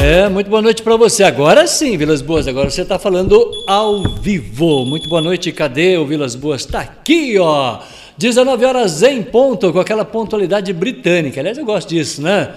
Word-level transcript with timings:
É, 0.00 0.28
muito 0.28 0.48
boa 0.48 0.62
noite 0.62 0.82
para 0.82 0.96
você. 0.96 1.24
Agora 1.24 1.66
sim, 1.66 1.96
Vilas 1.96 2.22
Boas, 2.22 2.46
agora 2.46 2.70
você 2.70 2.82
está 2.82 2.98
falando 2.98 3.50
ao 3.66 4.02
vivo. 4.20 4.84
Muito 4.84 5.08
boa 5.08 5.20
noite, 5.20 5.50
cadê 5.50 5.98
o 5.98 6.06
Vilas 6.06 6.36
Boas? 6.36 6.60
Está 6.60 6.80
aqui, 6.80 7.36
ó. 7.38 7.80
19 8.16 8.64
horas 8.64 9.02
em 9.02 9.22
ponto, 9.22 9.72
com 9.72 9.80
aquela 9.80 10.04
pontualidade 10.04 10.72
britânica. 10.72 11.40
Aliás, 11.40 11.58
eu 11.58 11.64
gosto 11.64 11.88
disso, 11.88 12.22
né? 12.22 12.54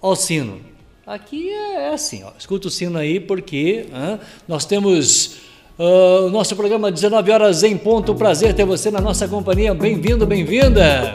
Ó 0.00 0.12
o 0.12 0.16
sino. 0.16 0.60
Aqui 1.06 1.50
é, 1.50 1.88
é 1.88 1.94
assim, 1.94 2.22
ó. 2.24 2.30
Escuta 2.38 2.68
o 2.68 2.70
sino 2.70 2.98
aí, 2.98 3.20
porque 3.20 3.86
nós 4.46 4.64
temos 4.64 5.36
uh, 5.78 6.26
o 6.26 6.30
nosso 6.30 6.56
programa 6.56 6.90
19 6.90 7.30
horas 7.30 7.62
em 7.62 7.76
ponto. 7.76 8.14
Prazer 8.14 8.54
ter 8.54 8.64
você 8.64 8.90
na 8.90 9.00
nossa 9.00 9.28
companhia. 9.28 9.74
Bem-vindo, 9.74 10.26
bem-vinda. 10.26 11.14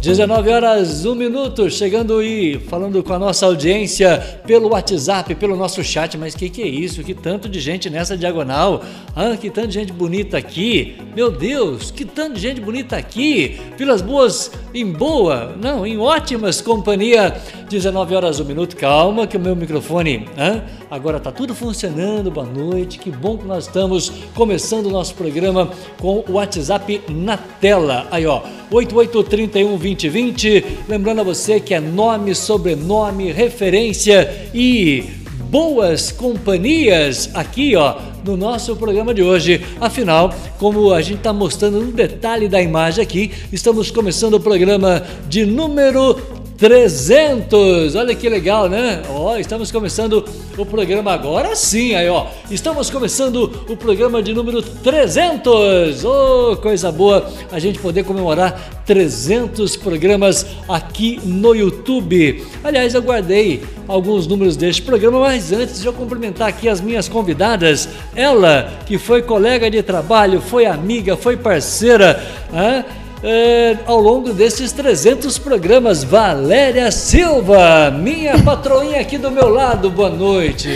19 0.00 0.50
horas, 0.50 1.04
1 1.04 1.14
minuto, 1.16 1.68
chegando 1.68 2.22
e 2.22 2.56
falando 2.68 3.02
com 3.02 3.12
a 3.12 3.18
nossa 3.18 3.46
audiência 3.46 4.40
pelo 4.46 4.68
WhatsApp, 4.68 5.34
pelo 5.34 5.56
nosso 5.56 5.82
chat. 5.82 6.16
Mas 6.16 6.36
que 6.36 6.48
que 6.48 6.62
é 6.62 6.68
isso? 6.68 7.02
Que 7.02 7.14
tanto 7.14 7.48
de 7.48 7.58
gente 7.58 7.90
nessa 7.90 8.16
diagonal? 8.16 8.84
Ah, 9.14 9.36
que 9.36 9.50
tanto 9.50 9.68
de 9.68 9.74
gente 9.74 9.92
bonita 9.92 10.38
aqui. 10.38 10.96
Meu 11.16 11.32
Deus, 11.32 11.90
que 11.90 12.04
tanto 12.04 12.34
de 12.34 12.40
gente 12.40 12.60
bonita 12.60 12.96
aqui. 12.96 13.58
Vilas 13.76 14.00
Boas 14.00 14.52
em 14.72 14.86
boa, 14.86 15.56
não, 15.60 15.84
em 15.84 15.98
ótimas 15.98 16.60
companhia. 16.60 17.36
19 17.68 18.14
horas, 18.14 18.38
1 18.38 18.44
minuto. 18.44 18.76
Calma 18.76 19.26
que 19.26 19.36
o 19.36 19.40
meu 19.40 19.56
microfone, 19.56 20.28
ah, 20.36 20.62
agora 20.90 21.20
tá 21.20 21.30
tudo 21.30 21.54
funcionando. 21.54 22.30
Boa 22.30 22.46
noite. 22.46 22.98
Que 22.98 23.10
bom 23.10 23.36
que 23.36 23.46
nós 23.46 23.66
estamos 23.66 24.10
começando 24.34 24.86
o 24.86 24.90
nosso 24.90 25.14
programa 25.14 25.70
com 25.98 26.24
o 26.28 26.32
WhatsApp 26.32 27.02
na 27.08 27.36
tela. 27.36 28.06
Aí, 28.10 28.26
ó, 28.26 28.42
8831 28.70 29.76
2020. 29.76 30.64
Lembrando 30.88 31.20
a 31.20 31.24
você 31.24 31.60
que 31.60 31.74
é 31.74 31.80
nome, 31.80 32.34
sobrenome, 32.34 33.32
referência 33.32 34.50
e 34.54 35.04
boas 35.50 36.12
companhias 36.12 37.30
aqui, 37.32 37.74
ó, 37.74 37.96
no 38.24 38.36
nosso 38.36 38.76
programa 38.76 39.14
de 39.14 39.22
hoje. 39.22 39.64
Afinal, 39.80 40.34
como 40.58 40.92
a 40.92 41.00
gente 41.00 41.18
está 41.18 41.32
mostrando 41.32 41.80
um 41.80 41.90
detalhe 41.90 42.48
da 42.48 42.60
imagem 42.60 43.02
aqui, 43.02 43.32
estamos 43.50 43.90
começando 43.90 44.34
o 44.34 44.40
programa 44.40 45.02
de 45.28 45.46
número 45.46 46.37
300. 46.58 47.94
Olha 47.94 48.14
que 48.16 48.28
legal, 48.28 48.68
né? 48.68 49.02
Ó, 49.08 49.36
estamos 49.36 49.70
começando 49.70 50.24
o 50.56 50.66
programa 50.66 51.12
agora 51.12 51.54
sim, 51.54 51.94
aí 51.94 52.08
ó. 52.08 52.26
Estamos 52.50 52.90
começando 52.90 53.64
o 53.68 53.76
programa 53.76 54.20
de 54.20 54.34
número 54.34 54.60
300. 54.60 56.04
Oh, 56.04 56.56
coisa 56.56 56.90
boa 56.90 57.30
a 57.52 57.60
gente 57.60 57.78
poder 57.78 58.02
comemorar 58.02 58.82
300 58.84 59.76
programas 59.76 60.44
aqui 60.68 61.20
no 61.24 61.54
YouTube. 61.54 62.44
Aliás, 62.64 62.92
eu 62.92 63.02
guardei 63.02 63.62
alguns 63.86 64.26
números 64.26 64.56
deste 64.56 64.82
programa, 64.82 65.20
mas 65.20 65.52
antes 65.52 65.80
de 65.80 65.86
eu 65.86 65.92
cumprimentar 65.92 66.48
aqui 66.48 66.68
as 66.68 66.80
minhas 66.80 67.08
convidadas, 67.08 67.88
ela 68.16 68.72
que 68.84 68.98
foi 68.98 69.22
colega 69.22 69.70
de 69.70 69.80
trabalho, 69.80 70.40
foi 70.40 70.66
amiga, 70.66 71.16
foi 71.16 71.36
parceira, 71.36 72.20
hein? 72.52 72.84
É, 73.22 73.76
ao 73.86 74.00
longo 74.00 74.32
desses 74.32 74.72
300 74.72 75.38
programas. 75.38 76.04
Valéria 76.04 76.90
Silva, 76.90 77.90
minha 77.90 78.38
patroinha 78.42 79.00
aqui 79.00 79.18
do 79.18 79.30
meu 79.30 79.48
lado, 79.48 79.90
boa 79.90 80.10
noite. 80.10 80.68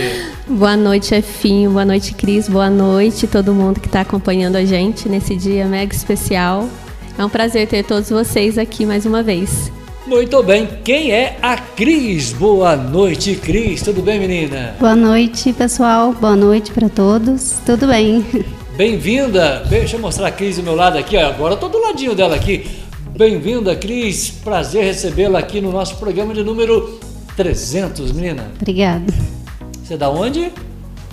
Boa 0.47 0.75
noite, 0.75 1.07
chefinho, 1.07 1.71
boa 1.71 1.85
noite, 1.85 2.13
Cris, 2.13 2.47
boa 2.47 2.69
noite 2.69 3.27
todo 3.27 3.53
mundo 3.53 3.79
que 3.79 3.87
está 3.87 4.01
acompanhando 4.01 4.55
a 4.55 4.65
gente 4.65 5.07
nesse 5.07 5.35
dia 5.35 5.65
mega 5.65 5.93
especial. 5.93 6.67
É 7.17 7.23
um 7.23 7.29
prazer 7.29 7.67
ter 7.67 7.83
todos 7.83 8.09
vocês 8.09 8.57
aqui 8.57 8.85
mais 8.85 9.05
uma 9.05 9.21
vez. 9.21 9.71
Muito 10.05 10.43
bem, 10.43 10.67
quem 10.83 11.11
é 11.11 11.37
a 11.41 11.55
Cris? 11.55 12.33
Boa 12.33 12.75
noite, 12.75 13.35
Cris. 13.35 13.81
Tudo 13.81 14.01
bem, 14.01 14.19
menina? 14.19 14.75
Boa 14.77 14.95
noite, 14.95 15.53
pessoal. 15.53 16.11
Boa 16.11 16.35
noite 16.35 16.71
para 16.71 16.89
todos. 16.89 17.59
Tudo 17.65 17.87
bem? 17.87 18.25
Bem-vinda! 18.75 19.63
Deixa 19.69 19.97
eu 19.97 19.99
mostrar 19.99 20.27
a 20.27 20.31
Cris 20.31 20.55
do 20.57 20.63
meu 20.63 20.73
lado 20.73 20.97
aqui, 20.97 21.15
ó. 21.15 21.27
agora 21.27 21.53
estou 21.53 21.69
do 21.69 21.79
ladinho 21.79 22.15
dela 22.15 22.35
aqui. 22.35 22.65
Bem-vinda, 23.15 23.75
Cris. 23.75 24.31
Prazer 24.31 24.83
recebê-la 24.83 25.37
aqui 25.37 25.61
no 25.61 25.71
nosso 25.71 25.97
programa 25.97 26.33
de 26.33 26.43
número 26.43 26.99
300, 27.37 28.11
menina. 28.11 28.51
Obrigada. 28.59 29.13
Você 29.83 29.93
é 29.93 29.97
da 29.97 30.09
onde? 30.09 30.51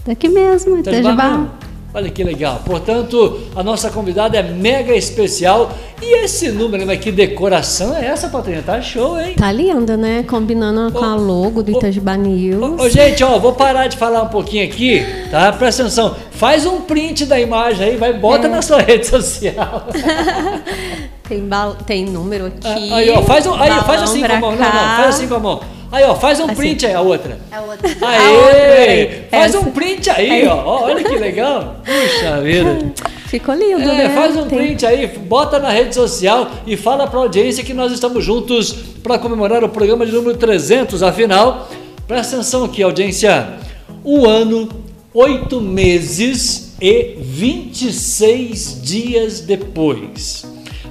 Daqui 0.06 0.31
mesmo, 0.31 0.78
Itajubá. 0.78 1.50
Olha 1.93 2.09
que 2.09 2.23
legal. 2.23 2.62
Portanto, 2.65 3.41
a 3.56 3.62
nossa 3.62 3.91
convidada 3.91 4.39
é 4.39 4.43
mega 4.43 4.95
especial. 4.95 5.73
E 6.01 6.25
esse 6.25 6.51
número, 6.51 6.87
mas 6.87 7.01
que 7.01 7.11
decoração 7.11 7.95
é 7.95 8.06
essa, 8.06 8.28
Patrícia? 8.28 8.62
Tá 8.62 8.81
show, 8.81 9.21
hein? 9.21 9.34
Tá 9.37 9.51
lindo, 9.51 9.97
né? 9.97 10.23
Combinando 10.23 10.93
com 10.93 11.05
a 11.05 11.15
logo 11.15 11.62
do 11.62 11.73
Itajubá 11.73 12.17
News. 12.17 12.81
Ô, 12.81 12.89
gente, 12.89 13.23
ó, 13.25 13.39
vou 13.39 13.53
parar 13.53 13.89
de 13.89 13.97
falar 13.97 14.23
um 14.23 14.28
pouquinho 14.28 14.65
aqui, 14.65 15.05
tá? 15.31 15.53
Presta 15.53 15.83
atenção. 15.83 16.17
Faz 16.31 16.65
um 16.65 16.81
print 16.83 17.27
da 17.27 17.39
imagem 17.39 17.89
aí, 17.89 17.97
vai, 17.97 18.12
bota 18.12 18.47
é. 18.47 18.51
na 18.51 18.62
sua 18.62 18.81
rede 18.83 19.07
social. 19.07 19.89
tem, 21.30 21.48
tem 21.86 22.04
número 22.04 22.46
aqui. 22.46 22.91
Ah, 22.91 22.96
aí, 22.96 23.10
ó, 23.10 23.22
faz, 23.22 23.46
um, 23.46 23.54
aí, 23.54 23.70
faz 23.84 24.02
assim 24.02 24.20
com 24.20 24.32
a 24.32 24.41
mão. 24.41 24.50
Não, 24.50 24.58
não, 24.58 24.96
faz 24.96 25.08
assim 25.08 25.28
com 25.28 25.34
a 25.34 25.38
mão. 25.38 25.60
Aí, 25.92 26.04
ó, 26.04 26.14
faz 26.16 26.41
um 26.41 26.46
assim. 26.46 26.54
print 26.56 26.86
aí, 26.86 26.94
a 26.94 27.00
outra. 27.00 27.38
A 27.52 27.60
outra. 27.60 27.88
Aê! 28.02 29.22
Faz 29.30 29.54
um 29.54 29.64
print 29.66 30.10
aí, 30.10 30.46
ó. 30.46 30.84
Olha 30.84 31.04
que 31.04 31.16
legal. 31.16 31.76
Puxa 31.84 32.41
vida. 32.41 32.92
Ficou 33.26 33.54
lindo, 33.54 33.82
é, 33.82 33.96
né? 33.96 34.10
Faz 34.10 34.36
um 34.36 34.48
print 34.48 34.84
aí, 34.84 35.06
bota 35.06 35.60
na 35.60 35.70
rede 35.70 35.94
social 35.94 36.50
e 36.66 36.76
fala 36.76 37.06
para 37.06 37.20
a 37.20 37.22
audiência 37.22 37.62
que 37.62 37.72
nós 37.72 37.92
estamos 37.92 38.24
juntos 38.24 38.72
para 39.02 39.18
comemorar 39.18 39.62
o 39.62 39.68
programa 39.68 40.04
de 40.04 40.10
número 40.10 40.36
300. 40.36 41.00
Afinal, 41.02 41.68
presta 42.08 42.36
atenção 42.36 42.64
aqui, 42.64 42.82
audiência. 42.82 43.60
Um 44.04 44.28
ano, 44.28 44.68
oito 45.14 45.60
meses 45.60 46.74
e 46.80 47.16
26 47.20 48.82
dias 48.82 49.41
depois. 49.41 50.44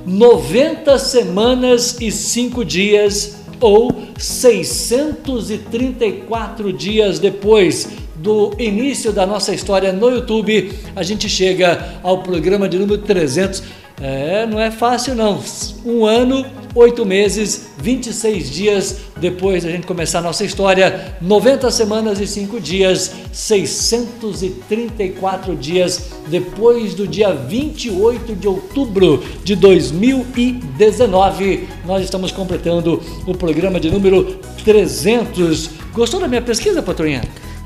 90 0.05 0.97
semanas 0.97 1.97
e 1.99 2.09
5 2.11 2.63
dias 2.65 3.39
ou 3.59 4.07
634 4.17 6.73
dias 6.73 7.19
depois 7.19 7.89
do 8.15 8.53
início 8.59 9.13
da 9.13 9.25
nossa 9.25 9.53
história 9.53 9.93
no 9.93 10.09
YouTube, 10.09 10.73
a 10.95 11.03
gente 11.03 11.29
chega 11.29 11.99
ao 12.03 12.21
programa 12.21 12.67
de 12.67 12.77
número 12.77 13.01
300. 13.01 13.63
É, 14.01 14.45
não 14.45 14.59
é 14.59 14.69
fácil 14.71 15.15
não. 15.15 15.41
Um 15.85 16.05
ano, 16.05 16.45
oito 16.79 17.05
meses, 17.05 17.67
26 17.77 18.49
dias 18.49 18.95
depois 19.17 19.65
da 19.65 19.69
gente 19.69 19.85
começar 19.85 20.19
a 20.19 20.21
nossa 20.21 20.45
história, 20.45 21.17
90 21.21 21.69
semanas 21.71 22.21
e 22.21 22.27
5 22.27 22.61
dias, 22.61 23.11
634 23.33 25.57
dias 25.57 26.11
depois 26.27 26.95
do 26.95 27.05
dia 27.05 27.33
28 27.33 28.33
de 28.33 28.47
outubro 28.47 29.21
de 29.43 29.57
2019, 29.57 31.67
nós 31.85 32.01
estamos 32.01 32.31
completando 32.31 33.01
o 33.27 33.35
programa 33.35 33.77
de 33.77 33.91
número 33.91 34.39
300. 34.63 35.71
Gostou 35.93 36.21
da 36.21 36.29
minha 36.29 36.41
pesquisa, 36.41 36.81
patroinha? 36.81 37.23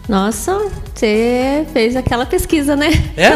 Nossa, 0.08 0.70
você 0.94 1.66
fez 1.72 1.96
aquela 1.96 2.26
pesquisa, 2.26 2.76
né? 2.76 2.90
É? 3.16 3.30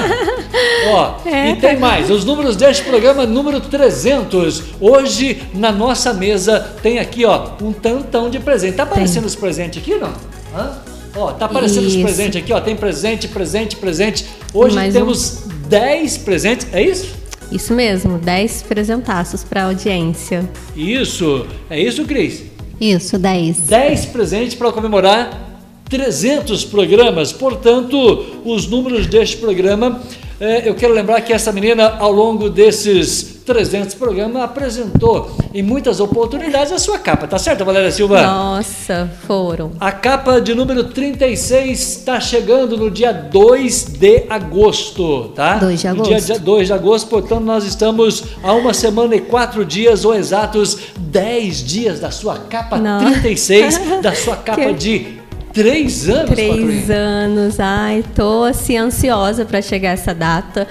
Ó, 0.92 1.16
é, 1.26 1.52
e 1.52 1.56
tem 1.56 1.78
mais, 1.78 2.10
os 2.10 2.26
números 2.26 2.58
deste 2.58 2.84
programa, 2.84 3.26
número 3.26 3.62
300. 3.62 4.64
Hoje, 4.80 5.44
na 5.54 5.72
nossa 5.72 6.14
mesa, 6.14 6.60
tem 6.82 7.00
aqui, 7.00 7.26
ó, 7.26 7.52
um 7.62 7.72
tantão 7.72 8.30
de 8.30 8.40
presente. 8.40 8.76
Tá 8.76 8.84
aparecendo 8.84 9.24
tem. 9.24 9.28
os 9.28 9.36
presentes 9.36 9.82
aqui, 9.82 9.96
não? 9.96 10.12
Hã? 10.56 10.78
Ó, 11.16 11.32
tá 11.32 11.46
aparecendo 11.46 11.88
isso. 11.88 11.98
os 11.98 12.04
presentes 12.04 12.42
aqui, 12.42 12.52
ó, 12.52 12.60
tem 12.60 12.76
presente, 12.76 13.28
presente, 13.28 13.76
presente. 13.78 14.26
Hoje 14.54 14.76
Mais 14.76 14.94
temos 14.94 15.46
um... 15.46 15.70
10 15.70 16.18
presentes, 16.20 16.68
é 16.74 16.82
isso? 16.82 17.16
Isso 17.52 17.74
mesmo, 17.74 18.18
10 18.18 18.64
presentaços 18.64 19.44
para 19.44 19.64
a 19.64 19.66
audiência. 19.66 20.48
Isso, 20.76 21.48
é 21.70 21.80
isso, 21.80 22.04
Cris? 22.04 22.44
Isso, 22.80 23.18
10. 23.18 23.60
10 23.62 24.06
presentes 24.08 24.54
para 24.54 24.72
comemorar 24.72 25.47
300 25.90 26.66
programas, 26.66 27.32
portanto, 27.32 28.42
os 28.44 28.68
números 28.68 29.08
deste 29.08 29.38
programa, 29.38 30.02
eh, 30.40 30.64
eu 30.66 30.76
quero 30.76 30.94
lembrar 30.94 31.22
que 31.22 31.32
essa 31.32 31.52
menina, 31.52 31.96
ao 31.98 32.12
longo 32.12 32.50
desses 32.50 33.38
300 33.46 33.96
programas, 33.96 34.44
apresentou 34.44 35.32
em 35.54 35.64
muitas 35.64 36.02
oportunidades 36.02 36.74
a 36.74 36.78
sua 36.78 37.00
capa, 37.00 37.26
tá 37.26 37.40
certo, 37.40 37.64
Valéria 37.64 37.90
Silva? 37.90 38.22
Nossa, 38.22 39.10
foram. 39.26 39.72
A 39.80 39.92
capa 39.92 40.42
de 40.42 40.54
número 40.54 40.84
36 40.84 41.80
está 41.80 42.20
chegando 42.20 42.76
no 42.76 42.92
dia 42.92 43.14
2 43.14 43.84
de 43.86 44.26
agosto, 44.30 45.30
tá? 45.30 45.56
2 45.56 45.80
de 45.80 45.88
agosto. 45.88 46.12
No 46.12 46.20
dia 46.20 46.40
2 46.40 46.68
de 46.68 46.74
agosto, 46.74 47.08
portanto, 47.08 47.44
nós 47.44 47.64
estamos 47.64 48.26
a 48.44 48.52
uma 48.52 48.74
semana 48.74 49.16
e 49.16 49.22
quatro 49.22 49.64
dias, 49.64 50.04
ou 50.04 50.14
exatos 50.14 50.78
10 51.00 51.64
dias 51.64 52.00
da 52.02 52.12
sua 52.12 52.38
capa 52.38 52.78
Não. 52.78 53.00
36, 53.00 53.80
da 54.04 54.14
sua 54.14 54.36
capa 54.36 54.66
que... 54.66 54.74
de 54.74 55.17
Três 55.58 56.08
anos, 56.08 56.30
Três 56.30 56.90
anos. 56.92 57.60
Ai, 57.60 58.04
tô 58.14 58.44
assim 58.44 58.78
ansiosa 58.78 59.44
para 59.44 59.60
chegar 59.60 59.90
essa 59.90 60.14
data. 60.14 60.68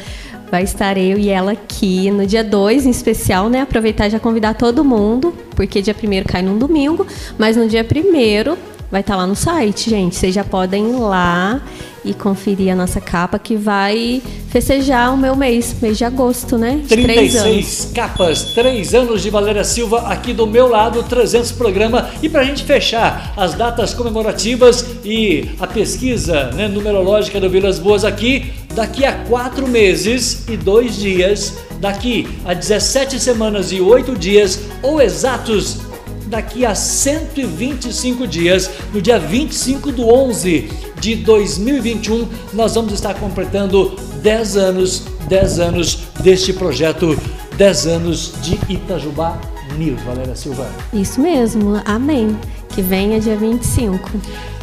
Vai 0.48 0.62
estar 0.62 0.96
eu 0.96 1.18
e 1.18 1.28
ela 1.28 1.50
aqui 1.50 2.08
no 2.08 2.24
dia 2.24 2.44
2 2.44 2.86
em 2.86 2.90
especial, 2.90 3.50
né? 3.50 3.62
Aproveitar 3.62 4.06
e 4.06 4.10
já 4.10 4.20
convidar 4.20 4.54
todo 4.54 4.84
mundo, 4.84 5.34
porque 5.56 5.82
dia 5.82 5.92
1 5.92 6.22
cai 6.24 6.40
num 6.40 6.56
domingo, 6.56 7.04
mas 7.36 7.56
no 7.56 7.66
dia 7.66 7.84
1 7.84 8.56
vai 8.88 9.00
estar 9.00 9.16
lá 9.16 9.26
no 9.26 9.34
site, 9.34 9.90
gente. 9.90 10.14
Vocês 10.14 10.32
já 10.32 10.44
podem 10.44 10.88
ir 10.88 11.00
lá 11.00 11.60
e 12.06 12.14
conferir 12.14 12.72
a 12.72 12.76
nossa 12.76 13.00
capa 13.00 13.38
que 13.38 13.56
vai 13.56 14.22
festejar 14.48 15.12
o 15.12 15.16
meu 15.18 15.34
mês, 15.36 15.76
mês 15.82 15.98
de 15.98 16.04
agosto, 16.04 16.56
né? 16.56 16.80
De 16.86 16.96
36 17.02 17.90
capas, 17.94 18.42
3 18.54 18.94
anos 18.94 19.22
de 19.22 19.28
Valéria 19.28 19.64
Silva 19.64 20.08
aqui 20.08 20.32
do 20.32 20.46
meu 20.46 20.68
lado, 20.68 21.02
300 21.02 21.52
programa. 21.52 22.08
E 22.22 22.28
para 22.28 22.42
a 22.42 22.44
gente 22.44 22.64
fechar 22.64 23.34
as 23.36 23.54
datas 23.54 23.92
comemorativas 23.92 24.86
e 25.04 25.50
a 25.60 25.66
pesquisa 25.66 26.50
né, 26.52 26.68
numerológica 26.68 27.40
do 27.40 27.50
Vilas 27.50 27.78
Boas 27.78 28.04
aqui, 28.04 28.52
daqui 28.74 29.04
a 29.04 29.12
quatro 29.24 29.66
meses 29.66 30.44
e 30.48 30.56
dois 30.56 30.96
dias, 30.96 31.58
daqui 31.80 32.28
a 32.44 32.54
17 32.54 33.18
semanas 33.18 33.72
e 33.72 33.80
oito 33.80 34.16
dias, 34.16 34.60
ou 34.82 35.02
exatos 35.02 35.78
daqui 36.26 36.64
a 36.66 36.74
125 36.74 38.26
dias, 38.26 38.70
no 38.92 39.00
dia 39.00 39.18
25 39.18 39.92
do 39.92 40.08
11 40.08 40.70
de 41.00 41.16
2021, 41.16 42.28
nós 42.52 42.74
vamos 42.74 42.92
estar 42.92 43.14
completando 43.14 43.96
10 44.22 44.56
anos, 44.56 45.02
10 45.28 45.58
anos 45.60 45.98
deste 46.20 46.52
projeto, 46.52 47.18
10 47.56 47.86
anos 47.86 48.32
de 48.42 48.58
Itajubá 48.68 49.40
News, 49.76 50.00
Valéria 50.02 50.34
Silva. 50.34 50.68
Isso 50.92 51.20
mesmo, 51.20 51.80
amém. 51.84 52.36
Que 52.70 52.82
venha 52.82 53.18
dia 53.18 53.36
25. 53.36 54.10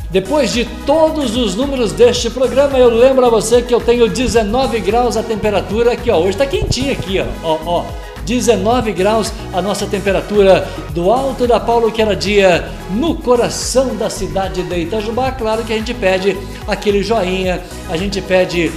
Depois 0.09 0.53
de 0.53 0.65
todos 0.85 1.35
os 1.35 1.55
números 1.55 1.91
deste 1.91 2.29
programa, 2.29 2.77
eu 2.77 2.87
lembro 2.89 3.25
a 3.25 3.29
você 3.29 3.63
que 3.63 3.73
eu 3.73 3.81
tenho 3.81 4.07
19 4.07 4.79
graus 4.79 5.17
a 5.17 5.23
temperatura 5.23 5.93
aqui, 5.93 6.11
ó. 6.11 6.19
Hoje 6.19 6.29
está 6.29 6.45
quentinho 6.45 6.91
aqui, 6.91 7.19
ó. 7.19 7.25
ó, 7.43 7.59
ó. 7.65 7.85
19 8.25 8.91
graus 8.93 9.31
a 9.53 9.61
nossa 9.61 9.85
temperatura 9.85 10.67
do 10.91 11.11
alto 11.11 11.45
da 11.45 11.59
Paulo 11.59 11.91
que 11.91 12.01
era 12.01 12.15
dia 12.15 12.69
no 12.91 13.15
coração 13.15 13.95
da 13.95 14.09
cidade 14.09 14.63
de 14.63 14.79
Itajubá. 14.81 15.31
Claro 15.31 15.63
que 15.63 15.73
a 15.73 15.77
gente 15.77 15.93
pede 15.93 16.37
aquele 16.67 17.03
joinha, 17.03 17.61
a 17.89 17.97
gente 17.97 18.21
pede 18.21 18.71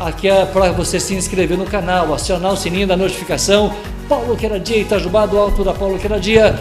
aqui 0.00 0.28
é 0.28 0.44
para 0.46 0.72
você 0.72 0.98
se 0.98 1.14
inscrever 1.14 1.56
no 1.56 1.66
canal, 1.66 2.12
acionar 2.12 2.52
o 2.52 2.56
sininho 2.56 2.86
da 2.86 2.96
notificação. 2.96 3.72
Paulo 4.08 4.36
que 4.36 4.44
era 4.44 4.60
dia 4.60 4.78
Itajubá 4.78 5.26
do 5.26 5.38
alto 5.38 5.64
da 5.64 5.72
Paulo 5.72 5.98
dia 6.20 6.58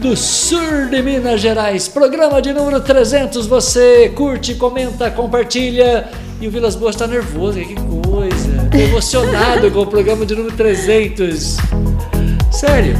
do 0.00 0.16
sul 0.16 0.88
de 0.90 1.02
Minas 1.02 1.40
Gerais. 1.40 1.86
Programa 1.86 2.40
de 2.40 2.52
número 2.54 2.80
300. 2.80 3.46
Você 3.46 4.08
curte, 4.14 4.54
comenta, 4.54 5.10
compartilha. 5.10 6.08
E 6.40 6.48
o 6.48 6.50
Vilas 6.50 6.74
Boas 6.74 6.94
está 6.94 7.06
nervoso. 7.06 7.60
Que 7.60 7.74
coisa. 7.74 8.59
Emocionado 8.72 9.70
com 9.70 9.80
o 9.80 9.86
programa 9.86 10.24
de 10.24 10.34
número 10.34 10.56
300. 10.56 11.56
Sério. 12.52 12.94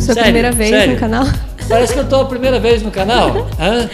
Sua 0.00 0.14
sério, 0.14 0.22
primeira 0.22 0.52
vez 0.52 0.70
sério. 0.70 0.94
no 0.94 1.00
canal? 1.00 1.24
Parece 1.68 1.92
que 1.92 1.98
eu 1.98 2.08
tô 2.08 2.16
a 2.16 2.24
primeira 2.24 2.58
vez 2.58 2.82
no 2.82 2.90
canal. 2.90 3.48
Hã? 3.60 3.88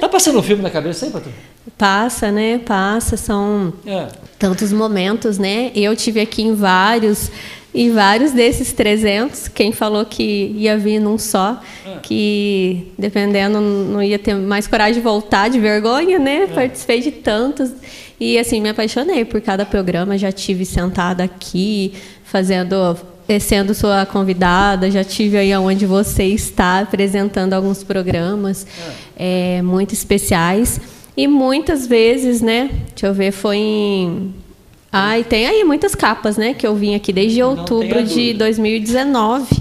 Tá 0.00 0.08
passando 0.08 0.38
um 0.38 0.42
filme 0.42 0.62
na 0.62 0.70
cabeça 0.70 1.06
aí, 1.06 1.10
Patrão? 1.10 1.32
Passa, 1.76 2.30
né? 2.30 2.58
Passa. 2.58 3.16
São 3.16 3.72
é. 3.86 4.08
tantos 4.38 4.72
momentos, 4.72 5.38
né? 5.38 5.70
Eu 5.74 5.94
tive 5.94 6.20
aqui 6.20 6.42
em 6.42 6.54
vários 6.54 7.30
e 7.74 7.90
vários 7.90 8.30
desses 8.30 8.72
300, 8.72 9.48
quem 9.48 9.72
falou 9.72 10.04
que 10.04 10.54
ia 10.56 10.78
vir 10.78 11.00
num 11.00 11.18
só, 11.18 11.60
é. 11.84 11.98
que 12.00 12.92
dependendo 12.96 13.60
não 13.60 14.00
ia 14.00 14.16
ter 14.16 14.32
mais 14.36 14.68
coragem 14.68 14.94
de 14.94 15.00
voltar 15.00 15.50
de 15.50 15.58
vergonha, 15.58 16.16
né? 16.20 16.44
É. 16.44 16.46
Participei 16.46 17.00
de 17.00 17.10
tantos 17.10 17.72
e 18.20 18.38
assim 18.38 18.60
me 18.60 18.68
apaixonei 18.68 19.24
por 19.24 19.40
cada 19.40 19.66
programa. 19.66 20.16
Já 20.16 20.30
tive 20.30 20.64
sentada 20.64 21.24
aqui 21.24 21.94
fazendo 22.22 22.96
eh, 23.26 23.40
sendo 23.40 23.74
sua 23.74 24.06
convidada, 24.06 24.88
já 24.88 25.02
tive 25.02 25.36
aí 25.36 25.52
onde 25.56 25.84
você 25.84 26.22
está 26.26 26.78
apresentando 26.78 27.54
alguns 27.54 27.82
programas 27.82 28.68
é. 29.16 29.56
É, 29.56 29.62
muito 29.62 29.92
especiais 29.92 30.80
e 31.16 31.26
muitas 31.26 31.88
vezes, 31.88 32.40
né? 32.40 32.70
Deixa 32.90 33.08
eu 33.08 33.14
ver, 33.14 33.32
foi 33.32 33.56
em 33.56 34.34
ah, 34.96 35.18
e 35.18 35.24
tem 35.24 35.44
aí 35.44 35.64
muitas 35.64 35.92
capas, 35.92 36.36
né? 36.36 36.54
Que 36.54 36.64
eu 36.64 36.72
vim 36.76 36.94
aqui 36.94 37.12
desde 37.12 37.42
outubro 37.42 38.04
de 38.04 38.32
2019, 38.32 39.60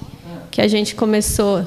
que 0.51 0.61
a 0.61 0.67
gente 0.67 0.93
começou 0.93 1.65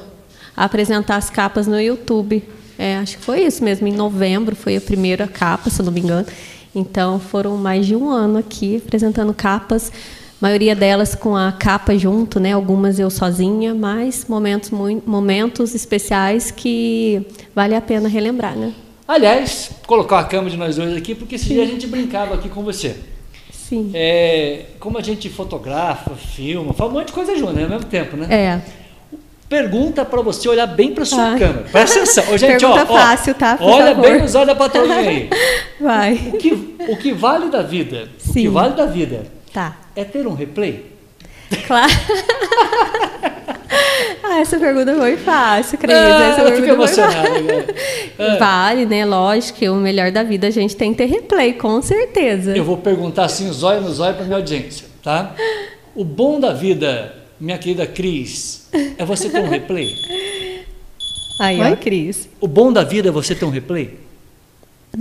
a 0.55 0.63
apresentar 0.63 1.17
as 1.17 1.29
capas 1.29 1.67
no 1.67 1.77
YouTube. 1.77 2.41
É, 2.79 2.95
acho 2.95 3.17
que 3.17 3.25
foi 3.25 3.41
isso 3.41 3.61
mesmo, 3.61 3.85
em 3.85 3.91
novembro 3.91 4.55
foi 4.55 4.77
a 4.77 4.79
primeira 4.79 5.27
capa, 5.27 5.69
se 5.69 5.81
eu 5.81 5.85
não 5.85 5.91
me 5.91 5.99
engano. 5.99 6.25
Então 6.73 7.19
foram 7.19 7.57
mais 7.57 7.85
de 7.85 7.93
um 7.93 8.09
ano 8.09 8.37
aqui 8.37 8.77
apresentando 8.77 9.33
capas, 9.33 9.91
maioria 10.39 10.73
delas 10.73 11.13
com 11.13 11.35
a 11.35 11.51
capa 11.51 11.97
junto, 11.97 12.39
né? 12.39 12.53
Algumas 12.53 12.99
eu 12.99 13.09
sozinha, 13.09 13.75
mas 13.75 14.27
momentos 14.29 14.71
momentos 14.71 15.75
especiais 15.75 16.51
que 16.51 17.21
vale 17.53 17.75
a 17.75 17.81
pena 17.81 18.07
relembrar, 18.07 18.55
né? 18.55 18.71
Aliás, 19.05 19.71
colocar 19.85 20.19
a 20.19 20.23
cama 20.23 20.49
de 20.49 20.55
nós 20.55 20.77
dois 20.77 20.95
aqui, 20.95 21.13
porque 21.13 21.35
esse 21.35 21.47
dia 21.47 21.63
a 21.63 21.67
gente 21.67 21.85
brincava 21.85 22.33
aqui 22.35 22.47
com 22.47 22.63
você. 22.63 22.95
Sim. 23.67 23.91
É, 23.93 24.65
como 24.79 24.97
a 24.97 25.01
gente 25.01 25.29
fotografa, 25.29 26.15
filma, 26.15 26.73
faz 26.73 26.89
um 26.89 26.93
monte 26.93 27.07
de 27.07 27.13
coisa 27.13 27.35
junto, 27.35 27.51
né? 27.51 27.63
Ao 27.63 27.69
mesmo 27.69 27.85
tempo, 27.85 28.15
né? 28.15 28.27
É. 28.33 28.61
Pergunta 29.49 30.05
para 30.05 30.21
você 30.21 30.47
olhar 30.47 30.67
bem 30.67 30.93
para 30.93 31.03
sua 31.03 31.33
ah. 31.33 31.37
câmera. 31.37 31.65
Presta 31.69 31.99
atenção. 31.99 32.23
Ô, 32.33 32.37
gente, 32.37 32.59
Pergunta 32.59 32.83
ó, 32.83 32.97
fácil, 32.97 33.33
tá? 33.33 33.57
Por 33.57 33.67
olha 33.67 33.95
favor. 33.95 34.01
bem 34.01 34.21
nos 34.21 34.35
olhos 34.35 34.47
da 34.47 34.55
patroinha 34.55 34.95
aí. 34.95 35.29
Vai. 35.79 36.13
O 36.13 36.37
que, 36.37 36.75
o 36.89 36.97
que 36.97 37.13
vale 37.13 37.49
da 37.49 37.61
vida, 37.61 38.09
Sim. 38.17 38.29
o 38.29 38.33
que 38.33 38.49
vale 38.49 38.73
da 38.73 38.85
vida 38.85 39.25
tá. 39.53 39.77
é 39.95 40.03
ter 40.05 40.25
um 40.25 40.33
replay? 40.33 40.85
Claro. 41.65 41.91
ah, 44.23 44.39
essa 44.39 44.59
pergunta 44.59 44.95
foi 44.95 45.17
fácil, 45.17 45.77
Cris. 45.77 45.93
Ah, 45.95 46.29
essa 46.31 46.43
pergunta 46.43 46.73
emocionada. 46.73 47.39
Né? 47.39 47.65
Vale, 48.39 48.85
né? 48.85 49.05
Lógico 49.05 49.59
que 49.59 49.69
o 49.69 49.75
melhor 49.75 50.11
da 50.11 50.23
vida 50.23 50.47
a 50.47 50.51
gente 50.51 50.75
tem 50.75 50.91
que 50.91 50.97
ter 50.97 51.05
replay, 51.05 51.53
com 51.53 51.81
certeza. 51.81 52.55
Eu 52.55 52.63
vou 52.63 52.77
perguntar 52.77 53.25
assim, 53.25 53.51
zóio 53.51 53.81
no 53.81 53.91
zóio 53.91 54.15
para 54.15 54.25
minha 54.25 54.37
audiência, 54.37 54.87
tá? 55.03 55.35
O 55.95 56.03
bom 56.03 56.39
da 56.39 56.53
vida, 56.53 57.13
minha 57.39 57.57
querida 57.57 57.85
Cris, 57.85 58.69
é 58.97 59.05
você 59.05 59.29
ter 59.29 59.39
um 59.39 59.49
replay? 59.49 59.95
Aí, 61.39 61.61
Oi? 61.61 61.71
ó, 61.71 61.75
Cris. 61.75 62.29
O 62.39 62.47
bom 62.47 62.71
da 62.71 62.83
vida 62.83 63.09
é 63.09 63.11
você 63.11 63.35
ter 63.35 63.45
um 63.45 63.49
replay? 63.49 63.97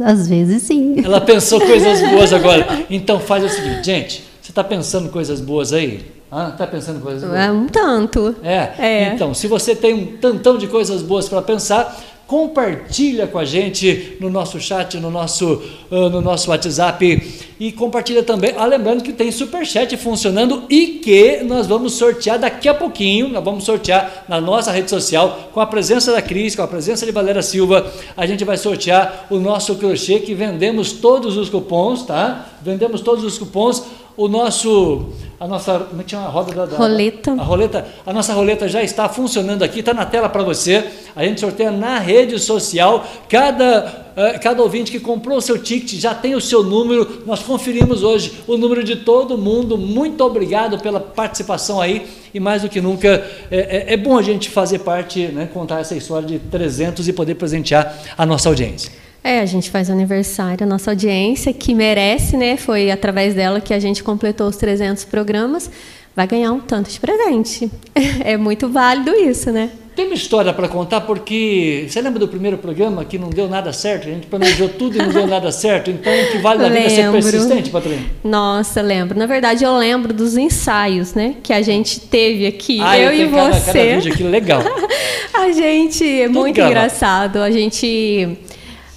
Às 0.01 0.29
vezes 0.29 0.63
sim. 0.63 0.97
Ela 1.03 1.21
pensou 1.21 1.61
coisas 1.61 2.01
boas 2.11 2.33
agora. 2.33 2.85
Então 2.91 3.19
faz 3.19 3.45
o 3.45 3.49
seguinte, 3.49 3.85
gente, 3.85 4.25
você 4.43 4.51
está 4.51 4.63
pensando 4.63 5.09
coisas 5.09 5.41
boas 5.41 5.73
aí? 5.73 6.16
Ah, 6.39 6.51
tá 6.51 6.67
pensando 6.67 7.01
coisas 7.01 7.23
boas? 7.23 7.35
É 7.35 7.51
um 7.51 7.67
tanto. 7.67 8.37
É. 8.43 8.73
é. 8.79 9.13
Então, 9.15 9.33
se 9.33 9.47
você 9.47 9.75
tem 9.75 9.95
um 9.95 10.19
tantão 10.19 10.59
de 10.59 10.67
coisas 10.67 11.01
boas 11.01 11.27
para 11.31 11.41
pensar, 11.41 11.99
compartilha 12.27 13.27
com 13.27 13.39
a 13.39 13.45
gente 13.47 14.19
no 14.21 14.29
nosso 14.29 14.61
chat, 14.61 14.99
no 14.99 15.11
nosso, 15.11 15.63
uh, 15.91 16.11
no 16.11 16.21
nosso 16.21 16.51
WhatsApp 16.51 17.47
e 17.59 17.73
compartilha 17.73 18.23
também. 18.23 18.53
Ah, 18.59 18.67
lembrando 18.67 19.03
que 19.03 19.15
tem 19.15 19.33
superchat 19.33 19.97
funcionando 19.97 20.65
e 20.69 21.01
que 21.03 21.43
nós 21.43 21.67
vamos 21.67 21.95
sortear 21.95 22.39
daqui 22.39 22.69
a 22.69 22.75
pouquinho. 22.75 23.29
Nós 23.29 23.43
vamos 23.43 23.65
sortear 23.65 24.27
na 24.29 24.39
nossa 24.39 24.71
rede 24.71 24.91
social 24.91 25.51
com 25.55 25.61
a 25.61 25.67
presença 25.67 26.13
da 26.13 26.21
Cris, 26.21 26.55
com 26.55 26.61
a 26.61 26.69
presença 26.69 27.07
de 27.07 27.13
Valéria 27.13 27.41
Silva. 27.41 27.91
A 28.15 28.27
gente 28.27 28.45
vai 28.45 28.59
sortear 28.59 29.27
o 29.31 29.39
nosso 29.39 29.77
crochê 29.77 30.19
que 30.19 30.35
vendemos 30.35 30.93
todos 30.93 31.39
os 31.39 31.49
cupons, 31.49 32.03
tá? 32.03 32.47
Vendemos 32.63 33.01
todos 33.01 33.25
os 33.25 33.39
cupons 33.39 33.85
o 34.17 34.29
nosso 34.29 35.07
a 35.39 35.47
nossa 35.47 35.81
como 35.81 36.01
é 36.01 36.05
que 36.05 36.11
chama? 36.11 36.27
A 36.27 36.31
roda 36.31 36.55
da, 36.55 36.65
da, 36.65 36.77
roleta. 36.77 37.33
A 37.33 37.43
roleta 37.43 37.87
a 38.07 38.13
nossa 38.13 38.33
roleta 38.33 38.67
já 38.67 38.83
está 38.83 39.09
funcionando 39.09 39.63
aqui 39.63 39.81
está 39.81 39.93
na 39.93 40.07
tela 40.07 40.29
para 40.29 40.43
você. 40.43 40.85
A 41.15 41.25
gente 41.25 41.41
sorteia 41.41 41.71
na 41.71 41.99
rede 41.99 42.39
social. 42.39 43.07
Cada 43.29 44.15
uh, 44.17 44.41
cada 44.41 44.63
ouvinte 44.63 44.91
que 44.91 44.99
comprou 44.99 45.37
o 45.37 45.43
seu 45.43 45.59
ticket 45.63 46.01
já 46.01 46.15
tem 46.15 46.35
o 46.35 46.41
seu 46.41 46.63
número. 46.63 47.23
Nós 47.27 47.41
conferimos 47.43 48.03
hoje 48.03 48.33
o 48.47 48.57
número 48.57 48.83
de 48.83 48.97
todo 48.97 49.37
mundo. 49.37 49.77
Muito 49.77 50.25
obrigado 50.25 50.79
pela 50.79 51.01
participação 51.01 51.81
aí. 51.81 52.07
E 52.33 52.41
mais 52.41 52.63
do 52.63 52.71
que 52.71 52.81
nunca 52.81 53.09
é, 53.51 53.87
é, 53.91 53.93
é 53.93 53.97
bom 53.97 54.17
a 54.17 54.23
gente 54.23 54.49
fazer 54.49 54.79
parte 54.79 55.27
né, 55.29 55.49
contar 55.53 55.81
essa 55.81 55.95
história 55.95 56.27
de 56.27 56.39
300 56.39 57.07
e 57.09 57.13
poder 57.13 57.35
presentear 57.35 57.95
a 58.17 58.25
nossa 58.25 58.49
audiência 58.49 59.06
é, 59.27 59.41
a 59.41 59.47
gente 59.47 59.71
faz 59.71 59.91
aniversário, 59.91 60.65
a 60.65 60.67
nossa 60.67 60.93
audiência, 60.93 61.53
que 61.53 61.75
merece, 61.75 62.37
né? 62.37 62.57
Foi 62.57 62.91
através 62.93 63.35
dela 63.35 63.61
que 63.61 63.75
a 63.75 63.79
gente 63.81 64.05
completou 64.05 64.47
os 64.47 64.57
300 64.57 65.05
programas, 65.05 65.69
vai 66.15 66.29
ganhar 66.29 66.53
um 66.53 66.61
tanto 66.61 66.91
de 66.91 67.01
presente. 67.01 67.71
É 68.25 68.37
muito 68.37 68.69
válido 68.69 69.11
isso, 69.11 69.51
né? 69.51 69.71
Tem 69.95 70.05
uma 70.05 70.15
história 70.15 70.53
para 70.53 70.69
contar, 70.69 71.01
porque 71.01 71.87
você 71.89 72.03
lembra 72.03 72.19
do 72.19 72.29
primeiro 72.29 72.59
programa 72.59 73.03
que 73.05 73.19
não 73.19 73.31
deu 73.31 73.49
nada 73.49 73.73
certo? 73.73 74.07
A 74.07 74.11
gente 74.11 74.27
planejou 74.27 74.69
tudo 74.69 74.97
e 74.97 74.99
não 74.99 75.09
deu 75.09 75.27
nada 75.27 75.51
certo. 75.51 75.91
Então, 75.91 76.13
o 76.13 76.33
que 76.33 76.39
vale 76.39 76.63
na 76.63 76.69
vida 76.69 76.81
é 76.81 76.89
ser 76.91 77.11
persistente, 77.11 77.71
Patrícia? 77.71 78.05
Nossa, 78.23 78.83
lembro. 78.83 79.19
Na 79.19 79.25
verdade, 79.25 79.65
eu 79.65 79.75
lembro 79.77 80.13
dos 80.13 80.37
ensaios, 80.37 81.15
né? 81.15 81.37
Que 81.43 81.53
a 81.53 81.63
gente 81.63 81.99
teve 81.99 82.47
aqui, 82.47 82.79
ah, 82.83 82.99
eu, 82.99 83.11
eu 83.11 83.27
e 83.27 83.31
cada, 83.31 83.53
você. 83.55 83.73
Cada 83.73 83.95
vídeo 83.97 84.13
aqui, 84.13 84.23
legal. 84.23 84.63
a 85.33 85.51
gente, 85.53 86.05
é 86.05 86.29
muito 86.29 86.61
engraçado. 86.61 87.39
A 87.39 87.51
gente 87.51 88.37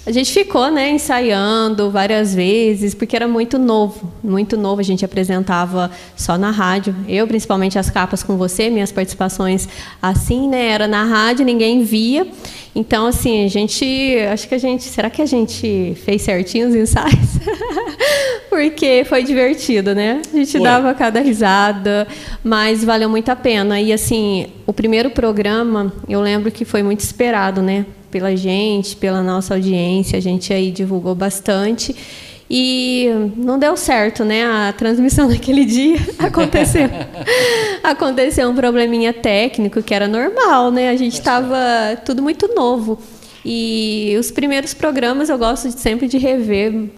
a 0.06 0.10
gente 0.10 0.32
ficou, 0.32 0.70
né, 0.70 0.90
ensaiando 0.90 1.90
várias 1.90 2.34
vezes, 2.34 2.94
porque 2.94 3.14
era 3.14 3.28
muito 3.28 3.58
novo, 3.58 4.10
muito 4.24 4.56
novo. 4.56 4.80
A 4.80 4.84
gente 4.84 5.04
apresentava 5.04 5.90
só 6.16 6.38
na 6.38 6.50
rádio. 6.50 6.96
Eu, 7.06 7.26
principalmente, 7.26 7.78
as 7.78 7.90
capas 7.90 8.22
com 8.22 8.38
você, 8.38 8.70
minhas 8.70 8.90
participações 8.90 9.68
assim, 10.00 10.48
né, 10.48 10.68
era 10.68 10.88
na 10.88 11.04
rádio, 11.04 11.44
ninguém 11.44 11.84
via. 11.84 12.26
Então, 12.74 13.06
assim, 13.06 13.44
a 13.44 13.48
gente, 13.48 13.84
acho 14.32 14.48
que 14.48 14.54
a 14.54 14.58
gente, 14.58 14.84
será 14.84 15.10
que 15.10 15.20
a 15.20 15.26
gente 15.26 15.94
fez 16.02 16.22
certinho 16.22 16.68
os 16.68 16.74
ensaios? 16.74 17.38
porque 18.48 19.04
foi 19.06 19.22
divertido, 19.22 19.94
né? 19.94 20.22
A 20.32 20.36
gente 20.36 20.58
dava 20.58 20.94
cada 20.94 21.20
risada, 21.20 22.08
mas 22.42 22.82
valeu 22.82 23.08
muito 23.08 23.28
a 23.28 23.36
pena. 23.36 23.78
E, 23.78 23.92
assim, 23.92 24.46
o 24.66 24.72
primeiro 24.72 25.10
programa, 25.10 25.92
eu 26.08 26.22
lembro 26.22 26.50
que 26.50 26.64
foi 26.64 26.82
muito 26.82 27.00
esperado, 27.00 27.60
né? 27.60 27.84
Pela 28.10 28.36
gente, 28.36 28.96
pela 28.96 29.22
nossa 29.22 29.54
audiência, 29.54 30.18
a 30.18 30.20
gente 30.20 30.52
aí 30.52 30.70
divulgou 30.70 31.14
bastante. 31.14 31.94
E 32.52 33.08
não 33.36 33.60
deu 33.60 33.76
certo, 33.76 34.24
né? 34.24 34.44
A 34.44 34.72
transmissão 34.72 35.28
naquele 35.30 35.64
dia 35.64 35.98
aconteceu. 36.18 36.88
aconteceu 37.82 38.50
um 38.50 38.54
probleminha 38.54 39.12
técnico 39.12 39.82
que 39.82 39.94
era 39.94 40.08
normal, 40.08 40.72
né? 40.72 40.90
A 40.90 40.96
gente 40.96 41.14
estava 41.14 41.56
tudo 42.04 42.20
muito 42.20 42.52
novo. 42.52 42.98
E 43.44 44.16
os 44.18 44.30
primeiros 44.30 44.74
programas 44.74 45.28
eu 45.30 45.38
gosto 45.38 45.68
de, 45.68 45.80
sempre 45.80 46.06
de 46.06 46.18
rever, 46.18 46.90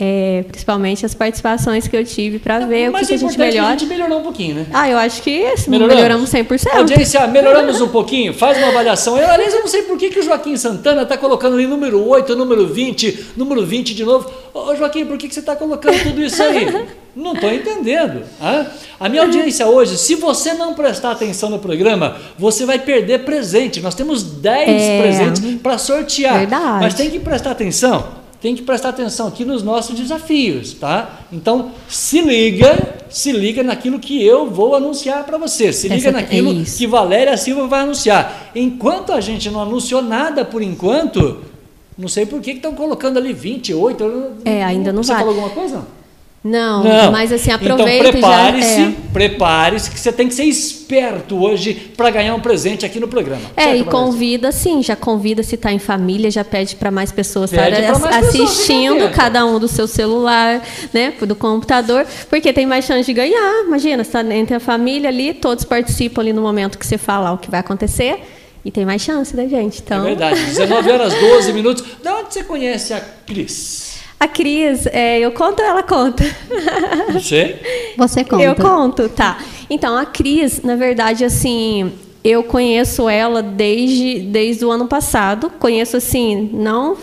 é, 0.00 0.44
principalmente 0.48 1.04
as 1.04 1.14
participações 1.14 1.86
que 1.86 1.96
eu 1.96 2.04
tive 2.04 2.38
para 2.38 2.60
ver 2.60 2.88
o 2.88 2.94
que, 2.94 3.06
que 3.06 3.14
a 3.14 3.16
gente 3.16 3.38
melhora. 3.38 3.68
a 3.68 3.70
gente 3.72 3.86
melhorou 3.86 4.20
um 4.20 4.22
pouquinho, 4.22 4.54
né? 4.54 4.66
Ah, 4.72 4.88
eu 4.88 4.96
acho 4.96 5.22
que 5.22 5.44
melhoramos, 5.68 5.94
melhoramos 5.94 6.30
100%. 6.30 6.74
Audiência, 6.74 7.26
melhoramos 7.26 7.80
um 7.80 7.88
pouquinho, 7.88 8.32
faz 8.32 8.56
uma 8.56 8.68
avaliação. 8.68 9.18
Eu, 9.18 9.28
aliás, 9.30 9.52
eu 9.52 9.60
não 9.60 9.68
sei 9.68 9.82
por 9.82 9.98
que, 9.98 10.08
que 10.08 10.20
o 10.20 10.22
Joaquim 10.22 10.56
Santana 10.56 11.02
está 11.02 11.18
colocando 11.18 11.54
ali 11.54 11.66
número 11.66 12.02
8, 12.08 12.34
número 12.36 12.66
20, 12.66 13.26
número 13.36 13.66
20 13.66 13.94
de 13.94 14.04
novo. 14.04 14.30
Ô, 14.54 14.74
Joaquim, 14.74 15.04
por 15.04 15.18
que, 15.18 15.28
que 15.28 15.34
você 15.34 15.40
está 15.40 15.54
colocando 15.54 16.02
tudo 16.02 16.22
isso 16.22 16.42
aí? 16.42 16.86
Não 17.14 17.34
estou 17.34 17.52
entendendo. 17.52 18.22
Hein? 18.40 18.66
A 18.98 19.08
minha 19.08 19.22
audiência 19.22 19.66
hoje, 19.66 19.98
se 19.98 20.14
você 20.14 20.54
não 20.54 20.74
prestar 20.74 21.10
atenção 21.12 21.50
no 21.50 21.58
programa, 21.58 22.16
você 22.38 22.64
vai 22.64 22.78
perder 22.78 23.24
presente. 23.24 23.80
Nós 23.80 23.94
temos 23.94 24.22
10 24.22 24.68
é, 24.68 25.00
presentes 25.00 25.60
para 25.60 25.76
sortear. 25.76 26.38
Verdade. 26.38 26.80
Mas 26.80 26.94
tem 26.94 27.10
que 27.10 27.18
prestar 27.18 27.50
atenção. 27.50 28.22
Tem 28.40 28.56
que 28.56 28.62
prestar 28.62 28.88
atenção 28.88 29.28
aqui 29.28 29.44
nos 29.44 29.62
nossos 29.62 29.94
desafios, 29.94 30.72
tá? 30.72 31.20
Então, 31.32 31.70
se 31.88 32.20
liga, 32.20 32.96
se 33.08 33.30
liga 33.30 33.62
naquilo 33.62 34.00
que 34.00 34.20
eu 34.20 34.50
vou 34.50 34.74
anunciar 34.74 35.22
para 35.22 35.38
você. 35.38 35.72
Se 35.72 35.86
liga 35.86 36.08
Essa, 36.08 36.10
naquilo 36.10 36.60
é 36.60 36.64
que 36.64 36.86
Valéria 36.88 37.36
Silva 37.36 37.68
vai 37.68 37.82
anunciar. 37.82 38.50
Enquanto 38.52 39.12
a 39.12 39.20
gente 39.20 39.48
não 39.48 39.60
anunciou 39.62 40.02
nada 40.02 40.44
por 40.44 40.60
enquanto, 40.60 41.44
não 41.96 42.08
sei 42.08 42.26
por 42.26 42.40
que 42.40 42.50
estão 42.50 42.74
colocando 42.74 43.16
ali 43.16 43.32
28. 43.32 44.32
É, 44.44 44.64
ainda 44.64 44.92
não 44.92 45.04
Você 45.04 45.12
vai. 45.12 45.20
falou 45.22 45.34
alguma 45.34 45.54
coisa? 45.54 45.86
Não, 46.44 46.82
não, 46.82 47.12
mas 47.12 47.30
assim, 47.30 47.52
aproveita 47.52 48.08
então, 48.08 48.20
prepare-se, 48.20 48.80
é. 48.80 48.94
prepare-se 49.12 49.88
que 49.88 50.00
você 50.00 50.10
tem 50.10 50.26
que 50.26 50.34
ser 50.34 50.42
esperto 50.42 51.40
hoje 51.40 51.72
para 51.96 52.10
ganhar 52.10 52.34
um 52.34 52.40
presente 52.40 52.84
aqui 52.84 52.98
no 52.98 53.06
programa. 53.06 53.42
É, 53.56 53.62
certo, 53.62 53.80
e 53.80 53.84
convida 53.84 54.50
sim, 54.50 54.82
já 54.82 54.96
convida 54.96 55.44
se 55.44 55.54
está 55.54 55.72
em 55.72 55.78
família, 55.78 56.32
já 56.32 56.44
pede 56.44 56.74
para 56.74 56.90
mais 56.90 57.12
pessoas 57.12 57.52
estarem 57.52 57.86
assistindo, 57.86 58.94
pessoas, 58.94 59.14
cada 59.14 59.46
um 59.46 59.60
do 59.60 59.68
seu 59.68 59.86
celular, 59.86 60.60
né, 60.92 61.14
do 61.20 61.36
computador, 61.36 62.04
porque 62.28 62.52
tem 62.52 62.66
mais 62.66 62.84
chance 62.86 63.06
de 63.06 63.12
ganhar. 63.12 63.64
Imagina, 63.64 64.02
está 64.02 64.24
entre 64.34 64.56
a 64.56 64.60
família 64.60 65.10
ali, 65.10 65.34
todos 65.34 65.64
participam 65.64 66.22
ali 66.22 66.32
no 66.32 66.42
momento 66.42 66.76
que 66.76 66.86
você 66.86 66.98
fala 66.98 67.30
o 67.30 67.38
que 67.38 67.48
vai 67.48 67.60
acontecer. 67.60 68.20
E 68.64 68.70
tem 68.70 68.84
mais 68.84 69.02
chance 69.02 69.34
da 69.34 69.46
gente. 69.46 69.80
Então... 69.80 70.02
É 70.02 70.08
verdade. 70.08 70.40
19 70.46 70.90
horas 70.90 71.14
12 71.14 71.52
minutos. 71.52 71.84
Da 72.02 72.16
onde 72.16 72.32
você 72.32 72.44
conhece 72.44 72.92
a 72.92 73.00
Cris? 73.00 73.91
A 74.22 74.28
Cris, 74.28 74.86
é, 74.86 75.18
eu 75.18 75.32
conto 75.32 75.60
ou 75.60 75.66
ela 75.66 75.82
conta? 75.82 76.22
Você? 77.12 77.56
Você 77.96 78.22
conta. 78.22 78.40
Eu 78.40 78.54
conto, 78.54 79.08
tá. 79.08 79.36
Então, 79.68 79.98
a 79.98 80.06
Cris, 80.06 80.62
na 80.62 80.76
verdade, 80.76 81.24
assim, 81.24 81.90
eu 82.22 82.44
conheço 82.44 83.08
ela 83.08 83.42
desde, 83.42 84.20
desde 84.20 84.64
o 84.64 84.70
ano 84.70 84.86
passado. 84.86 85.50
Conheço, 85.58 85.96
assim, 85.96 86.50
não 86.52 86.96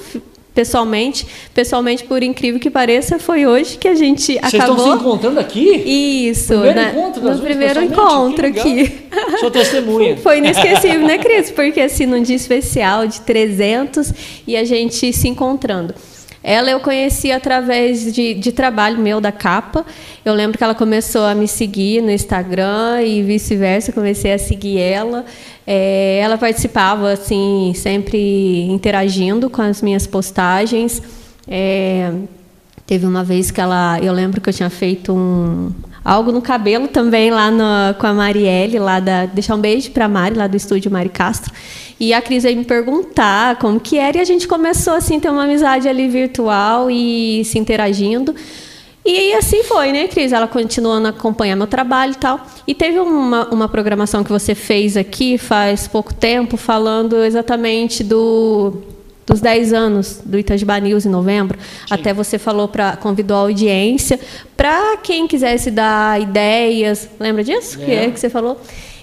pessoalmente. 0.55 1.27
Pessoalmente, 1.53 2.05
por 2.05 2.23
incrível 2.23 2.57
que 2.57 2.69
pareça, 2.69 3.19
foi 3.19 3.45
hoje 3.45 3.77
que 3.77 3.89
a 3.89 3.95
gente 3.95 4.39
Vocês 4.39 4.53
acabou. 4.53 4.77
Vocês 4.77 4.88
estão 4.88 4.93
se 4.93 5.01
encontrando 5.01 5.39
aqui? 5.41 6.29
Isso. 6.29 6.53
Primeiro 6.53 6.75
né? 6.75 6.91
encontro 6.95 7.21
no 7.21 7.39
primeiro 7.39 7.83
encontro 7.83 8.47
aqui. 8.47 8.93
Sou 9.41 9.51
testemunha. 9.51 10.15
Foi 10.15 10.38
inesquecível, 10.38 11.01
né, 11.01 11.17
Cris? 11.17 11.51
Porque 11.51 11.81
assim, 11.81 12.05
num 12.05 12.23
dia 12.23 12.38
especial 12.38 13.05
de 13.05 13.19
300 13.19 14.13
e 14.47 14.55
a 14.55 14.63
gente 14.63 15.11
se 15.11 15.27
encontrando. 15.27 15.93
Ela 16.43 16.72
eu 16.72 16.79
conheci 16.79 17.31
através 17.31 18.13
de, 18.13 18.34
de 18.34 18.51
trabalho 18.51 18.98
meu 18.98 19.19
da 19.19 19.31
capa. 19.31 19.86
Eu 20.24 20.34
lembro 20.34 20.58
que 20.58 20.63
ela 20.63 20.75
começou 20.75 21.25
a 21.25 21.36
me 21.36 21.48
seguir 21.48 22.01
no 22.01 22.10
Instagram 22.10 23.01
e 23.03 23.22
vice-versa, 23.22 23.91
comecei 23.91 24.34
a 24.34 24.38
seguir 24.38 24.79
ela. 24.79 25.25
É, 25.67 26.19
ela 26.22 26.38
participava 26.38 27.12
assim, 27.12 27.74
sempre 27.75 28.63
interagindo 28.63 29.50
com 29.50 29.62
as 29.62 29.81
minhas 29.81 30.08
postagens. 30.08 31.01
É, 31.48 32.12
teve 32.86 33.05
uma 33.05 33.24
vez 33.24 33.51
que 33.51 33.60
ela, 33.60 34.00
eu 34.01 34.13
lembro 34.13 34.39
que 34.39 34.50
eu 34.50 34.53
tinha 34.53 34.69
feito 34.69 35.13
um 35.13 35.72
algo 36.03 36.31
no 36.31 36.41
cabelo 36.41 36.88
também 36.88 37.29
lá 37.29 37.51
no, 37.51 37.93
com 38.00 38.08
a 38.08 38.13
Marielle, 38.13 38.79
lá 38.79 39.00
da 39.00 39.25
deixar 39.25 39.55
um 39.55 39.60
beijo 39.60 39.91
para 39.91 40.05
a 40.05 40.10
Mari 40.10 40.36
lá 40.36 40.48
do 40.48 40.58
estúdio 40.58 40.91
Mari 40.91 41.10
Castro. 41.10 41.53
E 42.00 42.13
a 42.13 42.22
Cris 42.22 42.44
veio 42.44 42.58
me 42.58 42.63
perguntar 42.63 43.58
como 43.58 43.79
que 43.79 43.98
era 43.98 44.18
e 44.18 44.22
a 44.22 44.24
gente 44.24 44.48
começou 44.48 44.94
assim 44.94 45.20
ter 45.20 45.29
uma 45.29 45.44
amizade 45.44 45.88
ali 45.88 46.08
virtual 46.08 46.89
e 46.89 47.44
se 47.44 47.60
interagindo. 47.60 48.34
E 49.06 49.34
assim 49.34 49.63
foi, 49.63 49.91
né, 49.91 50.08
Cris? 50.08 50.32
Ela 50.32 50.48
continuando 50.48 51.08
a 51.08 51.10
acompanhar 51.10 51.56
meu 51.56 51.68
trabalho 51.68 52.13
e 52.13 52.15
tal. 52.15 52.46
E 52.68 52.75
teve 52.75 53.00
uma, 53.00 53.48
uma 53.50 53.68
programação 53.68 54.24
que 54.24 54.29
você 54.29 54.53
fez 54.53 54.96
aqui 54.96 55.38
faz 55.38 55.88
pouco 55.88 56.13
tempo, 56.13 56.58
falando 56.58 57.24
exatamente 57.24 58.03
do, 58.03 58.74
dos 59.25 59.41
10 59.41 59.74
anos 59.74 60.22
do 60.24 60.38
Itajiba 60.38 60.79
News 60.79 61.06
em 61.06 61.10
novembro. 61.10 61.58
Sim. 61.60 61.94
Até 61.94 62.13
você 62.13 62.38
falou 62.38 62.68
para 62.68 62.98
convidou 62.98 63.38
a 63.38 63.41
audiência 63.41 64.20
para 64.56 64.98
quem 64.98 65.27
quisesse 65.27 65.72
dar 65.72 66.22
ideias. 66.22 67.10
Lembra 67.20 67.44
disso? 67.44 67.82
É. 67.82 67.86
Que 67.86 67.91
é 67.91 68.12
que 68.12 68.20
você 68.20 68.29
falou? 68.29 68.60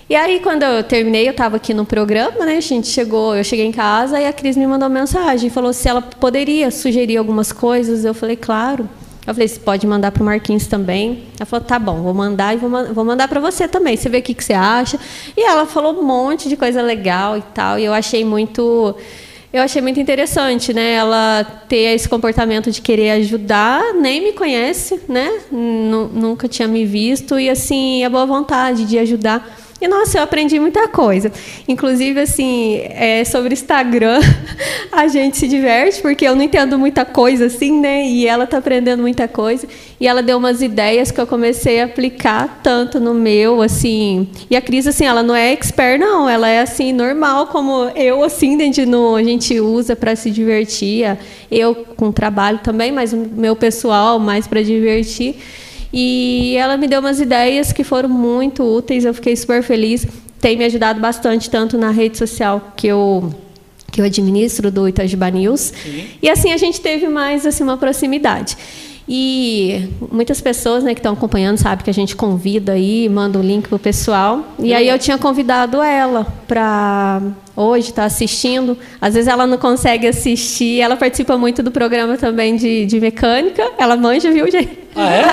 E 0.09 0.15
aí, 0.15 0.39
quando 0.39 0.63
eu 0.63 0.85
terminei, 0.85 1.27
eu 1.27 1.33
estava 1.33 1.57
aqui 1.57 1.75
no 1.75 1.85
programa, 1.85 2.47
né? 2.47 2.59
A 2.59 2.61
gente 2.61 2.87
chegou, 2.87 3.35
eu 3.35 3.43
cheguei 3.43 3.67
em 3.67 3.73
casa 3.73 4.21
e 4.21 4.25
a 4.25 4.33
Cris 4.33 4.57
me 4.57 4.65
mandou 4.65 4.89
uma 4.89 5.01
mensagem, 5.01 5.51
falou 5.51 5.73
se 5.73 5.89
ela 5.89 6.01
poderia 6.01 6.71
sugerir 6.71 7.17
algumas 7.17 7.51
coisas. 7.51 8.05
Eu 8.05 8.15
falei, 8.15 8.37
claro. 8.37 8.89
Eu 9.27 9.35
falei, 9.35 9.49
você 9.49 9.59
pode 9.59 9.85
mandar 9.85 10.13
para 10.13 10.23
o 10.23 10.25
Marquinhos 10.25 10.69
também. 10.69 11.25
Ela 11.37 11.45
falou, 11.45 11.67
tá 11.67 11.77
bom, 11.77 12.03
vou 12.03 12.15
mandar 12.15 12.55
e 12.55 12.57
vou, 12.57 12.71
vou 12.95 13.05
mandar 13.05 13.27
para 13.27 13.41
você 13.41 13.67
também. 13.67 13.97
Você 13.97 14.09
vê 14.09 14.19
o 14.19 14.23
que, 14.23 14.33
que 14.33 14.45
você 14.45 14.53
acha. 14.53 14.97
E 15.37 15.43
ela 15.43 15.67
falou 15.67 15.99
um 15.99 16.05
monte 16.05 16.49
de 16.49 16.57
coisa 16.57 16.81
legal 16.81 17.37
e 17.37 17.43
tal. 17.53 17.77
E 17.77 17.85
eu 17.85 17.93
achei 17.93 18.25
muito. 18.25 18.95
Eu 19.53 19.61
achei 19.61 19.83
muito 19.83 19.99
interessante, 19.99 20.73
né? 20.73 20.93
Ela 20.93 21.43
ter 21.69 21.97
esse 21.97 22.09
comportamento 22.09 22.71
de 22.71 22.81
querer 22.81 23.11
ajudar, 23.13 23.93
nem 23.95 24.23
me 24.23 24.33
conhece, 24.33 25.01
né? 25.09 25.41
N 25.51 26.11
nunca 26.13 26.47
tinha 26.47 26.69
me 26.69 26.85
visto 26.85 27.41
e 27.41 27.51
assim 27.51 28.05
a 28.05 28.11
boa 28.11 28.27
vontade 28.27 28.85
de 28.85 29.01
ajudar. 29.01 29.66
E 29.79 29.87
nossa, 29.87 30.19
eu 30.19 30.23
aprendi 30.23 30.59
muita 30.59 30.89
coisa. 30.89 31.31
Inclusive, 31.69 32.21
assim, 32.21 32.81
é, 32.83 33.23
sobre 33.25 33.53
Instagram, 33.53 34.21
a 34.91 35.07
gente 35.07 35.37
se 35.37 35.47
diverte, 35.47 36.01
porque 36.01 36.27
eu 36.27 36.35
não 36.35 36.43
entendo 36.43 36.79
muita 36.79 37.05
coisa 37.05 37.47
assim, 37.47 37.79
né? 37.79 38.07
E 38.07 38.27
ela 38.27 38.47
tá 38.47 38.57
aprendendo 38.57 39.03
muita 39.03 39.29
coisa. 39.29 39.69
E 40.01 40.09
ela 40.09 40.23
deu 40.23 40.39
umas 40.39 40.63
ideias 40.63 41.11
que 41.11 41.21
eu 41.21 41.27
comecei 41.27 41.81
a 41.81 41.85
aplicar 41.85 42.61
tanto 42.63 42.99
no 42.99 43.13
meu, 43.13 43.61
assim. 43.61 44.29
E 44.51 44.57
a 44.57 44.63
Cris, 44.63 44.87
assim, 44.87 45.05
ela 45.05 45.23
não 45.23 45.35
é 45.35 45.53
expert, 45.53 46.01
não. 46.01 46.27
Ela 46.27 46.49
é 46.49 46.61
assim, 46.61 46.93
normal, 46.93 47.49
como 47.49 47.91
eu, 47.95 48.25
assim, 48.25 48.57
no, 48.87 49.15
a 49.15 49.23
gente 49.23 49.61
usa 49.61 49.95
para 49.95 50.17
se 50.17 50.31
divertir. 50.31 51.19
Eu 51.51 51.75
com 51.75 52.11
trabalho 52.11 52.61
também, 52.63 52.91
mas 52.91 53.13
o 53.13 53.17
meu 53.17 53.55
pessoal 53.55 54.19
mais 54.19 54.47
para 54.47 54.63
divertir. 54.63 55.37
E 55.99 56.55
ela 56.59 56.77
me 56.77 56.87
deu 56.87 57.01
umas 57.01 57.21
ideias 57.21 57.73
que 57.73 57.83
foram 57.83 58.07
muito 58.07 58.63
úteis, 58.63 59.07
eu 59.07 59.15
fiquei 59.15 59.35
super 59.35 59.63
feliz. 59.63 60.07
Tem 60.39 60.55
me 60.55 60.67
ajudado 60.67 61.01
bastante, 61.01 61.49
tanto 61.49 61.79
na 61.79 61.91
rede 61.91 62.19
social 62.19 62.75
que 62.77 62.87
eu 62.87 63.35
que 63.91 64.03
eu 64.03 64.05
administro 64.05 64.71
do 64.71 64.87
Itajiba 64.87 65.31
News. 65.31 65.73
Sim. 65.83 66.07
E 66.21 66.29
assim 66.29 66.53
a 66.53 66.59
gente 66.59 66.83
teve 66.83 67.09
mais 67.09 67.47
assim 67.47 67.65
uma 67.65 67.79
proximidade. 67.79 68.59
E 69.09 69.89
muitas 70.13 70.39
pessoas 70.39 70.85
né, 70.85 70.93
que 70.93 70.99
estão 70.99 71.15
acompanhando 71.15 71.57
sabem 71.57 71.83
que 71.83 71.89
a 71.89 71.95
gente 71.95 72.15
convida 72.15 72.73
aí, 72.73 73.09
manda 73.09 73.39
o 73.39 73.43
link 73.43 73.67
para 73.67 73.77
o 73.77 73.79
pessoal. 73.79 74.45
E 74.59 74.75
aí 74.75 74.89
eu 74.89 74.99
tinha 74.99 75.17
convidado 75.17 75.81
ela 75.81 76.27
para 76.47 77.23
hoje 77.57 77.89
estar 77.89 78.03
tá 78.03 78.07
assistindo. 78.07 78.77
Às 79.01 79.15
vezes 79.15 79.29
ela 79.29 79.47
não 79.47 79.57
consegue 79.57 80.07
assistir. 80.07 80.81
Ela 80.81 80.97
participa 80.97 81.39
muito 81.39 81.63
do 81.63 81.71
programa 81.71 82.19
também 82.19 82.57
de, 82.57 82.85
de 82.85 83.01
mecânica. 83.01 83.71
Ela 83.79 83.97
manja, 83.97 84.31
viu, 84.31 84.51
gente? 84.51 84.86
Ah, 84.97 85.15
é? 85.15 85.25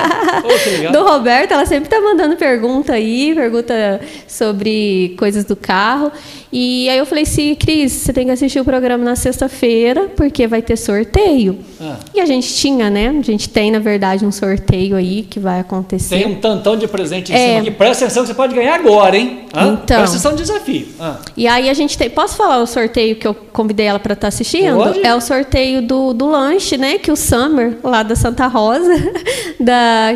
Oh, 0.88 0.92
do 0.92 1.04
Roberto, 1.04 1.52
ela 1.52 1.64
sempre 1.64 1.84
está 1.84 2.00
mandando 2.00 2.36
pergunta 2.36 2.92
aí, 2.92 3.34
pergunta 3.34 4.00
sobre 4.28 5.14
coisas 5.18 5.44
do 5.44 5.56
carro. 5.56 6.12
E 6.56 6.88
aí 6.88 6.98
eu 6.98 7.04
falei 7.04 7.24
assim, 7.24 7.52
Cris, 7.56 7.90
você 7.90 8.12
tem 8.12 8.26
que 8.26 8.30
assistir 8.30 8.60
o 8.60 8.64
programa 8.64 9.02
na 9.02 9.16
sexta-feira, 9.16 10.08
porque 10.14 10.46
vai 10.46 10.62
ter 10.62 10.76
sorteio. 10.76 11.58
Ah. 11.80 11.96
E 12.14 12.20
a 12.20 12.26
gente 12.26 12.54
tinha, 12.54 12.88
né? 12.88 13.08
A 13.08 13.22
gente 13.22 13.48
tem, 13.48 13.72
na 13.72 13.80
verdade, 13.80 14.24
um 14.24 14.30
sorteio 14.30 14.94
aí 14.94 15.22
que 15.22 15.40
vai 15.40 15.58
acontecer. 15.58 16.16
Tem 16.16 16.26
um 16.28 16.36
tantão 16.36 16.76
de 16.76 16.86
presente 16.86 17.32
em 17.32 17.34
é... 17.34 17.46
cima 17.48 17.60
aqui. 17.62 17.70
Presta 17.72 18.04
atenção 18.04 18.22
que 18.22 18.28
você 18.28 18.34
pode 18.34 18.54
ganhar 18.54 18.76
agora, 18.76 19.16
hein? 19.16 19.46
Ah? 19.52 19.66
Então. 19.66 19.98
Presta 19.98 20.16
atenção 20.16 20.30
no 20.30 20.36
desafio. 20.36 20.86
Ah. 21.00 21.18
E 21.36 21.48
aí 21.48 21.68
a 21.68 21.74
gente 21.74 21.98
tem. 21.98 22.08
Posso 22.08 22.36
falar 22.36 22.62
o 22.62 22.66
sorteio 22.68 23.16
que 23.16 23.26
eu 23.26 23.34
convidei 23.34 23.86
ela 23.86 23.98
para 23.98 24.12
estar 24.12 24.22
tá 24.22 24.28
assistindo? 24.28 24.80
É 25.04 25.12
o 25.12 25.20
sorteio 25.20 25.82
do, 25.82 26.12
do 26.12 26.28
lanche, 26.28 26.76
né? 26.76 26.98
Que 26.98 27.10
o 27.10 27.16
Summer, 27.16 27.78
lá 27.82 28.04
da 28.04 28.14
Santa 28.14 28.46
Rosa, 28.46 28.94
da, 29.58 30.10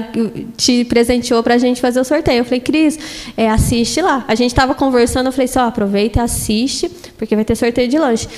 te 0.56 0.84
presenteou 0.84 1.42
para 1.42 1.54
a 1.54 1.58
gente 1.58 1.80
fazer 1.80 2.00
o 2.00 2.04
sorteio. 2.04 2.38
Eu 2.38 2.44
falei, 2.44 2.60
Cris, 2.60 2.98
é, 3.36 3.48
assiste 3.48 4.00
lá. 4.00 4.24
A 4.28 4.34
gente 4.34 4.50
estava 4.50 4.74
conversando, 4.74 5.26
eu 5.26 5.32
falei 5.32 5.46
assim, 5.46 5.58
aproveita 5.58 6.20
e 6.20 6.22
assiste, 6.22 6.90
porque 7.16 7.34
vai 7.34 7.44
ter 7.44 7.56
sorteio 7.56 7.88
de 7.88 7.98
lanche. 7.98 8.28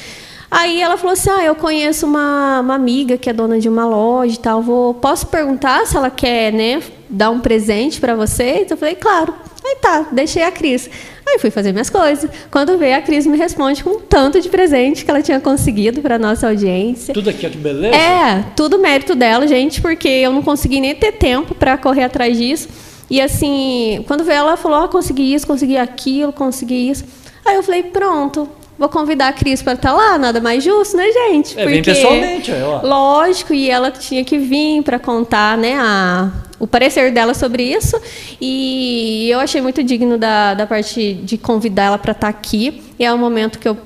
Aí 0.50 0.82
ela 0.82 0.96
falou 0.96 1.12
assim: 1.12 1.30
Ah, 1.30 1.44
eu 1.44 1.54
conheço 1.54 2.04
uma, 2.06 2.60
uma 2.60 2.74
amiga 2.74 3.16
que 3.16 3.30
é 3.30 3.32
dona 3.32 3.60
de 3.60 3.68
uma 3.68 3.86
loja 3.86 4.34
e 4.34 4.38
tal. 4.38 4.60
Vou, 4.60 4.92
posso 4.94 5.28
perguntar 5.28 5.86
se 5.86 5.96
ela 5.96 6.10
quer, 6.10 6.52
né, 6.52 6.82
dar 7.08 7.30
um 7.30 7.40
presente 7.40 8.00
para 8.00 8.16
vocês? 8.16 8.70
Eu 8.70 8.76
falei, 8.76 8.96
claro. 8.96 9.32
Aí 9.64 9.76
tá, 9.76 10.06
deixei 10.10 10.42
a 10.42 10.50
Cris. 10.50 10.90
Aí 11.32 11.38
fui 11.38 11.50
fazer 11.50 11.72
minhas 11.72 11.88
coisas. 11.88 12.28
Quando 12.50 12.76
veio, 12.76 12.96
a 12.96 13.00
Cris 13.00 13.24
me 13.26 13.36
responde 13.36 13.84
com 13.84 13.90
um 13.90 14.00
tanto 14.00 14.40
de 14.40 14.48
presente 14.48 15.04
que 15.04 15.10
ela 15.10 15.22
tinha 15.22 15.40
conseguido 15.40 16.00
para 16.00 16.18
nossa 16.18 16.48
audiência. 16.48 17.14
Tudo 17.14 17.30
aqui, 17.30 17.48
que 17.48 17.56
beleza? 17.56 17.94
É, 17.94 18.44
tudo 18.56 18.78
mérito 18.78 19.14
dela, 19.14 19.46
gente, 19.46 19.80
porque 19.80 20.08
eu 20.08 20.32
não 20.32 20.42
consegui 20.42 20.80
nem 20.80 20.94
ter 20.94 21.12
tempo 21.12 21.54
para 21.54 21.78
correr 21.78 22.04
atrás 22.04 22.36
disso. 22.36 22.68
E 23.08 23.20
assim, 23.20 24.04
quando 24.06 24.24
veio, 24.24 24.38
ela 24.38 24.56
falou: 24.56 24.84
ah, 24.84 24.88
consegui 24.88 25.34
isso, 25.34 25.46
consegui 25.46 25.76
aquilo, 25.76 26.32
consegui 26.32 26.90
isso. 26.90 27.04
Aí 27.44 27.54
eu 27.54 27.62
falei: 27.62 27.84
pronto, 27.84 28.48
vou 28.78 28.88
convidar 28.88 29.28
a 29.28 29.32
Cris 29.32 29.62
para 29.62 29.74
estar 29.74 29.90
tá 29.90 29.94
lá, 29.94 30.18
nada 30.18 30.40
mais 30.40 30.64
justo, 30.64 30.96
né, 30.96 31.04
gente? 31.12 31.58
É, 31.58 31.62
Porque, 31.62 31.82
pessoalmente, 31.82 32.50
é, 32.50 32.62
ó. 32.64 32.80
Lógico, 32.82 33.54
e 33.54 33.70
ela 33.70 33.90
tinha 33.90 34.24
que 34.24 34.38
vir 34.38 34.82
para 34.82 34.98
contar, 34.98 35.56
né, 35.58 35.76
a, 35.78 36.30
o 36.60 36.66
parecer 36.66 37.10
dela 37.10 37.34
sobre 37.34 37.64
isso. 37.64 38.00
E 38.40 39.28
eu 39.30 39.40
achei 39.40 39.60
muito 39.60 39.82
digno 39.82 40.16
da, 40.18 40.54
da 40.54 40.66
parte 40.66 41.14
de 41.14 41.36
convidar 41.38 41.84
ela 41.84 41.98
para 41.98 42.12
estar 42.12 42.30
tá 42.32 42.38
aqui. 42.38 42.82
E 42.98 43.04
é 43.04 43.12
um 43.12 43.18
momento 43.18 43.58
que 43.58 43.66
eu 43.66 43.76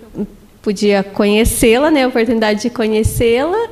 podia 0.61 1.02
conhecê-la, 1.02 1.90
né, 1.90 2.04
a 2.04 2.09
oportunidade 2.09 2.61
de 2.61 2.71
conhecê-la. 2.71 3.69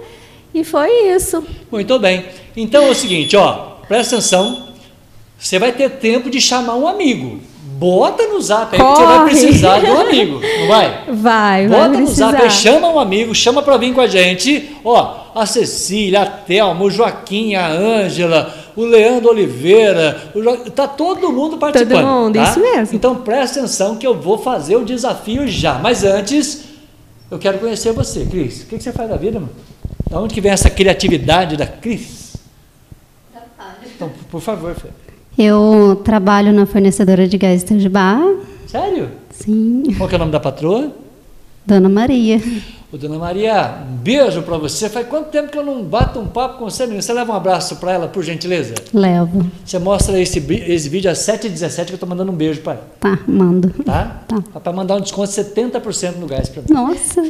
E 0.55 0.63
foi 0.63 0.89
isso. 1.15 1.45
Muito 1.71 1.99
bem. 1.99 2.25
Então 2.57 2.85
é 2.85 2.91
o 2.91 2.95
seguinte, 2.95 3.37
ó, 3.37 3.79
presta 3.89 4.17
atenção. 4.17 4.69
Você 5.37 5.59
vai 5.59 5.73
ter 5.73 5.91
tempo 5.91 6.31
de 6.31 6.41
chamar 6.41 6.77
um 6.77 6.87
amigo 6.87 7.41
bota 7.83 8.29
no 8.29 8.41
zap 8.41 8.73
aí 8.73 8.79
que 8.81 8.97
você 8.97 9.05
vai 9.05 9.25
precisar 9.25 9.81
de 9.81 9.87
um 9.87 10.01
amigo, 10.01 10.41
não 10.41 10.69
vai? 10.69 11.05
Vai, 11.09 11.67
bota 11.67 11.89
vai 11.89 12.01
no 12.01 12.07
zap 12.07 12.41
aí, 12.41 12.49
chama 12.49 12.89
um 12.89 13.01
amigo, 13.01 13.35
chama 13.35 13.61
para 13.61 13.77
vir 13.77 13.93
com 13.93 14.01
a 14.01 14.07
gente. 14.07 14.71
Ó, 14.85 15.17
a 15.35 15.45
Cecília, 15.45 16.23
a 16.23 16.27
Thelma, 16.27 16.85
o 16.85 16.91
Joaquim, 16.91 17.57
a 17.57 17.67
Ângela, 17.67 18.55
o 18.77 18.85
Leandro 18.85 19.31
Oliveira, 19.31 20.31
o 20.35 20.43
jo... 20.43 20.71
tá 20.71 20.87
todo 20.89 21.33
mundo 21.33 21.59
participando. 21.59 22.01
Todo 22.01 22.07
mundo, 22.07 22.35
tá? 22.35 22.45
isso 22.45 22.61
mesmo. 22.61 22.97
Então 22.97 23.17
presta 23.17 23.61
atenção 23.61 23.97
que 23.97 24.07
eu 24.07 24.19
vou 24.19 24.39
fazer 24.39 24.77
o 24.77 24.85
desafio 24.85 25.47
já. 25.47 25.79
Mas 25.79 26.05
antes, 26.05 26.65
eu 27.31 27.39
quero 27.39 27.59
conhecer 27.59 27.93
você, 27.93 28.25
Cris. 28.25 28.63
O 28.63 28.67
que, 28.67 28.81
você 28.81 28.93
faz 28.93 29.09
da 29.09 29.17
vida, 29.17 29.41
mano? 29.41 29.53
Da 30.11 30.21
onde 30.21 30.35
que 30.35 30.41
vem 30.41 30.53
essa 30.53 30.71
criatividade 30.71 31.57
da 31.57 31.67
Cris? 31.67 32.37
Então, 33.95 34.11
por 34.31 34.41
favor, 34.41 34.75
Fê. 34.75 34.89
Eu 35.39 36.01
trabalho 36.05 36.53
na 36.53 36.67
fornecedora 36.67 37.27
de 37.27 37.39
gás 37.39 37.63
Itajubá. 37.63 38.19
Sério? 38.67 39.11
Sim. 39.31 39.83
Qual 39.97 40.09
que 40.09 40.15
é 40.15 40.17
o 40.17 40.19
nome 40.19 40.33
da 40.33 40.41
patroa? 40.41 40.93
Dona 41.65 41.89
Maria. 41.89 42.41
Ô, 42.93 42.97
Dona 42.99 43.17
Maria, 43.19 43.85
um 43.89 43.97
beijo 43.97 44.43
para 44.43 44.59
você. 44.59 44.89
Faz 44.89 45.07
quanto 45.07 45.31
tempo 45.31 45.51
que 45.51 45.57
eu 45.57 45.65
não 45.65 45.83
bato 45.83 46.19
um 46.19 46.27
papo 46.27 46.59
com 46.59 46.65
você, 46.69 46.83
menina? 46.85 47.01
Você 47.01 47.13
leva 47.13 47.33
um 47.33 47.35
abraço 47.37 47.77
para 47.77 47.93
ela, 47.93 48.09
por 48.09 48.23
gentileza? 48.23 48.75
Levo. 48.93 49.47
Você 49.65 49.79
mostra 49.79 50.21
esse, 50.21 50.39
esse 50.39 50.89
vídeo 50.91 51.11
às 51.11 51.19
7h17 51.19 51.87
que 51.87 51.93
eu 51.95 51.99
tô 51.99 52.05
mandando 52.05 52.31
um 52.31 52.35
beijo 52.35 52.61
para 52.61 52.73
ela. 52.75 52.89
Tá, 53.01 53.19
mando. 53.27 53.71
Tá? 53.85 54.23
Tá. 54.29 54.61
Para 54.61 54.73
mandar 54.73 54.97
um 54.97 55.01
desconto 55.01 55.31
de 55.31 55.37
70% 55.37 56.17
no 56.17 56.27
gás 56.27 56.51
para 56.51 56.63
mim. 56.63 56.69
Nossa. 56.71 57.23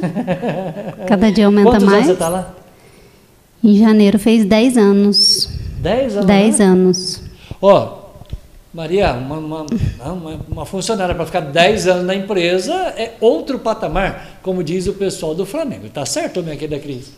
Cada 1.07 1.31
dia 1.31 1.47
aumenta 1.47 1.71
Quantos 1.71 1.85
mais. 1.85 2.07
Quantos 2.07 2.09
anos 2.09 2.19
você 2.19 2.25
tá 2.25 2.29
lá? 2.29 2.55
Em 3.63 3.77
janeiro 3.77 4.19
fez 4.19 4.45
10 4.45 4.77
anos. 4.77 5.49
10 5.79 6.17
anos? 6.17 6.27
10 6.27 6.59
né? 6.59 6.65
anos. 6.65 7.23
Ó, 7.61 8.02
Maria, 8.73 9.13
uma, 9.13 9.37
uma, 9.37 9.67
uma, 10.01 10.41
uma 10.51 10.67
funcionária 10.67 11.15
para 11.15 11.27
ficar 11.27 11.41
10 11.41 11.87
anos 11.89 12.07
na 12.07 12.15
empresa 12.15 12.73
é 12.97 13.15
outro 13.21 13.59
patamar, 13.59 14.39
como 14.43 14.65
diz 14.65 14.87
o 14.87 14.95
pessoal 14.95 15.35
do 15.35 15.45
Flamengo. 15.45 15.91
Tá 15.91 16.07
certo, 16.07 16.43
minha 16.43 16.57
querida 16.57 16.79
Cris? 16.79 17.13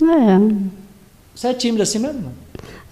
É. 0.00 0.74
Você 1.34 1.48
é 1.48 1.54
tímida 1.54 1.82
assim 1.82 1.98
mesmo? 1.98 2.32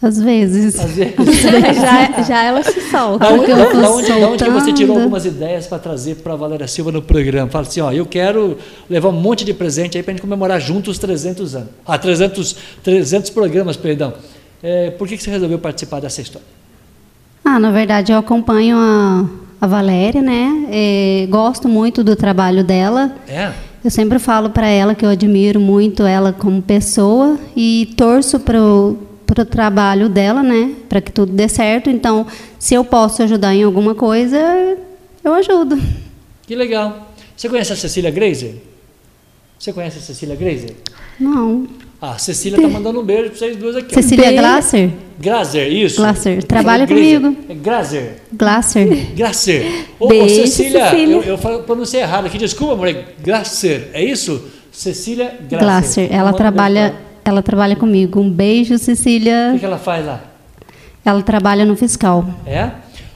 Às 0.02 0.20
vezes. 0.20 0.80
Às 0.80 0.90
vezes. 0.90 1.14
já, 1.80 2.22
já 2.22 2.42
ela 2.42 2.64
se 2.64 2.80
solta. 2.90 3.24
Da 3.24 3.32
onde, 3.32 3.46
da 3.46 3.90
onde, 3.90 4.08
da 4.08 4.28
onde 4.28 4.50
você 4.50 4.72
tirou 4.72 4.98
algumas 4.98 5.24
ideias 5.24 5.68
para 5.68 5.78
trazer 5.78 6.16
para 6.16 6.32
a 6.32 6.36
Valéria 6.36 6.66
Silva 6.66 6.90
no 6.90 7.00
programa? 7.00 7.48
Fala 7.48 7.64
assim, 7.64 7.80
ó, 7.80 7.92
eu 7.92 8.04
quero 8.04 8.58
levar 8.90 9.10
um 9.10 9.20
monte 9.20 9.44
de 9.44 9.54
presente 9.54 9.96
aí 9.96 10.02
para 10.02 10.10
a 10.10 10.14
gente 10.14 10.22
comemorar 10.22 10.60
juntos 10.60 10.94
os 10.94 10.98
300 10.98 11.54
anos. 11.54 11.68
Ah, 11.86 11.96
300, 11.96 12.56
300 12.82 13.30
programas, 13.30 13.76
perdão. 13.76 14.12
É, 14.60 14.90
por 14.90 15.06
que, 15.06 15.16
que 15.16 15.22
você 15.22 15.30
resolveu 15.30 15.60
participar 15.60 16.00
dessa 16.00 16.20
história? 16.20 16.61
Ah, 17.44 17.58
na 17.58 17.70
verdade, 17.70 18.12
eu 18.12 18.18
acompanho 18.18 18.76
a, 18.76 19.28
a 19.60 19.66
Valéria, 19.66 20.22
né? 20.22 20.66
É, 20.70 21.26
gosto 21.28 21.68
muito 21.68 22.04
do 22.04 22.14
trabalho 22.14 22.62
dela. 22.62 23.14
É. 23.28 23.52
Eu 23.84 23.90
sempre 23.90 24.20
falo 24.20 24.50
para 24.50 24.68
ela 24.68 24.94
que 24.94 25.04
eu 25.04 25.10
admiro 25.10 25.58
muito 25.58 26.04
ela 26.04 26.32
como 26.32 26.62
pessoa 26.62 27.36
e 27.56 27.92
torço 27.96 28.38
para 28.38 28.62
o 28.62 29.44
trabalho 29.50 30.08
dela, 30.08 30.40
né? 30.40 30.72
Para 30.88 31.00
que 31.00 31.10
tudo 31.10 31.32
dê 31.32 31.48
certo. 31.48 31.90
Então, 31.90 32.24
se 32.60 32.74
eu 32.74 32.84
posso 32.84 33.24
ajudar 33.24 33.54
em 33.54 33.64
alguma 33.64 33.92
coisa, 33.92 34.38
eu 35.24 35.34
ajudo. 35.34 35.80
Que 36.46 36.54
legal. 36.54 37.12
Você 37.36 37.48
conhece 37.48 37.72
a 37.72 37.76
Cecília 37.76 38.10
Grazer? 38.12 38.54
Você 39.58 39.72
conhece 39.72 39.98
a 39.98 40.00
Cecília 40.00 40.36
Grazer? 40.36 40.76
Não. 41.18 41.66
Ah, 42.04 42.14
a 42.14 42.18
Cecília 42.18 42.60
tá 42.60 42.66
mandando 42.66 42.98
um 42.98 43.04
beijo 43.04 43.30
para 43.30 43.38
vocês 43.38 43.56
duas 43.56 43.76
aqui. 43.76 43.94
Cecília 43.94 44.32
Glasser? 44.32 44.90
Glaser, 45.20 45.72
isso. 45.72 45.98
Glaser. 45.98 46.42
Trabalha 46.42 46.84
comigo. 46.84 47.36
É 47.48 47.54
Glaser. 47.54 48.16
Glasser. 48.32 49.14
Glaser. 49.14 49.86
Ô, 50.00 50.08
Beijo, 50.08 50.34
Cecília, 50.34 50.90
Cecília. 50.90 51.14
Eu, 51.24 51.38
eu 51.38 51.62
pronunciei 51.62 52.02
errado 52.02 52.26
aqui, 52.26 52.38
desculpa, 52.38 52.72
amor. 52.72 52.88
É 52.88 53.04
Glaser, 53.22 53.90
é 53.92 54.02
isso? 54.02 54.48
Cecília 54.72 55.38
Glaser. 55.48 55.58
Glasser. 55.60 56.08
Ela 56.12 56.32
trabalha, 56.32 56.92
ela 57.24 57.40
trabalha 57.40 57.76
comigo. 57.76 58.18
Um 58.20 58.28
beijo, 58.28 58.76
Cecília. 58.78 59.50
O 59.50 59.52
que, 59.52 59.60
que 59.60 59.66
ela 59.66 59.78
faz 59.78 60.04
lá? 60.04 60.24
Ela 61.04 61.22
trabalha 61.22 61.64
no 61.64 61.76
fiscal. 61.76 62.26
É? 62.44 62.68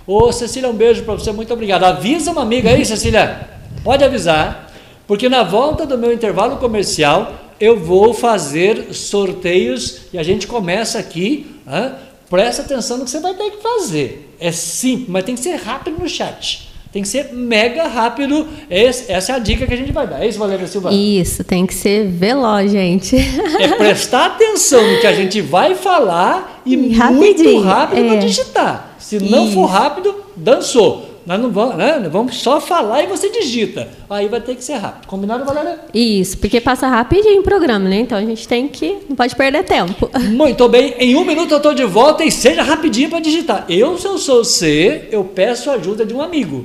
Ô, 0.07 0.31
Cecília, 0.31 0.71
um 0.71 0.75
beijo 0.75 1.03
para 1.03 1.15
você. 1.15 1.33
Muito 1.33 1.53
obrigado. 1.53 1.83
Avisa 1.83 2.31
uma 2.31 2.43
amiga 2.43 2.71
aí, 2.71 2.87
Cecília. 2.87 3.49
Pode 3.83 4.05
avisar, 4.05 4.71
porque 5.09 5.29
na 5.29 5.43
volta 5.43 5.85
do 5.85 5.99
meu 5.99 6.13
intervalo 6.13 6.59
comercial 6.59 7.46
eu 7.61 7.79
vou 7.79 8.13
fazer 8.13 8.93
sorteios 8.93 10.03
e 10.13 10.19
a 10.19 10.23
gente 10.23 10.47
começa 10.47 10.99
aqui. 10.99 11.47
Hein? 11.67 11.93
Presta 12.29 12.63
atenção 12.63 12.99
no 12.99 13.05
que 13.05 13.11
você 13.11 13.21
vai 13.21 13.35
ter 13.35 13.51
que 13.51 13.63
fazer. 13.63 14.35
É 14.39 14.53
simples, 14.53 15.09
mas 15.09 15.25
tem 15.25 15.35
que 15.35 15.41
ser 15.41 15.57
rápido 15.57 15.99
no 15.99 16.09
chat. 16.09 16.69
Tem 16.93 17.03
que 17.03 17.09
ser 17.09 17.33
mega 17.33 17.87
rápido. 17.89 18.49
Esse, 18.71 19.13
essa 19.13 19.33
é 19.33 19.35
a 19.35 19.39
dica 19.39 19.67
que 19.67 19.75
a 19.75 19.77
gente 19.77 19.93
vai 19.93 20.07
dar. 20.07 20.23
É 20.23 20.29
isso, 20.29 20.39
Valéria 20.39 20.67
Silva? 20.67 20.93
Isso, 20.93 21.45
tem 21.45 21.67
que 21.67 21.75
ser 21.75 22.07
veloz, 22.07 22.73
gente. 22.73 23.17
É 23.61 23.69
prestar 23.77 24.27
atenção 24.27 24.83
no 24.83 25.01
que 25.01 25.07
a 25.07 25.13
gente 25.13 25.41
vai 25.41 25.75
falar 25.75 26.63
e, 26.65 26.75
e 26.75 26.77
muito 26.77 27.61
rápido 27.61 28.01
é. 28.01 28.09
para 28.09 28.17
digitar. 28.17 28.97
Se 28.99 29.19
não 29.19 29.45
isso. 29.45 29.55
for 29.55 29.67
rápido, 29.67 30.15
dançou. 30.35 31.16
Nós 31.27 31.41
não 31.41 31.51
vamos, 31.51 31.77
né? 31.77 32.09
vamos 32.11 32.37
só 32.37 32.61
falar 32.61 33.03
e 33.03 33.09
você 33.09 33.29
digita. 33.29 33.89
Aí 34.09 34.29
vai 34.29 34.41
ter 34.41 34.55
que 34.55 34.63
ser 34.63 34.75
rápido. 34.75 35.09
Combinado, 35.09 35.45
Valéria? 35.45 35.81
Isso, 35.93 36.39
porque 36.39 36.61
passa 36.61 36.87
rapidinho 36.87 37.41
o 37.41 37.43
programa, 37.43 37.89
né? 37.89 37.97
Então 37.97 38.17
a 38.17 38.25
gente 38.25 38.47
tem 38.47 38.69
que. 38.69 38.99
Não 39.09 39.17
pode 39.17 39.35
perder 39.35 39.65
tempo. 39.65 40.09
Muito 40.31 40.69
bem. 40.69 40.95
Em 40.99 41.17
um 41.17 41.25
minuto 41.25 41.51
eu 41.51 41.57
estou 41.57 41.75
de 41.75 41.85
volta 41.85 42.25
e 42.25 42.31
seja 42.31 42.63
rapidinho 42.63 43.11
para 43.11 43.19
digitar. 43.19 43.65
Eu, 43.69 43.99
se 43.99 44.07
eu 44.07 44.19
sou 44.19 44.45
você, 44.45 45.09
eu 45.11 45.25
peço 45.25 45.69
ajuda 45.69 46.07
de 46.07 46.15
um 46.15 46.23
amigo. 46.23 46.65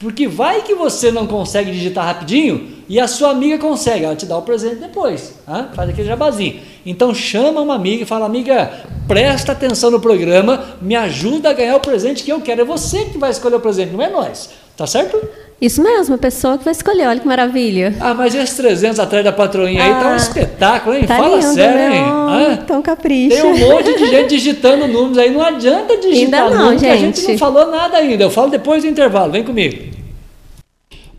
Porque 0.00 0.26
vai 0.26 0.62
que 0.62 0.74
você 0.74 1.12
não 1.12 1.26
consegue 1.26 1.70
digitar 1.70 2.06
rapidinho 2.06 2.78
e 2.88 2.98
a 2.98 3.06
sua 3.06 3.32
amiga 3.32 3.58
consegue, 3.58 4.06
ela 4.06 4.16
te 4.16 4.24
dá 4.24 4.34
o 4.34 4.40
presente 4.40 4.76
depois. 4.76 5.34
Hein? 5.46 5.66
Faz 5.74 5.90
aquele 5.90 6.08
jabazinho. 6.08 6.58
Então 6.86 7.14
chama 7.14 7.60
uma 7.60 7.74
amiga 7.74 8.02
e 8.02 8.06
fala, 8.06 8.24
amiga, 8.24 8.82
presta 9.06 9.52
atenção 9.52 9.90
no 9.90 10.00
programa, 10.00 10.78
me 10.80 10.96
ajuda 10.96 11.50
a 11.50 11.52
ganhar 11.52 11.76
o 11.76 11.80
presente 11.80 12.24
que 12.24 12.32
eu 12.32 12.40
quero. 12.40 12.62
É 12.62 12.64
você 12.64 13.04
que 13.04 13.18
vai 13.18 13.30
escolher 13.30 13.56
o 13.56 13.60
presente, 13.60 13.92
não 13.92 14.00
é 14.00 14.08
nós. 14.08 14.48
Tá 14.74 14.86
certo? 14.86 15.20
Isso 15.60 15.82
mesmo, 15.82 16.14
a 16.14 16.18
pessoa 16.18 16.56
que 16.56 16.64
vai 16.64 16.72
escolher, 16.72 17.06
olha 17.06 17.20
que 17.20 17.26
maravilha. 17.26 17.94
Ah, 18.00 18.14
mas 18.14 18.34
esses 18.34 18.56
300 18.56 18.98
atrás 18.98 19.22
da 19.22 19.30
patroinha 19.30 19.82
ah, 19.82 19.86
aí 19.86 19.92
tá 19.92 20.08
um 20.08 20.12
ah, 20.12 20.16
espetáculo, 20.16 20.96
hein? 20.96 21.06
Tá 21.06 21.16
Fala 21.18 21.36
lindo, 21.36 21.52
sério, 21.52 21.76
né? 21.76 21.96
hein? 21.96 22.04
Ah, 22.06 22.58
então 22.62 22.80
capricha. 22.80 23.42
Tem 23.42 23.44
um 23.44 23.58
monte 23.58 23.94
de 23.94 24.06
gente 24.06 24.28
digitando 24.30 24.88
números 24.88 25.18
aí, 25.18 25.30
não 25.30 25.42
adianta 25.42 25.96
digitar 26.00 26.44
ainda 26.44 26.56
não, 26.56 26.64
números, 26.64 26.80
gente. 26.80 26.92
a 26.92 26.96
gente 26.96 27.28
não 27.28 27.38
falou 27.38 27.70
nada 27.70 27.98
ainda. 27.98 28.24
Eu 28.24 28.30
falo 28.30 28.50
depois 28.50 28.82
do 28.82 28.88
intervalo, 28.88 29.32
vem 29.32 29.44
comigo. 29.44 29.99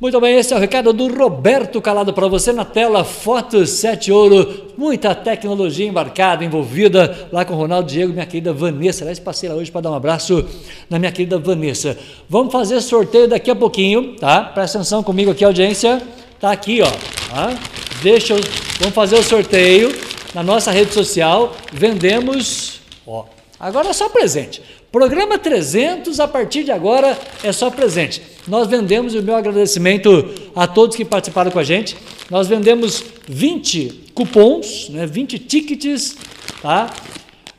Muito 0.02 0.20
bem, 0.20 0.36
esse 0.36 0.52
é 0.52 0.58
o 0.58 0.60
recado 0.60 0.92
do 0.92 1.16
Roberto 1.16 1.80
Calado 1.80 2.12
para 2.12 2.28
você 2.28 2.52
na 2.52 2.66
tela. 2.66 3.04
Fotos 3.04 3.70
7 3.70 4.12
Ouro, 4.12 4.74
muita 4.76 5.14
tecnologia 5.14 5.86
embarcada, 5.86 6.44
envolvida 6.44 7.30
lá 7.32 7.46
com 7.46 7.54
o 7.54 7.56
Ronaldo 7.56 7.88
Diego, 7.88 8.12
minha 8.12 8.26
querida 8.26 8.52
Vanessa. 8.52 9.04
Aliás, 9.04 9.20
passei 9.20 9.48
lá 9.48 9.54
hoje 9.54 9.72
para 9.72 9.82
dar 9.82 9.92
um 9.92 9.94
abraço 9.94 10.44
na 10.90 10.98
minha 10.98 11.12
querida 11.12 11.38
Vanessa. 11.38 11.96
Vamos 12.28 12.52
fazer 12.52 12.82
sorteio 12.82 13.28
daqui 13.28 13.52
a 13.52 13.56
pouquinho, 13.56 14.16
tá? 14.16 14.42
Presta 14.44 14.80
atenção 14.80 15.04
comigo 15.04 15.30
aqui, 15.30 15.46
audiência. 15.46 16.02
Tá 16.40 16.52
aqui, 16.52 16.82
ó. 16.82 16.90
Tá? 17.30 17.54
Deixa 18.02 18.34
eu. 18.34 18.40
Vamos 18.80 18.96
fazer 18.96 19.18
o 19.18 19.24
sorteio 19.24 19.96
na 20.34 20.42
nossa 20.42 20.72
rede 20.72 20.92
social. 20.96 21.56
Vendemos, 21.72 22.82
ó. 23.06 23.26
Agora 23.60 23.90
é 23.90 23.94
só 23.94 24.10
presente. 24.10 24.64
Programa 24.91 25.39
300, 25.39 26.19
a 26.19 26.27
partir 26.27 26.65
de 26.65 26.71
agora, 26.71 27.17
é 27.45 27.54
só 27.54 27.69
presente. 27.69 28.21
Nós 28.45 28.67
vendemos, 28.67 29.13
e 29.13 29.19
o 29.19 29.23
meu 29.23 29.36
agradecimento 29.36 30.30
a 30.54 30.67
todos 30.67 30.97
que 30.97 31.06
participaram 31.06 31.49
com 31.49 31.60
a 31.60 31.63
gente, 31.63 31.95
nós 32.30 32.49
vendemos 32.49 33.01
20 33.25 34.12
cupons, 34.13 34.89
né, 34.89 35.08
20 35.08 35.39
tickets, 35.39 36.17
tá? 36.62 36.93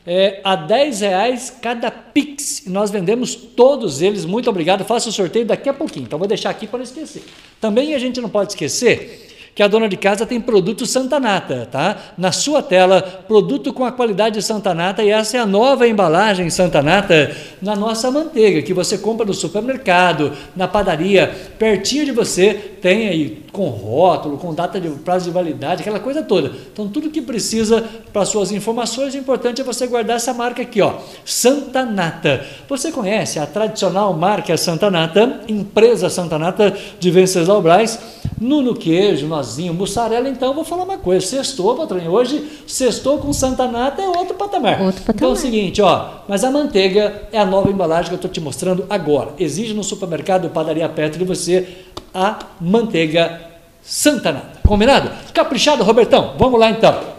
É, 0.07 0.41
a 0.45 0.57
10 0.57 1.01
reais 1.01 1.57
cada 1.63 1.91
Pix. 1.91 2.65
Nós 2.67 2.91
vendemos 2.91 3.35
todos 3.35 4.03
eles. 4.03 4.27
Muito 4.27 4.51
obrigado. 4.51 4.85
Faço 4.85 5.09
o 5.09 5.13
sorteio 5.13 5.47
daqui 5.47 5.71
a 5.71 5.73
pouquinho. 5.73 6.05
Então 6.05 6.19
vou 6.19 6.29
deixar 6.29 6.51
aqui 6.51 6.67
para 6.67 6.81
não 6.81 6.85
esquecer. 6.85 7.23
Também 7.61 7.95
a 7.95 7.99
gente 7.99 8.21
não 8.21 8.29
pode 8.29 8.53
esquecer 8.53 9.32
que 9.55 9.63
a 9.63 9.69
dona 9.69 9.89
de 9.89 9.97
casa 9.97 10.25
tem 10.25 10.41
produto 10.41 10.87
Santanata, 10.87 11.69
tá? 11.71 11.97
Na 12.17 12.33
sua 12.33 12.63
tela, 12.63 13.03
produto 13.03 13.73
com 13.73 13.85
a 13.85 13.93
qualidade 13.93 14.43
Santanata 14.43 15.03
e 15.03 15.11
essa 15.11 15.37
é 15.37 15.41
a 15.41 15.47
nova 15.47 15.87
embalagem 15.87 16.49
Santanata 16.49 17.35
na 17.61 17.77
nossa 17.77 18.11
manteiga 18.11 18.63
que 18.63 18.73
você 18.73 18.97
compra 18.97 19.27
no 19.27 19.35
supermercado, 19.35 20.33
na 20.57 20.67
padaria, 20.67 21.31
pertinho 21.59 22.07
de 22.07 22.13
você, 22.13 22.72
tem 22.83 23.07
aí 23.09 23.45
com 23.53 23.69
rótulo, 23.69 24.37
com 24.37 24.53
data 24.53 24.81
de 24.81 24.89
prazo 24.89 25.27
de 25.27 25.31
validade, 25.31 25.83
aquela 25.83 26.01
coisa 26.01 26.21
toda. 26.21 26.51
Então 26.73 26.89
tudo 26.89 27.11
que 27.11 27.23
precisa 27.23 27.83
para 28.13 28.25
suas 28.25 28.51
informações, 28.51 29.15
o 29.15 29.17
importante 29.17 29.61
é 29.61 29.65
você 29.65 29.87
guardar 29.87 30.17
essa 30.17 30.35
marca 30.35 30.63
aqui, 30.63 30.83
ó, 30.83 30.95
Santanata. 31.25 32.45
Você 32.69 32.91
conhece 32.91 33.39
a 33.39 33.47
tradicional 33.47 34.13
marca 34.13 34.57
Santanata, 34.57 35.43
empresa 35.49 36.11
Santanata 36.11 36.77
de 36.99 37.11
Venceslau 37.11 37.63
Braz? 37.63 37.99
Nuno 38.41 38.75
Queijo, 38.75 39.29
Nozinho, 39.29 39.73
Mussarela, 39.73 40.29
então 40.29 40.53
vou 40.53 40.65
falar 40.65 40.83
uma 40.83 40.99
coisa, 40.99 41.25
sextou, 41.25 41.77
patrônio, 41.77 42.11
hoje 42.11 42.45
sextou 42.67 43.19
com 43.19 43.33
Santa 43.33 43.69
Nata 43.69 44.03
é 44.03 44.09
outro 44.09 44.35
patamar. 44.35 44.83
Outro 44.83 45.01
patamar. 45.03 45.15
Então 45.15 45.29
é 45.31 45.33
o 45.33 45.37
seguinte, 45.37 45.81
ó, 45.81 46.09
mas 46.27 46.43
a 46.43 46.51
manteiga 46.51 47.29
é 47.31 47.39
a 47.39 47.47
nova 47.47 47.71
embalagem 47.71 48.09
que 48.09 48.15
eu 48.15 48.17
estou 48.17 48.31
te 48.31 48.41
mostrando 48.41 48.85
agora. 48.91 49.33
Exige 49.39 49.73
no 49.75 49.85
supermercado 49.85 50.51
Padaria 50.51 50.89
perto 50.89 51.19
de 51.19 51.25
você 51.25 51.69
a 52.15 52.39
manteiga 52.61 53.41
Santa 53.83 54.33
Nata. 54.33 54.61
Combinado? 54.67 55.11
Caprichado, 55.33 55.83
Robertão? 55.83 56.35
Vamos 56.39 56.59
lá 56.59 56.71
então. 56.71 57.13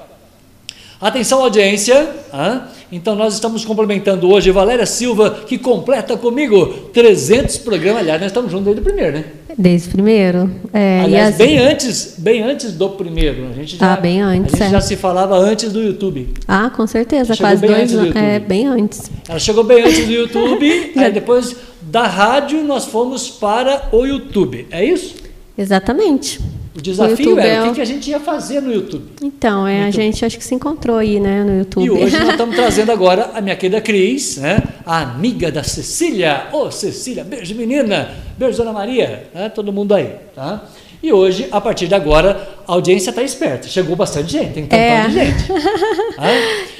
Atenção 1.04 1.42
audiência, 1.44 2.10
ah, 2.32 2.68
então 2.90 3.14
nós 3.14 3.34
estamos 3.34 3.66
complementando 3.66 4.32
hoje 4.32 4.50
Valéria 4.52 4.86
Silva, 4.86 5.32
que 5.46 5.58
completa 5.58 6.16
comigo 6.16 6.66
300 6.94 7.58
programas, 7.58 8.04
aliás, 8.04 8.22
nós 8.22 8.30
estamos 8.30 8.50
juntos 8.50 8.68
desde 8.68 8.82
o 8.82 8.84
primeiro, 8.86 9.18
né? 9.18 9.26
Desde 9.58 9.90
o 9.90 9.92
primeiro. 9.92 10.50
É, 10.72 11.02
Aliás, 11.04 11.32
as... 11.32 11.38
bem 11.38 11.58
antes, 11.58 12.16
bem 12.18 12.42
antes 12.42 12.72
do 12.72 12.90
primeiro. 12.92 13.50
A 13.50 13.54
gente 13.54 13.76
já, 13.76 13.94
ah, 13.94 13.98
bem 13.98 14.22
antes. 14.22 14.54
A 14.54 14.58
gente 14.58 14.68
é. 14.68 14.72
já 14.72 14.82
se 14.82 14.96
falava 14.96 15.38
antes 15.38 15.74
do 15.74 15.82
YouTube. 15.82 16.34
Ah, 16.48 16.72
com 16.74 16.88
certeza, 16.88 17.36
quase 17.36 17.68
dois 17.68 17.94
anos. 17.94 18.16
É, 18.16 18.40
bem 18.40 18.66
antes. 18.66 19.12
Ela 19.28 19.40
chegou 19.40 19.64
bem 19.66 19.84
antes 19.84 20.06
do 20.06 20.12
YouTube, 20.14 20.94
aí 20.96 21.12
depois 21.12 21.56
da 21.94 22.08
rádio 22.08 22.64
nós 22.64 22.86
fomos 22.86 23.30
para 23.30 23.90
o 23.92 24.04
YouTube. 24.04 24.66
É 24.72 24.84
isso? 24.84 25.14
Exatamente. 25.56 26.42
O 26.76 26.82
desafio 26.82 27.36
o 27.36 27.40
era 27.40 27.48
é 27.48 27.62
o 27.62 27.66
que, 27.66 27.76
que 27.76 27.82
a 27.82 27.86
gente 27.86 28.10
ia 28.10 28.20
fazer 28.20 28.64
no 28.64 28.74
YouTube. 28.74 29.12
Então, 29.22 29.68
é, 29.68 29.86
YouTube. 29.86 29.88
a 29.88 29.92
gente 29.92 30.26
acho 30.26 30.36
que 30.40 30.44
se 30.44 30.56
encontrou 30.56 30.98
aí, 30.98 31.20
né, 31.20 31.44
no 31.44 31.60
YouTube. 31.60 31.86
E 31.86 31.92
hoje 31.92 32.18
nós 32.18 32.30
estamos 32.34 32.56
trazendo 32.56 32.92
agora 32.92 33.30
a 33.36 33.42
minha 33.42 33.56
querida 33.56 33.80
Cris, 33.80 34.38
né, 34.38 34.64
a 34.84 35.04
amiga 35.04 35.52
da 35.52 35.62
Cecília. 35.62 36.48
Ô, 36.52 36.64
oh, 36.64 36.72
Cecília, 36.72 37.24
beijo 37.24 37.54
menina, 37.54 38.10
beijo 38.40 38.58
Dona 38.58 38.74
Maria, 38.74 39.28
né, 39.32 39.50
todo 39.50 39.72
mundo 39.72 39.94
aí, 39.94 40.16
tá? 40.34 40.66
E 41.04 41.12
hoje, 41.12 41.50
a 41.52 41.60
partir 41.60 41.90
de 41.90 41.94
agora, 41.94 42.48
a 42.66 42.72
audiência 42.72 43.10
está 43.10 43.22
esperta. 43.22 43.68
Chegou 43.68 43.94
bastante 43.94 44.32
gente, 44.32 44.54
tem 44.54 44.64
um 44.64 44.68
é. 44.70 45.06
de 45.06 45.14
gente. 45.14 45.44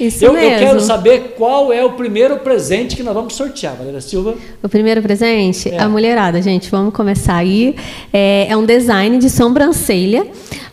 Isso 0.00 0.24
eu, 0.24 0.32
mesmo. 0.32 0.50
eu 0.50 0.58
quero 0.60 0.80
saber 0.80 1.34
qual 1.36 1.70
é 1.70 1.84
o 1.84 1.92
primeiro 1.92 2.38
presente 2.38 2.96
que 2.96 3.02
nós 3.02 3.12
vamos 3.12 3.34
sortear, 3.34 3.76
Valéria 3.76 4.00
Silva. 4.00 4.34
O 4.62 4.68
primeiro 4.68 5.02
presente? 5.02 5.68
É. 5.68 5.78
A 5.78 5.90
mulherada, 5.90 6.40
gente. 6.40 6.70
Vamos 6.70 6.94
começar 6.94 7.36
aí. 7.36 7.76
É, 8.10 8.46
é 8.48 8.56
um 8.56 8.64
design 8.64 9.18
de 9.18 9.28
sobrancelha, 9.28 10.26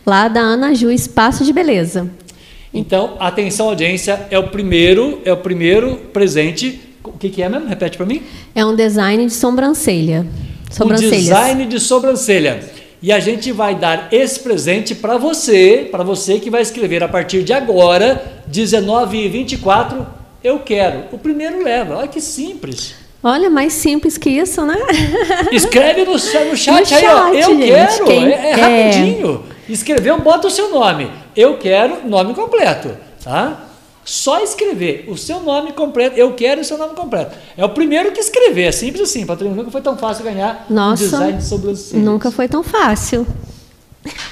lá 0.06 0.28
da 0.28 0.40
Ana 0.40 0.74
Ju 0.74 0.90
Espaço 0.90 1.44
de 1.44 1.52
Beleza. 1.52 2.10
Então, 2.72 3.18
atenção 3.20 3.68
audiência, 3.68 4.28
é 4.30 4.38
o 4.38 4.48
primeiro, 4.48 5.20
é 5.26 5.32
o 5.32 5.36
primeiro 5.36 5.96
presente. 6.10 6.80
O 7.04 7.12
que, 7.12 7.28
que 7.28 7.42
é 7.42 7.50
mesmo? 7.50 7.68
Repete 7.68 7.98
para 7.98 8.06
mim. 8.06 8.22
É 8.54 8.64
um 8.64 8.74
design 8.74 9.26
de 9.26 9.34
sobrancelha. 9.34 10.26
Um 10.80 10.94
design 10.94 11.66
de 11.66 11.78
sobrancelha. 11.78 12.81
E 13.02 13.10
a 13.10 13.18
gente 13.18 13.50
vai 13.50 13.74
dar 13.74 14.08
esse 14.12 14.38
presente 14.38 14.94
para 14.94 15.16
você, 15.16 15.88
para 15.90 16.04
você 16.04 16.38
que 16.38 16.48
vai 16.48 16.62
escrever 16.62 17.02
a 17.02 17.08
partir 17.08 17.42
de 17.42 17.52
agora, 17.52 18.42
19 18.46 19.18
e 19.18 19.28
24, 19.28 20.06
eu 20.44 20.60
quero. 20.60 21.06
O 21.10 21.18
primeiro 21.18 21.64
leva. 21.64 21.96
Olha 21.96 22.06
que 22.06 22.20
simples. 22.20 22.94
Olha, 23.20 23.50
mais 23.50 23.72
simples 23.72 24.16
que 24.16 24.30
isso, 24.30 24.64
né? 24.64 24.76
Escreve 25.50 26.04
no, 26.04 26.12
no 26.12 26.18
chat 26.18 26.44
no 26.70 26.78
aí, 26.78 26.86
chat, 26.86 27.06
ó. 27.06 27.28
Eu 27.28 27.50
gente, 27.50 27.66
quero. 27.66 28.04
Quem, 28.04 28.32
é, 28.32 28.50
é 28.50 28.54
rapidinho. 28.54 29.44
Escreveu, 29.68 30.20
bota 30.20 30.46
o 30.46 30.50
seu 30.50 30.70
nome. 30.70 31.10
Eu 31.34 31.56
quero, 31.58 32.08
nome 32.08 32.34
completo. 32.34 32.96
Tá? 33.22 33.71
Só 34.04 34.40
escrever 34.40 35.04
o 35.08 35.16
seu 35.16 35.40
nome 35.40 35.72
completo. 35.72 36.16
Eu 36.16 36.34
quero 36.34 36.60
o 36.60 36.64
seu 36.64 36.76
nome 36.76 36.94
completo. 36.94 37.36
É 37.56 37.64
o 37.64 37.68
primeiro 37.68 38.12
que 38.12 38.20
escrever. 38.20 38.64
É 38.64 38.72
simples 38.72 39.02
assim, 39.02 39.24
Patrícia. 39.24 39.54
Nunca 39.54 39.70
foi 39.70 39.80
tão 39.80 39.96
fácil 39.96 40.24
ganhar 40.24 40.66
Nossa, 40.68 41.04
um 41.04 41.06
design 41.06 41.38
de 41.38 41.44
sobrancelha. 41.44 42.02
Nunca 42.02 42.30
foi 42.30 42.48
tão 42.48 42.62
fácil. 42.62 43.26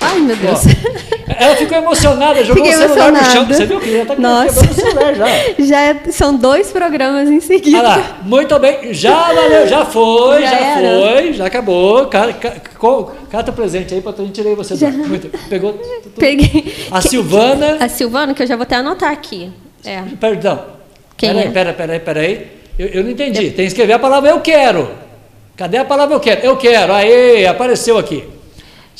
Ai, 0.00 0.18
meu 0.20 0.36
Deus. 0.36 0.60
Ó, 0.66 1.32
ela 1.38 1.56
ficou 1.56 1.78
emocionada, 1.78 2.42
jogou 2.44 2.64
Fiquei 2.64 2.76
o 2.76 2.82
celular 2.82 3.08
emocionada. 3.08 3.26
no 3.26 3.32
chão. 3.32 3.46
Você 3.46 3.66
viu 3.66 3.80
que 3.80 3.92
já 3.92 4.02
está 4.02 4.16
quebrando 4.16 4.48
o 4.48 4.74
celular 4.74 5.14
já. 5.14 5.26
já 5.58 5.80
é, 5.80 6.00
são 6.10 6.36
dois 6.36 6.72
programas 6.72 7.28
em 7.28 7.40
seguida. 7.40 7.78
Olha 7.78 7.88
lá, 7.88 8.18
muito 8.22 8.58
bem. 8.58 8.92
Já 8.92 9.32
valeu, 9.32 9.68
já 9.68 9.84
foi, 9.84 10.42
já, 10.42 10.50
já 10.50 11.10
foi, 11.12 11.32
já 11.34 11.46
acabou. 11.46 12.10
Cata 13.30 13.50
o 13.50 13.54
presente 13.54 13.94
aí, 13.94 14.00
para 14.00 14.12
tirei 14.32 14.54
você. 14.54 14.74
Já. 14.74 14.90
Muito, 14.90 15.28
pegou? 15.48 15.74
Tudo. 15.74 16.14
Peguei. 16.18 16.74
A 16.90 17.00
Silvana. 17.00 17.76
A 17.78 17.88
Silvana, 17.88 18.34
que 18.34 18.42
eu 18.42 18.46
já 18.46 18.56
vou 18.56 18.64
até 18.64 18.76
anotar 18.76 19.12
aqui. 19.12 19.52
É. 19.84 20.02
Perdão. 20.18 20.60
Quem 21.16 21.30
peraí, 21.30 21.46
é? 21.46 21.50
peraí, 21.50 21.74
peraí, 21.74 22.00
peraí. 22.00 22.46
Eu, 22.78 22.88
eu 22.88 23.04
não 23.04 23.10
entendi. 23.10 23.50
Tem 23.50 23.56
que 23.56 23.62
escrever 23.64 23.92
a 23.92 23.98
palavra 23.98 24.30
eu 24.30 24.40
quero. 24.40 24.90
Cadê 25.56 25.76
a 25.76 25.84
palavra 25.84 26.16
eu 26.16 26.20
quero? 26.20 26.40
Eu 26.44 26.56
quero. 26.56 26.92
Aê, 26.92 27.46
apareceu 27.46 27.98
aqui. 27.98 28.24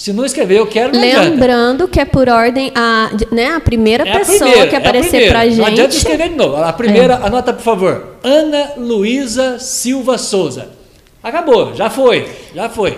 Se 0.01 0.15
não 0.15 0.25
escrever, 0.25 0.57
eu 0.57 0.67
quero. 0.67 0.95
Não 0.95 0.99
Lembrando 0.99 1.83
adianta. 1.83 1.89
que 1.89 2.01
é 2.01 2.07
por 2.07 2.27
ordem 2.27 2.73
a, 2.75 3.11
né, 3.31 3.49
a 3.49 3.61
primeira 3.61 4.09
é 4.09 4.19
pessoa 4.19 4.37
a 4.37 4.39
primeira, 4.39 4.67
que 4.67 4.77
aparecer 4.77 5.25
é 5.25 5.29
para 5.29 5.45
gente. 5.45 5.59
Não 5.59 5.67
adianta 5.67 5.95
escrever 5.95 6.31
de 6.31 6.37
novo. 6.37 6.57
A 6.57 6.73
primeira, 6.73 7.21
é. 7.23 7.27
anota 7.27 7.53
por 7.53 7.63
favor. 7.63 8.17
Ana 8.25 8.73
Luísa 8.79 9.59
Silva 9.59 10.17
Souza. 10.17 10.69
Acabou, 11.23 11.75
já 11.75 11.91
foi, 11.91 12.27
já 12.55 12.71
foi. 12.71 12.97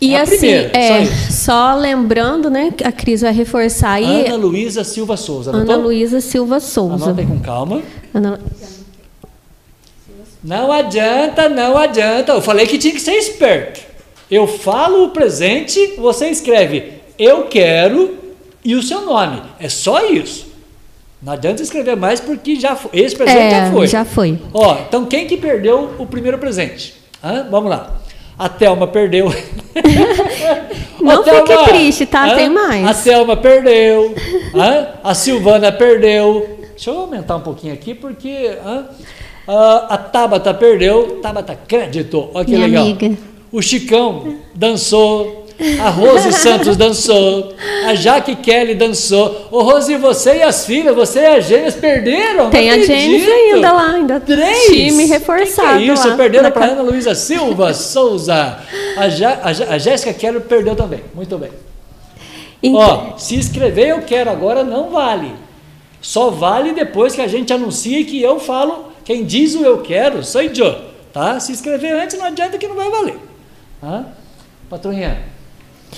E 0.00 0.14
a 0.14 0.22
assim, 0.22 0.38
primeira, 0.38 0.78
é, 0.78 1.06
só, 1.06 1.72
só, 1.72 1.74
lembrando, 1.74 2.48
né, 2.48 2.72
a 2.84 2.92
Cris 2.92 3.22
vai 3.22 3.32
reforçar 3.32 3.94
aí. 3.94 4.28
Ana 4.28 4.36
Luísa 4.36 4.84
Silva 4.84 5.16
Souza. 5.16 5.50
Ana 5.50 5.74
Luísa 5.74 6.20
Silva 6.20 6.60
Souza. 6.60 7.06
Anota 7.06 7.20
aí 7.20 7.26
com 7.26 7.40
calma. 7.40 7.82
Ana... 8.14 8.38
Não 10.40 10.70
adianta, 10.70 11.48
não 11.48 11.76
adianta. 11.76 12.30
Eu 12.30 12.40
falei 12.40 12.64
que 12.64 12.78
tinha 12.78 12.94
que 12.94 13.00
ser 13.00 13.16
esperto. 13.16 13.93
Eu 14.30 14.46
falo 14.46 15.04
o 15.04 15.10
presente, 15.10 15.94
você 15.98 16.28
escreve 16.28 17.04
eu 17.18 17.44
quero 17.44 18.16
e 18.64 18.74
o 18.74 18.82
seu 18.82 19.02
nome. 19.02 19.40
É 19.58 19.68
só 19.68 20.04
isso. 20.06 20.52
Não 21.22 21.32
adianta 21.32 21.62
escrever 21.62 21.96
mais 21.96 22.20
porque 22.20 22.56
já 22.56 22.76
foi. 22.76 22.90
Esse 22.92 23.16
presente 23.16 23.38
é, 23.38 23.50
já 23.50 23.72
foi. 23.72 23.86
Já 23.86 24.04
foi. 24.04 24.38
Ó, 24.52 24.76
então 24.86 25.06
quem 25.06 25.26
que 25.26 25.36
perdeu 25.36 25.94
o 25.98 26.06
primeiro 26.06 26.38
presente? 26.38 26.94
Hã? 27.22 27.46
Vamos 27.50 27.70
lá. 27.70 27.94
A 28.38 28.48
Thelma 28.48 28.86
perdeu. 28.86 29.32
Não 31.00 31.22
Thelma, 31.22 31.46
fique 31.46 31.64
triste, 31.64 32.06
tá? 32.06 32.26
Hã? 32.26 32.36
Tem 32.36 32.50
mais. 32.50 32.86
A 32.86 32.94
Thelma 32.94 33.36
perdeu. 33.36 34.14
Hã? 34.54 34.88
A 35.02 35.14
Silvana 35.14 35.72
perdeu. 35.72 36.58
Deixa 36.70 36.90
eu 36.90 36.98
aumentar 36.98 37.36
um 37.36 37.40
pouquinho 37.40 37.72
aqui, 37.72 37.94
porque 37.94 38.58
hã? 38.66 38.86
a 39.88 39.96
Tabata 39.96 40.52
perdeu. 40.52 41.20
Tabata 41.22 41.54
crédito. 41.54 42.28
Olha 42.34 42.44
que 42.44 42.50
Minha 42.50 42.66
legal. 42.66 42.82
Amiga. 42.82 43.33
O 43.54 43.62
Chicão 43.62 44.34
dançou. 44.52 45.46
a 45.80 45.88
Rose 45.88 46.32
Santos 46.32 46.76
dançou, 46.76 47.54
a 47.86 47.94
Jaque 47.94 48.34
Kelly 48.34 48.74
dançou. 48.74 49.46
Ô 49.52 49.62
Rose, 49.62 49.94
você 49.96 50.38
e 50.38 50.42
as 50.42 50.66
filhas, 50.66 50.92
você 50.92 51.20
e 51.20 51.26
as 51.26 51.44
gêmeas 51.44 51.76
perderam? 51.76 52.50
Tem 52.50 52.68
a 52.68 52.78
James 52.82 53.28
ainda 53.28 53.72
lá, 53.72 53.92
ainda. 53.92 54.18
Três? 54.18 54.64
Time 54.64 55.04
reforçado. 55.06 55.78
Que, 55.78 55.84
que 55.84 55.90
é 55.90 55.94
isso? 55.94 56.08
Lá, 56.08 56.16
perderam 56.16 56.50
para 56.50 56.64
Ana 56.72 56.82
Luísa 56.82 57.14
Silva 57.14 57.72
Souza. 57.78 58.58
A, 58.96 59.08
ja, 59.08 59.40
a, 59.40 59.74
a 59.74 59.78
Jéssica 59.78 60.12
Kelly 60.12 60.40
perdeu 60.40 60.74
também. 60.74 61.04
Muito 61.14 61.38
bem. 61.38 61.50
Então... 62.60 63.12
Ó, 63.14 63.16
se 63.16 63.38
escrever 63.38 63.90
eu 63.90 64.02
quero 64.02 64.30
agora 64.30 64.64
não 64.64 64.90
vale. 64.90 65.30
Só 66.00 66.28
vale 66.28 66.72
depois 66.72 67.14
que 67.14 67.20
a 67.20 67.28
gente 67.28 67.52
anuncia 67.52 68.04
que 68.04 68.20
eu 68.20 68.40
falo, 68.40 68.86
quem 69.04 69.24
diz 69.24 69.54
o 69.54 69.64
eu 69.64 69.78
quero, 69.78 70.24
sou 70.24 70.42
eu. 70.42 70.76
Tá? 71.12 71.38
Se 71.38 71.52
escrever 71.52 71.92
antes 71.92 72.18
não 72.18 72.26
adianta 72.26 72.58
que 72.58 72.66
não 72.66 72.74
vai 72.74 72.90
valer. 72.90 73.33
Tá? 73.80 74.04
Patroinha, 74.70 75.18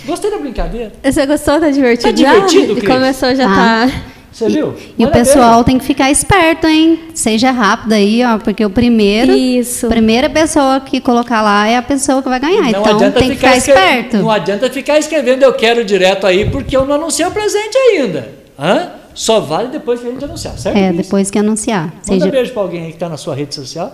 gostei 0.04 0.30
da 0.30 0.38
brincadeira. 0.38 0.92
Você 1.02 1.26
gostou? 1.26 1.60
Tá 1.60 1.70
divertido? 1.70 2.08
Tá 2.08 2.10
divertido, 2.12 2.80
já? 2.80 2.86
Começou, 2.86 3.34
já 3.34 3.44
ah. 3.44 3.88
tá... 3.88 4.02
Você 4.36 4.50
viu? 4.50 4.74
E, 4.98 5.02
e 5.02 5.06
o 5.06 5.10
pessoal 5.10 5.64
tem 5.64 5.78
que 5.78 5.84
ficar 5.86 6.10
esperto, 6.10 6.66
hein? 6.66 7.04
Seja 7.14 7.50
rápido 7.50 7.94
aí, 7.94 8.22
ó, 8.22 8.36
porque 8.36 8.62
o 8.66 8.68
primeiro, 8.68 9.32
Isso. 9.32 9.86
a 9.86 9.88
primeira 9.88 10.28
pessoa 10.28 10.78
que 10.78 11.00
colocar 11.00 11.40
lá 11.40 11.66
é 11.66 11.78
a 11.78 11.80
pessoa 11.82 12.22
que 12.22 12.28
vai 12.28 12.38
ganhar. 12.38 12.70
Não 12.70 12.80
então 12.82 13.12
tem 13.12 13.30
que 13.30 13.36
ficar 13.36 13.56
esperto. 13.56 14.18
Não 14.18 14.30
adianta 14.30 14.68
ficar 14.68 14.98
escrevendo 14.98 15.42
eu 15.42 15.54
quero 15.54 15.82
direto 15.86 16.26
aí, 16.26 16.50
porque 16.50 16.76
eu 16.76 16.84
não 16.84 16.96
anunciei 16.96 17.26
o 17.26 17.30
presente 17.30 17.78
ainda. 17.78 18.28
Hã? 18.58 18.90
Só 19.14 19.40
vale 19.40 19.68
depois 19.68 20.00
que 20.00 20.06
a 20.06 20.10
gente 20.10 20.24
anunciar, 20.26 20.58
certo? 20.58 20.76
É, 20.76 20.92
depois 20.92 21.30
que 21.30 21.38
anunciar. 21.38 21.84
Manda 21.84 22.02
Seja... 22.02 22.26
um 22.26 22.30
beijo 22.30 22.52
para 22.52 22.62
alguém 22.62 22.82
aí 22.82 22.88
que 22.88 22.96
está 22.96 23.08
na 23.08 23.16
sua 23.16 23.34
rede 23.34 23.54
social. 23.54 23.90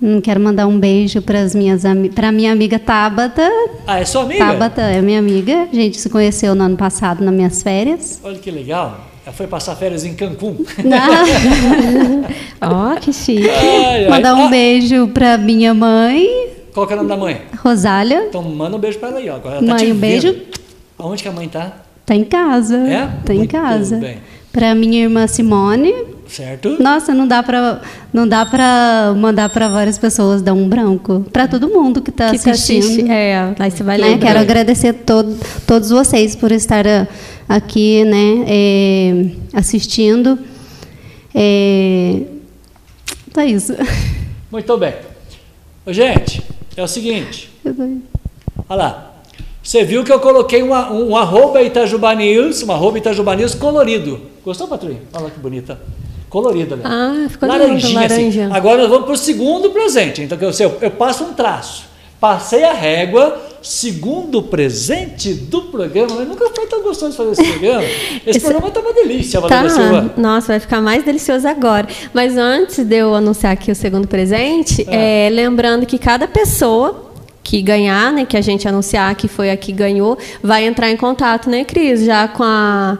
Hum, 0.00 0.20
quero 0.20 0.40
mandar 0.40 0.68
um 0.68 0.78
beijo 0.78 1.20
para 1.20 1.40
as 1.40 1.54
minhas 1.54 1.82
para 2.14 2.30
minha 2.30 2.52
amiga 2.52 2.78
Tabata. 2.78 3.50
Ah, 3.84 3.98
é 3.98 4.04
sua 4.04 4.22
amiga? 4.22 4.38
Tabata 4.38 4.82
é 4.82 5.02
minha 5.02 5.18
amiga. 5.18 5.66
A 5.72 5.74
gente 5.74 5.98
se 5.98 6.08
conheceu 6.08 6.54
no 6.54 6.62
ano 6.62 6.76
passado 6.76 7.24
nas 7.24 7.34
minhas 7.34 7.62
férias. 7.62 8.20
Olha 8.22 8.38
que 8.38 8.50
legal. 8.50 9.00
Ela 9.26 9.34
foi 9.34 9.48
passar 9.48 9.74
férias 9.74 10.04
em 10.04 10.14
Cancún. 10.14 10.56
Ó, 12.62 12.94
oh, 12.94 13.00
que 13.00 13.12
chique. 13.12 13.50
Ai, 13.50 14.04
ai. 14.04 14.08
Mandar 14.08 14.36
um 14.36 14.46
ah. 14.46 14.48
beijo 14.48 15.08
para 15.08 15.36
minha 15.36 15.74
mãe. 15.74 16.48
Qual 16.72 16.86
que 16.86 16.92
é 16.92 16.96
o 16.96 16.98
nome 16.98 17.08
da 17.08 17.16
mãe? 17.16 17.42
Rosália. 17.58 18.26
Então 18.28 18.42
manda 18.42 18.76
um 18.76 18.80
beijo 18.80 19.00
para 19.00 19.08
ela 19.08 19.18
aí, 19.18 19.28
ó. 19.28 19.34
Agora 19.34 19.56
ela 19.56 19.66
tá 19.66 19.74
mãe, 19.74 19.92
um 19.92 19.96
beijo. 19.96 20.34
Aonde 20.96 21.24
que 21.24 21.28
a 21.28 21.32
mãe 21.32 21.48
tá? 21.48 21.72
Tá 22.06 22.14
em 22.14 22.24
casa. 22.24 22.76
É? 22.76 23.08
Tá 23.24 23.34
em 23.34 23.46
casa. 23.46 24.00
Para 24.52 24.76
minha 24.76 25.02
irmã 25.02 25.26
Simone. 25.26 25.92
Certo. 26.28 26.76
Nossa, 26.80 27.14
não 27.14 27.26
dá 27.26 27.42
para 27.42 27.80
não 28.12 28.28
dá 28.28 28.44
para 28.44 29.14
mandar 29.16 29.48
para 29.48 29.66
várias 29.68 29.98
pessoas 29.98 30.42
dar 30.42 30.52
um 30.52 30.68
branco. 30.68 31.24
Para 31.32 31.48
todo 31.48 31.68
mundo 31.68 32.02
que 32.02 32.10
está 32.10 32.26
assistindo. 32.26 32.46
Tá 32.46 32.50
assisti 32.52 33.10
é, 33.10 33.54
aí 33.58 33.70
você 33.70 33.82
vai 33.82 33.98
né? 33.98 34.18
Quero 34.18 34.38
agradecer 34.38 34.92
todo, 34.92 35.36
todos 35.66 35.90
vocês 35.90 36.36
por 36.36 36.52
estar 36.52 36.84
aqui, 37.48 38.04
né, 38.04 38.44
é, 38.46 39.26
assistindo. 39.54 40.38
É, 41.34 42.20
tá 43.32 43.44
isso. 43.44 43.74
Muito 44.52 44.76
bem. 44.76 44.94
Ô, 45.86 45.92
gente, 45.92 46.42
é 46.76 46.82
o 46.82 46.88
seguinte. 46.88 47.50
Olha 47.64 48.02
lá. 48.76 49.04
Você 49.62 49.84
viu 49.84 50.02
que 50.02 50.12
eu 50.12 50.18
coloquei 50.18 50.62
uma, 50.62 50.90
um, 50.90 51.10
um 51.10 51.16
arroba 51.16 51.62
Itajuba 51.62 52.14
News, 52.14 52.62
um 52.62 52.72
arroba 52.72 52.96
Itajuba 52.96 53.36
News 53.36 53.54
colorido. 53.54 54.20
Gostou, 54.42 54.66
Patrícia? 54.66 55.02
Olha 55.12 55.30
que 55.30 55.38
bonita. 55.38 55.78
Colorida, 56.28 56.76
né? 56.76 56.82
Ah, 56.84 57.26
ficou 57.28 57.48
Laranjinha, 57.48 58.00
lindo, 58.00 58.14
laranja. 58.14 58.44
Assim. 58.44 58.54
Agora 58.54 58.82
nós 58.82 58.88
vamos 58.88 59.04
para 59.06 59.14
o 59.14 59.16
segundo 59.16 59.70
presente. 59.70 60.22
Então, 60.22 60.38
eu, 60.40 60.78
eu 60.80 60.90
passo 60.90 61.24
um 61.24 61.32
traço. 61.32 61.88
Passei 62.20 62.64
a 62.64 62.72
régua, 62.72 63.40
segundo 63.62 64.42
presente 64.42 65.32
do 65.32 65.62
programa. 65.62 66.16
Mas 66.16 66.28
nunca 66.28 66.50
foi 66.50 66.66
tão 66.66 66.82
gostoso 66.82 67.12
de 67.12 67.16
fazer 67.16 67.32
esse 67.32 67.52
programa. 67.52 67.82
Esse, 68.26 68.38
esse 68.38 68.40
programa 68.40 68.68
está 68.68 68.80
uma 68.80 68.92
delícia, 68.92 69.40
tá, 69.42 69.68
Silva. 69.68 70.14
Nossa, 70.16 70.48
vai 70.48 70.60
ficar 70.60 70.80
mais 70.80 71.04
delicioso 71.04 71.46
agora. 71.46 71.86
Mas 72.12 72.36
antes 72.36 72.84
de 72.84 72.96
eu 72.96 73.14
anunciar 73.14 73.52
aqui 73.52 73.70
o 73.70 73.74
segundo 73.74 74.08
presente, 74.08 74.84
é. 74.88 75.26
É, 75.26 75.30
lembrando 75.30 75.86
que 75.86 75.96
cada 75.96 76.26
pessoa 76.26 77.08
que 77.42 77.62
ganhar, 77.62 78.12
né, 78.12 78.26
que 78.26 78.36
a 78.36 78.40
gente 78.42 78.68
anunciar 78.68 79.14
que 79.14 79.28
foi 79.28 79.50
a 79.50 79.56
que 79.56 79.72
ganhou, 79.72 80.18
vai 80.42 80.66
entrar 80.66 80.90
em 80.90 80.96
contato, 80.96 81.48
né, 81.48 81.64
Cris, 81.64 82.04
já 82.04 82.28
com 82.28 82.42
a 82.42 82.98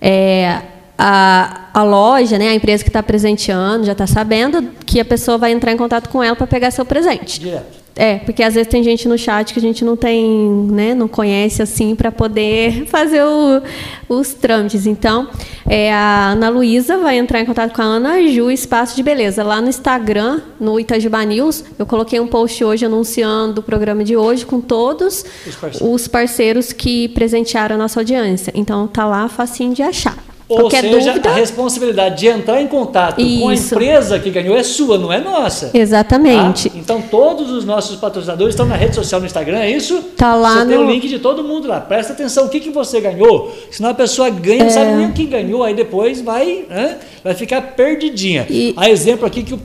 é, 0.00 0.62
a, 0.98 1.68
a 1.72 1.82
loja, 1.84 2.36
né, 2.36 2.48
a 2.48 2.54
empresa 2.54 2.82
que 2.82 2.90
está 2.90 3.02
presenteando, 3.02 3.86
já 3.86 3.92
está 3.92 4.06
sabendo 4.06 4.62
que 4.84 4.98
a 4.98 5.04
pessoa 5.04 5.38
vai 5.38 5.52
entrar 5.52 5.70
em 5.70 5.76
contato 5.76 6.08
com 6.08 6.22
ela 6.22 6.34
para 6.34 6.46
pegar 6.46 6.72
seu 6.72 6.84
presente. 6.84 7.38
Direto. 7.38 7.78
É, 8.00 8.18
porque 8.18 8.44
às 8.44 8.54
vezes 8.54 8.68
tem 8.68 8.80
gente 8.80 9.08
no 9.08 9.18
chat 9.18 9.52
que 9.52 9.58
a 9.58 9.62
gente 9.62 9.84
não 9.84 9.96
tem, 9.96 10.24
né, 10.70 10.94
não 10.94 11.08
conhece 11.08 11.60
assim 11.60 11.96
para 11.96 12.12
poder 12.12 12.86
fazer 12.90 13.24
o, 13.24 13.60
os 14.08 14.34
trâmites. 14.34 14.86
Então, 14.86 15.28
é, 15.68 15.92
a 15.92 16.30
Ana 16.30 16.48
Luísa 16.48 16.96
vai 16.96 17.18
entrar 17.18 17.40
em 17.40 17.44
contato 17.44 17.74
com 17.74 17.82
a 17.82 17.84
Ana 17.84 18.22
Ju 18.28 18.52
Espaço 18.52 18.94
de 18.94 19.02
Beleza. 19.02 19.42
Lá 19.42 19.60
no 19.60 19.68
Instagram, 19.68 20.40
no 20.60 20.78
Itajuba 20.78 21.24
News, 21.24 21.64
eu 21.76 21.86
coloquei 21.86 22.20
um 22.20 22.28
post 22.28 22.62
hoje 22.62 22.86
anunciando 22.86 23.60
o 23.60 23.64
programa 23.64 24.04
de 24.04 24.16
hoje 24.16 24.46
com 24.46 24.60
todos 24.60 25.24
os 25.44 25.56
parceiros, 25.56 25.80
os 25.80 26.08
parceiros 26.08 26.72
que 26.72 27.08
presentearam 27.08 27.74
a 27.74 27.78
nossa 27.78 27.98
audiência. 27.98 28.52
Então, 28.54 28.86
tá 28.86 29.04
lá 29.04 29.28
facinho 29.28 29.74
de 29.74 29.82
achar. 29.82 30.27
Ou 30.48 30.60
Qualquer 30.60 30.80
seja, 30.80 31.12
dúvida... 31.12 31.28
a 31.28 31.34
responsabilidade 31.34 32.20
de 32.20 32.26
entrar 32.26 32.62
em 32.62 32.66
contato 32.66 33.20
Isso. 33.20 33.40
com 33.40 33.48
a 33.50 33.54
empresa 33.54 34.18
que 34.18 34.30
ganhou 34.30 34.56
é 34.56 34.62
sua, 34.62 34.96
não 34.96 35.12
é 35.12 35.20
nossa. 35.20 35.70
Exatamente. 35.74 36.70
Tá? 36.70 36.78
Então 36.78 37.02
todos 37.02 37.50
os 37.50 37.66
nossos 37.66 37.96
patrocinadores 37.96 38.54
estão 38.54 38.64
na 38.64 38.74
rede 38.74 38.94
social 38.94 39.20
no 39.20 39.26
Instagram, 39.26 39.58
é 39.58 39.70
isso? 39.70 40.02
Tá 40.16 40.34
lá 40.34 40.54
você 40.54 40.64
no... 40.64 40.70
tem 40.70 40.78
o 40.78 40.90
link 40.90 41.06
de 41.06 41.18
todo 41.18 41.44
mundo 41.44 41.68
lá. 41.68 41.80
Presta 41.80 42.14
atenção 42.14 42.46
o 42.46 42.48
que, 42.48 42.60
que 42.60 42.70
você 42.70 42.98
ganhou. 42.98 43.54
Senão 43.70 43.90
a 43.90 43.94
pessoa 43.94 44.30
ganha, 44.30 44.62
é... 44.62 44.64
não 44.64 44.70
sabe 44.70 44.92
nem 44.92 45.06
o 45.08 45.12
que 45.12 45.26
ganhou, 45.26 45.62
aí 45.62 45.74
depois 45.74 46.22
vai, 46.22 46.64
né, 46.68 46.96
vai 47.22 47.34
ficar 47.34 47.60
perdidinha. 47.60 48.46
E... 48.48 48.72
A 48.76 48.88
exemplo 48.88 49.26
aqui 49.26 49.42
que 49.42 49.52
o 49.52 49.60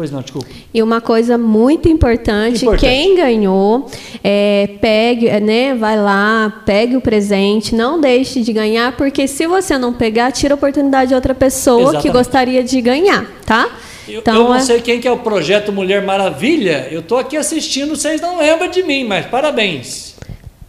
Pois 0.00 0.10
não, 0.10 0.22
desculpa. 0.22 0.48
E 0.72 0.82
uma 0.82 0.98
coisa 1.02 1.36
muito 1.36 1.86
importante, 1.86 2.64
importante. 2.64 2.80
quem 2.80 3.16
ganhou, 3.16 3.84
é, 4.24 4.66
pegue, 4.80 5.28
né, 5.40 5.74
vai 5.74 5.94
lá, 6.00 6.62
pegue 6.64 6.96
o 6.96 7.02
presente, 7.02 7.74
não 7.74 8.00
deixe 8.00 8.40
de 8.40 8.50
ganhar, 8.50 8.96
porque 8.96 9.28
se 9.28 9.46
você 9.46 9.76
não 9.76 9.92
pegar, 9.92 10.32
tira 10.32 10.54
a 10.54 10.56
oportunidade 10.56 11.10
de 11.10 11.14
outra 11.14 11.34
pessoa 11.34 11.82
Exatamente. 11.82 12.02
que 12.02 12.10
gostaria 12.10 12.64
de 12.64 12.80
ganhar, 12.80 13.30
tá? 13.44 13.68
Eu, 14.08 14.20
então, 14.20 14.34
eu 14.36 14.44
não 14.44 14.54
é... 14.54 14.60
sei 14.60 14.80
quem 14.80 14.98
que 14.98 15.06
é 15.06 15.12
o 15.12 15.18
projeto 15.18 15.70
Mulher 15.70 16.02
Maravilha, 16.02 16.88
eu 16.90 17.00
estou 17.00 17.18
aqui 17.18 17.36
assistindo, 17.36 17.94
vocês 17.94 18.22
não 18.22 18.38
lembram 18.38 18.70
de 18.70 18.82
mim, 18.82 19.04
mas 19.04 19.26
parabéns. 19.26 20.14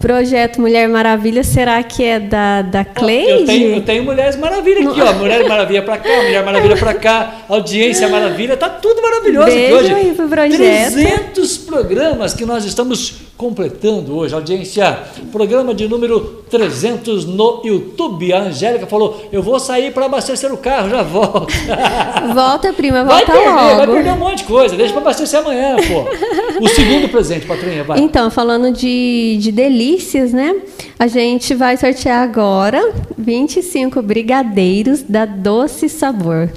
Projeto 0.02 0.60
Mulher 0.60 0.90
Maravilha, 0.90 1.44
será 1.44 1.82
que 1.84 2.04
é 2.04 2.20
da, 2.20 2.62
da 2.64 2.84
Cleide? 2.84 3.30
Eu 3.32 3.46
tenho, 3.46 3.76
eu 3.76 3.82
tenho 3.82 4.04
Mulheres 4.04 4.36
Maravilha 4.36 4.90
aqui, 4.90 5.02
ó. 5.02 5.14
Mulher 5.14 5.48
Maravilha 5.48 5.82
pra 5.84 5.98
cá, 5.98 6.10
Mulher 6.24 6.44
Maravilha 6.44 6.76
pra 6.76 6.94
cá, 6.96 7.36
Audiência 7.48 8.10
Maravilha, 8.10 8.58
tá 8.58 8.68
tudo 8.70 9.02
maravilhoso 9.02 9.48
Beijo 9.48 9.76
aqui 9.76 9.86
hoje. 9.86 9.94
Aí 9.94 10.14
pro 10.14 10.28
projeto. 10.28 10.94
300 10.94 11.58
programas 11.60 12.34
que 12.34 12.46
nós 12.46 12.66
estamos 12.66 13.14
completando 13.42 14.16
hoje. 14.16 14.36
Audiência, 14.36 15.00
programa 15.32 15.74
de 15.74 15.88
número 15.88 16.44
300 16.48 17.26
no 17.26 17.64
YouTube. 17.66 18.32
A 18.32 18.44
Angélica 18.44 18.86
falou: 18.86 19.28
Eu 19.32 19.42
vou 19.42 19.60
sair 19.60 19.92
para 19.92 20.06
abastecer 20.06 20.54
o 20.54 20.58
carro, 20.58 20.92
já 20.92 21.02
volto. 21.02 21.52
Volta, 22.36 22.72
prima, 22.72 23.04
volta 23.04 23.26
vai 23.26 23.44
perder, 23.44 23.50
logo. 23.50 23.78
Vai 23.78 23.88
perder 23.88 24.14
um 24.14 24.18
monte 24.18 24.38
de 24.38 24.44
coisa, 24.44 24.76
deixa 24.76 24.94
para 24.94 25.02
abastecer 25.02 25.40
amanhã, 25.40 25.76
pô. 25.76 26.64
O 26.64 26.70
segundo 26.70 27.10
presente, 27.10 27.48
Patrinha, 27.48 27.84
vai. 27.84 28.00
Então, 28.00 28.30
falando 28.30 28.72
de, 28.72 29.38
de 29.40 29.52
delícias, 29.52 30.32
né? 30.32 30.62
A 31.00 31.08
gente 31.08 31.56
vai 31.56 31.76
sortear 31.78 32.22
agora 32.22 32.94
25 33.18 34.02
brigadeiros 34.02 35.02
da 35.02 35.26
Doce 35.26 35.90
Sabor. 35.90 36.50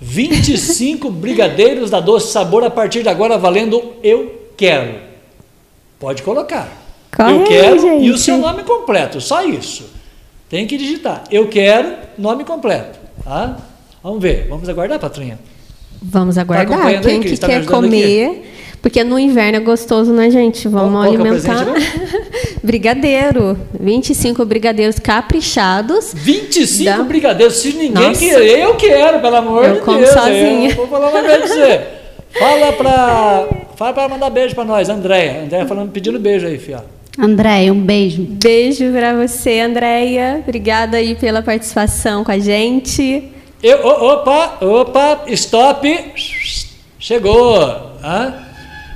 25 0.00 1.10
brigadeiros 1.10 1.90
da 1.90 2.00
Doce 2.00 2.30
Sabor 2.30 2.62
a 2.62 2.70
partir 2.70 3.02
de 3.02 3.08
agora 3.08 3.36
valendo 3.36 3.82
Eu 4.02 4.44
Quero. 4.56 5.13
Pode 6.04 6.22
colocar. 6.22 6.68
Corre 7.16 7.32
eu 7.32 7.44
quero 7.44 8.02
e 8.02 8.10
o 8.10 8.18
seu 8.18 8.36
nome 8.36 8.62
completo, 8.62 9.22
só 9.22 9.42
isso. 9.42 9.86
Tem 10.50 10.66
que 10.66 10.76
digitar. 10.76 11.24
Eu 11.30 11.48
quero, 11.48 11.94
nome 12.18 12.44
completo. 12.44 12.98
Tá? 13.24 13.56
Vamos 14.02 14.20
ver. 14.20 14.46
Vamos 14.50 14.68
aguardar, 14.68 14.98
Patrinha? 14.98 15.38
Vamos 16.02 16.36
aguardar. 16.36 16.78
Tá 16.78 17.00
Quem 17.00 17.14
aí, 17.14 17.20
que 17.20 17.36
tá 17.38 17.46
quer 17.46 17.64
comer. 17.64 18.26
Aqui? 18.26 18.42
Porque 18.82 19.02
no 19.02 19.18
inverno 19.18 19.56
é 19.56 19.60
gostoso, 19.60 20.12
né, 20.12 20.28
gente? 20.28 20.68
Vamos 20.68 20.90
qual, 20.90 21.04
qual 21.04 21.22
alimentar. 21.30 21.68
É 21.68 22.56
brigadeiro. 22.62 23.58
25 23.80 24.44
brigadeiros 24.44 24.98
caprichados. 24.98 26.12
25 26.12 26.84
da... 26.84 27.02
brigadeiros? 27.02 27.56
Se 27.56 27.72
ninguém 27.72 28.08
Nossa. 28.08 28.20
querer, 28.20 28.60
eu 28.60 28.74
quero, 28.74 29.20
pelo 29.20 29.36
amor 29.36 29.64
eu 29.64 29.74
de 29.76 29.80
como 29.80 30.00
Deus. 30.00 30.10
sozinha. 30.10 30.68
Eu 30.68 30.76
vou 30.76 30.86
falar 30.86 31.08
uma 31.08 31.22
vez 31.22 31.38
pra 31.38 31.48
você. 31.48 31.80
Fala 32.38 32.72
pra. 32.74 33.48
Fala 33.76 33.92
pra 33.92 34.08
mandar 34.08 34.30
beijo 34.30 34.54
pra 34.54 34.64
nós, 34.64 34.88
Andréia. 34.88 35.42
Andréia 35.42 35.66
falando, 35.66 35.90
pedindo 35.90 36.18
beijo 36.18 36.46
aí, 36.46 36.58
fia. 36.58 36.84
Andréia, 37.18 37.72
um 37.72 37.80
beijo. 37.80 38.22
Beijo 38.22 38.90
pra 38.92 39.14
você, 39.14 39.60
Andréia. 39.60 40.40
Obrigada 40.42 40.96
aí 40.96 41.14
pela 41.14 41.42
participação 41.42 42.24
com 42.24 42.30
a 42.30 42.38
gente. 42.38 43.30
Eu, 43.62 43.86
opa, 43.86 44.58
opa, 44.60 45.22
stop. 45.28 46.12
Chegou. 46.98 47.56
Hã? 48.02 48.34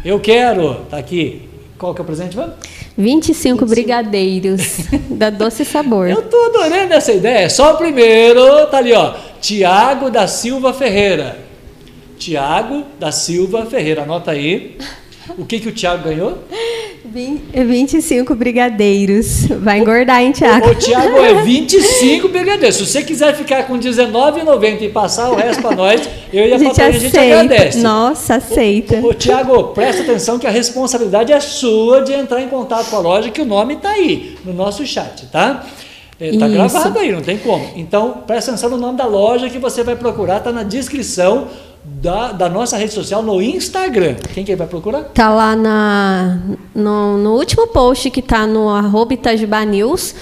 Eu 0.05 0.21
quero. 0.21 0.75
Tá 0.91 0.99
aqui. 0.99 1.49
Qual 1.79 1.95
que 1.95 2.01
é 2.01 2.03
o 2.03 2.07
presente, 2.07 2.37
vamos? 2.37 2.55
25 2.97 3.65
brigadeiros 3.67 4.81
da 5.11 5.31
Doce 5.31 5.65
Sabor. 5.65 6.09
Eu 6.09 6.23
tô 6.23 6.37
adorando 6.47 6.95
essa 6.95 7.13
ideia. 7.13 7.49
Só 7.49 7.75
o 7.75 7.77
primeiro, 7.77 8.67
tá 8.67 8.79
ali, 8.79 8.93
ó. 8.93 9.15
Tiago 9.41 10.11
da 10.11 10.27
Silva 10.27 10.73
Ferreira. 10.73 11.48
Tiago 12.19 12.85
da 12.99 13.13
Silva 13.13 13.65
Ferreira. 13.67 14.03
Anota 14.03 14.33
aí. 14.33 14.77
O 15.37 15.45
que, 15.45 15.61
que 15.61 15.69
o 15.69 15.73
Tiago 15.73 16.05
ganhou? 16.05 16.39
25 17.13 18.35
brigadeiros. 18.35 19.47
Vai 19.47 19.79
engordar, 19.79 20.23
hein, 20.23 20.33
Tiago? 20.33 20.69
O, 20.69 20.71
o 20.71 20.75
Tiago 20.75 21.17
é 21.19 21.35
25 21.43 22.29
brigadeiros. 22.29 22.77
Se 22.77 22.87
você 22.87 23.03
quiser 23.03 23.35
ficar 23.35 23.65
com 23.67 23.75
R$19,90 23.75 24.83
e 24.83 24.89
passar 24.89 25.31
o 25.31 25.35
resto 25.35 25.63
para 25.63 25.75
nós, 25.75 26.09
eu 26.33 26.47
e 26.47 26.53
a, 26.53 26.57
a 26.57 26.59
gente, 26.59 26.81
a 26.81 26.91
gente 26.91 27.19
agradece. 27.19 27.79
Nossa, 27.79 28.37
aceita. 28.37 28.97
O, 28.97 29.07
o, 29.07 29.11
o, 29.11 29.15
Tiago, 29.15 29.65
presta 29.69 30.03
atenção 30.03 30.39
que 30.39 30.47
a 30.47 30.51
responsabilidade 30.51 31.33
é 31.33 31.41
sua 31.41 32.03
de 32.03 32.13
entrar 32.13 32.43
em 32.43 32.49
contato 32.49 32.91
com 32.91 32.97
a 32.97 33.01
loja, 33.01 33.31
que 33.31 33.41
o 33.41 33.47
nome 33.47 33.75
está 33.75 33.91
aí 33.91 34.37
no 34.45 34.53
nosso 34.53 34.85
chat, 34.87 35.27
tá? 35.27 35.65
Está 36.21 36.49
gravado 36.49 36.99
aí, 36.99 37.13
não 37.13 37.23
tem 37.23 37.39
como. 37.39 37.65
Então, 37.77 38.25
presta 38.27 38.51
atenção 38.51 38.71
no 38.71 38.77
nome 38.77 38.99
da 38.99 39.07
loja 39.07 39.49
que 39.49 39.59
você 39.59 39.85
vai 39.85 39.95
procurar, 39.95 40.39
está 40.39 40.51
na 40.51 40.65
descrição 40.65 41.47
da, 42.01 42.33
da 42.33 42.49
nossa 42.49 42.77
rede 42.77 42.93
social 42.93 43.23
no 43.23 43.41
Instagram. 43.43 44.17
Quem 44.35 44.45
que 44.45 44.55
vai 44.55 44.67
procurar? 44.67 45.05
Tá 45.15 45.31
lá 45.31 45.57
na, 45.57 46.39
no, 46.75 47.19
no 47.19 47.35
último 47.35 47.67
post 47.69 48.11
que 48.11 48.23
tá 48.23 48.47
no 48.47 48.69
arroba 48.69 49.15
Itajubá 49.15 49.65
News. 49.65 50.15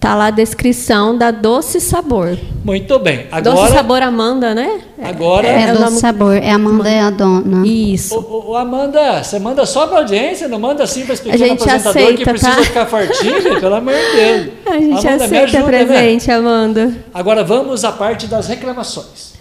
Tá 0.00 0.14
lá 0.14 0.28
a 0.28 0.30
descrição 0.30 1.16
da 1.16 1.30
Doce 1.30 1.78
Sabor. 1.78 2.38
Muito 2.64 2.98
bem. 2.98 3.26
Agora, 3.30 3.54
doce 3.54 3.72
Sabor 3.74 4.02
Amanda, 4.02 4.54
né? 4.54 4.80
Agora 5.02 5.46
é, 5.46 5.62
é 5.62 5.66
Doce 5.72 5.80
nome... 5.82 5.96
Sabor. 5.98 6.34
É 6.34 6.50
Amanda 6.50 6.88
é 6.88 7.00
a 7.00 7.10
dona. 7.10 7.66
Isso. 7.66 8.18
O, 8.18 8.52
o, 8.52 8.56
Amanda, 8.56 9.22
você 9.22 9.38
manda 9.38 9.66
só 9.66 9.86
para 9.86 9.98
audiência, 9.98 10.48
não 10.48 10.58
manda 10.58 10.82
assim 10.84 11.04
para 11.04 11.12
explicar 11.12 11.36
pequenos 11.36 11.62
apresentador 11.62 12.02
aceita, 12.02 12.16
que 12.16 12.30
precisa 12.30 12.56
tá? 12.56 12.62
ficar 12.62 12.86
fortinho, 12.86 13.42
pelo 13.60 13.74
amor 13.74 13.92
de 13.92 14.16
Deus. 14.16 14.48
A 14.66 14.78
gente 14.78 15.06
Amanda, 15.06 15.24
aceita 15.24 15.58
ajuda, 15.58 15.64
presente, 15.64 16.28
né? 16.28 16.34
Amanda. 16.34 16.94
Agora 17.12 17.44
vamos 17.44 17.84
à 17.84 17.92
parte 17.92 18.26
das 18.26 18.46
reclamações. 18.46 19.39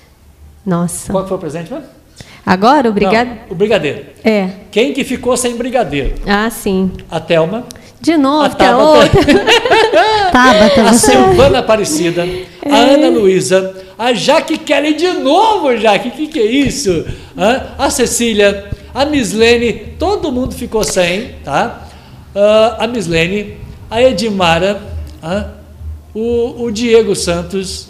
Nossa. 0.65 1.11
Qual 1.11 1.27
foi 1.27 1.37
o 1.37 1.39
presente 1.39 1.71
mesmo? 1.71 1.87
Agora 2.45 2.89
o 2.89 2.93
brigadeiro. 2.93 3.39
o 3.49 3.55
brigadeiro. 3.55 4.05
É. 4.23 4.49
Quem 4.71 4.93
que 4.93 5.03
ficou 5.03 5.37
sem 5.37 5.55
brigadeiro? 5.55 6.15
Ah, 6.25 6.49
sim. 6.49 6.91
A 7.09 7.19
Thelma. 7.19 7.65
De 8.01 8.15
novo, 8.15 8.45
a 8.45 8.49
Tabata, 8.49 8.81
outra. 8.81 9.21
Tabata, 10.31 10.83
a 10.83 10.93
Silvana 10.93 11.59
Aparecida, 11.59 12.25
é. 12.25 12.71
a 12.71 12.77
Ana 12.77 13.09
Luísa, 13.09 13.75
a 13.97 14.13
Jaque 14.13 14.57
Kelly 14.57 14.93
de 14.93 15.11
novo, 15.13 15.75
Jaque, 15.75 16.07
o 16.07 16.11
que, 16.11 16.27
que 16.27 16.39
é 16.39 16.45
isso? 16.45 17.05
A 17.77 17.89
Cecília, 17.89 18.69
a 18.93 19.05
Mislene, 19.05 19.73
todo 19.99 20.31
mundo 20.31 20.55
ficou 20.55 20.81
sem, 20.83 21.33
tá? 21.43 21.87
Uh, 22.33 22.81
a 22.83 22.87
Mislene, 22.87 23.57
a 23.91 24.01
Edmara, 24.01 24.81
uh, 25.21 25.49
o, 26.13 26.63
o 26.63 26.71
Diego 26.71 27.13
Santos, 27.15 27.89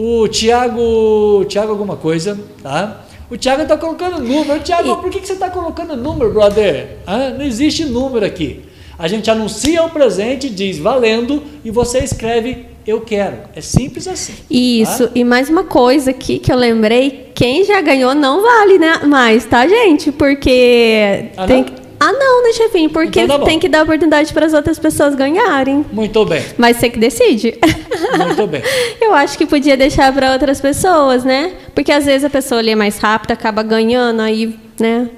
o 0.00 0.26
Tiago, 0.28 1.44
Tiago 1.46 1.72
alguma 1.72 1.94
coisa, 1.94 2.38
tá? 2.62 3.04
O 3.30 3.36
Tiago 3.36 3.62
está 3.62 3.76
colocando 3.76 4.18
número. 4.18 4.58
Tiago, 4.60 4.96
por 4.96 5.10
que, 5.10 5.20
que 5.20 5.26
você 5.26 5.34
está 5.34 5.50
colocando 5.50 5.94
número, 5.94 6.32
brother? 6.32 6.96
Ah, 7.06 7.28
não 7.28 7.44
existe 7.44 7.84
número 7.84 8.24
aqui. 8.24 8.62
A 8.98 9.06
gente 9.06 9.30
anuncia 9.30 9.82
o 9.84 9.90
presente, 9.90 10.48
diz 10.48 10.78
valendo, 10.78 11.42
e 11.62 11.70
você 11.70 11.98
escreve 11.98 12.70
eu 12.86 13.02
quero. 13.02 13.36
É 13.54 13.60
simples 13.60 14.08
assim. 14.08 14.32
Isso. 14.50 15.06
Tá? 15.06 15.12
E 15.14 15.22
mais 15.22 15.50
uma 15.50 15.64
coisa 15.64 16.10
aqui 16.10 16.38
que 16.38 16.50
eu 16.50 16.56
lembrei: 16.56 17.30
quem 17.34 17.62
já 17.64 17.80
ganhou 17.82 18.14
não 18.14 18.42
vale 18.42 18.78
né? 18.78 19.00
mais, 19.06 19.44
tá, 19.44 19.68
gente? 19.68 20.10
Porque 20.10 21.26
ah, 21.36 21.46
tem? 21.46 21.66
Ah, 22.02 22.12
não, 22.12 22.42
né, 22.42 22.52
chefinho? 22.54 22.88
Porque 22.88 23.20
então 23.20 23.38
tá 23.40 23.44
tem 23.44 23.58
que 23.58 23.68
dar 23.68 23.82
oportunidade 23.82 24.32
para 24.32 24.46
as 24.46 24.54
outras 24.54 24.78
pessoas 24.78 25.14
ganharem. 25.14 25.84
Muito 25.92 26.24
bem. 26.24 26.42
Mas 26.56 26.78
você 26.78 26.88
que 26.88 26.98
decide. 26.98 27.58
Muito 28.16 28.46
bem. 28.46 28.62
Eu 28.98 29.14
acho 29.14 29.36
que 29.36 29.44
podia 29.44 29.76
deixar 29.76 30.10
para 30.10 30.32
outras 30.32 30.62
pessoas, 30.62 31.24
né? 31.24 31.52
Porque 31.74 31.92
às 31.92 32.06
vezes 32.06 32.24
a 32.24 32.30
pessoa 32.30 32.62
lê 32.62 32.74
mais 32.74 32.96
rápido, 32.96 33.32
acaba 33.32 33.62
ganhando, 33.62 34.22
aí, 34.22 34.58
né? 34.78 35.10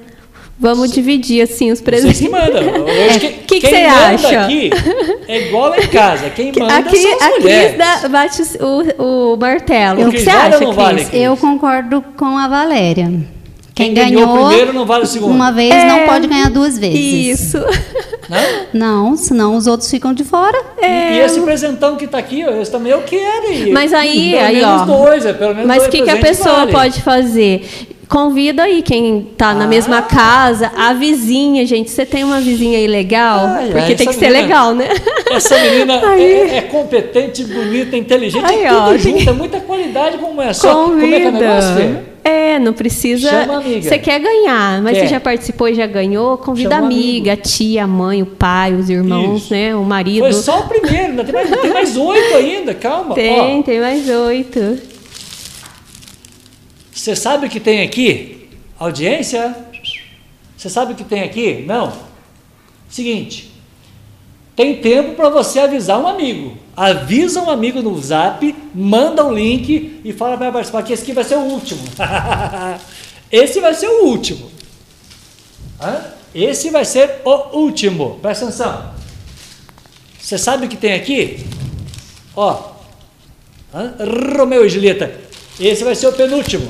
Vamos 0.58 0.90
Sim. 0.90 0.94
dividir 0.96 1.42
assim 1.42 1.70
os 1.70 1.80
presentes. 1.80 2.18
Vocês 2.18 2.30
que 2.30 2.36
mandam. 2.36 2.82
O 2.82 2.84
que, 3.18 3.28
que, 3.28 3.60
que, 3.60 3.68
você 3.68 3.76
acha? 3.76 4.42
aqui 4.42 4.70
é 5.28 5.48
igual 5.48 5.74
em 5.76 5.86
casa. 5.86 6.30
Quem 6.30 6.52
manda 6.58 6.76
aqui, 6.78 6.96
são 6.96 7.14
as 7.14 7.22
aqui 7.22 7.40
mulheres. 7.40 7.80
Aqui 7.80 8.08
bate 8.08 8.42
o, 8.60 9.32
o 9.32 9.36
martelo. 9.36 10.08
O 10.08 10.10
que, 10.10 10.18
você 10.18 10.30
acha, 10.30 10.72
vale, 10.72 11.06
Eu 11.12 11.36
concordo 11.36 12.02
com 12.16 12.36
a 12.36 12.48
Valéria. 12.48 13.10
Quem, 13.74 13.94
Quem 13.94 13.94
ganhou, 13.94 14.26
ganhou 14.26 14.48
primeiro 14.48 14.72
não 14.74 14.84
vale 14.84 15.04
o 15.04 15.06
segundo. 15.06 15.32
Uma 15.32 15.50
vez 15.50 15.72
é, 15.72 15.86
não 15.86 16.06
pode 16.06 16.26
ganhar 16.26 16.50
duas 16.50 16.78
vezes. 16.78 17.40
Isso. 17.40 17.58
Não, 18.72 19.08
não 19.08 19.16
senão 19.16 19.56
os 19.56 19.66
outros 19.66 19.90
ficam 19.90 20.12
de 20.12 20.24
fora. 20.24 20.58
É. 20.76 21.14
E, 21.14 21.16
e, 21.16 21.20
esse 21.20 21.40
presentão 21.40 21.96
que 21.96 22.04
está 22.04 22.18
aqui, 22.18 22.42
esse 22.42 22.70
também 22.70 22.92
eu 22.92 23.02
quero. 23.02 23.72
Mas 23.72 23.92
aí, 23.92 24.32
pelo 24.32 24.44
aí 24.44 24.56
menos 24.56 24.80
ó. 24.82 24.84
Dois, 24.84 25.26
é, 25.26 25.32
pelo 25.32 25.54
menos 25.54 25.66
mas 25.66 25.86
o 25.86 25.88
que, 25.88 26.02
que 26.02 26.10
a 26.10 26.18
pessoa 26.18 26.58
vale. 26.58 26.72
pode 26.72 27.02
fazer? 27.02 27.66
Convida 28.08 28.64
aí 28.64 28.82
quem 28.82 29.28
está 29.32 29.54
na 29.54 29.64
ah. 29.64 29.66
mesma 29.66 30.02
casa, 30.02 30.70
a 30.76 30.92
vizinha, 30.92 31.64
gente. 31.64 31.90
Você 31.90 32.04
tem 32.04 32.22
uma 32.24 32.40
vizinha 32.40 32.76
aí 32.76 32.86
legal? 32.86 33.46
Ai, 33.46 33.70
porque 33.70 33.94
tem 33.94 34.06
que 34.06 34.16
menina, 34.16 34.18
ser 34.18 34.28
legal, 34.28 34.74
né? 34.74 34.88
Essa 35.30 35.58
menina 35.58 35.94
é, 36.14 36.58
é, 36.58 36.62
competente, 36.62 37.42
bonita, 37.44 37.96
inteligente, 37.96 38.44
aí, 38.44 38.64
é 38.64 38.68
tudo 38.68 38.80
ó, 38.80 38.96
junto, 38.98 39.30
é 39.30 39.32
muita 39.32 39.60
qualidade 39.60 40.18
como 40.18 40.42
é 40.42 40.52
só. 40.52 40.74
Convida. 40.74 41.00
Como 41.00 41.14
é 41.14 41.20
que 41.20 41.26
é 41.26 41.28
o 41.28 41.32
negócio, 41.32 41.74
filho? 41.74 42.11
É, 42.24 42.58
não 42.58 42.72
precisa. 42.72 43.28
Chama 43.28 43.56
amiga. 43.56 43.88
Você 43.88 43.98
quer 43.98 44.20
ganhar, 44.20 44.80
mas 44.80 44.94
quer. 44.96 45.00
você 45.00 45.06
já 45.08 45.20
participou 45.20 45.68
e 45.68 45.74
já 45.74 45.86
ganhou, 45.86 46.38
convida 46.38 46.76
Chama 46.76 46.86
amiga, 46.86 47.32
amigo. 47.32 47.48
tia, 47.48 47.86
mãe, 47.86 48.22
o 48.22 48.26
pai, 48.26 48.74
os 48.74 48.88
irmãos, 48.88 49.42
Isso. 49.44 49.52
né? 49.52 49.74
O 49.74 49.82
marido. 49.84 50.20
Foi 50.20 50.32
só 50.32 50.60
o 50.60 50.68
primeiro, 50.68 51.10
ainda 51.10 51.24
tem 51.24 51.34
mais, 51.34 51.50
tem 51.50 51.72
mais 51.72 51.96
oito 51.96 52.34
ainda, 52.36 52.74
calma. 52.74 53.14
Tem, 53.14 53.58
Ó. 53.58 53.62
tem 53.62 53.80
mais 53.80 54.08
oito. 54.08 54.78
Você 56.92 57.16
sabe 57.16 57.46
o 57.46 57.50
que 57.50 57.58
tem 57.58 57.82
aqui? 57.82 58.48
Audiência? 58.78 59.56
Você 60.56 60.68
sabe 60.68 60.92
o 60.92 60.96
que 60.96 61.04
tem 61.04 61.22
aqui? 61.22 61.64
Não. 61.66 61.92
Seguinte, 62.88 63.51
tem 64.54 64.80
tempo 64.80 65.14
para 65.14 65.30
você 65.30 65.60
avisar 65.60 65.98
um 65.98 66.06
amigo. 66.06 66.56
Avisa 66.76 67.40
um 67.40 67.50
amigo 67.50 67.80
no 67.82 68.00
zap, 68.00 68.54
manda 68.74 69.24
um 69.24 69.32
link 69.32 70.00
e 70.04 70.12
fala 70.12 70.36
para 70.36 70.52
participar 70.52 70.82
que 70.82 70.92
esse 70.92 71.02
aqui 71.02 71.12
vai 71.12 71.24
ser 71.24 71.36
o 71.36 71.42
último. 71.42 71.82
esse 73.30 73.60
vai 73.60 73.74
ser 73.74 73.88
o 73.88 74.04
último. 74.06 74.50
Esse 76.34 76.70
vai 76.70 76.84
ser 76.84 77.20
o 77.24 77.58
último. 77.58 78.18
Presta 78.20 78.44
atenção. 78.44 78.92
Você 80.20 80.38
sabe 80.38 80.66
o 80.66 80.68
que 80.68 80.76
tem 80.76 80.94
aqui? 80.94 81.44
Ó. 82.36 82.72
Romeu 84.38 84.64
e 84.64 84.68
Julieta. 84.68 85.20
Esse 85.58 85.84
vai 85.84 85.94
ser 85.94 86.06
o 86.08 86.12
penúltimo. 86.12 86.68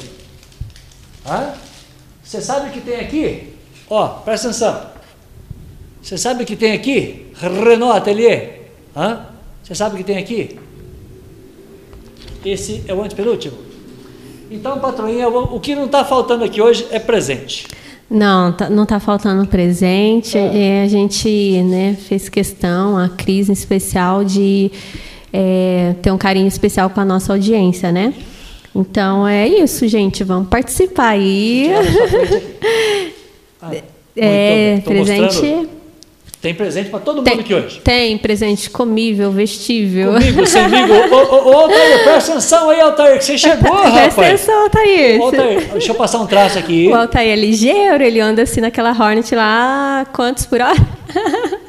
Você 2.22 2.40
sabe 2.40 2.70
o 2.70 2.72
que 2.72 2.80
tem 2.80 3.00
aqui? 3.00 3.54
Ó, 3.90 4.08
presta 4.08 4.48
atenção. 4.48 4.86
Você 6.02 6.16
sabe 6.16 6.42
o 6.42 6.46
que 6.46 6.56
tem 6.56 6.72
aqui? 6.72 7.21
Renault 7.34 7.96
Atelier. 7.96 8.62
Hã? 8.96 9.26
Você 9.62 9.74
sabe 9.74 9.94
o 9.94 9.98
que 9.98 10.04
tem 10.04 10.18
aqui? 10.18 10.58
Esse 12.44 12.82
é 12.86 12.94
o 12.94 13.02
antepenúltimo. 13.02 13.56
Então, 14.50 14.78
patroinha, 14.78 15.28
o 15.28 15.58
que 15.60 15.74
não 15.74 15.86
está 15.86 16.04
faltando 16.04 16.44
aqui 16.44 16.60
hoje 16.60 16.86
é 16.90 16.98
presente. 16.98 17.66
Não, 18.10 18.52
tá, 18.52 18.68
não 18.68 18.82
está 18.82 19.00
faltando 19.00 19.46
presente. 19.46 20.36
É. 20.36 20.80
É, 20.80 20.82
a 20.82 20.88
gente 20.88 21.62
né, 21.62 21.96
fez 21.98 22.28
questão, 22.28 22.98
a 22.98 23.08
Cris 23.08 23.48
em 23.48 23.52
especial, 23.52 24.22
de 24.22 24.70
é, 25.32 25.94
ter 26.02 26.10
um 26.10 26.18
carinho 26.18 26.46
especial 26.46 26.90
com 26.90 27.00
a 27.00 27.04
nossa 27.04 27.32
audiência, 27.32 27.90
né? 27.90 28.12
Então 28.74 29.26
é 29.26 29.48
isso, 29.48 29.88
gente. 29.88 30.22
Vamos 30.24 30.48
participar 30.48 31.08
aí. 31.10 31.70
Ah, 33.64 33.70
é, 34.16 34.82
presente. 34.84 35.68
Tem 36.42 36.52
presente 36.52 36.90
para 36.90 36.98
todo 36.98 37.18
mundo 37.18 37.24
tem, 37.24 37.38
aqui 37.38 37.54
hoje. 37.54 37.80
Tem 37.84 38.18
presente 38.18 38.68
comível, 38.68 39.30
vestível. 39.30 40.14
Comigo, 40.14 40.44
semigo. 40.44 40.92
ô, 40.92 41.16
ô, 41.16 41.50
ô, 41.50 41.56
Altair, 41.60 42.02
presta 42.02 42.32
atenção 42.32 42.68
aí, 42.68 42.80
Altair, 42.80 43.18
que 43.18 43.24
você 43.24 43.38
chegou, 43.38 43.72
rapaz. 43.72 44.12
Presta 44.12 44.22
atenção, 44.22 44.62
Altair. 44.64 45.20
Ô, 45.20 45.24
Altair. 45.26 45.68
Deixa 45.70 45.92
eu 45.92 45.94
passar 45.94 46.18
um 46.18 46.26
traço 46.26 46.58
aqui. 46.58 46.88
O 46.88 46.96
Altair 46.96 47.30
é 47.30 47.36
ligeiro, 47.36 48.02
ele 48.02 48.18
anda 48.18 48.42
assim 48.42 48.60
naquela 48.60 48.90
Hornet 48.90 49.32
lá, 49.36 50.04
quantos 50.12 50.44
por 50.44 50.60
hora? 50.60 50.74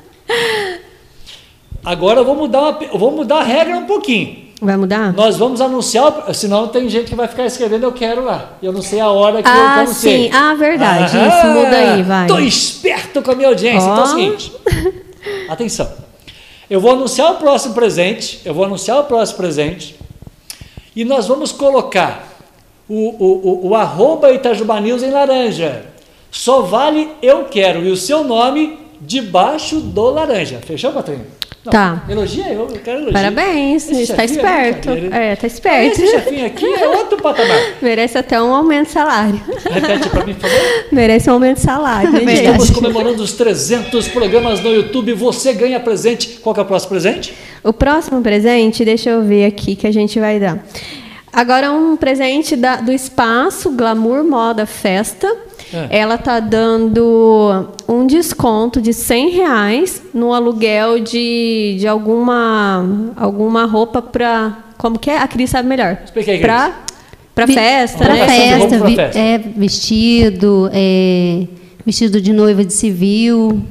Agora 1.84 2.22
eu 2.22 2.26
vou 2.26 2.36
mudar, 2.36 2.62
uma, 2.62 2.80
eu 2.84 2.98
vou 2.98 3.12
mudar 3.12 3.40
a 3.40 3.44
regra 3.44 3.78
um 3.78 3.86
pouquinho. 3.86 4.44
Vai 4.62 4.78
mudar? 4.78 5.12
Nós 5.12 5.36
vamos 5.36 5.60
anunciar, 5.60 6.34
senão 6.34 6.70
tem 6.70 6.88
gente 6.88 7.10
que 7.10 7.16
vai 7.16 7.28
ficar 7.28 7.46
escrevendo 7.46 7.84
eu 7.84 7.92
quero 7.92 8.24
lá. 8.24 8.54
Eu 8.62 8.72
não 8.72 8.82
sei 8.82 9.02
a 9.02 9.10
hora 9.10 9.44
que 9.44 9.50
ah, 9.50 9.80
eu 9.80 9.86
não 9.88 9.94
sei. 9.94 10.32
Ah, 10.32 10.54
verdade. 10.54 11.18
Ah, 11.18 11.28
Isso, 11.28 11.48
muda 11.48 11.78
aí, 11.78 12.04
vai. 12.04 12.28
Tô 12.28 12.40
esperto 12.40 13.22
com 13.22 13.32
a 13.32 13.36
minha 13.36 13.50
audiência. 13.50 13.90
Oh. 13.90 13.94
Então 13.94 14.04
é 14.04 14.08
o 14.08 14.10
seguinte. 14.10 14.54
Atenção. 15.50 15.92
Eu 16.70 16.80
vou 16.80 16.92
anunciar 16.92 17.34
o 17.34 17.36
próximo 17.36 17.74
presente. 17.74 18.40
Eu 18.46 18.54
vou 18.54 18.64
anunciar 18.64 19.00
o 19.00 19.04
próximo 19.04 19.38
presente. 19.38 20.00
E 20.96 21.04
nós 21.04 21.28
vamos 21.28 21.52
colocar 21.52 22.26
o, 22.88 22.94
o, 22.94 23.66
o, 23.66 23.68
o 23.70 23.76
arroba 23.76 24.32
Itajuba 24.32 24.80
News 24.80 25.04
em 25.04 25.12
laranja. 25.12 25.86
Só 26.32 26.62
vale 26.62 27.12
eu 27.22 27.46
quero. 27.46 27.84
E 27.84 27.92
o 27.92 27.98
seu 27.98 28.24
nome 28.24 28.80
debaixo 29.02 29.82
do 29.82 30.10
laranja. 30.10 30.62
Fechou, 30.66 30.94
Patrinho? 30.94 31.26
Não, 31.66 31.72
tá. 31.72 32.04
Elogia 32.10 32.52
eu, 32.52 32.68
eu 32.68 32.80
quero 32.84 33.00
elogiar. 33.00 33.14
Parabéns, 33.14 33.90
está 33.90 34.24
é 34.24 34.26
esperto. 34.26 34.90
É, 34.90 35.32
é, 35.32 35.36
tá 35.36 35.48
esperto. 35.48 36.02
Esse 36.02 36.12
chefinho 36.12 36.46
aqui 36.46 36.66
é 36.66 36.88
outro 36.90 37.18
patamar. 37.22 37.58
Merece 37.82 38.18
até 38.18 38.42
um 38.42 38.54
aumento 38.54 38.88
de 38.88 38.94
salário. 38.94 39.42
Repete 39.72 40.10
para 40.10 40.26
mim, 40.26 40.34
por 40.34 40.50
favor. 40.50 40.86
Merece 40.92 41.30
um 41.30 41.34
aumento 41.34 41.58
de 41.58 41.64
salário. 41.64 42.12
Né, 42.12 42.34
Estamos 42.34 42.70
comemorando 42.70 43.24
os 43.24 43.32
300 43.32 44.10
programas 44.10 44.60
no 44.60 44.74
YouTube. 44.74 45.14
Você 45.14 45.54
ganha 45.54 45.80
presente. 45.80 46.40
Qual 46.42 46.54
que 46.54 46.60
é 46.60 46.64
o 46.64 46.66
próximo 46.66 46.90
presente? 46.90 47.34
O 47.64 47.72
próximo 47.72 48.22
presente, 48.22 48.84
deixa 48.84 49.12
eu 49.12 49.24
ver 49.24 49.46
aqui 49.46 49.76
que 49.76 49.88
a 49.88 49.92
gente 49.92 50.20
vai 50.20 50.40
dar. 50.40 50.62
Agora 51.32 51.72
um 51.72 51.96
presente 51.96 52.56
da, 52.58 52.76
do 52.76 52.92
espaço 52.92 53.72
Glamour 53.72 54.24
Moda 54.24 54.66
Festa. 54.66 55.34
É. 55.74 56.00
Ela 56.00 56.18
tá 56.18 56.40
dando 56.40 57.68
um 57.88 58.06
desconto 58.06 58.82
de 58.82 58.94
100 58.94 59.30
reais 59.30 60.04
no 60.14 60.34
aluguel 60.34 61.00
de, 61.00 61.78
de 61.80 61.88
alguma, 61.88 63.14
alguma 63.16 63.66
roupa 63.66 64.02
para 64.02 64.58
como 64.78 65.00
que 65.00 65.10
é? 65.10 65.18
A 65.18 65.28
Cris 65.28 65.50
sabe 65.50 65.68
melhor. 65.68 65.98
Expliquei. 66.04 66.40
Para 66.40 66.74
para 67.34 67.48
festa, 67.48 68.04
pra 68.04 68.14
né? 68.14 68.28
Festa, 68.28 68.86
vi, 68.86 68.96
festa. 68.96 69.20
É 69.20 69.38
vestido, 69.38 70.70
é, 70.72 71.48
vestido 71.86 72.22
de 72.22 72.32
noiva 72.32 72.64
de 72.64 72.74
civil. 72.74 73.62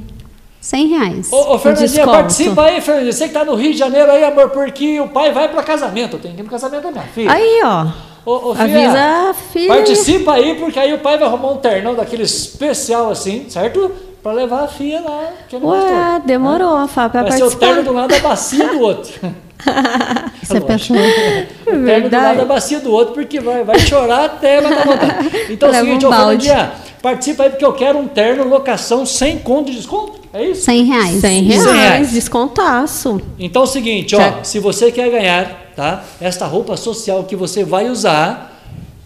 100 0.59 0.87
reais. 0.87 1.31
Ô, 1.31 1.55
ô 1.55 1.59
Fernandinha, 1.59 2.05
participa 2.05 2.63
aí, 2.63 2.79
Fernandinha. 2.79 3.11
Você 3.11 3.27
que 3.27 3.33
tá 3.33 3.43
no 3.43 3.53
Rio 3.53 3.73
de 3.73 3.77
Janeiro 3.77 4.09
aí, 4.09 4.23
amor, 4.23 4.49
porque 4.49 4.99
o 5.01 5.09
pai 5.09 5.33
vai 5.33 5.49
para 5.49 5.61
casamento. 5.61 6.17
Tem 6.17 6.33
que 6.33 6.39
ir 6.39 6.43
pro 6.43 6.51
casamento 6.51 6.83
da 6.83 6.91
minha 6.91 7.03
filha. 7.03 7.31
Aí, 7.31 7.61
ó. 7.65 7.87
Ô, 8.25 8.51
ô, 8.51 8.55
filha, 8.55 8.89
Avisa 8.89 9.29
a 9.29 9.33
filha. 9.33 9.67
Participa 9.67 10.33
aí, 10.33 10.55
porque 10.55 10.79
aí 10.79 10.93
o 10.93 10.99
pai 10.99 11.17
vai 11.17 11.27
arrumar 11.27 11.51
um 11.51 11.57
ternão 11.57 11.93
daquele 11.93 12.23
especial 12.23 13.09
assim, 13.09 13.49
certo? 13.49 13.91
Pra 14.21 14.31
levar 14.31 14.63
a 14.63 14.67
filha 14.67 15.01
lá. 15.01 15.29
Que 15.49 15.59
não 15.59 15.69
Ué, 15.69 16.21
demorou, 16.25 16.79
né? 16.79 16.87
Fábio, 16.87 17.21
Vai 17.21 17.23
participar. 17.23 17.49
ser 17.49 17.55
o 17.55 17.59
terno 17.59 17.83
do 17.83 17.93
lado 17.93 18.09
da 18.09 18.19
bacia 18.19 18.67
do 18.69 18.79
outro. 18.79 19.11
Você 20.41 20.61
pensou? 20.61 20.95
O 21.67 21.85
terno 21.85 22.09
do 22.09 22.15
lado 22.15 22.37
da 22.37 22.45
bacia 22.45 22.79
do 22.79 22.91
outro, 22.91 23.13
porque 23.13 23.39
vai, 23.39 23.63
vai 23.63 23.79
chorar 23.79 24.25
até 24.25 24.61
vai 24.61 24.73
dar 24.73 24.85
vontade. 24.85 25.31
Então 25.51 25.69
é 25.69 25.71
o 25.71 25.85
seguinte, 25.85 26.05
um 26.05 26.09
ô 26.09 26.11
Fernandinha, 26.13 26.71
participa 27.01 27.43
aí, 27.43 27.49
porque 27.49 27.65
eu 27.65 27.73
quero 27.73 27.97
um 27.99 28.07
terno, 28.07 28.47
locação, 28.47 29.05
sem 29.05 29.39
conto 29.39 29.71
de 29.71 29.77
desconto. 29.77 30.22
É 30.33 30.43
isso? 30.43 30.63
100 30.63 30.83
reais. 30.85 31.21
100 31.21 31.43
reais, 31.43 31.63
100 31.63 31.73
reais. 31.73 32.11
descontaço. 32.11 33.21
Então 33.37 33.61
é 33.61 33.65
o 33.65 33.67
seguinte, 33.67 34.15
ó, 34.15 34.43
se 34.43 34.57
você 34.59 34.91
quer 34.91 35.11
ganhar, 35.11 35.71
tá? 35.75 36.03
Esta 36.19 36.47
roupa 36.47 36.75
social 36.75 37.23
que 37.23 37.35
você 37.35 37.63
vai 37.63 37.87
usar, 37.87 38.59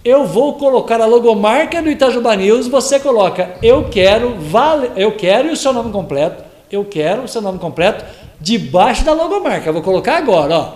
eu 0.05 0.25
vou 0.25 0.53
colocar 0.53 1.01
a 1.01 1.05
logomarca 1.05 1.81
do 1.81 1.89
Itajuba 1.89 2.33
News, 2.37 2.67
você 2.67 2.97
coloca 2.97 3.57
eu 3.61 3.89
quero, 3.89 4.35
vale, 4.39 4.89
eu 4.95 5.17
quero 5.17 5.49
e 5.49 5.51
o 5.51 5.57
seu 5.57 5.73
nome 5.73 5.91
completo, 5.91 6.45
eu 6.71 6.85
quero 6.85 7.23
o 7.23 7.27
seu 7.27 7.41
nome 7.41 7.59
completo 7.59 8.05
debaixo 8.39 9.03
da 9.03 9.11
logomarca. 9.11 9.67
Eu 9.67 9.73
vou 9.73 9.81
colocar 9.81 10.17
agora, 10.17 10.57
ó. 10.57 10.73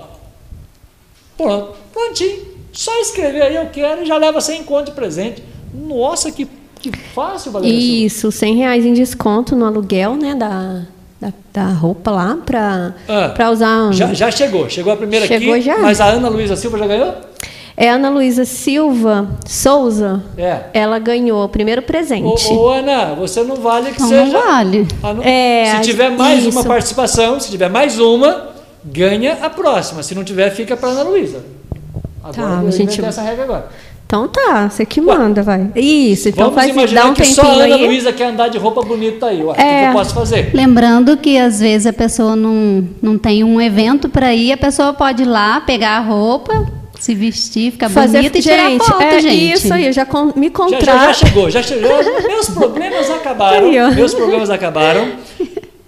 Pronto, 1.38 1.76
prontinho. 1.94 2.52
Só 2.74 2.94
escrever 3.00 3.42
aí 3.44 3.56
eu 3.56 3.68
quero 3.68 4.04
e 4.04 4.06
já 4.06 4.18
leva 4.18 4.42
100 4.42 4.64
conto 4.64 4.88
de 4.88 4.92
presente. 4.92 5.42
Nossa, 5.74 6.30
que 6.30 6.46
que 6.82 6.92
fácil, 7.14 7.52
Valéria. 7.52 7.74
Isso, 7.74 8.32
100 8.32 8.56
reais 8.56 8.86
em 8.86 8.94
desconto 8.94 9.56
no 9.56 9.66
aluguel, 9.66 10.16
né, 10.16 10.34
da, 10.34 10.82
da, 11.20 11.34
da 11.54 11.68
roupa 11.74 12.12
lá 12.12 12.38
para 12.46 12.94
ah, 13.08 13.52
usar. 13.52 13.84
Um... 13.84 13.94
Já, 13.94 14.14
já, 14.14 14.32
chegou, 14.32 14.70
chegou 14.70 14.92
a 14.92 14.98
primeira 14.98 15.28
chegou 15.28 15.54
aqui. 15.54 15.64
Já. 15.64 15.78
Mas 15.78 16.02
a 16.02 16.06
Ana 16.06 16.30
Luísa 16.30 16.56
Silva 16.56 16.78
já 16.78 16.88
ganhou? 16.88 17.14
É 17.78 17.90
a 17.90 17.96
Ana 17.96 18.10
Luísa 18.10 18.46
Silva 18.46 19.30
Souza. 19.48 20.24
É. 20.38 20.62
Ela 20.74 21.00
ganhou 21.00 21.44
o 21.44 21.50
primeiro 21.50 21.82
presente. 21.82 22.48
Ô, 22.52 22.56
ô 22.56 22.70
Ana, 22.70 23.16
você 23.16 23.44
não 23.44 23.56
vale 23.56 23.92
que 23.92 24.02
não 24.02 24.10
seja. 24.10 24.26
Não 24.26 24.42
vale. 24.42 24.88
Ah, 25.02 25.14
não... 25.14 25.24
É, 25.24 25.76
se 25.76 25.82
tiver 25.82 26.10
mais 26.10 26.46
isso. 26.46 26.52
uma 26.52 26.64
participação, 26.64 27.40
se 27.40 27.50
tiver 27.50 27.70
mais 27.70 28.00
uma, 28.00 28.50
ganha 28.84 29.38
a 29.42 29.50
próxima. 29.50 30.04
Se 30.04 30.14
não 30.14 30.24
tiver, 30.24 30.50
fica 30.52 30.76
para 30.76 30.90
Ana 30.90 31.04
Luísa. 31.04 31.44
Agora 32.24 32.34
tá, 32.34 32.60
a 32.60 32.72
gente 32.72 33.04
essa 33.04 33.22
regra 33.22 33.44
agora. 33.44 33.70
Então 34.12 34.28
tá, 34.28 34.70
você 34.70 34.86
que 34.86 35.00
manda, 35.00 35.42
vai. 35.42 35.72
Isso, 35.74 36.28
então 36.28 36.50
Vamos 36.50 36.56
faz 36.56 36.70
imaginar 36.70 37.04
dá 37.04 37.10
um 37.12 37.14
que 37.14 37.24
só 37.24 37.44
a 37.44 37.64
Ana 37.64 37.78
Luísa 37.78 38.12
quer 38.12 38.26
andar 38.26 38.50
de 38.50 38.58
roupa 38.58 38.82
bonita 38.82 39.28
aí. 39.28 39.42
Ué, 39.42 39.52
é. 39.52 39.52
O 39.54 39.56
que, 39.56 39.64
que, 39.64 39.86
eu 39.86 39.94
posso 39.94 40.14
fazer? 40.14 40.52
Lembrando 40.54 41.16
que 41.16 41.38
às 41.38 41.62
vezes 41.62 41.88
a 41.88 41.94
pessoa 41.94 42.36
não, 42.36 42.86
não 43.02 43.18
tem 43.18 43.42
um 43.42 43.62
evento 43.62 44.10
para 44.10 44.36
ir, 44.36 44.52
a 44.52 44.58
pessoa 44.58 44.92
pode 44.92 45.24
ir 45.24 45.28
lá, 45.28 45.62
pegar 45.62 45.92
a 45.92 46.00
roupa, 46.02 46.68
se 47.00 47.16
vestir, 47.16 47.72
ficar 47.72 47.88
Fazer, 47.88 48.18
bonita 48.18 48.38
e 48.38 48.42
tirar 48.42 48.70
gente, 48.70 48.86
foto, 48.86 49.02
é 49.02 49.20
gente. 49.22 49.54
Isso 49.54 49.74
aí, 49.74 49.94
já 49.94 50.06
con, 50.06 50.34
me 50.36 50.50
contrata. 50.50 50.86
Já, 50.86 50.92
já, 50.92 51.14
já, 51.14 51.14
chegou, 51.14 51.50
já 51.50 51.64
chegou. 51.64 51.92
Meus 52.28 52.50
problemas 52.50 53.10
acabaram. 53.10 53.72
Meus 53.96 54.14
problemas 54.14 54.50
acabaram. 54.50 55.08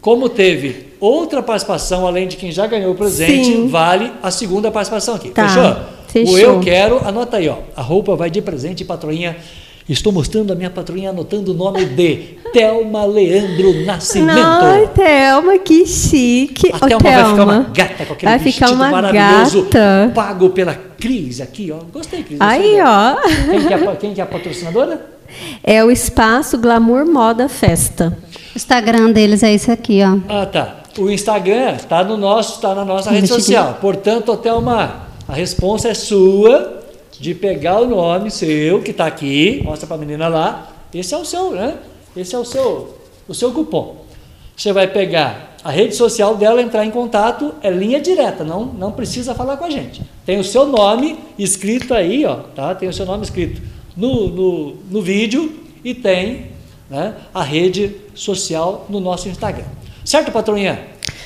Como 0.03 0.27
teve 0.27 0.87
outra 0.99 1.41
participação, 1.41 2.05
além 2.05 2.27
de 2.27 2.35
quem 2.35 2.51
já 2.51 2.67
ganhou 2.67 2.91
o 2.91 2.95
presente, 2.95 3.45
Sim. 3.45 3.67
vale 3.69 4.11
a 4.21 4.29
segunda 4.29 4.69
participação 4.69 5.15
aqui. 5.15 5.29
Tá. 5.29 5.47
Fechou? 5.47 5.75
Fechou. 6.07 6.35
O 6.35 6.37
eu 6.37 6.59
quero, 6.59 7.07
anota 7.07 7.37
aí, 7.37 7.47
ó. 7.47 7.59
A 7.73 7.81
roupa 7.81 8.13
vai 8.13 8.29
de 8.29 8.41
presente, 8.41 8.83
patroinha. 8.83 9.37
Estou 9.87 10.11
mostrando 10.11 10.51
a 10.51 10.55
minha 10.57 10.69
patroinha 10.69 11.11
anotando 11.11 11.51
o 11.51 11.53
nome 11.53 11.85
de 11.85 12.37
Thelma 12.51 13.05
Leandro 13.05 13.85
Nascimento. 13.85 14.35
Não, 14.35 14.87
Thelma, 14.87 15.57
que 15.59 15.85
chique. 15.85 16.69
A 16.73 16.79
Thelma, 16.79 16.99
vai 17.01 17.29
ficar 17.29 17.43
uma 17.43 17.59
gata 17.73 18.05
com 18.05 18.13
aquele 18.13 18.29
vai 18.29 18.39
vestido 18.39 18.75
maravilhoso 18.75 19.63
gata. 19.63 20.11
pago 20.13 20.49
pela 20.49 20.75
Cris 20.99 21.39
aqui, 21.39 21.71
ó. 21.71 21.79
Gostei, 21.93 22.23
Cris. 22.23 22.41
Aí, 22.41 22.77
ó. 22.81 23.15
Quem 23.49 23.67
que, 23.67 23.73
é, 23.73 23.95
quem 23.95 24.13
que 24.13 24.19
é 24.19 24.23
a 24.25 24.27
patrocinadora? 24.27 25.13
É 25.63 25.81
o 25.81 25.89
Espaço 25.89 26.57
Glamour 26.57 27.05
Moda 27.05 27.47
Festa. 27.47 28.17
O 28.53 28.57
Instagram 28.57 29.11
deles 29.11 29.41
é 29.41 29.51
esse 29.51 29.71
aqui, 29.71 30.01
ó. 30.03 30.17
Ah, 30.29 30.45
tá. 30.45 30.83
O 30.99 31.09
Instagram 31.09 31.71
está 31.71 32.03
no 32.03 32.15
nosso, 32.15 32.55
está 32.55 32.75
na 32.75 32.85
nossa 32.85 33.09
rede 33.09 33.27
social. 33.27 33.79
Portanto, 33.81 34.37
Thelma, 34.37 35.07
a 35.27 35.33
resposta 35.33 35.89
é 35.89 35.93
sua 35.95 36.83
de 37.19 37.33
pegar 37.33 37.81
o 37.81 37.87
nome 37.87 38.29
seu 38.29 38.81
que 38.81 38.91
está 38.91 39.07
aqui, 39.07 39.61
mostra 39.63 39.87
para 39.87 39.95
a 39.95 39.99
menina 39.99 40.27
lá. 40.27 40.69
Esse 40.93 41.15
é 41.15 41.17
o 41.17 41.25
seu, 41.25 41.51
né? 41.51 41.77
Esse 42.15 42.35
é 42.35 42.37
o 42.37 42.45
seu, 42.45 42.95
o 43.27 43.33
seu 43.33 43.51
cupom. 43.51 44.03
Você 44.55 44.71
vai 44.71 44.85
pegar 44.85 45.55
a 45.63 45.71
rede 45.71 45.95
social 45.95 46.35
dela, 46.35 46.61
entrar 46.61 46.85
em 46.85 46.91
contato, 46.91 47.55
é 47.63 47.71
linha 47.71 47.99
direta, 47.99 48.43
não, 48.43 48.65
não 48.65 48.91
precisa 48.91 49.33
falar 49.33 49.57
com 49.57 49.65
a 49.65 49.69
gente. 49.71 50.03
Tem 50.25 50.39
o 50.39 50.43
seu 50.43 50.67
nome 50.67 51.17
escrito 51.39 51.93
aí, 51.93 52.23
ó, 52.23 52.35
tá? 52.35 52.75
Tem 52.75 52.87
o 52.87 52.93
seu 52.93 53.05
nome 53.05 53.23
escrito 53.23 53.61
no, 53.97 54.27
no, 54.27 54.75
no 54.91 55.01
vídeo 55.01 55.59
e 55.83 55.95
tem 55.95 56.52
né, 56.93 57.15
a 57.33 57.41
rede 57.41 57.95
social 58.13 58.85
no 58.87 58.99
nosso 58.99 59.27
Instagram. 59.27 59.65
Certo, 60.05 60.31
patroinha? 60.31 60.79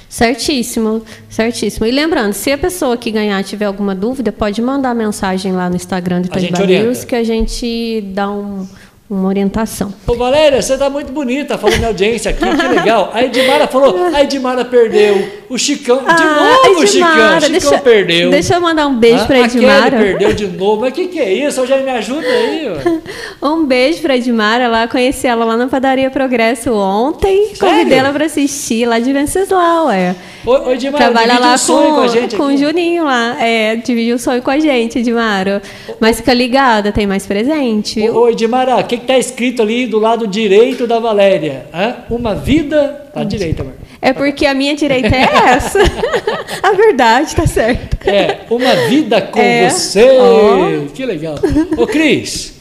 Certíssimo, 0.08 1.04
certíssimo. 1.30 1.86
E 1.86 1.92
lembrando, 1.92 2.32
se 2.32 2.50
a 2.50 2.58
pessoa 2.58 2.96
que 2.96 3.12
ganhar 3.12 3.44
tiver 3.44 3.66
alguma 3.66 3.94
dúvida, 3.94 4.32
pode 4.32 4.62
mandar 4.62 4.96
mensagem 4.96 5.52
lá 5.52 5.70
no 5.70 5.76
Instagram 5.76 6.22
do 6.22 6.28
Itaibá 6.28 6.66
News 6.66 7.04
que 7.04 7.14
a 7.14 7.24
gente 7.24 8.02
dá 8.14 8.32
um, 8.32 8.66
uma 9.10 9.30
orientação. 9.30 9.94
Ô 10.06 10.16
Valéria, 10.16 10.62
você 10.62 10.78
tá 10.78 10.90
muito 10.90 11.14
bonita 11.14 11.58
falando 11.58 11.80
na 11.80 11.88
audiência 11.88 12.32
aqui, 12.32 12.44
que 12.44 12.68
legal. 12.68 13.10
A 13.14 13.24
Edmara 13.24 13.66
falou, 13.66 13.96
a 14.14 14.22
Edmara 14.22 14.66
perdeu. 14.66 15.46
O 15.50 15.58
Chicão, 15.58 16.00
de 16.00 16.04
ah, 16.08 16.58
novo 16.66 16.82
o 16.82 16.88
Chicão, 16.88 17.38
o 17.38 17.42
Chicão 17.42 17.52
deixa, 17.52 17.78
perdeu. 17.78 18.30
Deixa 18.30 18.56
eu 18.56 18.62
mandar 18.62 18.86
um 18.88 18.98
beijo 18.98 19.24
ah, 19.24 19.26
para 19.26 19.40
Edmara. 19.40 19.98
A 19.98 20.02
perdeu 20.02 20.34
de 20.34 20.48
novo, 20.48 20.82
mas 20.82 20.92
o 20.92 20.94
que, 20.94 21.08
que 21.08 21.20
é 21.20 21.34
isso? 21.34 21.66
Já 21.66 21.78
me 21.78 21.90
ajuda 21.90 22.28
aí. 22.28 22.68
Ó. 22.70 22.98
Um 23.50 23.66
beijo 23.66 24.02
para 24.02 24.18
Edmara, 24.18 24.68
lá, 24.68 24.88
conheci 24.88 25.28
ela 25.28 25.46
lá 25.46 25.56
na 25.56 25.68
Padaria 25.68 26.10
Progresso 26.10 26.74
ontem. 26.74 27.56
Sério? 27.56 27.60
Convidei 27.60 27.98
ela 28.00 28.12
para 28.12 28.26
assistir 28.26 28.86
lá 28.86 29.00
de 29.00 29.14
Venceslau, 29.14 29.90
é. 29.90 30.16
Ô, 30.48 30.72
Edmara, 30.72 31.04
Trabalha 31.04 31.40
lá 31.40 31.56
um 31.56 31.58
com, 31.58 31.96
com, 31.96 32.00
a 32.00 32.08
gente 32.08 32.36
com 32.38 32.44
o 32.44 32.58
Juninho 32.58 33.04
lá. 33.04 33.36
É, 33.44 33.76
divide 33.76 34.14
um 34.14 34.18
sonho 34.18 34.42
com 34.42 34.50
a 34.50 34.58
gente, 34.58 35.00
Edmara. 35.00 35.62
Mas 36.00 36.18
fica 36.18 36.34
ligada, 36.34 36.90
tem 36.90 37.06
mais 37.06 37.28
presente, 37.28 38.00
viu? 38.00 38.16
Ô, 38.16 38.30
Edmara, 38.30 38.78
o 38.78 38.84
que 38.86 38.96
está 38.96 39.18
escrito 39.18 39.62
ali 39.62 39.86
do 39.86 40.00
lado 40.00 40.26
direito 40.26 40.88
da 40.88 41.00
Valéria? 41.00 41.66
Hã? 41.74 41.98
Uma 42.10 42.34
vida. 42.34 43.10
Tá 43.14 43.26
direita, 43.26 43.62
amor. 43.62 43.74
É 44.02 44.14
porque 44.14 44.46
a 44.46 44.54
minha 44.54 44.74
direita 44.74 45.14
é 45.14 45.24
essa. 45.50 45.80
a 46.64 46.72
verdade, 46.72 47.36
tá 47.36 47.46
certo. 47.46 48.08
É, 48.08 48.40
uma 48.50 48.74
vida 48.88 49.22
com 49.22 49.42
é. 49.42 49.70
você. 49.70 50.08
Oh. 50.18 50.90
Que 50.94 51.06
legal. 51.06 51.36
Ô, 51.78 51.86
Cris. 51.86 52.54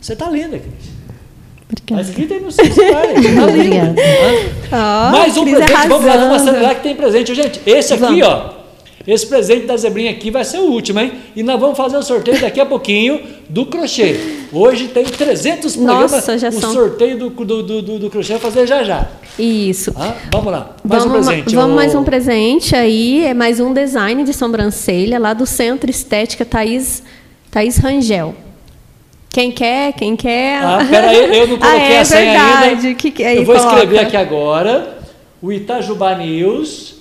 Você 0.00 0.14
tá 0.14 0.30
linda, 0.30 0.56
Cris. 0.58 0.95
Obrigada. 1.68 2.02
Tá 2.02 2.08
escrito 2.08 2.34
aí 2.34 2.40
no 2.40 2.52
seu 2.52 2.72
celular. 2.72 3.06
Tá 3.06 3.46
linda. 3.52 3.94
Oh, 4.66 5.12
Mais 5.12 5.36
um 5.36 5.42
Cris 5.42 5.56
presente. 5.56 5.72
Arrasando. 5.72 5.94
Vamos 5.94 6.06
lá, 6.06 6.16
vamos 6.16 6.42
acelerar 6.42 6.74
que 6.76 6.82
tem 6.82 6.94
presente. 6.94 7.34
Gente, 7.34 7.60
esse 7.66 7.92
aqui, 7.92 8.02
vamos. 8.02 8.22
ó. 8.22 8.56
Esse 9.06 9.24
presente 9.26 9.66
da 9.66 9.76
Zebrinha 9.76 10.10
aqui 10.10 10.32
vai 10.32 10.44
ser 10.44 10.58
o 10.58 10.64
último, 10.64 10.98
hein? 10.98 11.12
E 11.36 11.42
nós 11.42 11.60
vamos 11.60 11.76
fazer 11.76 11.96
o 11.96 12.02
sorteio 12.02 12.40
daqui 12.40 12.60
a 12.60 12.66
pouquinho 12.66 13.20
do 13.48 13.64
crochê. 13.66 14.16
Hoje 14.52 14.88
tem 14.88 15.04
300 15.04 15.76
programas. 15.76 16.10
Nossa, 16.10 16.36
já 16.36 16.48
o 16.48 16.52
são... 16.52 16.72
sorteio 16.72 17.16
do, 17.16 17.30
do, 17.30 17.62
do, 17.62 17.98
do, 18.00 18.10
crochê 18.10 18.36
fazer 18.38 18.66
já 18.66 18.82
já. 18.82 19.06
Isso. 19.38 19.92
Ah, 19.96 20.16
vamos 20.32 20.50
lá. 20.50 20.74
Mais 20.82 21.04
vamos, 21.04 21.18
um 21.18 21.30
presente. 21.30 21.54
Vamos 21.54 21.76
mais 21.76 21.94
um 21.94 22.02
presente 22.02 22.74
aí. 22.74 23.24
É 23.24 23.32
mais 23.32 23.60
um 23.60 23.72
design 23.72 24.24
de 24.24 24.32
sobrancelha 24.32 25.20
lá 25.20 25.34
do 25.34 25.46
Centro 25.46 25.88
Estética 25.88 26.44
Thaís, 26.44 27.04
Thaís 27.48 27.76
Rangel. 27.76 28.34
Quem 29.36 29.52
quer, 29.52 29.92
quem 29.92 30.16
quer. 30.16 30.62
Ah, 30.62 30.78
peraí, 30.88 31.40
eu 31.40 31.46
não 31.46 31.58
coloquei 31.60 31.78
ah, 31.78 31.92
é 31.92 31.98
a 31.98 32.04
senha 32.06 32.32
verdade. 32.32 32.86
ainda. 32.86 32.94
Que, 32.94 33.10
que, 33.10 33.22
eu 33.22 33.44
vou 33.44 33.54
coloca. 33.54 33.74
escrever 33.74 33.98
aqui 33.98 34.16
agora 34.16 34.98
o 35.42 35.52
Itajubá 35.52 36.14
News 36.14 36.94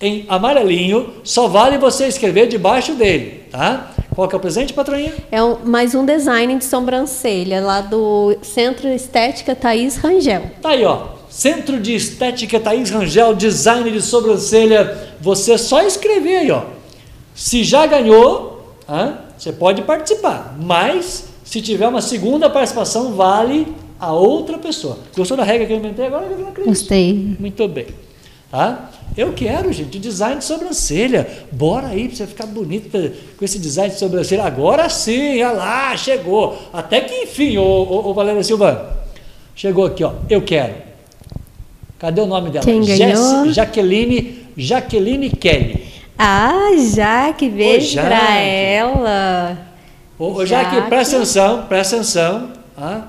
em 0.00 0.24
amarelinho. 0.26 1.12
Só 1.22 1.48
vale 1.48 1.76
você 1.76 2.06
escrever 2.06 2.48
debaixo 2.48 2.94
dele, 2.94 3.42
tá? 3.50 3.92
Qual 4.14 4.26
que 4.26 4.34
é 4.34 4.38
o 4.38 4.40
presente, 4.40 4.72
patroinha? 4.72 5.12
É 5.30 5.42
um, 5.42 5.58
mais 5.66 5.94
um 5.94 6.06
design 6.06 6.56
de 6.56 6.64
sobrancelha 6.64 7.60
lá 7.60 7.82
do 7.82 8.38
Centro 8.40 8.88
Estética 8.88 9.54
Thaís 9.54 9.98
Rangel. 9.98 10.50
Tá 10.62 10.70
aí, 10.70 10.86
ó. 10.86 11.08
Centro 11.28 11.78
de 11.78 11.94
Estética 11.94 12.58
Thaís 12.58 12.88
Rangel, 12.88 13.34
design 13.34 13.90
de 13.90 14.00
sobrancelha. 14.00 15.10
Você 15.20 15.58
só 15.58 15.82
escrever 15.82 16.36
aí, 16.36 16.50
ó. 16.50 16.62
Se 17.34 17.62
já 17.62 17.84
ganhou, 17.84 18.78
ah, 18.88 19.12
você 19.36 19.52
pode 19.52 19.82
participar. 19.82 20.56
Mas 20.58 21.31
se 21.52 21.60
tiver 21.60 21.86
uma 21.86 22.00
segunda 22.00 22.48
participação, 22.48 23.12
vale 23.12 23.66
a 24.00 24.10
outra 24.10 24.56
pessoa. 24.56 24.98
Gostou 25.14 25.36
da 25.36 25.44
regra 25.44 25.66
que 25.66 25.74
eu 25.74 25.76
inventei 25.76 26.06
agora, 26.06 26.26
Gostei. 26.64 27.36
Muito 27.38 27.68
bem. 27.68 27.88
Tá? 28.50 28.90
Eu 29.14 29.34
quero, 29.34 29.70
gente, 29.70 29.98
design 29.98 30.38
de 30.38 30.46
sobrancelha. 30.46 31.28
Bora 31.52 31.88
aí 31.88 32.08
para 32.08 32.16
você 32.16 32.26
ficar 32.26 32.46
bonita 32.46 33.12
com 33.36 33.44
esse 33.44 33.58
design 33.58 33.92
de 33.92 34.00
sobrancelha. 34.00 34.44
Agora 34.44 34.88
sim, 34.88 35.42
olha 35.42 35.52
lá, 35.52 35.94
chegou. 35.94 36.58
Até 36.72 37.02
que 37.02 37.24
enfim, 37.24 37.58
ô, 37.58 37.62
ô, 37.62 38.08
ô 38.08 38.14
Valéria 38.14 38.42
Silva. 38.42 39.04
Chegou 39.54 39.84
aqui, 39.84 40.02
ó. 40.02 40.14
Eu 40.30 40.40
quero. 40.40 40.72
Cadê 41.98 42.22
o 42.22 42.26
nome 42.26 42.48
dela? 42.48 42.64
Quem 42.64 42.82
ganhou? 42.82 43.52
Jaqueline, 43.52 44.46
Jaqueline 44.56 45.28
Kelly. 45.28 45.84
Ah, 46.18 46.70
Jaque, 46.94 47.50
beijo 47.50 48.00
para 48.00 48.40
ela. 48.40 49.71
Ô, 50.22 50.34
ô 50.34 50.46
Jaque, 50.46 50.82
presta 50.82 51.16
atenção, 51.16 51.64
presta 51.68 51.96
atenção. 51.96 52.50
Ah, 52.78 53.08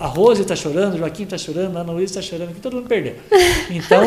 a 0.00 0.06
Rose 0.06 0.40
está 0.40 0.56
chorando, 0.56 0.94
o 0.94 0.98
Joaquim 0.98 1.24
está 1.24 1.36
chorando, 1.36 1.76
a 1.76 1.82
Ana 1.82 1.92
Luísa 1.92 2.18
está 2.18 2.22
chorando, 2.22 2.54
que 2.54 2.60
todo 2.60 2.74
mundo 2.74 2.88
perdeu. 2.88 3.16
Então, 3.68 4.02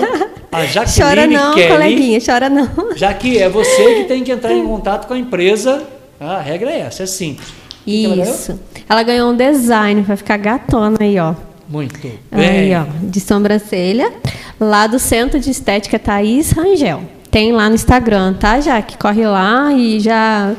a 0.52 0.66
Jaqueline 0.66 0.98
Chora 0.98 1.28
não, 1.28 1.54
Kelly, 1.54 1.68
coleguinha, 1.68 2.20
chora 2.20 2.50
não. 2.50 2.68
Já 2.98 3.14
que 3.14 3.38
é 3.38 3.48
você 3.48 3.98
que 3.98 4.04
tem 4.06 4.24
que 4.24 4.32
entrar 4.32 4.52
em 4.54 4.66
contato 4.66 5.06
com 5.06 5.14
a 5.14 5.20
empresa, 5.20 5.84
a 6.20 6.40
regra 6.40 6.72
é 6.72 6.80
essa, 6.80 7.04
é 7.04 7.06
simples. 7.06 7.48
Isso. 7.86 8.54
Ela, 8.54 8.60
ela, 8.90 9.04
ganhou 9.04 9.32
um 9.32 9.38
design, 9.38 10.02
vai 10.02 10.18
ficar 10.18 10.38
gatona 10.38 10.98
aí, 11.02 11.20
ó. 11.20 11.36
Muito 11.70 12.00
bem. 12.00 12.20
Aí, 12.32 12.74
ó, 12.74 12.86
de 13.04 13.20
sobrancelha, 13.20 14.12
lá 14.60 14.88
do 14.88 14.98
Centro 14.98 15.40
de 15.40 15.52
Estética 15.52 16.00
Thaís 16.00 16.50
Rangel. 16.50 17.04
Tem 17.30 17.52
lá 17.52 17.70
no 17.70 17.76
Instagram, 17.76 18.34
tá, 18.34 18.60
Jaque? 18.60 18.98
Corre 18.98 19.28
lá 19.28 19.72
e 19.74 20.00
já 20.00 20.56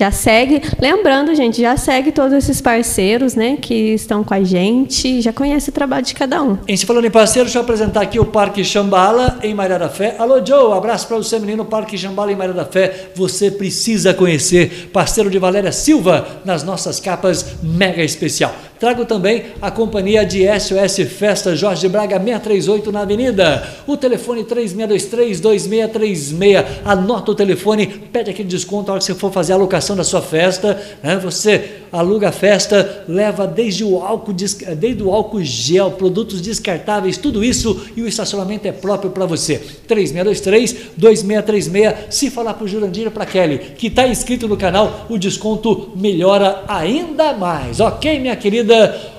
já 0.00 0.10
segue, 0.10 0.62
lembrando, 0.80 1.34
gente, 1.34 1.60
já 1.60 1.76
segue 1.76 2.10
todos 2.10 2.32
esses 2.32 2.58
parceiros, 2.58 3.34
né, 3.34 3.58
que 3.60 3.74
estão 3.92 4.24
com 4.24 4.32
a 4.32 4.42
gente, 4.42 5.20
já 5.20 5.30
conhece 5.30 5.68
o 5.68 5.72
trabalho 5.72 6.06
de 6.06 6.14
cada 6.14 6.42
um. 6.42 6.56
Em 6.66 6.74
se 6.74 6.86
falando 6.86 7.04
em 7.04 7.10
parceiro, 7.10 7.44
deixa 7.44 7.58
eu 7.58 7.62
apresentar 7.62 8.00
aqui 8.00 8.18
o 8.18 8.24
Parque 8.24 8.64
Chambala 8.64 9.38
em 9.42 9.52
Maria 9.52 9.78
da 9.78 9.90
Fé. 9.90 10.16
Alô, 10.18 10.42
Joe, 10.42 10.72
abraço 10.72 11.06
para 11.06 11.18
você, 11.18 11.38
menino, 11.38 11.66
Parque 11.66 11.98
Chambala 11.98 12.32
em 12.32 12.36
Maria 12.36 12.54
da 12.54 12.64
Fé. 12.64 13.10
Você 13.14 13.50
precisa 13.50 14.14
conhecer, 14.14 14.88
parceiro 14.90 15.28
de 15.28 15.38
Valéria 15.38 15.70
Silva 15.70 16.26
nas 16.46 16.62
nossas 16.62 16.98
capas 16.98 17.56
mega 17.62 18.02
especial. 18.02 18.54
Trago 18.80 19.04
também 19.04 19.44
a 19.60 19.70
companhia 19.70 20.24
de 20.24 20.46
SOS 20.58 21.06
Festa 21.10 21.54
Jorge 21.54 21.86
Braga 21.86 22.18
638 22.18 22.90
na 22.90 23.02
Avenida. 23.02 23.68
O 23.86 23.94
telefone 23.94 24.42
3623-2636. 24.44 26.64
Anota 26.82 27.32
o 27.32 27.34
telefone, 27.34 27.86
pede 27.86 28.30
aquele 28.30 28.48
desconto 28.48 28.86
na 28.86 28.94
hora 28.94 29.00
que 29.00 29.04
você 29.04 29.14
for 29.14 29.30
fazer 29.30 29.52
a 29.52 29.56
alocação 29.56 29.94
da 29.94 30.02
sua 30.02 30.22
festa. 30.22 30.80
Né? 31.02 31.18
Você 31.18 31.82
aluga 31.92 32.30
a 32.30 32.32
festa, 32.32 33.04
leva 33.06 33.46
desde 33.46 33.84
o 33.84 34.02
álcool, 34.02 34.32
desde 34.32 35.02
o 35.02 35.12
álcool 35.12 35.44
gel, 35.44 35.90
produtos 35.90 36.40
descartáveis, 36.40 37.18
tudo 37.18 37.44
isso 37.44 37.82
e 37.94 38.00
o 38.00 38.08
estacionamento 38.08 38.66
é 38.66 38.72
próprio 38.72 39.10
para 39.10 39.26
você. 39.26 39.60
3623-2636. 39.90 41.94
Se 42.08 42.30
falar 42.30 42.54
para 42.54 42.64
o 42.64 42.68
Jurandir 42.68 43.08
e 43.08 43.10
para 43.10 43.26
Kelly 43.26 43.58
que 43.76 43.88
está 43.88 44.08
inscrito 44.08 44.48
no 44.48 44.56
canal, 44.56 45.04
o 45.10 45.18
desconto 45.18 45.90
melhora 45.94 46.64
ainda 46.66 47.34
mais. 47.34 47.78
Ok, 47.78 48.18
minha 48.18 48.36
querida? 48.36 48.69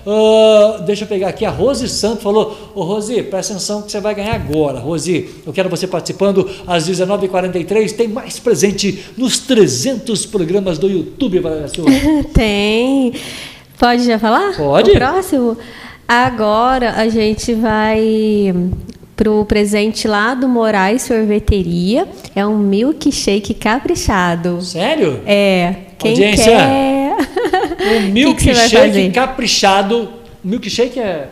Uh, 0.05 0.81
deixa 0.83 1.03
eu 1.03 1.07
pegar 1.07 1.29
aqui, 1.29 1.45
a 1.45 1.49
Rose 1.49 1.87
Santos 1.87 2.23
falou, 2.23 2.71
ô 2.73 2.83
Rose, 2.83 3.21
presta 3.23 3.53
atenção 3.53 3.81
que 3.81 3.91
você 3.91 3.99
vai 3.99 4.15
ganhar 4.15 4.33
agora. 4.33 4.79
Rose, 4.79 5.29
eu 5.45 5.53
quero 5.53 5.69
você 5.69 5.87
participando 5.87 6.49
às 6.65 6.89
19h43, 6.89 7.95
tem 7.95 8.07
mais 8.07 8.39
presente 8.39 9.05
nos 9.17 9.39
300 9.39 10.25
programas 10.25 10.77
do 10.77 10.89
YouTube, 10.89 11.41
Tem. 12.33 13.13
Pode 13.77 14.05
já 14.05 14.19
falar? 14.19 14.55
Pode. 14.55 14.91
O 14.91 14.93
próximo? 14.93 15.57
Agora 16.07 16.91
a 16.97 17.07
gente 17.07 17.53
vai 17.53 18.53
pro 19.15 19.45
presente 19.45 20.07
lá 20.07 20.33
do 20.33 20.47
Moraes 20.47 21.03
Sorveteria. 21.03 22.07
É 22.35 22.45
um 22.45 22.57
milkshake 22.57 23.53
caprichado. 23.53 24.61
Sério? 24.61 25.21
É. 25.25 25.75
Quem 25.97 26.11
Audiência. 26.11 26.45
quer? 26.45 27.00
Um 27.21 28.11
milkshake 28.11 28.69
que 28.91 28.91
que 28.91 29.11
caprichado. 29.11 30.09
Milkshake 30.43 30.99
é 30.99 31.29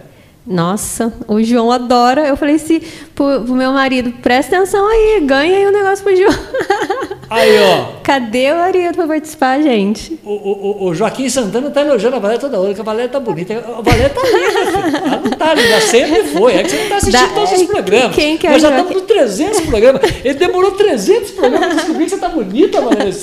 nossa, 0.50 1.14
o 1.28 1.44
João 1.44 1.72
adora. 1.72 2.28
Eu 2.28 2.36
falei 2.36 2.56
assim 2.56 2.82
pro, 3.14 3.44
pro 3.44 3.54
meu 3.54 3.72
marido, 3.72 4.12
presta 4.14 4.58
atenção 4.58 4.88
aí, 4.88 5.22
ganha 5.24 5.58
aí 5.58 5.66
o 5.66 5.70
um 5.70 5.72
negócio 5.72 6.04
pro 6.04 6.16
João. 6.16 6.34
Aí, 7.30 7.60
ó. 7.60 8.00
Cadê 8.04 8.52
o 8.52 8.56
marido 8.56 8.96
pra 8.96 9.08
participar, 9.08 9.62
gente? 9.62 10.20
O, 10.24 10.32
o, 10.32 10.88
o 10.88 10.96
Joaquim 10.96 11.30
Santana 11.30 11.70
tá 11.70 11.82
elogiando 11.82 12.16
a 12.16 12.20
Valéria 12.20 12.42
toda 12.42 12.60
hora, 12.60 12.74
que 12.74 12.82
a 12.82 12.84
Valéria 12.84 13.10
tá 13.10 13.20
bonita. 13.20 13.54
A 13.54 13.82
Valéria 13.82 14.10
tá 14.10 14.22
linda, 14.24 14.98
Ela 14.98 15.22
não 15.24 15.32
tá 15.32 15.54
linda, 15.54 15.82
sempre 15.82 16.24
foi. 16.24 16.56
É 16.56 16.64
que 16.64 16.70
você 16.70 16.82
não 16.82 16.90
tá 16.90 16.96
assistindo 16.98 17.28
da, 17.28 17.36
todos 17.36 17.52
os 17.52 17.64
programas. 17.68 18.16
Quem 18.16 18.38
que 18.38 18.48
é 18.48 18.52
Nós 18.52 18.62
já 18.62 18.70
estamos 18.70 18.96
no 18.96 19.02
300 19.02 19.60
programas. 19.62 20.02
Ele 20.24 20.34
demorou 20.34 20.72
300 20.72 21.32
programas 21.32 21.68
pra 21.68 21.76
descobrir 21.76 22.04
que 22.06 22.10
você 22.10 22.18
tá 22.18 22.30
bonita, 22.30 22.82
Valéria. 22.82 23.14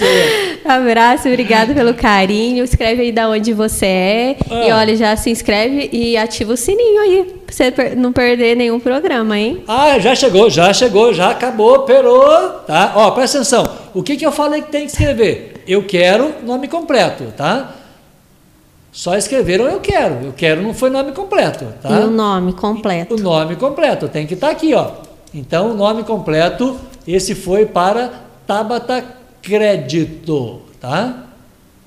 Abraço, 0.64 1.28
obrigado 1.28 1.74
pelo 1.74 1.94
carinho. 1.94 2.64
Escreve 2.64 3.02
aí 3.02 3.12
da 3.12 3.28
onde 3.28 3.52
você 3.52 3.86
é. 3.86 4.36
Ah. 4.48 4.66
E 4.66 4.72
olha, 4.72 4.96
já 4.96 5.16
se 5.16 5.30
inscreve 5.30 5.90
e 5.92 6.16
ativa 6.16 6.52
o 6.52 6.57
sininho 6.57 7.00
aí 7.00 7.24
pra 7.46 7.54
você 7.54 7.94
não 7.96 8.12
perder 8.12 8.57
nenhum 8.57 8.80
programa, 8.80 9.38
hein? 9.38 9.62
Ah, 9.66 9.98
já 9.98 10.14
chegou, 10.14 10.50
já 10.50 10.72
chegou, 10.72 11.14
já 11.14 11.30
acabou, 11.30 11.80
perou, 11.80 12.26
tá? 12.66 12.92
Ó, 12.96 13.11
presta 13.12 13.38
atenção. 13.38 13.64
O 13.97 14.03
que, 14.03 14.14
que 14.14 14.26
eu 14.26 14.30
falei 14.30 14.61
que 14.61 14.70
tem 14.70 14.84
que 14.84 14.92
escrever? 14.92 15.64
Eu 15.66 15.82
quero 15.86 16.44
nome 16.44 16.68
completo, 16.68 17.32
tá? 17.34 17.74
Só 18.92 19.16
escreveram 19.16 19.64
eu 19.68 19.80
quero. 19.80 20.16
Eu 20.22 20.34
quero 20.34 20.61
não 20.61 20.74
foi 20.74 20.90
nome 20.90 21.12
completo, 21.12 21.64
tá? 21.80 21.88
E 21.88 22.05
o 22.05 22.11
nome 22.11 22.53
completo. 22.53 23.14
O 23.14 23.18
nome 23.18 23.57
completo, 23.57 24.07
tem 24.07 24.26
que 24.26 24.34
estar 24.34 24.49
tá 24.49 24.53
aqui, 24.53 24.74
ó. 24.74 24.90
Então, 25.32 25.70
o 25.70 25.74
nome 25.74 26.05
completo, 26.05 26.78
esse 27.09 27.34
foi 27.34 27.64
para 27.64 28.12
Tabata 28.47 29.03
Crédito, 29.40 30.61
tá? 30.78 31.28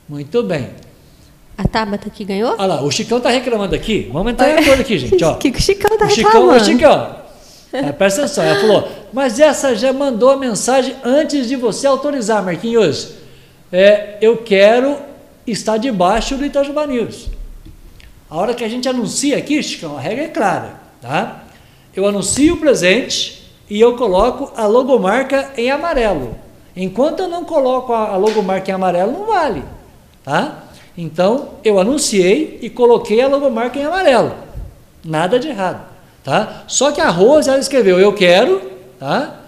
Muito 0.09 0.41
bem. 0.41 0.71
A 1.55 1.67
Tabata 1.67 2.09
que 2.09 2.25
ganhou? 2.25 2.55
Olha 2.57 2.65
lá, 2.65 2.81
o 2.81 2.89
Chicão 2.89 3.19
tá 3.19 3.29
reclamando 3.29 3.75
aqui. 3.75 4.09
Vamos 4.11 4.31
entrar 4.31 4.49
em 4.49 4.57
acordo 4.63 4.81
aqui, 4.81 4.97
gente. 4.97 5.23
Ó. 5.23 5.33
O 5.33 5.37
que, 5.37 5.51
que 5.51 5.59
o 5.59 5.61
Chicão 5.61 5.95
tá 5.95 6.07
o 6.07 6.09
Chicão, 6.09 6.31
reclamando? 6.31 6.63
O 6.63 6.65
Chicão, 6.65 7.15
é, 7.71 7.91
presta 7.91 8.21
atenção, 8.21 8.43
ela 8.43 8.59
falou, 8.59 8.89
mas 9.13 9.39
essa 9.39 9.75
já 9.75 9.91
mandou 9.91 10.31
a 10.31 10.37
mensagem 10.37 10.95
antes 11.03 11.47
de 11.47 11.55
você 11.55 11.87
autorizar, 11.87 12.43
Marquinhos. 12.43 13.13
É, 13.71 14.17
eu 14.21 14.37
quero 14.37 14.97
estar 15.45 15.77
debaixo 15.77 16.35
do 16.35 16.45
Itajuba 16.45 16.85
News. 16.87 17.27
A 18.29 18.37
hora 18.37 18.53
que 18.53 18.63
a 18.63 18.69
gente 18.69 18.87
anuncia 18.87 19.37
aqui, 19.37 19.61
Chicão, 19.61 19.97
a 19.97 19.99
regra 19.99 20.25
é 20.25 20.27
clara, 20.27 20.73
tá? 21.01 21.43
Eu 21.95 22.05
anuncio 22.05 22.53
o 22.53 22.57
presente 22.57 23.51
e 23.69 23.81
eu 23.81 23.95
coloco 23.95 24.51
a 24.55 24.67
logomarca 24.67 25.51
em 25.57 25.71
amarelo. 25.71 26.35
Enquanto 26.75 27.21
eu 27.21 27.27
não 27.27 27.43
coloco 27.43 27.91
a 27.91 28.15
logomarca 28.15 28.69
em 28.69 28.73
amarelo, 28.73 29.11
não 29.11 29.25
vale, 29.25 29.63
tá? 30.23 30.65
Então, 30.97 31.49
eu 31.63 31.79
anunciei 31.79 32.59
e 32.61 32.69
coloquei 32.69 33.21
a 33.21 33.27
logomarca 33.27 33.79
em 33.79 33.85
amarelo. 33.85 34.33
Nada 35.03 35.39
de 35.39 35.47
errado, 35.47 35.81
tá? 36.23 36.63
Só 36.67 36.91
que 36.91 37.01
a 37.01 37.09
Rose, 37.09 37.49
ela 37.49 37.59
escreveu 37.59 37.99
eu 37.99 38.13
quero, 38.13 38.61
tá? 38.99 39.41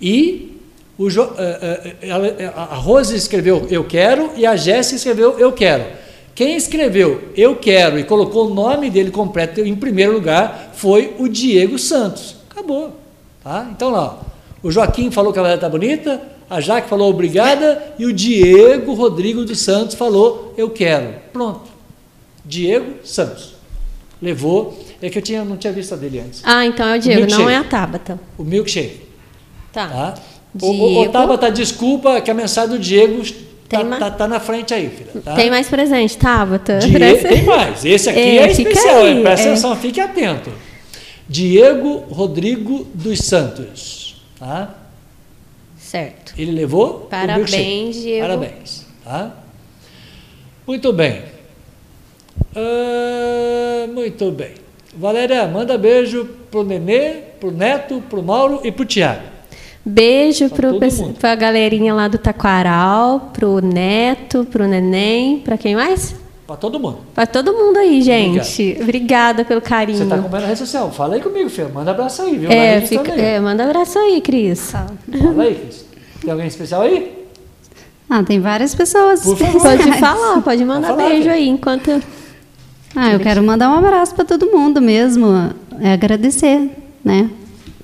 E 0.00 0.58
o 0.98 1.08
eh, 1.08 1.14
eh, 1.38 2.08
ela, 2.08 2.26
a 2.54 2.74
Rose 2.74 3.14
escreveu 3.14 3.66
eu 3.70 3.84
quero 3.84 4.32
e 4.36 4.44
a 4.44 4.56
Jéssica 4.56 4.96
escreveu 4.96 5.38
eu 5.38 5.52
quero. 5.52 5.84
Quem 6.34 6.56
escreveu 6.56 7.22
eu 7.36 7.56
quero 7.56 7.98
e 7.98 8.04
colocou 8.04 8.50
o 8.50 8.54
nome 8.54 8.90
dele 8.90 9.10
completo 9.10 9.60
em 9.60 9.74
primeiro 9.74 10.12
lugar 10.12 10.72
foi 10.74 11.14
o 11.18 11.28
Diego 11.28 11.78
Santos. 11.78 12.36
Acabou, 12.50 12.96
tá? 13.42 13.68
Então 13.74 13.90
lá, 13.90 14.20
o 14.62 14.70
Joaquim 14.70 15.10
falou 15.10 15.32
que 15.32 15.38
a 15.38 15.42
mulher 15.42 15.54
está 15.56 15.68
bonita, 15.68 16.20
a 16.48 16.60
Jaque 16.60 16.88
falou 16.88 17.10
obrigada 17.10 17.94
e 17.98 18.04
o 18.04 18.12
Diego 18.12 18.92
Rodrigo 18.94 19.44
dos 19.44 19.60
Santos 19.60 19.94
falou 19.94 20.52
eu 20.56 20.68
quero. 20.68 21.14
Pronto. 21.32 21.70
Diego 22.44 23.06
Santos. 23.06 23.54
Levou. 24.20 24.78
É 25.02 25.08
que 25.08 25.18
eu 25.18 25.22
tinha, 25.22 25.44
não 25.44 25.56
tinha 25.56 25.72
visto 25.72 25.94
a 25.94 25.96
dele 25.96 26.20
antes. 26.20 26.42
Ah, 26.44 26.64
então 26.66 26.86
é 26.88 26.98
o 26.98 27.00
Diego, 27.00 27.22
o 27.22 27.26
não 27.26 27.48
é 27.48 27.56
a 27.56 27.64
Tabata. 27.64 28.18
O 28.36 28.44
milkshake. 28.44 29.00
Tá. 29.72 29.88
tá? 29.88 30.14
Diego. 30.54 30.74
O, 30.74 30.98
o, 30.98 31.02
o 31.02 31.08
Tabata, 31.08 31.50
desculpa 31.50 32.20
que 32.20 32.30
a 32.30 32.34
mensagem 32.34 32.70
do 32.70 32.78
Diego 32.78 33.22
Tá, 33.70 33.84
tá, 33.84 34.10
tá, 34.10 34.26
na 34.26 34.40
frente 34.40 34.74
aí, 34.74 34.90
filha. 34.90 35.22
Tá? 35.24 35.36
Tem 35.36 35.48
mais 35.48 35.68
presente, 35.68 36.18
Tabata? 36.18 36.80
Die... 36.80 36.92
Tem 37.22 37.44
mais. 37.44 37.84
Esse 37.84 38.10
aqui 38.10 38.18
é, 38.18 38.36
é 38.38 38.50
especial. 38.50 39.04
Aí, 39.04 39.22
presta 39.22 39.46
é. 39.46 39.50
atenção, 39.52 39.76
fique 39.76 40.00
atento. 40.00 40.50
Diego 41.28 41.98
Rodrigo 42.10 42.84
dos 42.92 43.20
Santos. 43.20 44.20
Tá? 44.36 44.74
Certo. 45.78 46.34
Ele 46.36 46.50
levou? 46.50 47.06
Parabéns, 47.08 47.94
Diego. 47.94 48.22
Parabéns. 48.22 48.86
Tá? 49.04 49.36
Muito 50.66 50.92
bem. 50.92 51.22
Uh, 52.56 53.92
muito 53.92 54.32
bem. 54.32 54.54
Valéria, 55.00 55.48
manda 55.48 55.78
beijo 55.78 56.28
pro 56.50 56.62
Nenê, 56.62 57.22
pro 57.40 57.50
Neto, 57.50 58.02
pro 58.10 58.22
Mauro 58.22 58.60
e 58.62 58.70
pro 58.70 58.84
Tiago. 58.84 59.22
Beijo 59.82 60.50
para 61.18 61.32
a 61.32 61.34
galerinha 61.34 61.94
lá 61.94 62.06
do 62.06 62.18
Taquaral, 62.18 63.30
pro 63.32 63.60
Neto, 63.60 64.44
pro 64.44 64.68
Neném, 64.68 65.38
para 65.38 65.56
quem 65.56 65.74
mais? 65.74 66.14
Para 66.46 66.56
todo 66.56 66.78
mundo. 66.78 66.98
Para 67.14 67.26
todo 67.26 67.54
mundo 67.54 67.78
aí, 67.78 68.02
gente. 68.02 68.62
Obrigado. 68.62 68.82
Obrigada 68.82 69.44
pelo 69.46 69.62
carinho. 69.62 69.96
Você 69.96 70.04
está 70.04 70.16
acompanhando 70.16 70.44
a 70.44 70.48
rede 70.48 70.58
social. 70.58 70.90
Fala 70.90 71.14
aí 71.14 71.22
comigo, 71.22 71.48
filho. 71.48 71.70
Manda 71.72 71.92
abraço 71.92 72.20
aí, 72.20 72.36
viu? 72.36 72.50
É, 72.50 72.82
fica, 72.82 73.12
é 73.12 73.40
manda 73.40 73.64
abraço 73.64 73.98
aí, 73.98 74.20
Cris. 74.20 74.70
Fala 74.70 75.44
aí, 75.44 75.54
Cris. 75.54 75.86
Tem 76.20 76.30
alguém 76.30 76.46
especial 76.46 76.82
aí? 76.82 77.26
Ah, 78.10 78.22
tem 78.22 78.38
várias 78.38 78.74
pessoas. 78.74 79.22
Por 79.22 79.38
favor. 79.38 79.62
Pode 79.62 79.92
falar, 79.98 80.42
pode 80.42 80.64
mandar 80.64 80.88
falar, 80.88 81.08
beijo 81.08 81.30
aí 81.30 81.48
enquanto. 81.48 82.02
Ah, 82.94 83.12
eu 83.12 83.20
quero 83.20 83.42
mandar 83.42 83.70
um 83.70 83.74
abraço 83.74 84.14
para 84.14 84.24
todo 84.24 84.46
mundo 84.46 84.80
mesmo. 84.80 85.26
É 85.80 85.92
agradecer, 85.92 86.70
né? 87.04 87.30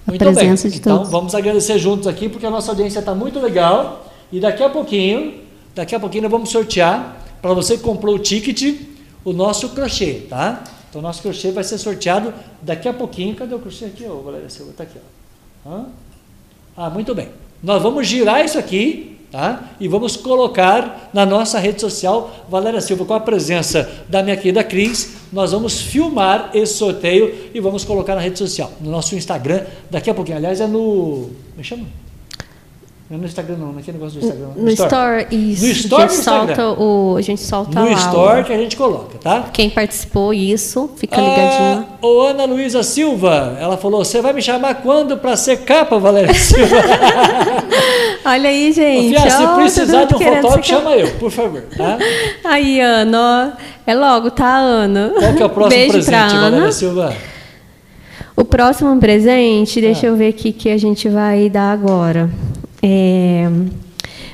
a 0.07 0.11
muito 0.11 0.25
presença 0.25 0.65
bem. 0.65 0.73
de 0.73 0.79
então, 0.79 0.99
todos. 0.99 1.11
vamos 1.11 1.35
agradecer 1.35 1.79
juntos 1.79 2.07
aqui, 2.07 2.29
porque 2.29 2.47
a 2.47 2.51
nossa 2.51 2.71
audiência 2.71 3.01
está 3.01 3.15
muito 3.15 3.41
legal. 3.41 4.07
E 4.33 4.41
daqui 4.41 4.63
a 4.63 4.69
pouquinho, 4.69 5.41
daqui 5.75 5.95
a 5.95 6.01
pouquinho 6.01 6.23
nós 6.23 6.33
vamos 6.33 6.51
sortear 6.51 7.17
para 7.43 7.53
você 7.53 7.77
que 7.77 7.83
comprou 7.83 8.15
o 8.15 8.19
ticket, 8.19 8.81
o 9.25 9.33
nosso 9.33 9.71
crochê, 9.71 10.23
tá? 10.29 10.63
Então, 10.89 11.01
o 11.01 11.03
nosso 11.03 11.23
crochê 11.23 11.51
vai 11.51 11.65
ser 11.65 11.79
sorteado 11.79 12.33
daqui 12.63 12.89
a 12.89 12.93
pouquinho. 12.93 13.35
Cadê 13.35 13.55
o 13.55 13.59
crochê 13.59 13.87
aqui, 13.87 14.05
ô 14.05 14.23
Valéria 14.23 14.49
Silva? 14.49 14.71
Está 14.71 14.85
aqui, 14.85 14.99
ó. 15.65 15.81
Ah, 16.77 16.91
muito 16.91 17.15
bem. 17.15 17.29
Nós 17.63 17.83
vamos 17.83 18.07
girar 18.07 18.45
isso 18.45 18.59
aqui 18.59 19.16
Tá? 19.31 19.70
E 19.81 19.89
vamos 19.89 20.16
colocar 20.16 21.11
na 21.12 21.27
nossa 21.27 21.59
rede 21.59 21.81
social, 21.81 22.47
Valéria 22.49 22.81
Silva, 22.81 23.05
com 23.05 23.14
a 23.14 23.20
presença 23.20 23.91
da 24.09 24.22
minha 24.22 24.37
querida 24.37 24.62
Cris, 24.62 25.16
nós 25.33 25.53
vamos 25.53 25.81
filmar 25.81 26.51
esse 26.55 26.74
sorteio 26.74 27.51
e 27.53 27.61
vamos 27.61 27.85
colocar 27.85 28.14
na 28.14 28.20
rede 28.20 28.39
social, 28.39 28.72
no 28.81 28.91
nosso 28.91 29.16
Instagram, 29.16 29.64
daqui 29.91 30.09
a 30.09 30.14
pouquinho. 30.14 30.37
Aliás, 30.39 30.61
é 30.61 30.66
no. 30.66 31.31
Me 31.57 31.64
chama? 31.64 32.06
Não 33.09 33.19
é 33.19 33.21
no 33.21 33.27
Instagram, 33.27 33.57
não, 33.57 33.73
naquele 33.73 33.99
negócio 33.99 34.19
do 34.19 34.27
Instagram. 34.27 34.49
No, 34.57 34.63
no 34.65 34.71
Store. 34.71 35.23
store, 35.23 35.37
isso. 35.51 35.65
No 35.65 35.71
Store 35.71 36.03
a 36.03 36.09
gente 36.09 36.25
solta 36.25 36.69
o. 36.71 37.17
A 37.17 37.21
gente 37.21 37.41
solta 37.41 37.81
No 37.81 37.93
Store 37.93 38.43
que 38.43 38.53
a 38.53 38.59
gente 38.59 38.77
coloca, 38.77 39.19
tá? 39.19 39.49
Quem 39.53 39.71
participou, 39.71 40.35
isso, 40.35 40.91
fica 40.97 41.21
ligadinho. 41.21 41.87
O 42.03 42.21
Ana 42.23 42.45
Luísa 42.47 42.83
Silva, 42.83 43.57
ela 43.61 43.77
falou: 43.77 44.05
você 44.05 44.21
vai 44.21 44.33
me 44.33 44.43
chamar 44.43 44.83
quando 44.83 45.17
para 45.19 45.37
ser 45.37 45.59
capa, 45.59 46.01
Valéria 46.01 46.35
Silva? 46.35 46.77
Olha 48.27 48.51
aí, 48.51 48.73
gente. 48.73 49.21
Fia, 49.21 49.31
se 49.31 49.47
precisar 49.55 50.05
de 50.07 50.17
um 50.17 50.19
fotógrafo, 50.19 50.65
chama 50.65 50.91
eu, 50.97 51.09
por 51.13 51.31
favor. 51.31 51.63
Tá? 51.77 51.99
Aí, 52.43 52.81
Ana, 52.81 53.57
é 53.87 53.95
logo, 53.95 54.33
tá, 54.33 54.57
Ana? 54.57 55.13
Qual 55.17 55.35
que 55.35 55.43
é 55.43 55.47
o 55.47 55.51
próximo 55.51 55.79
Beijo 55.79 55.93
presente, 55.93 56.35
Valéria 56.35 56.59
Ana. 56.59 56.73
Silva? 56.73 57.15
O 58.35 58.45
próximo 58.45 58.99
presente, 58.99 59.81
deixa 59.81 60.07
ah. 60.07 60.11
eu 60.11 60.17
ver 60.17 60.29
aqui 60.29 60.53
que 60.53 60.69
a 60.69 60.77
gente 60.77 61.09
vai 61.09 61.49
dar 61.49 61.73
agora. 61.73 62.29
É, 62.89 63.49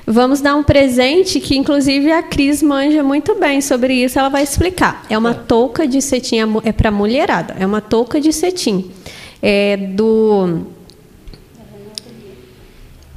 vamos 0.07 0.43
dar 0.43 0.55
um 0.57 0.63
presente 0.63 1.41
que, 1.41 1.57
inclusive, 1.57 2.13
a 2.13 2.23
Cris 2.23 2.63
manja 2.63 3.03
muito 3.03 3.35
bem 3.35 3.63
sobre 3.63 3.95
isso. 3.95 4.19
Ela 4.19 4.29
vai 4.29 4.43
explicar. 4.43 5.07
É 5.09 5.17
uma 5.17 5.31
é. 5.31 5.35
touca 5.35 5.89
de 5.89 6.03
cetim, 6.03 6.37
é, 6.39 6.69
é 6.69 6.73
para 6.73 6.91
mulherada. 6.91 7.57
É 7.59 7.65
uma 7.65 7.81
touca 7.81 8.21
de 8.21 8.31
cetim. 8.31 8.91
É 9.41 9.79
do. 9.79 10.67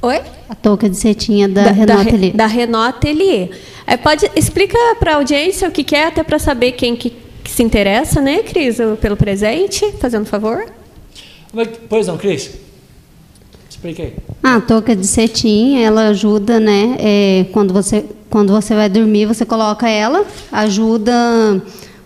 Oi? 0.00 0.22
A 0.48 0.54
touca 0.54 0.88
de 0.88 0.96
cetim 0.96 1.42
é 1.42 1.48
da, 1.48 1.64
da 1.64 1.70
Renault 1.70 2.08
Atelier. 2.08 2.34
Da 2.34 2.46
Renault 2.46 2.88
Atelier. 2.88 3.50
É, 3.86 3.96
pode 3.98 4.30
explica 4.34 4.78
para 4.98 5.12
a 5.12 5.16
audiência 5.16 5.68
o 5.68 5.70
que, 5.70 5.84
que 5.84 5.94
é, 5.94 6.06
até 6.06 6.22
para 6.22 6.38
saber 6.38 6.72
quem 6.72 6.96
que, 6.96 7.10
que, 7.44 7.50
se 7.50 7.62
interessa, 7.62 8.20
né, 8.22 8.42
Cris, 8.42 8.78
pelo 9.00 9.16
presente, 9.16 9.92
fazendo 10.00 10.24
favor. 10.24 10.64
Pois 11.88 12.06
não, 12.06 12.16
Cris. 12.16 12.65
Expliquei. 13.76 14.14
A 14.42 14.58
touca 14.58 14.96
de 14.96 15.06
cetim, 15.06 15.82
ela 15.82 16.08
ajuda, 16.08 16.58
né? 16.58 16.96
É, 16.98 17.46
quando, 17.52 17.74
você, 17.74 18.06
quando 18.30 18.50
você 18.50 18.74
vai 18.74 18.88
dormir, 18.88 19.26
você 19.26 19.44
coloca 19.44 19.86
ela, 19.86 20.24
ajuda 20.50 21.12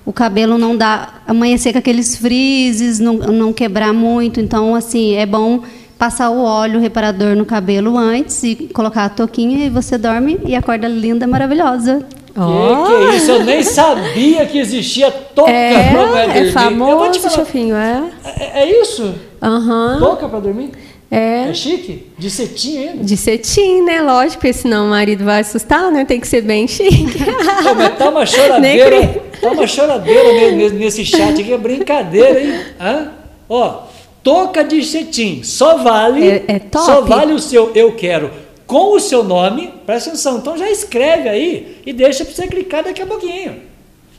o 0.05 0.13
cabelo 0.13 0.59
não 0.59 0.77
dar 0.77 1.23
amanhecer 1.29 1.73
com 1.73 1.79
aqueles 1.79 2.17
frises, 2.17 2.99
não, 2.99 3.15
não 3.15 3.53
quebrar 3.53 3.93
muito. 3.93 4.41
Então, 4.41 4.75
assim, 4.75 5.15
é 5.15 5.25
bom 5.25 5.63
passar 5.97 6.31
o 6.31 6.43
óleo 6.43 6.81
reparador 6.81 7.37
no 7.37 7.47
cabelo 7.47 7.97
antes 7.97 8.43
e 8.43 8.57
colocar 8.75 9.05
a 9.05 9.09
touquinha 9.09 9.67
e 9.67 9.71
você 9.71 9.97
dorme 9.97 10.41
e 10.45 10.57
acorda 10.57 10.89
linda, 10.89 11.25
maravilhosa. 11.29 12.05
Oh. 12.37 12.85
Que, 12.85 12.97
que 12.97 13.05
é 13.05 13.17
isso? 13.17 13.31
Eu 13.31 13.45
nem 13.45 13.63
sabia 13.63 14.47
que 14.47 14.59
existia 14.59 15.11
touca 15.11 15.53
é, 15.53 15.93
para 15.93 16.07
dormir. 16.07 16.49
É 16.49 16.53
famoso, 16.53 17.31
chefinho, 17.31 17.77
é. 17.77 18.11
é. 18.25 18.63
É 18.63 18.83
isso? 18.83 19.15
Uhum. 19.43 19.99
Touca 19.99 20.29
para 20.29 20.41
dormir? 20.41 20.71
É. 21.11 21.49
É 21.49 21.55
chique? 21.55 22.07
De 22.17 22.31
cetim 22.31 22.79
ainda? 22.79 23.05
De 23.05 23.17
cetim, 23.17 23.83
né? 23.83 24.01
Lógico, 24.01 24.41
porque 24.41 24.53
senão 24.53 24.87
o 24.87 24.91
marido 24.91 25.25
vai 25.25 25.41
assustar, 25.41 25.91
né? 25.91 26.05
Tem 26.05 26.21
que 26.21 26.29
ser 26.29 26.43
bem 26.43 26.69
chique. 26.69 27.19
Pô, 27.65 27.75
mas 27.75 27.99
tá 27.99 28.09
uma 28.09 28.25
choradeira, 28.25 29.23
tá 29.41 29.51
uma 29.51 29.67
choradeira 29.67 30.71
nesse 30.71 31.05
chat 31.05 31.41
aqui, 31.41 31.53
é 31.53 31.59
brincadeira, 31.59 32.41
hein? 32.41 32.61
Hã? 32.81 33.13
Ó, 33.49 33.83
toca 34.23 34.63
de 34.63 34.85
cetim, 34.85 35.43
só 35.43 35.79
vale, 35.79 36.29
é, 36.29 36.45
é 36.47 36.61
só 36.73 37.01
vale 37.01 37.33
o 37.33 37.39
seu 37.41 37.73
eu 37.75 37.93
quero 37.97 38.31
com 38.71 38.95
o 38.95 39.01
seu 39.01 39.25
nome, 39.25 39.69
presta 39.85 40.11
atenção, 40.11 40.39
então 40.39 40.57
já 40.57 40.71
escreve 40.71 41.29
aí 41.29 41.79
e 41.85 41.93
deixa 41.93 42.25
para 42.25 42.33
você 42.33 42.47
clicar 42.47 42.85
daqui 42.85 43.03
a 43.03 43.07
pouquinho. 43.07 43.57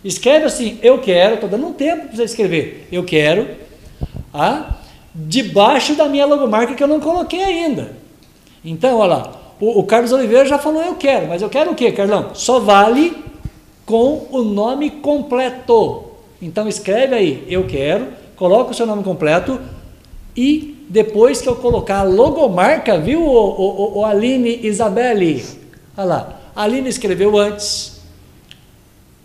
Escreve 0.03 0.43
assim, 0.43 0.77
eu 0.83 0.97
quero, 0.97 1.37
tô 1.37 1.47
dando 1.47 1.67
um 1.67 1.71
tempo 1.71 2.07
para 2.07 2.17
você 2.17 2.25
escrever, 2.25 2.85
eu 2.91 3.01
quero, 3.05 3.47
ah, 4.33 4.75
debaixo 5.13 5.95
da 5.95 6.07
minha 6.07 6.25
logomarca 6.25 6.73
que 6.73 6.83
eu 6.83 6.87
não 6.87 6.99
coloquei 6.99 7.43
ainda. 7.43 7.95
Então, 8.63 8.97
olha 8.97 9.15
lá, 9.15 9.31
o, 9.59 9.79
o, 9.79 9.83
Carlos 9.83 10.11
Oliveira 10.11 10.45
já 10.45 10.57
falou 10.57 10.81
eu 10.81 10.95
quero, 10.95 11.27
mas 11.27 11.41
eu 11.41 11.49
quero 11.49 11.71
o 11.71 11.75
quê, 11.75 11.91
Carlão? 11.91 12.31
Só 12.33 12.59
vale 12.59 13.15
com 13.85 14.27
o 14.31 14.41
nome 14.41 14.89
completo. 14.89 16.03
Então 16.41 16.67
escreve 16.67 17.13
aí, 17.13 17.45
eu 17.47 17.65
quero, 17.67 18.07
coloca 18.35 18.71
o 18.71 18.73
seu 18.73 18.85
nome 18.85 19.03
completo 19.03 19.59
e 20.35 20.85
depois 20.89 21.41
que 21.41 21.47
eu 21.47 21.55
colocar 21.55 21.99
a 21.99 22.03
logomarca, 22.03 22.97
viu, 22.97 23.21
o, 23.21 23.95
o, 23.95 23.99
o 23.99 24.05
Aline 24.05 24.59
Isabelle? 24.63 25.45
Olha 25.95 26.05
lá, 26.05 26.39
a 26.55 26.63
Aline 26.63 26.89
escreveu 26.89 27.37
antes, 27.37 28.00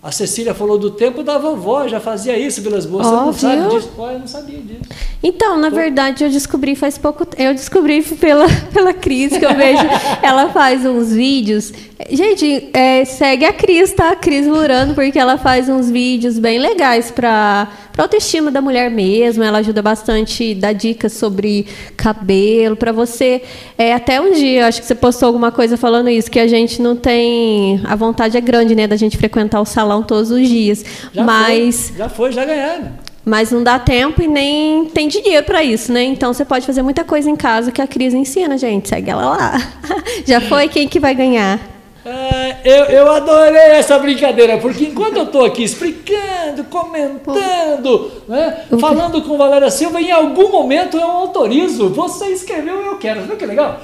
a 0.07 0.13
Cecília 0.13 0.55
falou 0.55 0.79
do 0.79 0.93
tempo 0.93 1.25
da 1.25 1.37
vovó, 1.37 1.89
já 1.89 1.99
fazia 1.99 2.39
isso, 2.39 2.63
Vilas 2.63 2.87
Boas. 2.87 3.09
Oh, 3.09 3.11
Você 3.11 3.17
não 3.17 3.33
viu? 3.33 3.41
sabe 3.41 3.75
disso? 3.75 3.93
Pô, 3.97 4.09
eu 4.09 4.19
não 4.21 4.27
sabia 4.29 4.61
disso. 4.61 4.81
Então, 5.21 5.59
na 5.59 5.69
verdade, 5.69 6.23
eu 6.23 6.31
descobri 6.31 6.77
faz 6.77 6.97
pouco 6.97 7.27
Eu 7.37 7.53
descobri 7.53 8.01
pela, 8.21 8.47
pela 8.73 8.95
Cris, 8.95 9.37
que 9.37 9.45
eu 9.45 9.53
vejo. 9.57 9.83
ela 10.23 10.51
faz 10.51 10.87
uns 10.87 11.13
vídeos. 11.13 11.73
Gente, 12.09 12.69
é, 12.73 13.05
segue 13.05 13.45
a 13.47 13.53
Cris, 13.53 13.95
tá? 13.95 14.11
A 14.11 14.17
Cris 14.17 14.47
Murano, 14.47 14.95
porque 14.95 15.19
ela 15.19 15.39
faz 15.39 15.69
uns 15.69 15.91
vídeos 15.91 16.39
bem 16.39 16.61
legais 16.61 17.11
para 17.11 17.67
para 17.97 18.05
autoestima 18.05 18.51
da 18.51 18.61
mulher 18.61 18.91
mesmo. 18.91 19.43
Ela 19.43 19.59
ajuda 19.59 19.81
bastante, 19.81 20.55
dá 20.55 20.73
dicas 20.73 21.15
sobre 21.15 21.67
cabelo, 21.97 22.77
para 22.77 22.93
você. 22.93 23.43
É, 23.79 23.95
até 23.95 24.21
um 24.21 24.33
dia, 24.33 24.67
acho 24.67 24.83
que 24.83 24.87
você 24.87 24.95
postou 24.95 25.27
alguma 25.27 25.51
coisa 25.51 25.79
falando 25.79 26.11
isso, 26.11 26.31
que 26.31 26.39
a 26.39 26.47
gente 26.47 26.83
não 26.83 26.95
tem. 26.95 27.81
A 27.85 27.97
vontade 27.97 28.37
é 28.37 28.41
grande, 28.41 28.75
né, 28.75 28.87
da 28.87 28.97
gente 28.97 29.17
frequentar 29.17 29.63
o 29.63 29.65
salão 29.65 29.96
todos 30.03 30.31
os 30.31 30.49
dias. 30.49 30.85
Já 31.13 31.25
mas. 31.25 31.89
Foi, 31.89 31.99
já 31.99 32.09
foi, 32.09 32.33
já 32.33 32.45
ganharam. 32.45 33.07
Mas 33.25 33.51
não 33.51 33.63
dá 33.63 33.77
tempo 33.77 34.23
e 34.23 34.29
nem 34.29 34.85
tem 34.87 35.09
dinheiro 35.09 35.45
para 35.45 35.63
isso, 35.65 35.93
né? 35.93 36.05
Então 36.05 36.33
você 36.33 36.45
pode 36.45 36.65
fazer 36.65 36.83
muita 36.83 37.03
coisa 37.03 37.29
em 37.29 37.35
casa 37.35 37.73
que 37.73 37.83
a 37.83 37.87
Cris 37.87 38.15
ensina, 38.15 38.57
gente. 38.57 38.89
Segue 38.89 39.11
ela 39.11 39.31
lá. 39.31 39.73
Já 40.25 40.41
foi 40.41 40.69
quem 40.69 40.87
que 40.87 41.01
vai 41.01 41.13
ganhar? 41.13 41.76
Ah, 42.09 42.59
eu, 42.65 42.85
eu 42.85 43.11
adorei 43.11 43.73
essa 43.73 43.99
brincadeira, 43.99 44.59
porque 44.59 44.85
enquanto 44.85 45.17
eu 45.17 45.25
estou 45.25 45.45
aqui 45.45 45.65
explicando, 45.65 46.63
comentando, 46.71 48.13
né, 48.29 48.65
falando 48.81 49.21
com 49.23 49.37
Valéria 49.37 49.69
Silva, 49.73 50.01
em 50.01 50.13
algum 50.13 50.49
momento 50.53 50.97
eu 50.97 51.11
autorizo. 51.11 51.89
Você 51.89 52.27
escreveu 52.27 52.81
eu 52.81 52.97
quero. 52.97 53.23
Viu 53.23 53.37
que 53.37 53.45
legal? 53.45 53.81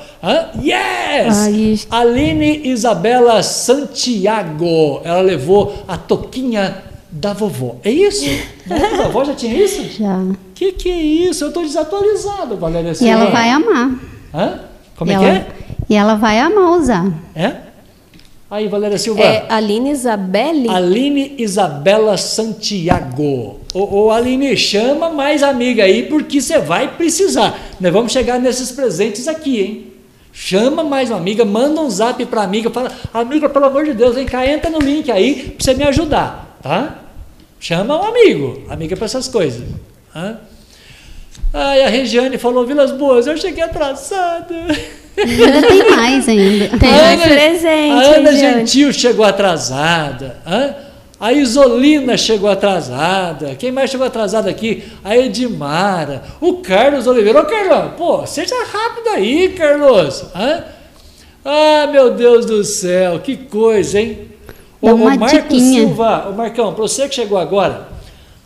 Yes! 0.63 1.37
Ai. 1.37 1.81
Aline 1.91 2.69
Isabela 2.69 3.43
Santiago. 3.43 5.01
Ela 5.03 5.21
levou 5.21 5.83
a 5.89 5.97
toquinha 5.97 6.77
da 7.11 7.33
vovó. 7.33 7.75
É 7.83 7.91
isso? 7.91 8.25
a 8.71 9.03
vovó 9.03 9.25
já 9.25 9.35
tinha 9.35 9.53
isso? 9.53 9.83
Já. 10.01 10.23
Que 10.55 10.71
que 10.71 10.89
é 10.89 10.97
isso? 10.97 11.43
Eu 11.43 11.49
estou 11.49 11.65
desatualizado, 11.65 12.57
Valéria 12.57 12.95
Silva. 12.95 13.13
E 13.13 13.13
ela 13.13 13.31
vai 13.33 13.51
amar. 13.51 13.91
Hã? 14.33 14.61
Como 14.97 15.11
e 15.11 15.15
é 15.15 15.17
ela, 15.17 15.25
que 15.25 15.31
é? 15.31 15.47
E 15.91 15.95
ela 15.97 16.15
vai 16.15 16.39
amar 16.39 16.79
usar. 16.79 17.13
É? 17.35 17.72
Aí, 18.53 18.69
Valéria 18.69 18.99
Silva. 18.99 19.23
É 19.23 19.47
Aline 19.49 19.93
Isabelle? 19.93 20.69
Aline 20.69 21.37
Isabela 21.39 22.19
Santiago. 22.19 23.59
Ô, 23.73 24.03
ô 24.03 24.11
Aline, 24.11 24.55
chama 24.59 25.09
mais 25.09 25.43
amiga 25.43 25.85
aí, 25.85 26.03
porque 26.03 26.39
você 26.39 26.59
vai 26.59 26.95
precisar. 26.95 27.59
Nós 27.81 27.91
vamos 27.91 28.13
chegar 28.13 28.39
nesses 28.39 28.71
presentes 28.71 29.27
aqui, 29.27 29.59
hein? 29.59 29.87
Chama 30.35 30.85
mais 30.85 31.09
uma 31.09 31.17
amiga, 31.17 31.47
manda 31.47 31.81
um 31.81 31.89
zap 31.89 32.23
para 32.27 32.43
amiga, 32.43 32.69
fala, 32.69 32.93
amiga, 33.15 33.49
pelo 33.49 33.65
amor 33.65 33.87
de 33.87 33.95
Deus, 33.95 34.17
vem 34.17 34.27
cá, 34.27 34.47
entra 34.47 34.69
no 34.69 34.81
link 34.81 35.11
aí 35.11 35.55
para 35.57 35.65
você 35.65 35.73
me 35.73 35.85
ajudar, 35.85 36.59
tá? 36.63 36.99
Chama 37.59 38.03
um 38.03 38.07
amigo, 38.07 38.65
amiga 38.69 38.95
para 38.97 39.07
essas 39.07 39.29
coisas. 39.29 39.67
Tá? 40.13 40.41
Ai, 41.55 41.85
a 41.85 41.89
Regiane 41.89 42.37
falou, 42.37 42.67
Vilas 42.67 42.93
Boas, 42.93 43.27
eu 43.27 43.37
cheguei 43.39 43.63
atrasada. 43.63 44.55
Ainda 45.17 45.63
tem 45.69 45.91
mais 45.91 46.29
ainda. 46.29 46.79
Tem 46.79 46.91
mais 46.91 47.23
presente. 47.23 47.93
A 47.93 48.17
Ana 48.17 48.33
Gentil 48.33 48.93
chegou 48.93 49.25
atrasada. 49.25 50.37
Hã? 50.47 50.75
A 51.21 51.33
Isolina 51.33 52.17
chegou 52.17 52.51
atrasada. 52.51 53.55
Quem 53.55 53.71
mais 53.71 53.91
chegou 53.91 54.07
atrasada 54.07 54.51
aqui? 54.51 54.83
A 55.05 55.17
Edmara. 55.17 56.23
O 56.41 56.55
Carlos 56.55 57.07
Oliveira. 57.07 57.41
Ô, 57.41 57.45
Carlão, 57.45 57.93
pô, 57.97 58.27
seja 58.27 58.57
rápido 58.65 59.09
aí, 59.09 59.51
Carlos. 59.51 60.25
Hã? 60.35 60.65
Ah, 61.45 61.89
meu 61.91 62.15
Deus 62.15 62.47
do 62.47 62.65
céu, 62.65 63.21
que 63.21 63.37
coisa, 63.37 64.01
hein? 64.01 64.29
O, 64.81 64.91
o 64.91 65.19
Marco 65.19 65.59
Silva, 65.59 66.29
o 66.29 66.35
Marcão, 66.35 66.73
para 66.73 66.83
você 66.83 67.09
que 67.09 67.15
chegou 67.15 67.39
agora, 67.39 67.89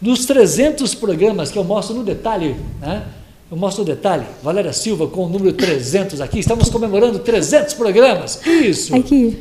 dos 0.00 0.26
300 0.26 0.94
programas 0.94 1.50
que 1.50 1.58
eu 1.58 1.64
mostro 1.64 1.94
no 1.96 2.04
detalhe, 2.04 2.56
né? 2.80 3.02
Eu 3.50 3.56
mostro 3.56 3.82
o 3.82 3.86
detalhe. 3.86 4.26
Valéria 4.42 4.72
Silva 4.72 5.06
com 5.06 5.24
o 5.24 5.28
número 5.28 5.52
300 5.52 6.20
aqui. 6.20 6.40
Estamos 6.40 6.68
comemorando 6.68 7.20
300 7.20 7.74
programas. 7.74 8.44
Isso. 8.44 8.94
Aqui. 8.94 9.40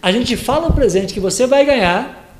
A 0.00 0.10
gente 0.10 0.36
fala 0.36 0.68
o 0.68 0.72
presente 0.72 1.12
que 1.12 1.20
você 1.20 1.46
vai 1.46 1.64
ganhar 1.64 2.36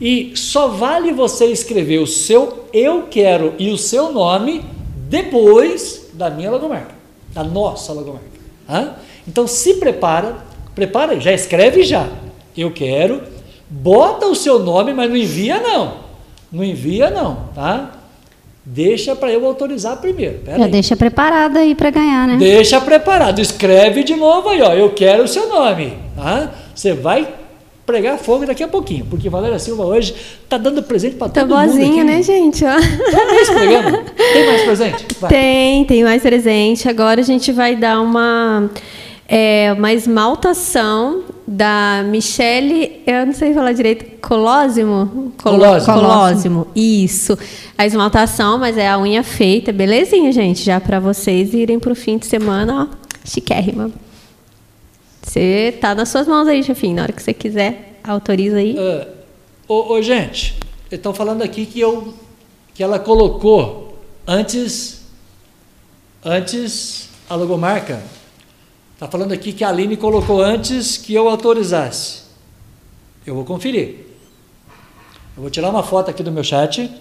e 0.00 0.32
só 0.34 0.68
vale 0.68 1.12
você 1.12 1.46
escrever 1.46 1.98
o 1.98 2.06
seu 2.06 2.66
eu 2.72 3.04
quero 3.10 3.54
e 3.58 3.70
o 3.70 3.78
seu 3.78 4.12
nome 4.12 4.64
depois 5.08 6.10
da 6.12 6.30
minha 6.30 6.50
logomarca, 6.50 6.94
da 7.34 7.42
nossa 7.42 7.92
logomarca. 7.92 8.28
Hã? 8.68 8.94
Então 9.26 9.46
se 9.46 9.74
prepara, 9.74 10.36
prepara, 10.74 11.18
já 11.18 11.32
escreve 11.32 11.82
já. 11.82 12.08
Eu 12.56 12.70
quero, 12.70 13.22
bota 13.68 14.26
o 14.26 14.34
seu 14.34 14.58
nome, 14.58 14.92
mas 14.92 15.08
não 15.08 15.16
envia 15.16 15.58
não. 15.58 15.94
Não 16.52 16.62
envia 16.62 17.10
não, 17.10 17.48
tá? 17.54 17.99
Deixa 18.64 19.16
para 19.16 19.32
eu 19.32 19.44
autorizar 19.46 19.96
primeiro. 19.96 20.40
Pera 20.44 20.58
Já 20.58 20.64
aí. 20.66 20.70
deixa 20.70 20.96
preparado 20.96 21.56
aí 21.56 21.74
para 21.74 21.90
ganhar, 21.90 22.28
né? 22.28 22.36
Deixa 22.36 22.80
preparado. 22.80 23.40
Escreve 23.40 24.04
de 24.04 24.14
novo 24.14 24.48
aí, 24.50 24.60
ó. 24.60 24.72
Eu 24.72 24.90
quero 24.90 25.24
o 25.24 25.28
seu 25.28 25.48
nome. 25.48 25.94
Tá? 26.14 26.50
Você 26.74 26.92
vai 26.92 27.26
pregar 27.86 28.18
fogo 28.18 28.46
daqui 28.46 28.62
a 28.62 28.68
pouquinho, 28.68 29.04
porque 29.06 29.28
Valéria 29.28 29.58
Silva 29.58 29.84
hoje 29.84 30.14
tá 30.48 30.56
dando 30.56 30.82
presente 30.82 31.16
para 31.16 31.28
tá 31.28 31.40
todo 31.40 31.56
mundo. 31.56 31.66
Tá 31.66 31.66
boazinha, 31.66 32.04
né, 32.04 32.22
gente? 32.22 32.64
Ó. 32.64 32.76
Tem 34.32 34.46
mais 34.46 34.62
presente? 34.62 35.06
Vai. 35.18 35.30
Tem, 35.30 35.84
tem 35.84 36.04
mais 36.04 36.22
presente. 36.22 36.88
Agora 36.88 37.20
a 37.20 37.24
gente 37.24 37.50
vai 37.50 37.74
dar 37.74 38.00
uma 38.00 38.70
é, 39.28 39.72
uma 39.76 39.92
esmaltação 39.92 41.22
da 41.46 42.02
Michele, 42.06 43.02
eu 43.06 43.26
não 43.26 43.32
sei 43.32 43.52
falar 43.52 43.72
direito, 43.72 44.18
Colósimo? 44.20 45.32
Colósimo. 45.42 45.94
Colósimo, 45.94 46.66
isso. 46.74 47.38
A 47.76 47.86
esmaltação, 47.86 48.58
mas 48.58 48.76
é 48.76 48.88
a 48.88 48.98
unha 48.98 49.22
feita, 49.22 49.72
belezinha, 49.72 50.30
gente, 50.32 50.62
já 50.62 50.80
para 50.80 51.00
vocês 51.00 51.52
irem 51.52 51.78
para 51.78 51.92
o 51.92 51.94
fim 51.94 52.18
de 52.18 52.26
semana, 52.26 52.88
ó, 52.90 52.96
chiquérrima. 53.24 53.90
Você 55.22 55.76
tá 55.80 55.94
nas 55.94 56.08
suas 56.08 56.26
mãos 56.26 56.46
aí, 56.48 56.62
chefinho, 56.62 56.96
na 56.96 57.02
hora 57.02 57.12
que 57.12 57.22
você 57.22 57.32
quiser, 57.32 58.00
autoriza 58.04 58.56
aí. 58.56 58.76
Uh, 58.76 59.06
ô, 59.68 59.94
ô, 59.94 60.02
gente, 60.02 60.56
estão 60.90 61.12
falando 61.14 61.42
aqui 61.42 61.66
que, 61.66 61.80
eu, 61.80 62.14
que 62.74 62.82
ela 62.82 62.98
colocou 62.98 63.98
antes, 64.26 65.02
antes 66.24 67.08
a 67.28 67.34
logomarca 67.34 68.00
Está 69.00 69.08
falando 69.08 69.32
aqui 69.32 69.54
que 69.54 69.64
a 69.64 69.70
Aline 69.70 69.96
colocou 69.96 70.42
antes 70.42 70.98
que 70.98 71.14
eu 71.14 71.26
autorizasse. 71.26 72.20
Eu 73.24 73.34
vou 73.34 73.46
conferir. 73.46 73.96
Eu 75.34 75.40
vou 75.40 75.48
tirar 75.48 75.70
uma 75.70 75.82
foto 75.82 76.10
aqui 76.10 76.22
do 76.22 76.30
meu 76.30 76.44
chat. 76.44 76.92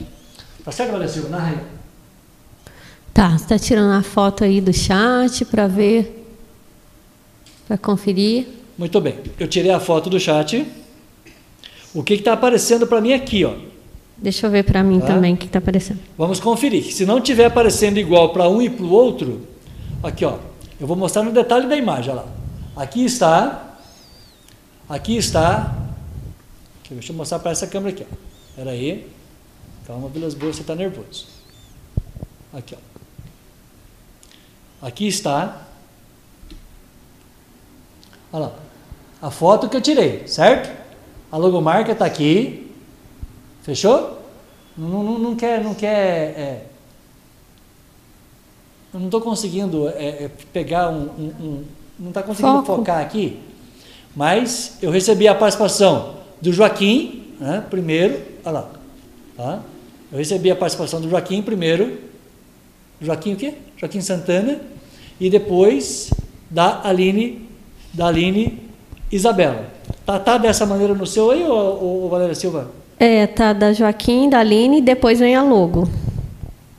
Tá 0.64 0.72
certo, 0.72 1.10
Silva? 1.10 1.28
Narra 1.28 1.50
aí. 1.50 1.58
Tá, 3.14 3.32
você 3.32 3.43
está 3.43 3.60
tirando 3.60 3.91
a 3.91 4.02
foto 4.02 4.45
aí 4.45 4.62
do 4.62 4.72
chat 4.72 5.43
para 5.43 5.68
ver, 5.68 6.26
para 7.68 7.78
conferir. 7.78 8.47
Muito 8.78 9.02
bem. 9.02 9.16
Eu 9.38 9.50
tirei 9.50 9.72
a 9.72 9.80
foto 9.82 10.10
do 10.10 10.22
chat. 10.22 10.66
O 11.93 12.02
que 12.02 12.14
está 12.14 12.32
aparecendo 12.32 12.88
para 12.88 13.02
mim 13.02 13.12
aqui, 13.12 13.43
ó? 13.43 13.56
Deixa 14.18 14.47
eu 14.47 14.52
ver 14.52 14.64
para 14.64 14.82
mim 14.84 15.02
tá? 15.02 15.08
também 15.08 15.34
o 15.34 15.38
que 15.38 15.47
está 15.47 15.60
aparecendo. 15.60 16.00
Vamos 16.18 16.39
conferir. 16.39 16.93
Se 16.93 17.06
não 17.06 17.20
tiver 17.20 17.43
aparecendo 17.43 17.97
igual 17.97 18.30
para 18.30 18.47
um 18.47 18.62
e 18.62 18.70
para 18.70 18.86
o 18.86 18.89
outro, 18.89 19.45
aqui, 20.02 20.24
ó. 20.24 20.47
Eu 20.80 20.88
vou 20.88 20.95
mostrar 20.95 21.23
no 21.23 21.32
detalhe 21.32 21.67
da 21.67 21.75
imagem, 21.75 22.13
olha 22.13 22.21
lá. 22.21 22.27
Aqui 22.75 23.03
está, 23.03 23.75
aqui 24.88 25.17
está, 25.17 25.75
deixa 26.89 27.11
eu 27.11 27.17
mostrar 27.17 27.39
para 27.39 27.51
essa 27.51 27.67
câmera 27.67 27.93
aqui, 27.93 28.07
ó. 28.09 28.15
Espera 28.49 28.71
aí, 28.71 29.11
calma, 29.86 30.07
Vilas 30.07 30.34
Boas, 30.34 30.55
você 30.55 30.61
está 30.61 30.75
nervoso. 30.75 31.27
Aqui, 32.53 32.75
ó. 32.75 34.88
Aqui 34.88 35.07
está, 35.07 35.63
olha 38.32 38.45
lá, 38.45 38.55
a 39.21 39.30
foto 39.30 39.67
que 39.67 39.75
eu 39.75 39.82
tirei, 39.82 40.25
certo? 40.27 40.73
A 41.30 41.36
logomarca 41.36 41.91
está 41.91 42.05
aqui, 42.05 42.73
fechou? 43.61 44.17
Não, 44.77 45.03
não, 45.03 45.19
não 45.19 45.36
quer, 45.36 45.61
não 45.61 45.75
quer 45.75 45.88
é, 45.89 46.65
eu 48.94 49.00
não 49.00 49.08
estou 49.08 49.22
conseguindo 49.22 49.88
é, 49.90 50.26
é, 50.26 50.32
pegar 50.52 50.90
um, 50.90 51.10
um, 51.18 51.32
um 51.40 51.64
não 52.00 52.10
está 52.10 52.24
conseguindo 52.24 52.64
Foco. 52.64 52.78
focar 52.78 53.02
aqui, 53.02 53.40
mas 54.16 54.78
eu 54.82 54.90
recebi 54.90 55.28
a 55.28 55.36
participação 55.36 56.16
do 56.42 56.52
Joaquim, 56.54 57.34
né, 57.40 57.64
primeiro, 57.70 58.22
olha 58.44 58.52
lá, 58.52 58.72
tá? 59.36 59.60
eu 60.12 60.18
recebi 60.18 60.50
a 60.50 60.56
participação 60.56 61.02
do 61.02 61.10
Joaquim 61.10 61.42
primeiro, 61.42 62.00
Joaquim 63.02 63.34
o 63.34 63.36
quê? 63.36 63.54
Joaquim 63.78 64.02
Santana, 64.02 64.60
e 65.20 65.30
depois 65.30 66.12
da 66.50 66.82
Aline, 66.88 67.48
da 67.94 68.08
Aline 68.08 68.60
Isabela. 69.12 69.66
Tá, 70.06 70.20
tá 70.20 70.38
dessa 70.38 70.66
maneira 70.66 70.94
no 70.94 71.06
seu 71.06 71.32
aí, 71.32 71.44
ou, 71.44 72.04
ou 72.04 72.10
Valéria 72.10 72.36
Silva? 72.36 72.72
É, 73.00 73.28
tá 73.28 73.54
da 73.54 73.72
Joaquim, 73.74 74.30
da 74.30 74.40
Aline, 74.40 74.80
e 74.80 74.82
depois 74.82 75.20
vem 75.20 75.36
a 75.36 75.44
logo. 75.44 75.88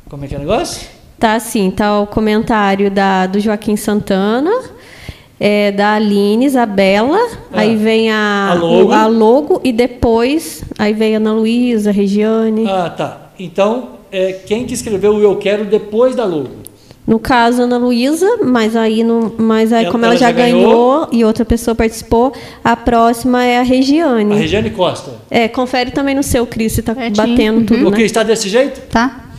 Como 0.08 0.24
é 0.24 0.28
que 0.28 0.34
é 0.34 0.38
o 0.38 0.40
negócio? 0.40 0.99
Tá 1.20 1.34
assim, 1.34 1.70
tá 1.70 2.00
o 2.00 2.06
comentário 2.06 2.90
da, 2.90 3.26
do 3.26 3.38
Joaquim 3.38 3.76
Santana, 3.76 4.50
é, 5.38 5.70
da 5.70 5.92
Aline, 5.96 6.46
Isabela, 6.46 7.18
ah, 7.52 7.60
aí 7.60 7.76
vem 7.76 8.10
a, 8.10 8.48
a, 8.52 8.54
logo. 8.54 8.90
a 8.90 9.06
logo 9.06 9.60
e 9.62 9.70
depois 9.70 10.64
aí 10.78 10.94
vem 10.94 11.14
a 11.14 11.18
Ana 11.18 11.34
Luísa, 11.34 11.90
Regiane. 11.90 12.66
Ah, 12.66 12.88
tá. 12.88 13.32
Então, 13.38 13.90
é, 14.10 14.32
quem 14.46 14.64
que 14.64 14.72
escreveu 14.72 15.14
o 15.14 15.20
Eu 15.20 15.36
Quero 15.36 15.66
depois 15.66 16.16
da 16.16 16.24
logo? 16.24 16.48
No 17.06 17.18
caso, 17.18 17.62
Ana 17.62 17.76
Luísa, 17.76 18.38
mas 18.42 18.74
aí, 18.74 19.04
no, 19.04 19.34
mas 19.36 19.74
aí 19.74 19.84
ela, 19.84 19.92
como 19.92 20.06
ela, 20.06 20.14
ela 20.14 20.20
já, 20.20 20.28
já 20.28 20.32
ganhou, 20.32 20.62
ganhou, 20.62 21.08
e 21.12 21.22
outra 21.22 21.44
pessoa 21.44 21.74
participou, 21.74 22.32
a 22.64 22.74
próxima 22.74 23.44
é 23.44 23.58
a 23.58 23.62
Regiane. 23.62 24.32
A 24.32 24.36
Regiane 24.38 24.70
Costa. 24.70 25.12
É, 25.30 25.48
confere 25.48 25.90
também 25.90 26.14
no 26.14 26.22
seu, 26.22 26.46
Cris, 26.46 26.72
se 26.72 26.82
tá 26.82 26.94
batendo 26.94 27.66
tudo, 27.66 27.76
uhum. 27.76 27.90
né? 27.90 27.90
O 27.90 27.92
que 27.92 28.02
está 28.04 28.22
desse 28.22 28.48
jeito? 28.48 28.80
Tá. 28.88 29.29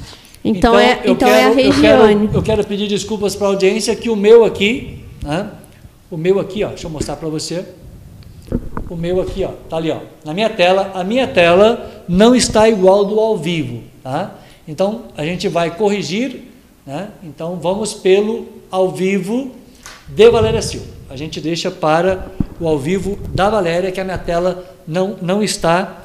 Então, 0.44 0.74
então, 0.74 0.80
é, 0.80 1.02
então 1.06 1.30
quero, 1.30 1.32
é 1.32 1.44
a 1.44 1.50
Regiane. 1.50 2.14
Eu 2.14 2.30
quero, 2.30 2.38
eu 2.38 2.44
quero 2.44 2.64
pedir 2.66 2.88
desculpas 2.88 3.36
para 3.36 3.48
a 3.48 3.50
audiência 3.52 3.96
que 3.96 4.10
o 4.10 4.16
meu 4.16 4.44
aqui, 4.44 5.00
né? 5.22 5.50
o 6.10 6.18
meu 6.18 6.40
aqui, 6.40 6.64
ó, 6.64 6.70
deixa 6.70 6.88
eu 6.88 6.92
mostrar 6.92 7.16
para 7.16 7.30
você. 7.30 7.64
O 8.90 8.96
meu 8.96 9.22
aqui, 9.22 9.46
ó, 9.46 9.52
tá 9.70 9.78
ali, 9.78 9.92
ó, 9.92 10.00
na 10.26 10.34
minha 10.34 10.50
tela. 10.50 10.92
A 10.96 11.04
minha 11.04 11.28
tela 11.28 12.04
não 12.10 12.36
está 12.36 12.68
igual 12.68 13.06
do 13.06 13.20
ao 13.20 13.38
vivo, 13.38 13.84
tá? 14.04 14.36
Então 14.68 15.04
a 15.16 15.24
gente 15.24 15.48
vai 15.48 15.76
corrigir, 15.76 16.42
né? 16.86 17.10
Então 17.24 17.58
vamos 17.58 17.94
pelo 17.94 18.48
ao 18.70 18.90
vivo 18.92 19.52
de 20.08 20.30
Valéria 20.30 20.62
Silva. 20.62 20.88
A 21.10 21.16
gente 21.16 21.40
deixa 21.40 21.70
para 21.70 22.28
o 22.60 22.68
ao 22.68 22.78
vivo 22.78 23.18
da 23.34 23.50
Valéria, 23.50 23.92
que 23.92 24.00
a 24.00 24.04
minha 24.04 24.18
tela 24.18 24.66
não 24.88 25.16
não 25.22 25.44
está 25.44 26.04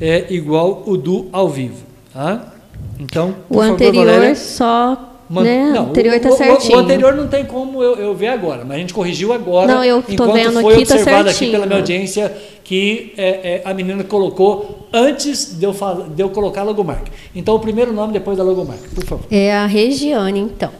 é, 0.00 0.26
igual 0.32 0.84
o 0.86 0.96
do 0.96 1.28
ao 1.32 1.48
vivo, 1.48 1.84
tá? 2.12 2.54
Então, 2.98 3.34
o 3.48 3.60
anterior 3.60 4.04
favor, 4.04 4.14
Valéria, 4.14 4.34
só 4.34 5.08
Man, 5.28 5.42
né? 5.42 5.72
Não, 5.74 5.86
o 5.86 5.90
anterior 5.90 6.14
está 6.14 6.30
certinho. 6.30 6.78
O, 6.78 6.80
o, 6.80 6.84
anterior 6.84 7.14
não 7.14 7.28
tem 7.28 7.44
como 7.44 7.82
eu, 7.82 7.96
eu, 7.96 8.14
ver 8.14 8.28
agora, 8.28 8.64
mas 8.64 8.76
a 8.76 8.80
gente 8.80 8.94
corrigiu 8.94 9.32
agora. 9.32 9.74
Não, 9.74 9.84
eu 9.84 10.02
estou 10.08 10.32
vendo 10.32 10.60
foi 10.60 10.74
aqui, 10.74 10.86
tá 10.86 10.94
observado 10.94 11.28
aqui 11.28 11.50
pela 11.50 11.66
minha 11.66 11.78
audiência 11.78 12.34
que 12.64 13.12
é, 13.16 13.28
é, 13.28 13.62
a 13.64 13.74
menina 13.74 14.02
colocou 14.04 14.88
antes 14.92 15.58
de 15.58 15.64
eu, 15.64 15.74
falar, 15.74 16.08
de 16.08 16.22
eu 16.22 16.30
colocar 16.30 16.62
a 16.62 16.64
logomarca. 16.64 17.10
Então, 17.34 17.54
o 17.54 17.60
primeiro 17.60 17.92
nome 17.92 18.14
depois 18.14 18.38
da 18.38 18.44
logomarca, 18.44 18.88
por 18.94 19.04
favor. 19.04 19.26
É 19.30 19.52
a 19.52 19.66
Regiane, 19.66 20.40
então. 20.40 20.70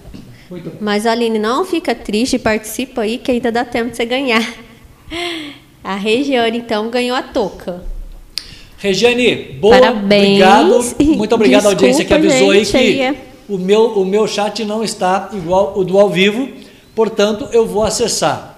Mas, 0.81 1.05
Aline, 1.05 1.39
não 1.39 1.65
fica 1.65 1.95
triste, 1.95 2.39
participa 2.39 3.03
aí, 3.03 3.19
que 3.19 3.31
ainda 3.31 3.53
dá 3.53 3.67
tempo 3.67 3.91
de 3.91 3.97
você 3.97 4.07
ganhar. 4.07 4.43
A 5.85 5.95
Regiane, 5.95 6.59
então, 6.59 6.91
ganhou 6.91 7.17
a 7.17 7.23
touca. 7.23 7.83
Regiane, 8.79 9.59
boa, 9.61 9.79
Parabéns. 9.79 10.43
obrigado. 10.43 10.97
Muito 11.17 11.35
obrigado 11.35 11.67
à 11.67 11.69
audiência 11.71 12.05
que 12.05 12.15
avisou 12.15 12.55
gente, 12.55 12.77
aí 12.77 12.95
que 12.95 13.01
é... 13.01 13.15
o, 13.49 13.59
meu, 13.59 13.99
o 13.99 14.05
meu 14.05 14.27
chat 14.27 14.65
não 14.65 14.85
está 14.85 15.31
igual 15.33 15.73
o 15.77 15.85
do 15.85 15.99
ao 15.99 16.09
vivo, 16.09 16.49
portanto, 16.95 17.49
eu 17.53 17.67
vou 17.67 17.83
acessar 17.83 18.57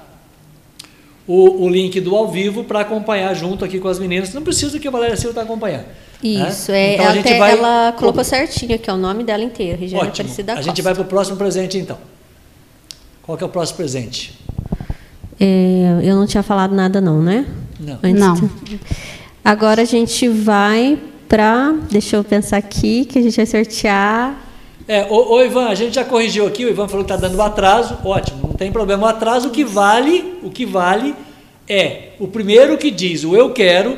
o, 1.26 1.64
o 1.64 1.68
link 1.68 1.98
do 2.00 2.14
ao 2.14 2.28
vivo 2.28 2.64
para 2.64 2.80
acompanhar 2.80 3.32
junto 3.34 3.64
aqui 3.64 3.78
com 3.78 3.88
as 3.88 3.98
meninas. 3.98 4.34
Não 4.34 4.42
precisa 4.42 4.78
que 4.78 4.86
a 4.86 4.90
Valéria 4.90 5.16
Silva 5.16 5.30
está 5.30 5.42
acompanhando. 5.42 5.86
Né? 6.22 6.48
Isso, 6.50 6.70
né? 6.70 6.78
é, 6.78 6.94
então, 6.94 7.20
até 7.20 7.38
vai... 7.38 7.52
ela 7.52 7.92
colocou 7.92 8.22
certinho 8.22 8.74
aqui, 8.74 8.90
é 8.90 8.92
o 8.92 8.98
nome 8.98 9.24
dela 9.24 9.42
inteiro, 9.42 9.78
Regiane 9.78 10.08
Ótimo. 10.08 10.28
Aparecida 10.28 10.52
A 10.52 10.60
gente 10.60 10.82
vai 10.82 10.92
para 10.92 11.02
o 11.02 11.06
próximo 11.06 11.36
presente, 11.38 11.78
então. 11.78 11.96
Qual 13.22 13.38
que 13.38 13.44
é 13.44 13.46
o 13.46 13.50
próximo 13.50 13.78
presente? 13.78 14.38
É, 15.38 16.00
eu 16.02 16.14
não 16.14 16.26
tinha 16.26 16.42
falado 16.42 16.74
nada 16.74 17.00
não, 17.00 17.22
né? 17.22 17.46
Não. 17.78 17.98
Antes 18.02 18.20
não. 18.20 18.34
De... 18.34 18.80
Agora 19.45 19.82
a 19.82 19.84
gente 19.84 20.28
vai 20.28 20.99
para, 21.28 21.72
deixa 21.91 22.16
eu 22.16 22.24
pensar 22.24 22.59
aqui, 22.59 23.05
que 23.05 23.18
a 23.18 23.22
gente 23.22 23.36
vai 23.36 23.47
sortear. 23.47 24.36
É, 24.86 25.07
ô, 25.09 25.34
ô, 25.34 25.43
Ivan, 25.43 25.68
a 25.68 25.74
gente 25.74 25.95
já 25.95 26.05
corrigiu 26.05 26.47
aqui, 26.47 26.64
o 26.64 26.68
Ivan 26.68 26.88
falou 26.88 27.05
que 27.05 27.12
está 27.12 27.28
dando 27.28 27.41
atraso, 27.41 27.99
ótimo, 28.05 28.49
não 28.49 28.55
tem 28.55 28.72
problema. 28.72 29.07
O 29.07 29.09
atraso, 29.09 29.49
o 29.49 29.51
que 29.51 29.64
vale, 29.64 30.38
o 30.43 30.51
que 30.51 30.66
vale 30.66 31.14
é 31.68 32.11
o 32.18 32.26
primeiro 32.26 32.76
que 32.76 32.91
diz 32.91 33.24
o 33.24 33.36
eu 33.36 33.53
quero, 33.53 33.97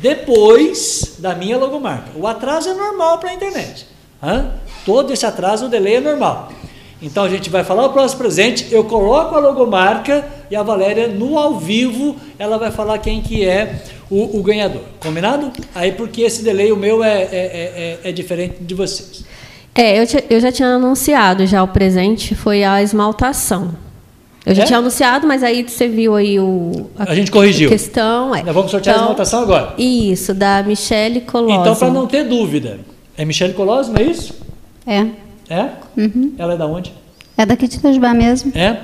depois 0.00 1.16
da 1.18 1.34
minha 1.34 1.58
logomarca. 1.58 2.10
O 2.14 2.26
atraso 2.26 2.68
é 2.68 2.74
normal 2.74 3.18
para 3.18 3.30
a 3.30 3.34
internet. 3.34 3.86
Hã? 4.22 4.52
Todo 4.86 5.12
esse 5.12 5.26
atraso, 5.26 5.66
o 5.66 5.68
delay 5.68 5.96
é 5.96 6.00
normal. 6.00 6.52
Então 7.00 7.24
a 7.24 7.28
gente 7.28 7.50
vai 7.50 7.62
falar 7.62 7.86
o 7.86 7.92
próximo 7.92 8.20
presente, 8.20 8.68
eu 8.72 8.84
coloco 8.84 9.34
a 9.34 9.38
logomarca 9.38 10.26
e 10.50 10.56
a 10.56 10.62
Valéria 10.62 11.06
no 11.06 11.38
ao 11.38 11.58
vivo, 11.58 12.16
ela 12.38 12.58
vai 12.58 12.70
falar 12.72 12.98
quem 12.98 13.20
que 13.20 13.44
é 13.44 13.82
o, 14.10 14.38
o 14.38 14.42
ganhador. 14.42 14.82
Combinado? 15.00 15.52
Aí 15.74 15.92
porque 15.92 16.22
esse 16.22 16.42
delay 16.42 16.72
o 16.72 16.76
meu 16.76 17.02
é, 17.02 17.22
é, 17.22 17.26
é, 17.32 17.98
é, 18.04 18.08
é 18.08 18.12
diferente 18.12 18.56
de 18.60 18.74
vocês. 18.74 19.24
É, 19.74 20.00
eu, 20.00 20.06
eu 20.28 20.40
já 20.40 20.50
tinha 20.50 20.68
anunciado 20.68 21.46
já 21.46 21.62
o 21.62 21.68
presente, 21.68 22.34
foi 22.34 22.64
a 22.64 22.82
esmaltação. 22.82 23.74
Eu 24.44 24.54
já 24.54 24.62
é? 24.62 24.66
tinha 24.66 24.78
anunciado, 24.78 25.26
mas 25.26 25.42
aí 25.42 25.62
você 25.62 25.86
viu 25.86 26.14
aí 26.14 26.40
o 26.40 26.88
a, 26.98 27.12
a 27.12 27.14
gente 27.14 27.30
corrigiu. 27.30 27.68
A 27.68 27.72
questão 27.72 28.34
é. 28.34 28.42
Nós 28.42 28.54
vamos 28.54 28.70
sortear 28.70 28.96
então, 28.96 29.04
a 29.04 29.12
esmaltação 29.12 29.42
agora. 29.42 29.74
Isso, 29.76 30.32
da 30.32 30.62
Michele 30.62 31.20
Colosimo. 31.20 31.60
Então, 31.60 31.76
para 31.76 31.90
não 31.90 32.06
ter 32.06 32.24
dúvida, 32.24 32.80
é 33.16 33.24
Michele 33.24 33.52
Colosimo, 33.52 33.98
é 33.98 34.02
isso? 34.04 34.34
É. 34.86 35.06
É? 35.50 35.68
Uhum. 35.96 36.32
Ela 36.38 36.54
é 36.54 36.56
da 36.56 36.66
onde? 36.66 36.92
É 37.36 37.44
daqui 37.44 37.68
de 37.68 37.76
Itajubá 37.76 38.14
mesmo. 38.14 38.50
É? 38.54 38.80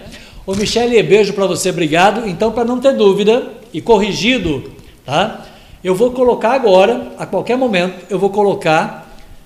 Ô 0.47 0.55
Michele, 0.55 1.03
beijo 1.03 1.33
para 1.33 1.47
você, 1.47 1.70
obrigado. 1.70 2.29
Então, 2.29 2.53
para 2.53 2.64
não 2.64 2.79
ter 2.79 2.95
dúvida 2.95 3.49
e 3.72 3.81
corrigido, 3.81 4.74
tá? 5.05 5.45
Eu 5.83 5.95
vou 5.95 6.13
colocar 6.13 6.53
agora, 6.53 7.13
a 7.19 7.27
qualquer 7.27 7.57
momento, 7.57 8.07
eu 8.09 8.19
vou 8.19 8.31
colocar 8.31 9.05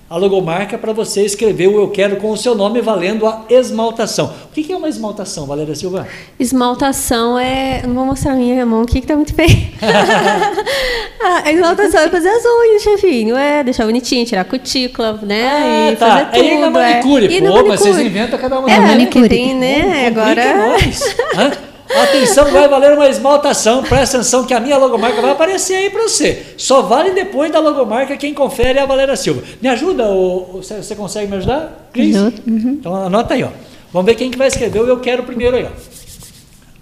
a 0.09 0.17
logomarca 0.17 0.75
para 0.75 0.91
você 0.91 1.23
escrever 1.23 1.67
o 1.67 1.79
eu 1.79 1.89
quero 1.89 2.15
com 2.15 2.31
o 2.31 2.37
seu 2.37 2.55
nome 2.55 2.81
valendo 2.81 3.27
a 3.27 3.43
esmaltação. 3.47 4.33
O 4.45 4.53
que 4.53 4.73
é 4.73 4.75
uma 4.75 4.89
esmaltação, 4.89 5.45
Valéria 5.45 5.75
Silva? 5.75 6.07
Esmaltação 6.39 7.37
é. 7.37 7.83
Não 7.85 7.93
vou 7.93 8.05
mostrar 8.05 8.31
a 8.31 8.35
minha 8.35 8.65
mão 8.65 8.81
aqui 8.81 9.01
que 9.01 9.07
tá 9.07 9.15
muito 9.15 9.33
feio. 9.35 9.69
Ah, 11.21 11.41
a 11.43 11.51
esmaltação 11.51 11.99
é 11.99 12.07
fazer 12.07 12.29
as 12.29 12.43
unhas, 12.45 12.81
chefinho. 12.81 13.35
É 13.35 13.61
deixar 13.61 13.85
bonitinho, 13.85 14.25
tirar 14.25 14.43
a 14.43 14.45
cutícula, 14.45 15.19
né? 15.21 15.49
Ah, 15.49 15.91
e 15.91 15.95
tá. 15.97 16.07
fazer 16.07 16.25
tudo. 16.27 16.35
É 16.35 16.53
ir 16.53 16.59
na 16.59 16.69
manicure, 16.69 17.25
é. 17.25 17.27
pô, 17.27 17.43
na 17.43 17.49
manicure. 17.49 17.67
mas 17.67 17.79
vocês 17.81 17.99
inventam 17.99 18.39
cada 18.39 18.57
uma. 18.57 18.71
É, 18.71 18.79
manicure. 18.79 19.27
Tem, 19.27 19.53
né? 19.53 20.07
Agora. 20.07 21.59
Atenção, 21.89 22.51
vai 22.51 22.67
valer 22.67 22.93
uma 22.93 23.07
esmaltação. 23.07 23.83
Presta 23.83 24.17
atenção 24.17 24.45
que 24.45 24.53
a 24.53 24.59
minha 24.59 24.77
logomarca 24.77 25.21
vai 25.21 25.31
aparecer 25.31 25.75
aí 25.75 25.89
para 25.89 26.03
você. 26.03 26.53
Só 26.55 26.83
vale 26.83 27.11
depois 27.11 27.51
da 27.51 27.59
logomarca 27.59 28.15
quem 28.15 28.33
confere 28.33 28.77
é 28.77 28.81
a 28.81 28.85
Valéria 28.85 29.15
Silva. 29.15 29.41
Me 29.61 29.67
ajuda? 29.69 30.05
Ou, 30.05 30.61
você, 30.61 30.95
consegue 30.95 31.29
me 31.29 31.37
ajudar, 31.37 31.89
Cris? 31.91 32.15
Uhum. 32.15 32.77
Então 32.79 32.95
anota 32.95 33.33
aí, 33.33 33.43
ó. 33.43 33.49
Vamos 33.91 34.05
ver 34.05 34.15
quem 34.15 34.29
que 34.29 34.37
vai 34.37 34.47
escrever 34.47 34.81
o 34.81 34.87
eu 34.87 34.99
quero 34.99 35.23
primeiro 35.23 35.57
aí, 35.57 35.65
ó. 35.65 35.69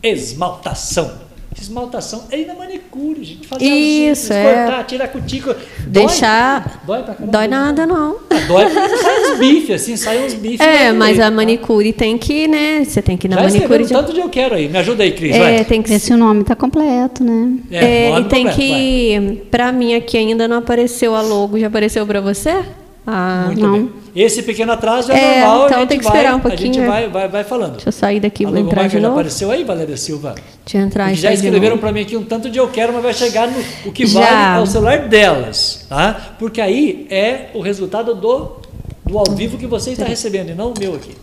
Esmaltação. 0.04 1.27
Esmaltação 1.60 2.26
é 2.32 2.40
ir 2.40 2.46
na 2.46 2.54
manicure, 2.54 3.24
gente. 3.24 3.48
Fazer 3.48 3.66
Isso, 3.66 4.32
é. 4.32 4.44
cortar, 4.44 4.84
tirar 4.86 5.06
a 5.06 5.08
cutícula. 5.08 5.58
Deixar. 5.88 6.84
Dói, 6.86 7.04
dói, 7.04 7.16
dói 7.20 7.48
nada, 7.48 7.86
não. 7.86 8.18
Ah, 8.30 8.40
dói 8.48 8.70
porque 8.70 8.98
sai 8.98 9.32
uns 9.32 9.40
bifes, 9.40 9.82
assim, 9.82 9.98
sai 9.98 10.26
uns 10.26 10.34
bifes. 10.34 10.60
É, 10.60 10.92
mas 10.92 11.20
a 11.20 11.32
manicure 11.32 11.92
tem 11.94 12.18
que, 12.18 12.48
né? 12.48 12.84
Você 12.84 13.02
tem 13.02 13.18
que 13.18 13.28
ir 13.28 13.30
na 13.30 13.38
Já 13.38 13.44
manicure. 13.44 13.84
Já 13.84 13.98
tanto 13.98 14.14
de 14.14 14.20
eu 14.20 14.30
quero 14.30 14.56
aí. 14.56 14.70
Me 14.70 14.78
ajuda 14.78 15.04
aí, 15.04 15.12
Cris. 15.12 15.36
É, 15.36 15.40
vai. 15.40 15.66
tem 15.66 15.82
que 15.82 15.90
ver 15.90 16.00
se 16.00 16.14
o 16.14 16.18
nome 16.18 16.44
tá 16.44 16.56
completo, 16.56 17.24
né? 17.24 17.58
É, 17.72 17.86
é 17.86 18.20
e 18.20 18.24
tem 18.26 18.46
completo, 18.46 18.56
que. 18.56 19.20
Vai. 19.20 19.36
Pra 19.50 19.72
mim 19.72 19.96
aqui 19.96 20.18
ainda 20.18 20.48
não 20.48 20.58
apareceu 20.58 21.16
a 21.16 21.22
logo. 21.22 21.60
Já 21.60 21.68
apareceu 21.68 22.06
pra 22.06 22.22
você? 22.22 22.64
Ah, 23.10 23.46
Muito 23.48 23.62
não. 23.62 23.72
Bem. 23.72 23.90
Esse 24.14 24.44
pequeno 24.44 24.74
atraso 24.74 25.14
é, 25.14 25.38
é 25.38 25.40
normal, 25.40 25.68
então 25.68 25.88
tem 25.88 25.98
que 25.98 26.04
esperar 26.04 26.32
vai, 26.32 26.36
um 26.36 26.40
pouquinho. 26.42 26.72
A 26.72 26.74
gente 26.74 26.86
vai, 26.86 27.08
vai, 27.08 27.28
vai 27.30 27.44
falando. 27.46 27.74
Deixa 27.74 27.88
eu 27.88 27.94
sair 27.94 28.20
daqui, 28.20 28.46
vou 28.46 28.58
entrar 28.58 28.88
de 28.90 29.00
novo. 29.00 29.14
apareceu 29.14 29.50
aí, 29.50 29.64
Valéria 29.64 29.96
Silva? 29.96 30.36
Deixa 30.66 30.78
eu 30.78 30.82
entrar 30.82 31.14
Já 31.14 31.32
escreveram 31.32 31.78
para 31.78 31.94
mim 31.94 32.02
aqui 32.02 32.18
um 32.18 32.24
tanto 32.26 32.50
de 32.50 32.60
eu 32.60 32.68
quero, 32.68 32.92
mas 32.92 33.02
vai 33.02 33.14
chegar 33.14 33.48
no 33.48 33.64
o 33.86 33.94
que 33.94 34.06
Já. 34.06 34.20
vale 34.20 34.60
ao 34.60 34.66
celular 34.66 35.08
delas, 35.08 35.86
tá? 35.88 36.36
Porque 36.38 36.60
aí 36.60 37.08
é 37.10 37.50
o 37.54 37.62
resultado 37.62 38.14
do, 38.14 38.58
do 39.06 39.18
ao 39.18 39.32
vivo 39.34 39.58
que 39.58 39.68
você 39.68 39.92
está 39.92 40.04
recebendo 40.04 40.50
e 40.50 40.54
não 40.54 40.74
o 40.74 40.74
meu 40.78 40.94
aqui. 40.94 41.16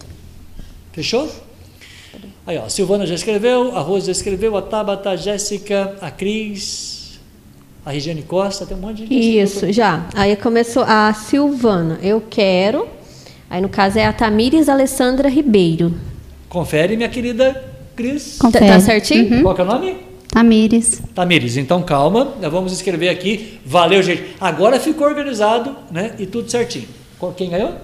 Fechou? 0.92 1.28
Aí, 2.46 2.56
ó, 2.56 2.64
a 2.64 2.68
Silvana 2.70 3.06
já 3.06 3.14
escreveu, 3.14 3.76
a 3.76 3.80
Rosa 3.80 4.06
já 4.06 4.12
escreveu, 4.12 4.56
a 4.56 4.62
Tabata, 4.62 5.10
a 5.10 5.16
Jéssica, 5.16 5.96
a 6.00 6.10
Cris, 6.10 6.93
a 7.84 7.90
Regiane 7.90 8.22
Costa, 8.22 8.64
tem 8.64 8.76
um 8.76 8.80
monte 8.80 9.04
de 9.04 9.06
gente. 9.06 9.38
Isso, 9.38 9.72
já. 9.72 10.06
Aí 10.14 10.34
começou 10.36 10.84
a 10.84 11.12
Silvana, 11.12 11.98
eu 12.02 12.22
quero. 12.30 12.88
Aí 13.50 13.60
no 13.60 13.68
caso 13.68 13.98
é 13.98 14.06
a 14.06 14.12
Tamires 14.12 14.68
Alessandra 14.68 15.28
Ribeiro. 15.28 15.94
Confere, 16.48 16.96
minha 16.96 17.08
querida 17.08 17.62
Cris. 17.94 18.38
Confere. 18.38 18.66
Tá 18.66 18.80
certinho? 18.80 19.36
Uhum. 19.36 19.42
Qual 19.42 19.56
é 19.58 19.62
o 19.62 19.64
nome? 19.64 19.96
Tamires. 20.28 21.00
Tamires, 21.14 21.56
então 21.56 21.82
calma, 21.82 22.34
nós 22.40 22.50
vamos 22.50 22.72
escrever 22.72 23.08
aqui. 23.08 23.60
Valeu, 23.64 24.02
gente. 24.02 24.34
Agora 24.40 24.80
ficou 24.80 25.06
organizado, 25.06 25.76
né? 25.92 26.12
E 26.18 26.26
tudo 26.26 26.50
certinho. 26.50 26.88
Quem 27.36 27.50
ganhou? 27.50 27.74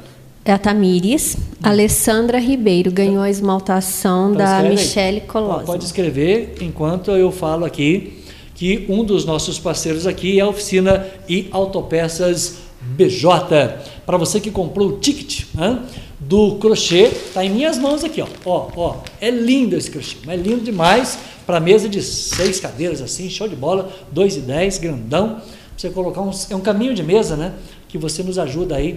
É 0.45 0.53
a 0.53 0.59
Tamires. 0.59 1.37
Alessandra 1.63 2.39
Ribeiro 2.39 2.91
ganhou 2.91 3.23
a 3.23 3.31
esmaltação 3.31 4.33
então, 4.33 4.45
da 4.45 4.63
Michele 4.63 5.21
Colosa. 5.21 5.65
Pode 5.65 5.85
escrever 5.85 6.57
enquanto 6.61 7.11
eu 7.13 7.31
falo 7.31 7.65
aqui 7.65 8.20
que 8.61 8.85
um 8.91 9.03
dos 9.03 9.25
nossos 9.25 9.59
parceiros 9.59 10.07
aqui 10.07 10.39
é 10.39 10.43
a 10.43 10.47
oficina 10.47 11.07
e 11.27 11.49
autopeças 11.51 12.57
BJ. 12.83 13.79
Para 14.05 14.19
você 14.19 14.39
que 14.39 14.51
comprou 14.51 14.91
o 14.91 14.99
ticket 14.99 15.47
hein, 15.59 15.79
do 16.19 16.57
crochê, 16.57 17.11
tá 17.33 17.43
em 17.43 17.49
minhas 17.49 17.79
mãos 17.79 18.05
aqui, 18.05 18.21
ó. 18.21 18.27
Ó, 18.45 18.69
ó, 18.77 18.97
é 19.19 19.31
lindo 19.31 19.75
esse 19.75 19.91
crochê, 19.91 20.19
mas 20.27 20.39
é 20.39 20.43
lindo 20.43 20.63
demais 20.63 21.19
para 21.47 21.59
mesa 21.59 21.89
de 21.89 22.03
seis 22.03 22.61
cadeiras 22.61 23.01
assim, 23.01 23.31
show 23.31 23.49
de 23.49 23.57
bola, 23.57 23.91
dois 24.13 24.37
e 24.37 24.41
dez, 24.41 24.77
grandão. 24.77 25.41
Você 25.75 25.89
colocar 25.89 26.21
um, 26.21 26.31
é 26.51 26.55
um 26.55 26.61
caminho 26.61 26.95
de 26.95 27.03
mesa, 27.03 27.39
né? 27.39 27.55
Que 27.89 27.97
você 27.97 28.23
nos 28.23 28.39
ajuda 28.39 28.77
aí, 28.77 28.95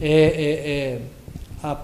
é, 0.00 0.10
é, 0.10 0.50
é, 0.70 1.00
a, 1.62 1.78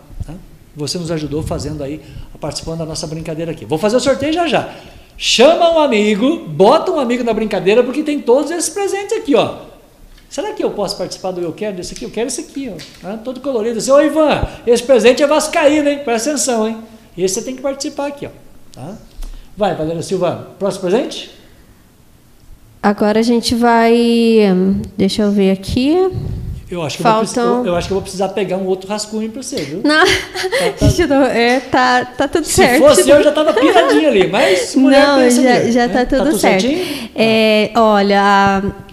você 0.75 0.99
nos 0.99 1.13
ajudou 1.13 1.45
fazendo 1.45 1.85
aí, 1.85 2.01
participando 2.41 2.79
da 2.79 2.87
nossa 2.87 3.07
brincadeira 3.07 3.53
aqui. 3.53 3.65
Vou 3.65 3.79
fazer 3.79 3.99
o 3.99 4.01
sorteio 4.01 4.33
já 4.33 4.49
já. 4.49 4.75
Chama 5.23 5.71
um 5.71 5.79
amigo, 5.79 6.47
bota 6.47 6.91
um 6.91 6.99
amigo 6.99 7.23
na 7.23 7.35
brincadeira, 7.35 7.85
porque 7.85 8.03
tem 8.03 8.23
todos 8.23 8.51
esses 8.51 8.71
presentes 8.71 9.13
aqui, 9.19 9.35
ó. 9.35 9.57
Será 10.31 10.55
que 10.55 10.65
eu 10.65 10.71
posso 10.71 10.97
participar 10.97 11.31
do 11.31 11.43
Eu 11.43 11.53
Quero 11.53 11.77
desse 11.77 11.93
aqui? 11.93 12.07
Eu 12.07 12.11
quero 12.11 12.29
esse 12.29 12.41
aqui, 12.41 12.73
ó. 12.75 13.07
Ah, 13.07 13.19
todo 13.23 13.39
colorido. 13.41 13.77
Assim, 13.77 13.91
Ô 13.91 14.01
Ivan, 14.01 14.49
esse 14.67 14.83
presente 14.83 15.23
é 15.23 15.27
vascaíno, 15.27 15.91
hein? 15.91 15.99
Presta 16.03 16.31
atenção, 16.31 16.67
hein? 16.67 16.79
Esse 17.19 17.35
você 17.35 17.43
tem 17.43 17.55
que 17.55 17.61
participar 17.61 18.07
aqui, 18.07 18.25
ó. 18.25 18.31
Tá? 18.73 18.97
Vai, 19.55 19.75
Valéria 19.75 20.01
Silva, 20.01 20.53
próximo 20.59 20.89
presente? 20.89 21.31
Agora 22.83 23.19
a 23.19 23.23
gente 23.23 23.55
vai. 23.55 23.95
Deixa 24.97 25.21
eu 25.21 25.31
ver 25.31 25.51
aqui. 25.51 25.97
Eu 26.71 26.83
acho, 26.83 26.99
que 26.99 27.03
Faltam... 27.03 27.43
eu, 27.43 27.57
vou, 27.57 27.67
eu 27.67 27.77
acho 27.77 27.89
que 27.89 27.93
eu 27.93 27.97
vou 27.97 28.03
precisar 28.03 28.29
pegar 28.29 28.57
um 28.57 28.67
outro 28.67 28.89
rascunho 28.89 29.29
para 29.29 29.43
você, 29.43 29.57
viu? 29.57 29.81
Não, 29.83 30.07
tá, 30.07 31.07
tá... 31.09 31.29
é, 31.35 31.61
tá, 31.61 32.05
tá 32.05 32.29
tudo 32.29 32.45
Se 32.45 32.53
certo. 32.55 32.75
Se 32.75 32.81
fosse 32.81 33.11
eu, 33.11 33.23
já 33.25 33.33
tava 33.33 33.53
piradinha 33.53 34.09
ali, 34.09 34.29
mas 34.29 34.77
mulher 34.77 35.05
Não, 35.05 35.31
já, 35.31 35.71
já 35.71 35.89
tá, 35.89 36.07
tudo, 36.07 36.19
tá 36.19 36.25
tudo 36.27 36.39
certo. 36.39 36.69
É, 37.17 37.73
olha, 37.75 38.23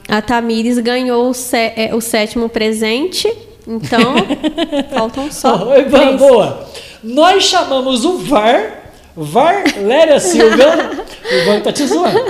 a, 0.10 0.18
a 0.18 0.22
Tamires 0.24 0.80
ganhou 0.80 1.30
o, 1.30 1.34
sé, 1.36 1.74
é, 1.76 1.94
o 1.94 2.02
sétimo 2.02 2.50
presente, 2.50 3.32
então 3.68 4.16
faltam 4.92 5.32
só. 5.32 5.68
Oi, 5.68 5.86
oh, 5.86 6.18
boa. 6.18 6.68
Nós 7.04 7.44
chamamos 7.44 8.04
o 8.06 8.18
VAR 8.18 8.86
VAR 9.16 9.64
Léria 9.84 10.20
Silva. 10.20 10.92
o 11.32 11.36
Ivan 11.36 11.60
tá 11.62 11.72
te 11.72 11.86
zoando. 11.86 12.24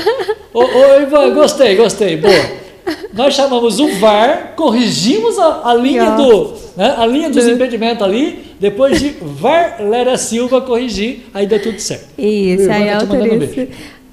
Ô, 0.53 0.61
ô, 0.61 1.01
Ivan, 1.01 1.33
gostei, 1.33 1.75
gostei. 1.75 2.17
Boa. 2.17 2.66
Nós 3.13 3.33
chamamos 3.33 3.79
o 3.79 3.87
VAR, 3.99 4.53
corrigimos 4.55 5.37
a, 5.39 5.69
a 5.69 5.73
linha 5.73 6.11
do, 6.11 6.53
né, 6.75 6.95
a 6.97 7.05
linha 7.05 7.29
dos 7.29 7.47
impedimentos 7.47 8.03
ali, 8.03 8.55
depois 8.59 8.99
de 8.99 9.09
VAR 9.21 9.77
Lera 9.79 10.17
Silva 10.17 10.61
corrigir, 10.61 11.25
aí 11.33 11.45
deu 11.45 11.61
tudo 11.61 11.79
certo. 11.79 12.07
Isso, 12.17 12.69
aí 12.71 12.87
tá 12.87 12.99
autoriza. 12.99 13.67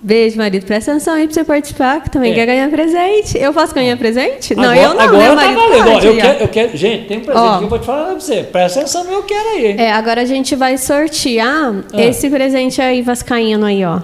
Beijo, 0.05 0.37
marido. 0.37 0.67
Presta 0.67 0.91
atenção 0.91 1.15
aí 1.15 1.25
pra 1.25 1.33
você 1.33 1.45
participar, 1.45 2.03
que 2.03 2.11
também 2.11 2.33
é. 2.33 2.35
quer 2.35 2.45
ganhar 2.45 2.69
presente. 2.69 3.39
Eu 3.39 3.55
posso 3.55 3.75
ganhar 3.75 3.97
presente? 3.97 4.53
Agora, 4.53 4.69
não, 4.69 4.75
eu 4.75 4.95
não. 4.95 5.01
Agora 5.01 5.35
tá 5.35 5.53
valendo. 5.53 5.89
Ó, 5.89 5.99
eu, 6.01 6.17
quero, 6.17 6.43
eu 6.43 6.49
quero. 6.49 6.77
Gente, 6.77 7.07
tem 7.07 7.17
um 7.17 7.21
presente 7.23 7.43
Ó, 7.43 7.59
que 7.59 7.65
eu 7.65 7.69
vou 7.71 7.79
te 7.79 7.87
falar 7.87 8.05
pra 8.05 8.15
você. 8.21 8.43
Presta 8.43 8.81
atenção 8.81 9.11
eu 9.11 9.23
quero 9.23 9.49
aí. 9.49 9.77
É, 9.79 9.93
agora 9.93 10.21
a 10.21 10.25
gente 10.27 10.55
vai 10.55 10.77
sortear 10.77 11.73
ah. 11.91 12.03
esse 12.03 12.29
presente 12.29 12.83
aí, 12.83 13.01
Vascaíno 13.01 13.65
aí, 13.65 13.83
ó. 13.83 14.01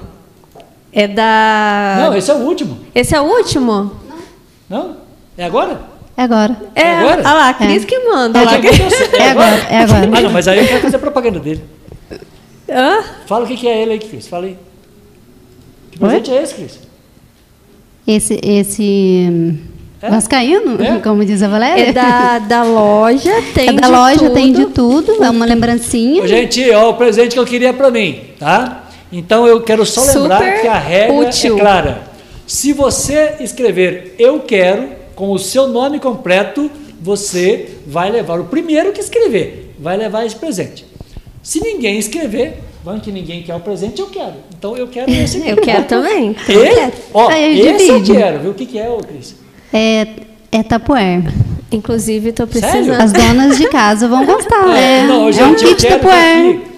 É 0.91 1.07
da. 1.07 1.97
Não, 1.99 2.17
esse 2.17 2.31
é 2.31 2.35
o 2.35 2.39
último. 2.39 2.79
Esse 2.95 3.15
é 3.15 3.21
o 3.21 3.25
último? 3.25 4.00
Não? 4.71 4.97
É 5.37 5.45
agora? 5.45 5.81
É 6.17 6.23
agora. 6.23 6.57
É, 6.77 6.81
é 6.81 6.95
agora? 6.99 7.19
Olha 7.19 7.33
lá, 7.33 7.55
Cris 7.55 7.83
é. 7.83 7.87
que 7.87 7.99
manda. 7.99 8.39
É, 8.39 8.45
lá, 8.45 8.59
que... 8.61 8.69
é, 8.69 8.71
é 8.71 9.31
agora, 9.31 9.57
é 9.69 9.79
agora. 9.79 10.11
Ah, 10.17 10.21
não, 10.21 10.31
mas 10.31 10.47
aí 10.47 10.61
eu 10.61 10.69
quero 10.69 10.81
fazer 10.81 10.99
propaganda 10.99 11.41
dele. 11.41 11.65
Hã? 12.69 13.03
Fala 13.27 13.45
o 13.45 13.49
que, 13.49 13.57
que 13.57 13.67
é 13.67 13.83
ele 13.83 13.93
aí, 13.93 13.99
Cris. 13.99 14.29
Fala 14.29 14.47
aí. 14.47 14.57
Que 15.91 15.99
presente 15.99 16.31
Oi? 16.31 16.37
é 16.37 16.43
esse, 16.43 16.55
Cris? 16.55 16.79
Esse, 18.07 18.41
esse 18.43 19.59
é? 20.01 20.09
Vascaíno, 20.09 20.81
é? 20.81 20.99
como 21.01 21.25
diz 21.25 21.43
a 21.43 21.49
Valéria. 21.49 21.89
É 21.89 21.93
da, 21.93 22.39
da 22.39 22.63
loja, 22.63 23.33
tem 23.53 23.71
é 23.71 23.73
da 23.73 23.89
de 23.89 23.93
loja 23.93 24.19
tudo. 24.19 24.35
tem 24.35 24.53
de 24.53 24.67
tudo, 24.67 25.25
é 25.25 25.31
uma 25.31 25.45
lembrancinha. 25.45 26.23
Ô, 26.23 26.27
gente, 26.29 26.71
ó, 26.71 26.91
o 26.91 26.95
presente 26.95 27.33
que 27.33 27.41
eu 27.41 27.45
queria 27.45 27.73
para 27.73 27.91
mim, 27.91 28.21
tá? 28.39 28.85
Então 29.13 29.47
eu 29.47 29.61
quero 29.63 29.85
só 29.85 30.03
lembrar 30.03 30.39
Super 30.39 30.61
que 30.61 30.69
a 30.69 30.79
regra 30.79 31.15
é 31.15 31.29
útil. 31.29 31.57
é 31.57 31.61
clara. 31.61 32.10
Se 32.51 32.73
você 32.73 33.37
escrever 33.39 34.17
eu 34.19 34.41
quero 34.41 34.89
com 35.15 35.31
o 35.31 35.39
seu 35.39 35.69
nome 35.69 36.01
completo, 36.01 36.69
você 37.01 37.77
vai 37.87 38.11
levar 38.11 38.41
o 38.41 38.47
primeiro 38.47 38.91
que 38.91 39.01
escrever, 39.01 39.73
vai 39.79 39.97
levar 39.97 40.27
esse 40.27 40.35
presente. 40.35 40.85
Se 41.45 41.61
ninguém 41.61 41.97
escrever, 41.97 42.55
Vamos 42.83 43.03
que 43.03 43.13
ninguém 43.13 43.43
quer 43.43 43.55
o 43.55 43.61
presente, 43.61 44.01
eu 44.01 44.07
quero. 44.07 44.33
Então 44.59 44.75
eu 44.75 44.89
quero 44.89 45.09
esse 45.13 45.37
aqui. 45.37 45.51
eu 45.51 45.57
quero 45.59 45.85
também. 45.87 46.31
Então 46.31 46.55
eu 46.57 46.75
quero. 46.75 46.93
Ó, 47.15 47.31
esse 47.31 47.89
eu 47.89 48.03
quero, 48.03 48.41
viu? 48.41 48.51
O 48.51 48.55
que, 48.55 48.67
que 48.67 48.79
é, 48.79 48.89
ô 48.89 48.97
Cris? 48.97 49.37
É, 49.73 50.07
é 50.51 50.63
tapuer. 50.65 51.23
Inclusive, 51.71 52.31
estou 52.31 52.49
precisando. 52.49 52.87
Sério? 52.87 53.01
As 53.01 53.13
donas 53.13 53.59
de 53.59 53.69
casa 53.69 54.09
vão 54.09 54.27
gostar. 54.27 54.77
É, 54.77 55.05
não, 55.05 55.31
gente, 55.31 55.43
é 55.43 55.47
um 55.47 55.55
kit 55.55 55.87
tapuer. 55.87 56.70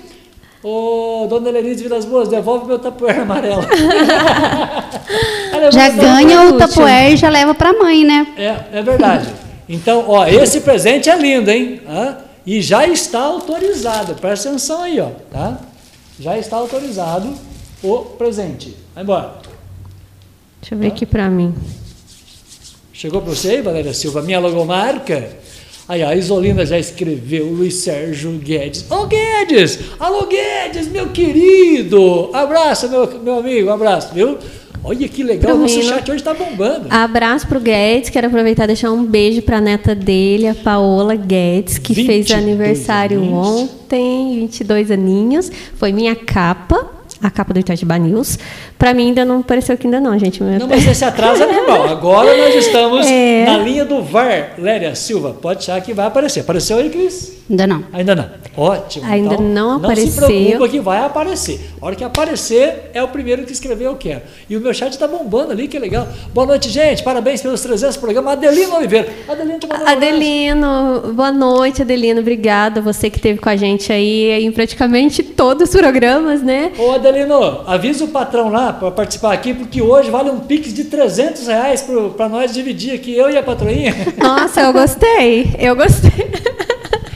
Ô, 0.62 1.26
dona 1.28 1.50
Lenise 1.50 1.82
Vilas 1.82 2.04
Boas, 2.04 2.28
devolve 2.28 2.66
meu 2.66 2.78
tapuer 2.78 3.20
amarelo. 3.20 3.62
já 5.72 5.88
ganha 5.88 6.42
o 6.42 6.56
tapuer 6.56 7.12
e 7.12 7.16
já 7.16 7.28
leva 7.28 7.52
para 7.52 7.70
a 7.70 7.72
mãe, 7.72 8.04
né? 8.04 8.26
É, 8.36 8.78
é 8.78 8.82
verdade. 8.82 9.28
Então, 9.68 10.04
ó, 10.06 10.26
esse 10.26 10.60
presente 10.60 11.10
é 11.10 11.16
lindo, 11.16 11.50
hein? 11.50 11.80
Ah, 11.88 12.18
e 12.46 12.60
já 12.60 12.86
está 12.86 13.20
autorizado. 13.20 14.14
Presta 14.14 14.50
atenção 14.50 14.82
aí, 14.82 15.00
ó, 15.00 15.08
tá? 15.30 15.58
Já 16.20 16.38
está 16.38 16.56
autorizado 16.56 17.34
o 17.82 17.98
presente. 18.16 18.76
Vai 18.94 19.02
embora. 19.02 19.32
Deixa 20.60 20.76
eu 20.76 20.78
ver 20.78 20.90
tá? 20.90 20.94
aqui 20.94 21.06
para 21.06 21.28
mim. 21.28 21.52
Chegou 22.92 23.20
para 23.20 23.34
você, 23.34 23.60
Valéria 23.62 23.92
Silva, 23.92 24.22
minha 24.22 24.38
logomarca? 24.38 25.28
Aí, 25.88 26.02
a 26.02 26.14
Isolina 26.14 26.64
já 26.64 26.78
escreveu, 26.78 27.46
Luiz 27.46 27.74
Sérgio 27.74 28.30
Guedes. 28.32 28.86
Ô 28.88 29.04
Guedes! 29.06 29.80
Alô 29.98 30.26
Guedes, 30.26 30.86
meu 30.88 31.08
querido! 31.08 32.30
Abraço, 32.32 32.88
meu, 32.88 33.06
meu 33.20 33.38
amigo, 33.38 33.68
abraço, 33.68 34.14
viu? 34.14 34.38
Olha 34.84 35.08
que 35.08 35.22
legal, 35.22 35.54
o 35.54 35.58
nosso 35.58 35.82
chat 35.82 36.08
hoje 36.08 36.20
está 36.20 36.34
bombando. 36.34 36.86
Abraço 36.90 37.46
para 37.46 37.58
o 37.58 37.60
Guedes, 37.60 38.10
quero 38.10 38.28
aproveitar 38.28 38.64
e 38.64 38.68
deixar 38.68 38.90
um 38.90 39.04
beijo 39.04 39.42
para 39.42 39.58
a 39.58 39.60
neta 39.60 39.94
dele, 39.94 40.48
a 40.48 40.54
Paola 40.54 41.14
Guedes, 41.14 41.78
que 41.78 41.94
fez 41.94 42.30
aniversário 42.30 43.18
aninhos. 43.18 43.46
ontem, 43.46 44.40
22 44.40 44.90
aninhos. 44.90 45.50
Foi 45.76 45.92
minha 45.92 46.16
capa, 46.16 46.90
a 47.22 47.30
capa 47.30 47.54
do 47.54 47.60
Itatiba 47.60 47.98
News. 47.98 48.38
Para 48.78 48.92
mim 48.92 49.08
ainda 49.08 49.24
não 49.24 49.40
apareceu 49.40 49.74
aqui 49.74 49.86
ainda 49.86 50.00
não, 50.00 50.18
gente. 50.18 50.42
Não, 50.42 50.66
mas 50.66 50.86
esse 50.86 51.04
atraso 51.04 51.42
é 51.42 51.46
normal. 51.46 51.88
Agora 51.90 52.36
nós 52.36 52.54
estamos 52.54 53.06
é... 53.06 53.44
na 53.44 53.58
linha 53.58 53.84
do 53.84 54.02
VAR. 54.02 54.54
Léria 54.58 54.94
Silva, 54.94 55.30
pode 55.32 55.60
achar 55.60 55.80
que 55.80 55.92
vai 55.92 56.06
aparecer. 56.06 56.40
Apareceu 56.40 56.78
aí, 56.78 56.90
Cris? 56.90 57.42
Ainda 57.52 57.66
não. 57.66 57.84
Ainda 57.92 58.14
não. 58.14 58.30
Ótimo. 58.56 59.06
Ainda 59.06 59.34
então, 59.34 59.46
não 59.46 59.76
apareceu. 59.76 60.22
Não 60.22 60.28
se 60.28 60.34
preocupa 60.34 60.68
que 60.68 60.80
vai 60.80 61.04
aparecer. 61.04 61.60
A 61.80 61.86
hora 61.86 61.94
que 61.94 62.04
aparecer, 62.04 62.90
é 62.94 63.02
o 63.02 63.08
primeiro 63.08 63.44
que 63.44 63.52
escrever 63.52 63.86
eu 63.86 63.96
quero. 63.96 64.22
E 64.48 64.56
o 64.56 64.60
meu 64.60 64.72
chat 64.72 64.92
está 64.92 65.06
bombando 65.06 65.52
ali, 65.52 65.68
que 65.68 65.78
legal. 65.78 66.08
Boa 66.32 66.46
noite, 66.46 66.70
gente. 66.70 67.02
Parabéns 67.02 67.42
pelos 67.42 67.60
300 67.60 67.96
programas. 67.96 68.34
Adelino 68.34 68.76
Oliveira. 68.76 69.08
Adelino, 69.28 69.58
te 69.58 69.66
Adelino, 69.70 71.12
boa 71.14 71.32
noite, 71.32 71.82
Adelino. 71.82 72.20
Obrigada. 72.20 72.80
Você 72.80 73.10
que 73.10 73.16
esteve 73.16 73.38
com 73.38 73.48
a 73.48 73.56
gente 73.56 73.92
aí 73.92 74.44
em 74.44 74.50
praticamente 74.52 75.22
todos 75.22 75.68
os 75.68 75.76
programas, 75.76 76.42
né? 76.42 76.72
Ô, 76.78 76.92
Adelino, 76.92 77.11
avisa 77.66 78.04
o 78.04 78.08
patrão 78.08 78.50
lá 78.50 78.72
para 78.72 78.90
participar 78.90 79.32
aqui, 79.32 79.54
porque 79.54 79.80
hoje 79.80 80.10
vale 80.10 80.30
um 80.30 80.40
pix 80.40 80.72
de 80.72 80.84
300 80.84 81.46
reais 81.46 81.86
para 82.16 82.28
nós 82.28 82.52
dividir 82.52 82.94
aqui, 82.94 83.16
eu 83.16 83.30
e 83.30 83.36
a 83.36 83.42
patroinha. 83.42 83.94
Nossa, 84.18 84.60
eu 84.62 84.72
gostei. 84.72 85.54
Eu 85.58 85.76
gostei. 85.76 86.10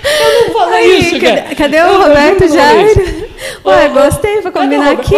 Eu 0.07 0.49
não 0.49 0.55
falei 0.55 0.85
Aí, 0.85 1.01
isso, 1.01 1.21
cadê, 1.21 1.43
cara. 1.43 1.55
Cadê 1.55 1.81
o 1.83 2.03
Roberto 2.03 2.49
Jair? 2.49 3.29
Ué, 3.65 3.89
gostei 3.89 4.41
pra 4.43 4.51
combinar 4.51 4.93
aqui. 4.93 5.15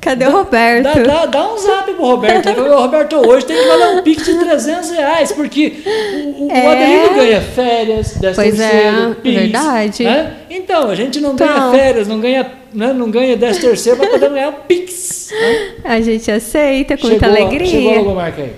Cadê 0.00 0.26
o 0.26 0.30
Roberto? 0.30 0.84
Dá, 0.84 0.94
dá, 0.94 1.26
dá, 1.26 1.52
um 1.52 1.58
zap 1.58 1.92
pro 1.92 2.04
Roberto. 2.04 2.48
o 2.48 2.80
Roberto, 2.80 3.16
hoje 3.16 3.44
tem 3.44 3.56
que 3.56 3.68
mandar 3.68 3.90
um 3.90 4.02
pix 4.02 4.24
de 4.24 4.38
300 4.38 4.90
reais, 4.90 5.32
porque 5.32 5.82
o, 5.84 6.46
o, 6.46 6.50
é. 6.50 6.64
o 6.64 6.70
Adelino 6.70 7.14
ganha 7.14 7.40
férias, 7.40 8.16
pois 8.34 8.56
terceiro, 8.56 9.10
é, 9.10 9.14
pix, 9.14 9.40
verdade. 9.40 10.04
Né? 10.04 10.34
Então, 10.48 10.88
a 10.88 10.94
gente 10.94 11.20
não 11.20 11.34
ganha 11.34 11.50
então. 11.50 11.72
férias, 11.72 12.08
não 12.08 12.20
ganha, 12.20 12.46
né, 12.72 12.92
não 12.92 13.10
ganha 13.10 13.36
10 13.36 13.58
terceiro, 13.58 13.98
mas 13.98 14.08
poder 14.08 14.30
ganhar 14.30 14.48
um 14.48 14.60
pix. 14.66 15.30
Né? 15.30 15.74
A 15.84 16.00
gente 16.00 16.30
aceita 16.30 16.96
com 16.96 17.08
chegou, 17.08 17.10
muita 17.10 17.26
alegria. 17.26 17.66
Chegou 17.66 17.92
a 17.92 17.96
logomarca 17.96 18.42
aí. 18.42 18.52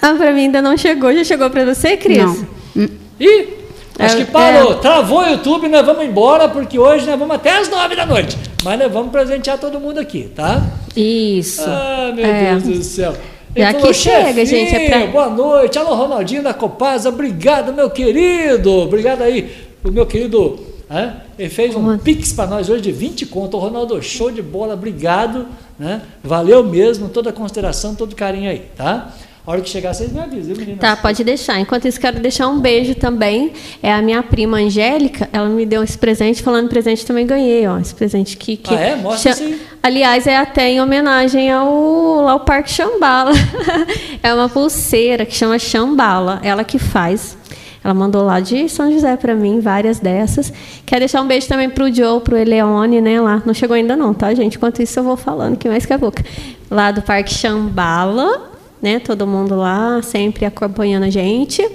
Ah, 0.00 0.14
pra 0.14 0.32
mim 0.32 0.42
ainda 0.42 0.62
não 0.62 0.76
chegou. 0.76 1.12
Já 1.12 1.24
chegou 1.24 1.50
pra 1.50 1.64
você, 1.64 1.96
Cris? 1.96 2.18
Não. 2.18 2.88
Ih! 3.18 3.60
Acho 3.98 4.16
que 4.16 4.24
parou. 4.24 4.72
É. 4.72 4.74
Travou 4.76 5.20
o 5.20 5.26
YouTube, 5.26 5.68
nós 5.68 5.84
vamos 5.84 6.04
embora, 6.04 6.48
porque 6.48 6.78
hoje 6.78 7.04
nós 7.06 7.18
vamos 7.18 7.36
até 7.36 7.58
as 7.58 7.68
nove 7.68 7.94
da 7.94 8.06
noite. 8.06 8.36
Mas 8.64 8.78
nós 8.78 8.90
vamos 8.90 9.12
presentear 9.12 9.58
todo 9.58 9.78
mundo 9.78 10.00
aqui, 10.00 10.30
tá? 10.34 10.62
Isso. 10.96 11.64
Ah, 11.66 12.10
meu 12.14 12.24
é. 12.24 12.54
Deus 12.54 12.78
do 12.78 12.82
céu. 12.82 13.14
Ele 13.54 13.64
Já 13.64 13.72
falou, 13.72 13.92
chega, 13.92 14.46
gente. 14.46 14.74
É 14.74 14.88
pra... 14.88 15.06
Boa 15.06 15.28
noite. 15.28 15.78
Alô, 15.78 15.94
Ronaldinho 15.94 16.42
da 16.42 16.54
Copasa. 16.54 17.08
Obrigado, 17.10 17.74
meu 17.74 17.90
querido. 17.90 18.70
Obrigado 18.72 19.22
aí, 19.22 19.50
o 19.84 19.90
meu 19.90 20.06
querido. 20.06 20.69
Né? 20.90 21.20
Ele 21.38 21.48
fez 21.48 21.76
um 21.76 21.96
pix 21.96 22.32
para 22.32 22.48
nós 22.48 22.68
hoje 22.68 22.82
de 22.82 22.90
20 22.90 23.26
conto. 23.26 23.56
O 23.56 23.60
Ronaldo, 23.60 24.02
show 24.02 24.28
de 24.28 24.42
bola. 24.42 24.74
Obrigado. 24.74 25.46
Né? 25.78 26.02
Valeu 26.22 26.64
mesmo. 26.64 27.08
Toda 27.08 27.30
a 27.30 27.32
consideração, 27.32 27.94
todo 27.94 28.16
carinho 28.16 28.50
aí, 28.50 28.66
tá? 28.76 29.14
A 29.46 29.52
hora 29.52 29.62
que 29.62 29.70
chegar, 29.70 29.94
vocês 29.94 30.12
me 30.12 30.20
avisam, 30.20 30.54
meninas. 30.54 30.80
Tá, 30.80 30.94
pode 30.96 31.24
deixar. 31.24 31.58
Enquanto 31.58 31.88
isso, 31.88 31.98
quero 31.98 32.20
deixar 32.20 32.46
um 32.48 32.60
beijo 32.60 32.94
também. 32.94 33.52
É 33.82 33.92
a 33.92 34.02
minha 34.02 34.22
prima 34.22 34.58
Angélica, 34.58 35.30
ela 35.32 35.48
me 35.48 35.64
deu 35.64 35.82
esse 35.82 35.96
presente, 35.96 36.42
falando 36.42 36.68
presente 36.68 37.06
também 37.06 37.26
ganhei, 37.26 37.66
ó. 37.66 37.78
Esse 37.78 37.94
presente 37.94 38.36
que. 38.36 38.56
que 38.56 38.74
ah, 38.74 38.80
é? 38.80 38.96
Mostra 38.96 39.32
sim. 39.32 39.58
Aliás, 39.82 40.26
é 40.26 40.36
até 40.36 40.68
em 40.68 40.80
homenagem 40.80 41.50
ao, 41.50 42.28
ao 42.28 42.40
Parque 42.40 42.70
Chambala. 42.70 43.32
é 44.22 44.34
uma 44.34 44.48
pulseira 44.48 45.24
que 45.24 45.34
chama 45.34 45.58
Chambala. 45.58 46.40
Ela 46.44 46.62
que 46.62 46.78
faz. 46.78 47.38
Ela 47.82 47.94
mandou 47.94 48.22
lá 48.22 48.40
de 48.40 48.68
São 48.68 48.92
José 48.92 49.16
para 49.16 49.34
mim, 49.34 49.60
várias 49.60 49.98
dessas. 49.98 50.52
Quer 50.84 50.98
deixar 50.98 51.22
um 51.22 51.26
beijo 51.26 51.48
também 51.48 51.70
pro 51.70 51.92
Joe, 51.92 52.20
pro 52.20 52.36
Eleone, 52.36 53.00
né? 53.00 53.20
Lá. 53.20 53.42
Não 53.46 53.54
chegou 53.54 53.74
ainda 53.74 53.96
não, 53.96 54.12
tá, 54.12 54.34
gente? 54.34 54.56
Enquanto 54.56 54.82
isso, 54.82 54.98
eu 54.98 55.04
vou 55.04 55.16
falando 55.16 55.56
que 55.56 55.68
mais 55.68 55.86
que 55.86 55.92
a 55.92 55.98
boca. 55.98 56.22
Lá 56.70 56.90
do 56.90 57.00
Parque 57.02 57.32
Chambala 57.32 58.50
né? 58.80 58.98
Todo 58.98 59.26
mundo 59.26 59.54
lá, 59.54 60.00
sempre 60.02 60.44
acompanhando 60.44 61.04
a 61.04 61.10
gente. 61.10 61.66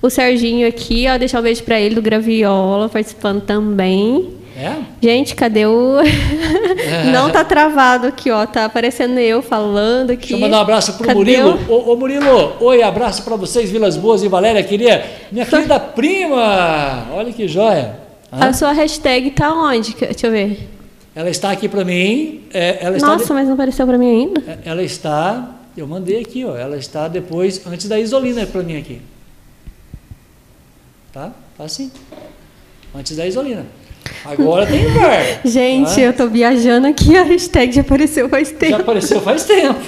O 0.00 0.08
Serginho 0.08 0.66
aqui, 0.66 1.06
ó, 1.08 1.18
deixar 1.18 1.40
um 1.40 1.42
beijo 1.42 1.62
para 1.64 1.80
ele 1.80 1.94
do 1.94 2.02
Graviola, 2.02 2.88
participando 2.88 3.42
também. 3.42 4.30
É? 4.56 4.76
Gente, 5.02 5.34
cadê 5.34 5.66
o. 5.66 5.98
Não 7.12 7.30
tá 7.30 7.44
travado 7.44 8.06
aqui, 8.06 8.30
ó. 8.30 8.46
Tá 8.46 8.64
aparecendo 8.64 9.18
eu 9.18 9.42
falando 9.42 10.10
aqui. 10.10 10.28
Deixa 10.28 10.34
eu 10.34 10.40
mandar 10.40 10.58
um 10.58 10.60
abraço 10.60 10.92
pro 10.94 11.06
cadê 11.06 11.14
Murilo. 11.14 11.58
Ô, 11.68 11.92
ô, 11.92 11.96
Murilo, 11.96 12.56
oi, 12.60 12.82
abraço 12.82 13.22
para 13.22 13.36
vocês, 13.36 13.70
Vilas 13.70 13.96
Boas 13.96 14.22
e 14.22 14.28
Valéria. 14.28 14.62
Queria. 14.62 15.04
Minha 15.30 15.46
querida 15.46 15.78
prima! 15.78 17.06
Olha 17.12 17.32
que 17.32 17.46
joia. 17.48 18.00
Hã? 18.32 18.48
A 18.48 18.52
sua 18.52 18.72
hashtag 18.72 19.30
tá 19.30 19.52
onde? 19.52 19.94
Deixa 19.94 20.26
eu 20.26 20.30
ver. 20.30 20.68
Ela 21.14 21.30
está 21.30 21.50
aqui 21.50 21.68
para 21.68 21.84
mim. 21.84 22.42
É, 22.52 22.78
ela 22.80 22.98
Nossa, 22.98 23.26
de... 23.26 23.32
mas 23.32 23.46
não 23.46 23.54
apareceu 23.54 23.86
para 23.86 23.98
mim 23.98 24.10
ainda. 24.10 24.42
É, 24.46 24.58
ela 24.70 24.82
está 24.82 25.58
eu 25.80 25.86
mandei 25.86 26.20
aqui, 26.20 26.44
ó. 26.44 26.56
Ela 26.56 26.76
está 26.76 27.06
depois, 27.08 27.64
antes 27.66 27.88
da 27.88 27.98
isolina 27.98 28.44
para 28.46 28.62
mim 28.62 28.76
aqui. 28.76 29.00
Tá? 31.12 31.32
Tá 31.56 31.64
assim. 31.64 31.90
Antes 32.94 33.16
da 33.16 33.26
isolina. 33.26 33.64
Agora 34.24 34.66
tem 34.66 34.86
VAR. 34.88 35.40
Gente, 35.44 35.94
tá? 35.94 36.00
eu 36.00 36.12
tô 36.12 36.28
viajando 36.28 36.86
aqui, 36.86 37.16
a 37.16 37.22
hashtag 37.22 37.72
já 37.72 37.80
apareceu 37.80 38.28
faz 38.28 38.50
tempo. 38.50 38.72
Já 38.72 38.78
apareceu 38.78 39.20
faz 39.20 39.44
tempo. 39.44 39.80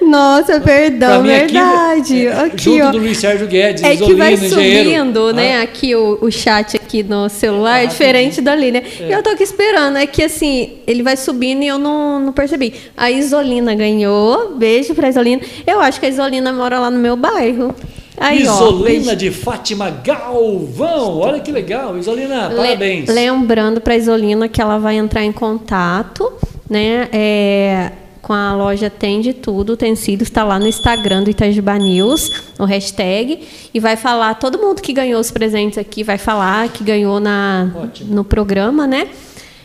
Nossa, 0.02 0.60
perdão, 0.60 1.22
verdade. 1.22 2.26
Aqui, 2.26 2.26
é, 2.26 2.40
aqui, 2.44 2.64
junto 2.64 2.84
ó. 2.84 2.90
do 2.90 2.98
Luiz 2.98 3.18
Sérgio 3.18 3.46
Guedes, 3.46 3.82
é 3.82 3.96
que 3.96 4.14
vai 4.14 4.36
subindo, 4.36 5.32
né? 5.32 5.58
Ah. 5.58 5.62
Aqui 5.62 5.94
o, 5.94 6.18
o 6.20 6.30
chat 6.30 6.76
aqui 6.76 7.02
no 7.02 7.28
celular, 7.28 7.82
é 7.82 7.86
diferente 7.86 8.40
dali, 8.40 8.70
né? 8.70 8.82
É. 9.00 9.08
E 9.08 9.12
eu 9.12 9.22
tô 9.22 9.30
aqui 9.30 9.42
esperando. 9.42 9.96
É 9.96 10.06
que 10.06 10.22
assim, 10.22 10.78
ele 10.86 11.02
vai 11.02 11.16
subindo 11.16 11.62
e 11.62 11.66
eu 11.66 11.78
não, 11.78 12.20
não 12.20 12.32
percebi. 12.32 12.74
A 12.96 13.10
Isolina 13.10 13.74
ganhou. 13.74 14.54
Beijo 14.56 14.94
pra 14.94 15.08
Isolina. 15.08 15.42
Eu 15.66 15.80
acho 15.80 16.00
que 16.00 16.06
a 16.06 16.08
Isolina 16.08 16.52
mora 16.52 16.78
lá 16.78 16.90
no 16.90 16.98
meu 16.98 17.16
bairro. 17.16 17.74
Aí, 18.20 18.42
Isolina 18.42 19.12
ó, 19.12 19.14
de 19.14 19.30
Fátima 19.30 19.90
Galvão. 19.90 21.18
Olha 21.18 21.40
que 21.40 21.52
legal. 21.52 21.96
Isolina, 21.96 22.50
parabéns. 22.50 23.08
Lembrando 23.08 23.80
para 23.80 23.96
Isolina 23.96 24.48
que 24.48 24.60
ela 24.60 24.78
vai 24.78 24.96
entrar 24.96 25.24
em 25.24 25.32
contato, 25.32 26.32
né? 26.68 27.08
É, 27.12 27.92
com 28.20 28.32
a 28.32 28.54
loja 28.54 28.90
Tem 28.90 29.20
de 29.20 29.32
Tudo, 29.32 29.76
Tecidos, 29.76 30.28
está 30.28 30.44
lá 30.44 30.58
no 30.58 30.66
Instagram 30.66 31.22
do 31.22 31.30
Itajuba 31.30 31.78
News, 31.78 32.30
o 32.58 32.64
hashtag, 32.64 33.40
e 33.72 33.80
vai 33.80 33.96
falar, 33.96 34.34
todo 34.34 34.58
mundo 34.58 34.82
que 34.82 34.92
ganhou 34.92 35.20
os 35.20 35.30
presentes 35.30 35.78
aqui 35.78 36.02
vai 36.02 36.18
falar 36.18 36.68
que 36.68 36.84
ganhou 36.84 37.20
na, 37.20 37.70
no 38.04 38.24
programa, 38.24 38.86
né? 38.86 39.08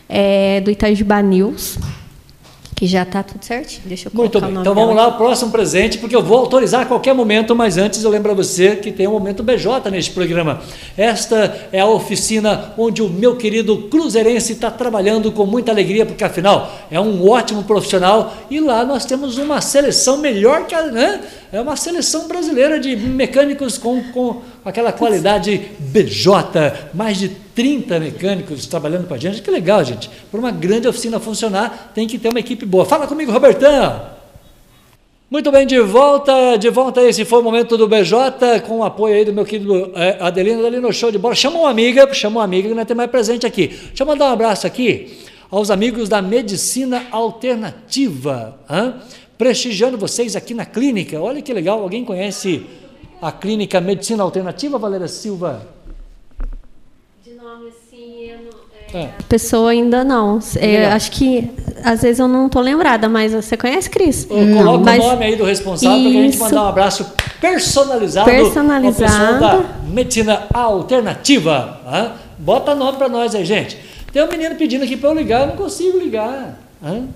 É, 0.08 0.60
do 0.60 0.70
Itajuba 0.70 1.20
News. 1.20 1.78
Que 2.74 2.86
já 2.86 3.02
está 3.04 3.22
tudo 3.22 3.44
certo. 3.44 3.80
Deixa 3.84 4.08
eu 4.08 4.12
Muito 4.12 4.40
bem. 4.40 4.50
então 4.50 4.74
vamos 4.74 4.96
lá, 4.96 5.08
o 5.08 5.16
próximo 5.16 5.50
presente, 5.52 5.98
porque 5.98 6.14
eu 6.14 6.22
vou 6.22 6.38
autorizar 6.38 6.82
a 6.82 6.86
qualquer 6.86 7.14
momento, 7.14 7.54
mas 7.54 7.78
antes 7.78 8.02
eu 8.02 8.10
lembro 8.10 8.32
a 8.32 8.34
você 8.34 8.76
que 8.76 8.90
tem 8.90 9.06
um 9.06 9.12
momento 9.12 9.42
BJ 9.42 9.90
neste 9.90 10.10
programa. 10.10 10.60
Esta 10.96 11.68
é 11.70 11.80
a 11.80 11.86
oficina 11.86 12.72
onde 12.76 13.00
o 13.00 13.08
meu 13.08 13.36
querido 13.36 13.88
Cruzeirense 13.88 14.54
está 14.54 14.70
trabalhando 14.70 15.30
com 15.30 15.46
muita 15.46 15.70
alegria, 15.70 16.04
porque 16.04 16.24
afinal 16.24 16.72
é 16.90 16.98
um 16.98 17.28
ótimo 17.28 17.62
profissional 17.62 18.34
e 18.50 18.58
lá 18.58 18.84
nós 18.84 19.04
temos 19.04 19.38
uma 19.38 19.60
seleção 19.60 20.16
melhor 20.16 20.66
que 20.66 20.74
a. 20.74 20.84
Né? 20.84 21.20
É 21.52 21.60
uma 21.60 21.76
seleção 21.76 22.26
brasileira 22.26 22.80
de 22.80 22.96
mecânicos 22.96 23.78
com, 23.78 24.02
com 24.12 24.42
aquela 24.64 24.92
qualidade 24.92 25.70
BJ, 25.78 26.90
mais 26.92 27.18
de 27.18 27.43
30 27.54 28.00
mecânicos 28.00 28.66
trabalhando 28.66 29.06
com 29.06 29.14
a 29.14 29.18
gente. 29.18 29.40
Que 29.40 29.50
legal, 29.50 29.84
gente. 29.84 30.10
Para 30.30 30.40
uma 30.40 30.50
grande 30.50 30.88
oficina 30.88 31.20
funcionar, 31.20 31.92
tem 31.94 32.06
que 32.06 32.18
ter 32.18 32.28
uma 32.28 32.40
equipe 32.40 32.66
boa. 32.66 32.84
Fala 32.84 33.06
comigo, 33.06 33.30
Robertão. 33.30 34.14
Muito 35.30 35.50
bem, 35.50 35.66
de 35.66 35.80
volta, 35.80 36.56
de 36.56 36.70
volta, 36.70 37.02
esse 37.02 37.24
foi 37.24 37.40
o 37.40 37.42
momento 37.42 37.76
do 37.76 37.88
BJ, 37.88 38.60
com 38.66 38.78
o 38.78 38.84
apoio 38.84 39.16
aí 39.16 39.24
do 39.24 39.32
meu 39.32 39.44
querido 39.44 39.90
é, 39.96 40.16
Adelino, 40.20 40.60
Adelino 40.60 40.92
Show 40.92 41.10
de 41.10 41.18
Bola. 41.18 41.34
Chama 41.34 41.58
uma 41.58 41.70
amiga, 41.70 42.12
chama 42.14 42.38
uma 42.38 42.44
amiga 42.44 42.68
que 42.68 42.74
não 42.74 42.84
tem 42.84 42.96
mais 42.96 43.10
presente 43.10 43.44
aqui. 43.44 43.68
Deixa 43.68 44.02
eu 44.02 44.06
mandar 44.06 44.26
um 44.26 44.32
abraço 44.32 44.66
aqui 44.66 45.18
aos 45.50 45.70
amigos 45.70 46.08
da 46.08 46.22
Medicina 46.22 47.06
Alternativa, 47.10 48.60
hein? 48.70 48.94
prestigiando 49.36 49.98
vocês 49.98 50.36
aqui 50.36 50.54
na 50.54 50.64
clínica. 50.64 51.20
Olha 51.20 51.42
que 51.42 51.52
legal, 51.52 51.80
alguém 51.80 52.04
conhece 52.04 52.64
a 53.20 53.32
clínica 53.32 53.80
Medicina 53.80 54.22
Alternativa, 54.22 54.78
Valéria 54.78 55.08
Silva? 55.08 55.73
É. 58.94 59.08
Pessoa 59.28 59.72
ainda 59.72 60.04
não. 60.04 60.38
É, 60.56 60.86
acho 60.86 61.10
que 61.10 61.50
às 61.82 62.02
vezes 62.02 62.20
eu 62.20 62.28
não 62.28 62.46
estou 62.46 62.62
lembrada, 62.62 63.08
mas 63.08 63.32
você 63.32 63.56
conhece, 63.56 63.90
Cris? 63.90 64.24
Coloca 64.24 64.84
mas... 64.84 65.04
o 65.04 65.08
nome 65.08 65.24
aí 65.26 65.36
do 65.36 65.44
responsável 65.44 66.00
para 66.00 66.08
a 66.08 66.22
gente 66.22 66.38
mandar 66.38 66.62
um 66.62 66.68
abraço 66.68 67.12
personalizado. 67.40 68.30
Personalizado. 68.30 69.40
da 69.40 69.64
medicina 69.88 70.44
alternativa. 70.54 71.80
Hein? 71.92 72.10
Bota 72.38 72.74
nome 72.74 72.96
para 72.96 73.08
nós 73.08 73.34
aí, 73.34 73.44
gente. 73.44 73.76
Tem 74.12 74.22
um 74.22 74.28
menino 74.28 74.54
pedindo 74.54 74.84
aqui 74.84 74.96
para 74.96 75.10
eu 75.10 75.14
ligar, 75.14 75.40
eu 75.40 75.46
não 75.48 75.56
consigo 75.56 75.98
ligar. 75.98 76.60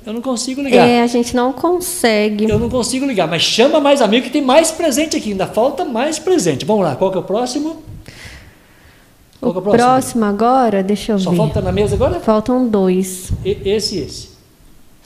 Eu 0.07 0.15
não 0.15 0.23
consigo 0.23 0.63
ligar. 0.63 0.89
É, 0.89 1.03
a 1.03 1.07
gente 1.07 1.37
não 1.37 1.53
consegue. 1.53 2.49
Eu 2.49 2.59
não 2.59 2.71
consigo 2.71 3.05
ligar, 3.05 3.29
mas 3.29 3.43
chama 3.43 3.79
mais 3.79 4.01
amigo 4.01 4.25
que 4.25 4.33
tem 4.33 4.41
mais 4.41 4.71
presente 4.71 5.17
aqui. 5.17 5.33
Ainda 5.33 5.47
falta 5.47 5.85
mais 5.85 6.19
presente. 6.19 6.65
Vamos 6.65 6.85
lá, 6.85 6.97
qual 6.97 7.11
que 7.11 7.19
é 7.19 7.21
o 7.21 7.25
próximo? 7.25 7.83
O, 9.41 9.47
é 9.47 9.49
o 9.51 9.63
próximo 9.63 10.25
agora, 10.25 10.83
deixa 10.83 11.13
eu 11.13 11.19
Só 11.19 11.31
ver. 11.31 11.37
Só 11.37 11.43
falta 11.43 11.61
na 11.61 11.73
mesa 11.73 11.95
agora? 11.95 12.19
Faltam 12.21 12.67
dois. 12.69 13.31
E, 13.45 13.57
esse 13.65 13.97
e 13.97 14.01
esse. 14.01 14.29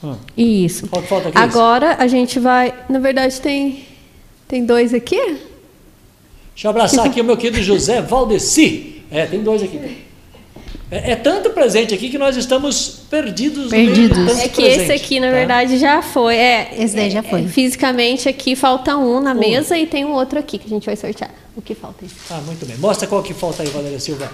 Hum. 0.02 0.16
Isso. 0.36 0.86
Falta, 0.86 1.06
falta 1.06 1.28
aqui 1.28 1.38
agora 1.38 1.92
esse. 1.92 2.02
a 2.02 2.06
gente 2.06 2.40
vai. 2.40 2.74
Na 2.88 2.98
verdade, 2.98 3.40
tem, 3.40 3.84
tem 4.48 4.64
dois 4.64 4.94
aqui? 4.94 5.20
Deixa 6.54 6.66
eu 6.66 6.70
abraçar 6.70 7.06
aqui 7.06 7.20
o 7.20 7.24
meu 7.24 7.36
querido 7.36 7.62
José 7.62 8.00
Valdeci. 8.00 9.02
É, 9.10 9.26
tem 9.26 9.42
dois 9.42 9.62
aqui. 9.62 9.78
É, 10.90 11.12
é, 11.12 11.16
tanto 11.16 11.50
presente 11.50 11.94
aqui 11.94 12.10
que 12.10 12.18
nós 12.18 12.36
estamos 12.36 13.02
perdidos. 13.10 13.70
Perdidos. 13.70 14.38
é 14.38 14.48
que 14.48 14.62
presente, 14.62 14.82
esse 14.82 14.92
aqui, 14.92 15.20
na 15.20 15.28
tá? 15.28 15.32
verdade, 15.32 15.78
já 15.78 16.02
foi. 16.02 16.36
É, 16.36 16.74
esse 16.78 16.94
daí 16.94 17.10
já 17.10 17.22
foi. 17.22 17.44
É, 17.44 17.48
fisicamente 17.48 18.28
aqui 18.28 18.54
falta 18.54 18.96
um 18.96 19.20
na 19.20 19.32
um. 19.32 19.38
mesa 19.38 19.76
e 19.78 19.86
tem 19.86 20.04
um 20.04 20.12
outro 20.12 20.38
aqui 20.38 20.58
que 20.58 20.66
a 20.66 20.68
gente 20.68 20.84
vai 20.84 20.96
sortear. 20.96 21.30
O 21.56 21.62
que 21.62 21.74
falta? 21.74 22.04
Ah, 22.30 22.40
muito 22.46 22.64
bem. 22.64 22.76
Mostra 22.78 23.06
qual 23.06 23.22
que 23.22 23.34
falta 23.34 23.62
aí, 23.62 23.68
Valéria 23.68 24.00
Silva. 24.00 24.30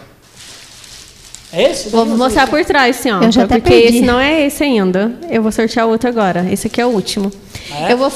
É 1.52 1.70
esse? 1.70 1.88
Vou 1.88 2.04
mostrar 2.04 2.46
por 2.46 2.62
trás, 2.64 2.96
sim, 2.96 3.10
ó. 3.10 3.22
Eu 3.22 3.32
já 3.32 3.46
porque 3.46 3.62
perdi. 3.62 3.98
esse 3.98 4.00
não 4.02 4.20
é 4.20 4.46
esse 4.46 4.62
ainda. 4.62 5.18
Eu 5.30 5.42
vou 5.42 5.50
sortear 5.50 5.86
o 5.86 5.90
outro 5.90 6.08
agora. 6.08 6.46
Esse 6.50 6.66
aqui 6.66 6.80
é 6.80 6.86
o 6.86 6.90
último. 6.90 7.32
Ah, 7.72 7.88
é? 7.88 7.92
Eu 7.92 7.98
vou 7.98 8.10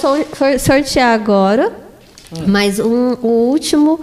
sortear 0.58 1.14
agora, 1.14 1.72
hum. 2.30 2.44
mas 2.46 2.78
um, 2.78 3.16
o 3.22 3.48
último 3.50 4.00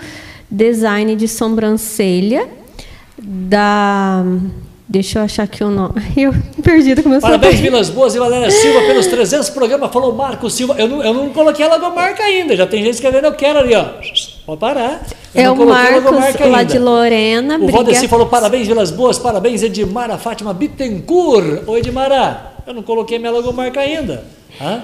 design 0.49 1.15
de 1.15 1.27
sobrancelha 1.27 2.49
da. 3.17 4.23
Deixa 4.87 5.19
eu 5.19 5.23
achar 5.23 5.43
aqui 5.43 5.63
o 5.63 5.69
nome. 5.69 6.01
Eu 6.17 6.33
perdido 6.63 7.03
com 7.03 7.09
meu 7.09 7.21
Parabéns, 7.21 7.59
Vilas 7.59 7.91
Boas 7.91 8.15
e 8.15 8.19
Valéria 8.19 8.49
Silva, 8.49 8.79
pelos 8.81 9.05
300 9.05 9.51
programas. 9.51 9.91
Falou 9.93 10.15
Marco 10.15 10.49
Silva. 10.49 10.73
Eu 10.79 10.87
não, 10.87 11.03
eu 11.03 11.13
não 11.13 11.29
coloquei 11.29 11.63
a 11.63 11.69
logomarca 11.69 12.23
ainda. 12.23 12.55
Já 12.57 12.65
tem 12.65 12.83
gente 12.83 12.95
escrevendo, 12.95 13.25
eu 13.25 13.33
quero 13.33 13.59
ali, 13.59 13.75
ó. 13.75 13.85
Pode 14.49 14.59
parar. 14.61 15.05
Eu 15.35 15.43
é 15.43 15.51
o 15.51 15.65
Marcos 15.67 16.49
lá 16.49 16.63
de 16.63 16.79
Lorena. 16.79 17.59
O 17.59 17.67
Valdeci 17.67 18.07
falou 18.07 18.25
parabéns, 18.25 18.65
Vilas 18.65 18.89
Boas. 18.89 19.19
Parabéns, 19.19 19.61
Edmara 19.61 20.17
Fátima 20.17 20.53
Bittencourt. 20.55 21.67
Ô, 21.67 21.77
Edmara, 21.77 22.53
eu 22.65 22.73
não 22.73 22.81
coloquei 22.81 23.19
minha 23.19 23.31
logomarca 23.31 23.79
ainda. 23.79 24.23
Hã? 24.59 24.81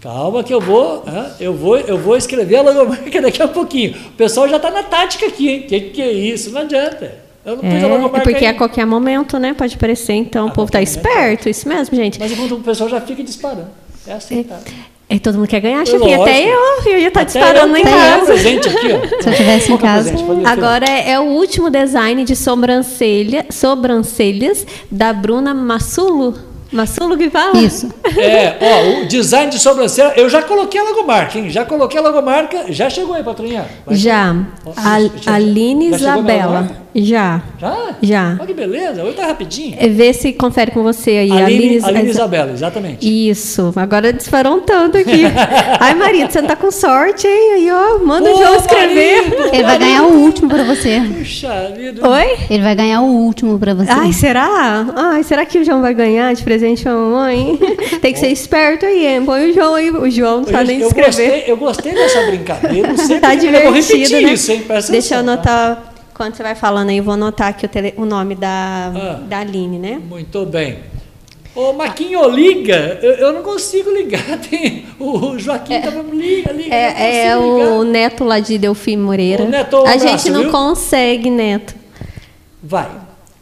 Calma 0.00 0.42
que 0.42 0.52
eu 0.52 0.60
vou, 0.60 1.04
eu 1.40 1.54
vou, 1.54 1.78
eu 1.78 1.98
vou 1.98 2.16
escrever 2.16 2.56
a 2.56 2.62
logomarca 2.62 3.20
daqui 3.20 3.42
a 3.42 3.48
pouquinho. 3.48 3.94
O 4.08 4.12
pessoal 4.12 4.48
já 4.48 4.56
está 4.56 4.70
na 4.70 4.82
tática 4.82 5.26
aqui, 5.26 5.48
hein? 5.48 5.62
Que 5.62 5.80
que 5.80 6.00
é 6.00 6.12
isso? 6.12 6.50
Não 6.50 6.62
adianta. 6.62 7.16
Eu 7.44 7.56
não 7.56 7.62
pus 7.62 7.72
é, 7.74 7.82
a 7.82 7.86
logomarca 7.86 8.20
porque 8.22 8.46
a 8.46 8.54
qualquer 8.54 8.86
momento, 8.86 9.38
né? 9.38 9.52
Pode 9.52 9.74
aparecer, 9.74 10.14
então 10.14 10.46
a 10.46 10.50
o 10.50 10.52
povo 10.54 10.68
está 10.68 10.80
esperto, 10.80 11.50
isso 11.50 11.68
mesmo, 11.68 11.94
gente. 11.94 12.18
Mas 12.18 12.32
enquanto 12.32 12.54
o 12.54 12.60
pessoal 12.60 12.88
já 12.88 13.00
fica 13.02 13.22
disparando. 13.22 13.68
É 14.06 14.12
assim, 14.12 14.42
tá? 14.42 14.58
É, 15.08 15.18
todo 15.18 15.36
mundo 15.36 15.48
quer 15.48 15.60
ganhar, 15.60 15.86
chefinha. 15.86 16.20
Até 16.20 16.44
eu, 16.44 16.58
eu 16.86 16.98
ia 16.98 17.08
estar 17.08 17.20
tá 17.20 17.24
disparando 17.24 17.76
em 17.76 17.82
casa. 17.82 18.26
Presente 18.26 18.68
aqui, 18.68 18.86
ó. 18.92 19.22
Se 19.22 19.28
eu 19.28 19.32
estivesse 19.32 19.72
em 19.72 19.76
casa. 19.76 20.14
Agora 20.46 20.86
é, 20.88 21.10
é, 21.12 21.20
o 21.20 21.24
último 21.24 21.70
design 21.70 22.24
de 22.24 22.34
sobrancelha, 22.34 23.46
sobrancelhas 23.50 24.66
da 24.90 25.12
Bruna 25.12 25.52
Massulo. 25.52 26.34
Massulo 26.72 27.16
que 27.16 27.30
fala? 27.30 27.56
Isso. 27.58 27.88
É, 28.16 28.56
ó, 28.60 29.02
o 29.02 29.06
design 29.06 29.50
de 29.50 29.60
sobrancelha, 29.60 30.14
eu 30.16 30.28
já 30.28 30.42
coloquei 30.42 30.80
a 30.80 30.84
logomarca, 30.84 31.38
hein? 31.38 31.48
Já 31.50 31.64
coloquei 31.64 32.00
a 32.00 32.02
logomarca, 32.02 32.72
já 32.72 32.90
chegou 32.90 33.14
aí, 33.14 33.22
patroinha? 33.22 33.66
já. 33.90 34.34
A, 34.76 35.34
Aline 35.34 35.90
já 35.90 36.14
Isabela. 36.14 36.83
Já. 36.94 37.42
Já? 37.58 37.96
Já. 38.00 38.36
Olha 38.38 38.46
que 38.46 38.54
beleza, 38.54 39.02
hoje 39.02 39.16
tá 39.16 39.26
rapidinho. 39.26 39.76
É, 39.78 39.88
vê 39.88 40.12
se 40.12 40.32
confere 40.32 40.70
com 40.70 40.82
você 40.82 41.10
aí. 41.10 41.32
Aline, 41.32 41.44
Aline, 41.44 41.84
Aline 41.84 42.10
Isabela, 42.10 42.52
exatamente. 42.52 43.30
Isso, 43.30 43.72
agora 43.74 44.12
disparou 44.12 44.58
um 44.58 44.60
tanto 44.60 44.98
aqui. 44.98 45.22
Ai, 45.80 45.94
marido, 45.94 46.30
você 46.30 46.40
não 46.40 46.48
tá 46.48 46.54
com 46.54 46.70
sorte, 46.70 47.26
hein? 47.26 47.52
Aí, 47.54 47.70
ó, 47.70 47.98
manda 47.98 48.30
o 48.30 48.36
João 48.36 48.54
escrever. 48.54 49.28
Marido, 49.28 49.54
Ele 49.54 49.62
vai 49.64 49.78
ganhar 49.78 50.02
o 50.04 50.12
último 50.12 50.48
pra 50.48 50.62
você. 50.62 51.02
Puxa 51.18 51.72
vida. 51.76 52.08
Oi? 52.08 52.36
Ele 52.48 52.62
vai 52.62 52.74
ganhar 52.76 53.00
o 53.00 53.06
último 53.06 53.58
pra 53.58 53.74
você. 53.74 53.90
Ai, 53.90 54.12
será? 54.12 54.86
Ai, 54.94 55.24
será 55.24 55.44
que 55.44 55.58
o 55.58 55.64
João 55.64 55.80
vai 55.80 55.94
ganhar 55.94 56.32
de 56.32 56.44
presente 56.44 56.84
pra 56.84 56.92
mamãe? 56.92 57.58
Tem 58.00 58.12
que 58.12 58.18
ser 58.20 58.28
esperto 58.28 58.86
aí, 58.86 59.06
hein? 59.06 59.24
Põe 59.24 59.50
o 59.50 59.54
João 59.54 59.74
aí. 59.74 59.90
O 59.90 60.08
João 60.08 60.42
não 60.42 60.44
sabe 60.44 60.68
nem 60.68 60.80
eu 60.80 60.86
escrever. 60.88 61.06
Gostei, 61.06 61.44
eu 61.46 61.56
gostei 61.56 61.92
dessa 61.92 62.22
brincadeira. 62.26 62.88
Não 62.88 62.96
sei 62.96 63.18
tá 63.18 63.34
divertido, 63.34 63.56
eu 63.56 63.72
vou 63.72 63.72
repetir 63.72 64.22
né? 64.22 64.32
isso, 64.32 64.52
hein? 64.52 64.62
Presta 64.66 64.92
Deixa 64.92 65.16
atenção, 65.16 65.26
eu 65.26 65.32
anotar. 65.32 65.76
Tá? 65.76 65.93
Quando 66.14 66.36
você 66.36 66.42
vai 66.44 66.54
falando 66.54 66.90
aí, 66.90 66.98
eu 66.98 67.04
vou 67.04 67.14
anotar 67.14 67.48
aqui 67.48 67.66
o, 67.66 67.68
tele, 67.68 67.92
o 67.96 68.04
nome 68.04 68.36
da, 68.36 68.86
ah, 68.94 69.20
da 69.28 69.40
Aline, 69.40 69.78
né? 69.78 70.00
Muito 70.08 70.46
bem. 70.46 70.78
Ô, 71.56 71.72
Maquinho, 71.72 72.28
liga. 72.28 72.98
Eu, 73.02 73.12
eu 73.14 73.32
não 73.32 73.42
consigo 73.42 73.90
ligar. 73.90 74.22
Tem, 74.48 74.86
o 74.98 75.36
Joaquim 75.38 75.74
é, 75.74 75.80
tá 75.80 75.90
falando, 75.90 76.14
liga, 76.14 76.52
liga. 76.52 76.74
É, 76.74 77.26
é 77.26 77.36
o 77.36 77.82
neto 77.82 78.24
lá 78.24 78.38
de 78.38 78.58
Delfim 78.58 78.96
Moreira. 78.96 79.44
O 79.44 79.48
neto, 79.48 79.76
um 79.76 79.80
A 79.80 79.92
abraço, 79.92 80.06
gente 80.06 80.30
não 80.30 80.42
viu? 80.42 80.50
consegue, 80.52 81.30
neto. 81.30 81.74
Vai. 82.62 82.90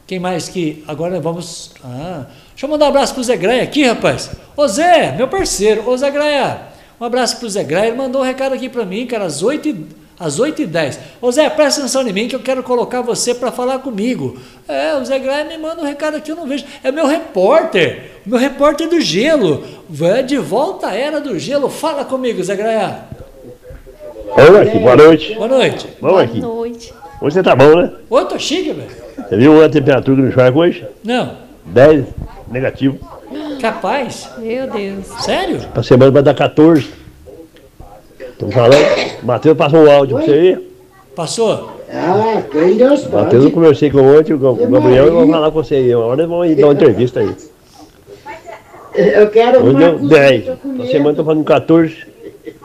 Quem 0.06 0.18
mais 0.18 0.48
que. 0.48 0.82
Agora 0.88 1.20
vamos. 1.20 1.72
Ah, 1.84 2.26
deixa 2.50 2.66
eu 2.66 2.70
mandar 2.70 2.86
um 2.86 2.88
abraço 2.88 3.14
pro 3.14 3.22
Zé 3.22 3.36
Greia 3.36 3.62
aqui, 3.62 3.84
rapaz. 3.84 4.30
Ô 4.56 4.66
Zé, 4.66 5.12
meu 5.16 5.28
parceiro. 5.28 5.88
Ô 5.88 5.96
Zé 5.96 6.10
Greia. 6.10 6.72
Um 7.00 7.04
abraço 7.04 7.38
pro 7.38 7.48
Zé 7.48 7.64
Greia. 7.64 7.88
Ele 7.88 7.96
mandou 7.96 8.22
um 8.22 8.24
recado 8.24 8.54
aqui 8.54 8.68
para 8.68 8.84
mim, 8.84 9.06
cara, 9.06 9.24
às 9.24 9.42
8 9.42 9.68
e 9.68 10.01
às 10.22 10.38
8h10. 10.38 10.98
Ô 11.20 11.30
Zé, 11.32 11.50
presta 11.50 11.80
atenção 11.80 12.06
em 12.06 12.12
mim 12.12 12.28
que 12.28 12.36
eu 12.36 12.40
quero 12.40 12.62
colocar 12.62 13.00
você 13.00 13.34
para 13.34 13.50
falar 13.50 13.80
comigo. 13.80 14.38
É, 14.68 14.94
o 14.94 15.04
Zé 15.04 15.18
Graia 15.18 15.44
me 15.44 15.58
manda 15.58 15.82
um 15.82 15.84
recado 15.84 16.16
aqui, 16.16 16.30
eu 16.30 16.36
não 16.36 16.46
vejo. 16.46 16.64
É 16.82 16.92
meu 16.92 17.06
repórter, 17.06 18.12
meu 18.24 18.38
repórter 18.38 18.88
do 18.88 19.00
gelo. 19.00 19.64
Vai 19.88 20.22
de 20.22 20.38
volta 20.38 20.88
à 20.88 20.94
era 20.94 21.20
do 21.20 21.38
gelo. 21.38 21.68
Fala 21.68 22.04
comigo, 22.04 22.42
Zé 22.42 22.54
Graia. 22.54 23.00
Oi, 24.34 24.78
boa 24.78 24.96
noite. 24.96 25.34
Boa 25.34 25.48
noite. 25.48 25.88
Boa 26.00 26.26
noite. 26.26 26.94
Hoje 27.20 27.34
você 27.34 27.42
tá 27.42 27.54
bom, 27.54 27.76
né? 27.76 27.92
Oi, 28.08 28.24
tô 28.24 28.38
chique, 28.38 28.72
velho. 28.72 28.90
Você 29.28 29.36
viu 29.36 29.64
a 29.64 29.68
temperatura 29.68 30.22
no 30.22 30.32
charco 30.32 30.60
hoje? 30.60 30.86
Não. 31.04 31.36
10, 31.66 32.06
negativo. 32.50 32.98
Capaz? 33.60 34.28
Meu 34.38 34.68
Deus. 34.68 35.06
Sério? 35.20 35.60
Pra 35.72 35.82
semana 35.82 36.10
vai 36.10 36.22
dar 36.22 36.34
14. 36.34 37.01
Estamos 38.42 38.54
falando. 38.54 39.22
Matheus 39.22 39.56
passou 39.56 39.84
um 39.84 39.90
áudio 39.90 40.16
pra 40.16 40.24
você 40.24 40.32
aí. 40.32 40.68
Passou? 41.14 41.80
Ah, 41.92 42.42
quem 42.50 42.76
Deus 42.76 43.06
Matheus, 43.08 43.44
eu 43.44 43.50
conversei 43.50 43.90
com 43.90 44.00
ontem, 44.00 44.36
com 44.36 44.46
o 44.48 44.70
Gabriel, 44.70 45.06
e 45.06 45.10
vou 45.10 45.28
falar 45.28 45.50
com 45.50 45.62
você 45.62 45.76
aí. 45.76 45.94
Uma 45.94 46.06
hora 46.06 46.26
vão 46.26 46.44
ir 46.44 46.56
dar 46.56 46.66
uma 46.66 46.72
entrevista 46.72 47.20
aí. 47.20 47.30
Eu 48.94 49.30
quero 49.30 49.58
Hoje 49.60 49.70
uma 49.70 49.78
deu 49.78 49.98
coisa 49.98 50.14
10. 50.14 50.44
pra 50.44 50.56
comer. 50.56 50.78
Na 50.78 50.90
semana 50.90 51.16
tô 51.16 51.24
falando 51.24 51.44
14. 51.44 51.96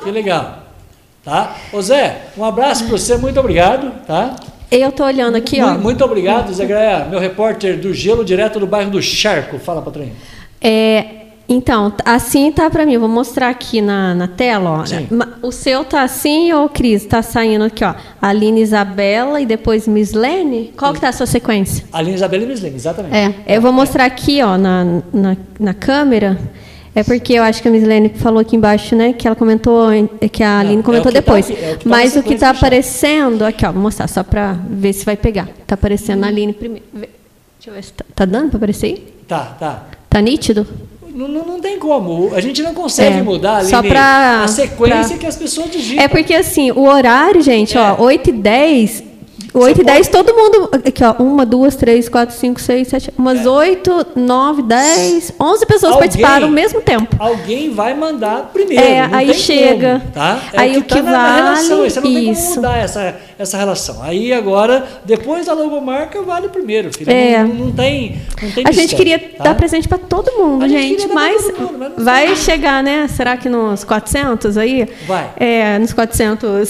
Que 0.04 0.12
legal. 0.12 0.60
Tá? 1.24 1.56
Ô 1.74 1.82
Zé, 1.82 2.22
um 2.38 2.44
abraço 2.44 2.86
para 2.86 2.98
você, 2.98 3.18
muito 3.18 3.40
obrigado, 3.40 3.92
tá? 4.06 4.36
Eu 4.72 4.92
tô 4.92 5.04
olhando 5.04 5.36
aqui, 5.36 5.62
ó. 5.62 5.68
Muito, 5.68 5.84
muito 5.84 6.06
obrigado, 6.06 6.54
Zé 6.54 6.66
Graia, 6.66 7.06
meu 7.06 7.20
repórter 7.20 7.78
do 7.78 7.94
Gelo, 7.94 8.24
direto 8.26 8.60
do 8.60 8.66
bairro 8.68 8.92
do 8.92 9.02
Charco. 9.02 9.60
Fala, 9.60 9.82
patrão. 9.82 10.08
É, 10.62 11.06
então, 11.50 11.94
assim 12.04 12.52
tá 12.52 12.70
pra 12.70 12.86
mim. 12.86 12.94
Eu 12.94 13.00
vou 13.00 13.10
mostrar 13.10 13.50
aqui 13.50 13.82
na, 13.82 14.14
na 14.14 14.28
tela, 14.28 14.70
ó. 14.70 14.86
Sim. 14.86 15.08
O 15.42 15.52
seu 15.52 15.86
tá 15.86 16.04
assim, 16.04 16.52
ô 16.52 16.68
Cris? 16.68 17.06
Tá 17.06 17.22
saindo 17.22 17.64
aqui, 17.64 17.86
ó. 17.86 17.96
Aline 18.22 18.62
Isabela 18.62 19.40
e 19.40 19.46
depois 19.46 19.88
Miss 19.88 20.14
Lene? 20.14 20.74
Qual 20.78 20.94
que 20.94 21.00
tá 21.00 21.10
a 21.10 21.14
sua 21.14 21.26
sequência? 21.26 21.86
Aline 21.94 22.16
Isabela 22.16 22.44
e 22.44 22.48
Mislene, 22.48 22.76
exatamente. 22.76 23.16
É, 23.16 23.56
eu 23.56 23.62
vou 23.62 23.72
mostrar 23.72 24.06
aqui, 24.06 24.42
ó, 24.42 24.58
na, 24.58 25.02
na, 25.14 25.38
na 25.58 25.74
câmera. 25.74 26.38
É 26.94 27.04
porque 27.04 27.34
eu 27.34 27.44
acho 27.44 27.62
que 27.62 27.68
a 27.68 27.72
Miss 27.72 27.84
Lene 27.84 28.10
falou 28.10 28.40
aqui 28.40 28.56
embaixo, 28.56 28.96
né? 28.96 29.14
Que 29.14 29.28
ela 29.28 29.36
comentou, 29.36 29.88
que 30.32 30.44
a 30.44 30.60
Aline 30.60 30.80
é 30.80 30.84
comentou 30.84 31.12
tá 31.12 31.20
depois. 31.20 31.50
aqui, 31.50 31.64
é 31.64 31.74
o 31.74 31.78
que 31.78 31.84
tá 31.84 31.90
Mas 31.90 32.16
o 32.16 32.24
que 32.24 32.36
tá 32.36 32.50
aparecendo, 32.50 33.46
aqui, 33.46 33.66
ó, 33.66 33.72
vou 33.72 33.84
mostrar 33.84 34.08
só 34.08 34.24
pra 34.24 34.58
ver 34.68 34.92
se 34.94 35.06
vai 35.06 35.16
pegar. 35.16 35.48
Tá 35.66 35.76
aparecendo 35.76 36.24
a 36.24 36.28
Aline 36.28 36.54
primeiro. 36.54 36.84
Deixa 36.94 37.70
eu 37.70 37.74
ver 37.74 37.84
se 37.84 37.94
tá, 37.94 38.04
tá 38.16 38.26
dando 38.26 38.50
pra 38.50 38.58
aparecer 38.58 38.88
aí? 38.88 39.14
Tá, 39.28 39.56
tá. 39.60 39.84
Tá 40.10 40.20
nítido? 40.20 40.66
Não, 41.18 41.28
não, 41.28 41.44
não 41.46 41.60
tem 41.60 41.80
como. 41.80 42.32
A 42.36 42.40
gente 42.42 42.62
não 42.62 42.74
consegue 42.76 43.18
É, 43.18 43.24
mudar 43.24 43.58
ali 43.58 43.70
só 43.72 43.82
pra- 43.82 44.44
a 44.44 44.48
sequência 44.48 45.08
pra- 45.10 45.18
que 45.18 45.26
as 45.26 45.36
pessoas 45.36 45.72
digitam. 45.72 46.04
É 46.04 46.08
porque 46.08 46.34
assim, 46.34 46.70
o 46.72 46.82
horário, 46.88 47.42
gente, 47.42 47.76
É. 47.76 47.82
ó, 47.82 47.96
8 48.04 48.30
e 48.30 48.34
10. 48.34 49.04
8 49.54 49.82
e 49.82 49.84
10, 49.84 50.08
todo 50.10 50.32
mundo. 50.36 50.70
Aqui, 50.86 51.04
ó. 51.04 51.14
Uma, 51.18 51.44
duas, 51.44 51.76
três, 51.76 52.08
quatro, 52.08 52.36
cinco, 52.36 52.62
seis, 52.62 52.90
sete. 52.90 53.12
Umas 53.18 53.44
É. 53.44 53.50
8, 53.50 54.06
9, 54.16 54.62
10, 54.62 55.32
11 55.40 55.66
pessoas 55.66 55.94
Alguém- 55.94 56.00
participaram 56.08 56.46
ao 56.46 56.52
mesmo 56.52 56.82
tempo. 56.82 57.16
Alguém 57.18 57.72
vai 57.72 57.96
mandar 57.96 58.52
primeiro. 58.54 58.84
É, 58.84 59.10
aí 59.12 59.26
tem 59.28 59.36
chega. 59.36 60.00
como, 60.02 60.12
tá? 60.12 60.40
É 60.54 60.60
Aí 60.60 60.76
o 60.78 60.82
o 60.82 60.84
que, 60.84 60.94
que 60.96 61.02
tá 61.02 61.10
na- 61.10 61.24
vale, 61.24 61.42
relação. 61.42 61.78
Você 61.90 62.00
não 62.00 62.04
tem 62.14 62.30
isso. 62.32 62.44
como 62.44 62.56
mudar 62.58 62.78
essa, 62.78 63.16
essa 63.38 63.58
relação. 63.58 64.02
Aí 64.04 64.34
agora, 64.34 64.86
depois 65.06 65.46
da 65.46 65.54
logomarca, 65.54 66.22
vale 66.22 66.50
primeiro, 66.50 66.92
filho. 66.96 67.12
É. 67.12 67.44
Não, 67.44 67.54
não 67.54 67.72
tem, 67.72 68.20
não 68.42 68.52
tem 68.52 68.64
A 68.68 68.72
gente 68.72 68.82
mistério, 68.94 68.98
queria 68.98 69.20
tá? 69.20 69.44
dar 69.44 69.56
presente 69.56 69.88
para 69.88 69.98
todo 69.98 70.32
mundo, 70.34 70.64
A 70.66 70.68
gente 70.68 71.02
gente, 71.02 71.14
mas, 71.14 71.44
mundo, 71.60 71.76
mas 71.96 72.04
vai 72.04 72.36
chegar, 72.36 72.82
né? 72.84 73.08
Será 73.08 73.38
que 73.38 73.48
nos 73.50 73.84
400 73.84 74.58
aí? 74.58 74.88
Vai. 75.08 75.30
É, 75.38 75.78
nos 75.80 75.94
400 75.94 76.70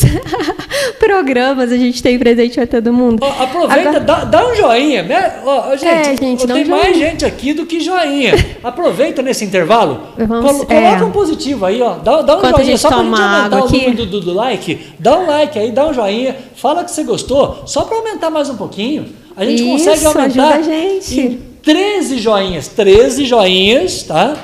programas 1.00 1.72
a 1.72 1.78
gente 1.78 2.02
tem 2.02 2.18
presente 2.18 2.56
para 2.56 2.68
todo 2.68 2.92
mundo. 2.94 3.24
Aproveita, 3.26 3.90
Agora- 3.90 4.00
dá, 4.00 4.24
dá 4.26 4.48
um 4.48 4.56
joinha. 4.56 5.04
Né? 5.04 5.40
Ó, 5.46 5.72
gente, 5.76 5.86
É, 5.88 6.16
gente, 6.16 6.48
tem 6.48 6.66
um 6.66 6.70
mais 6.70 6.98
gente 6.98 7.26
aqui 7.26 7.54
do 7.54 7.66
que 7.66 7.80
joinha. 7.80 8.34
Aproveita 8.64 9.22
nesse 9.22 9.46
intervalo. 9.46 10.08
Vamos- 10.18 10.52
colo- 10.52 10.66
é. 10.70 10.82
coloca 10.90 11.06
um 11.06 11.12
positivo 11.12 11.66
aí, 11.66 11.82
ó. 11.82 11.96
Dá, 11.96 12.22
dá 12.22 12.36
um 12.36 12.40
Enquanto 12.40 12.46
a 12.46 12.58
joinha 12.58 12.66
gente 12.72 12.80
só 12.80 12.88
pra 12.90 12.98
gente 12.98 13.06
aumentar 13.08 13.46
água 13.46 13.62
o 13.62 13.66
aqui. 13.66 13.78
número 13.78 13.96
do, 13.98 14.06
do- 14.06 14.22
do 14.22 14.34
like. 14.34 14.80
Dá 15.00 15.18
um 15.20 15.28
like 15.28 15.60
aí, 15.60 15.72
dá 15.72 15.88
um 15.88 15.94
joinha. 15.94 16.36
Fala 16.58 16.84
que 16.84 16.90
você 16.92 17.04
gostou, 17.04 17.64
só 17.68 17.84
pra 17.84 17.98
aumentar 17.98 18.30
mais 18.32 18.50
um 18.50 18.58
pouquinho. 18.58 19.14
A 19.36 19.46
gente 19.46 19.62
Isso, 19.64 19.72
consegue 19.72 20.06
aumentar 20.06 20.26
ajuda 20.26 20.56
a 20.56 20.62
gente. 20.64 21.20
em 21.20 21.40
13 21.62 22.18
joinhas. 22.18 22.68
13 22.68 23.26
joinhas, 23.26 24.02
tá? 24.04 24.36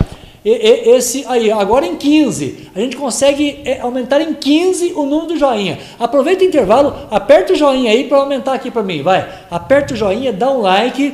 E- 0.45 0.49
e- 0.52 0.90
esse 0.95 1.26
aí, 1.27 1.52
agora 1.52 1.88
em 1.88 1.95
15. 1.95 2.69
A 2.76 2.80
gente 2.80 2.95
consegue 2.98 3.61
é, 3.65 3.80
aumentar 3.80 4.22
em 4.22 4.34
15 4.35 4.94
o 4.95 5.06
número 5.07 5.30
do 5.30 5.38
joinha. 5.38 5.80
Aproveita 5.99 6.44
o 6.44 6.48
intervalo, 6.48 6.94
aperta 7.10 7.53
o 7.53 7.56
joinha 7.56 7.90
aí 7.91 8.03
para 8.03 8.19
aumentar 8.19 8.53
aqui 8.53 8.69
para 8.69 8.84
mim, 8.84 9.02
vai. 9.02 9.27
Aperta 9.49 9.94
o 9.95 9.98
joinha, 9.98 10.31
dá 10.31 10.52
um 10.52 10.61
like. 10.61 11.14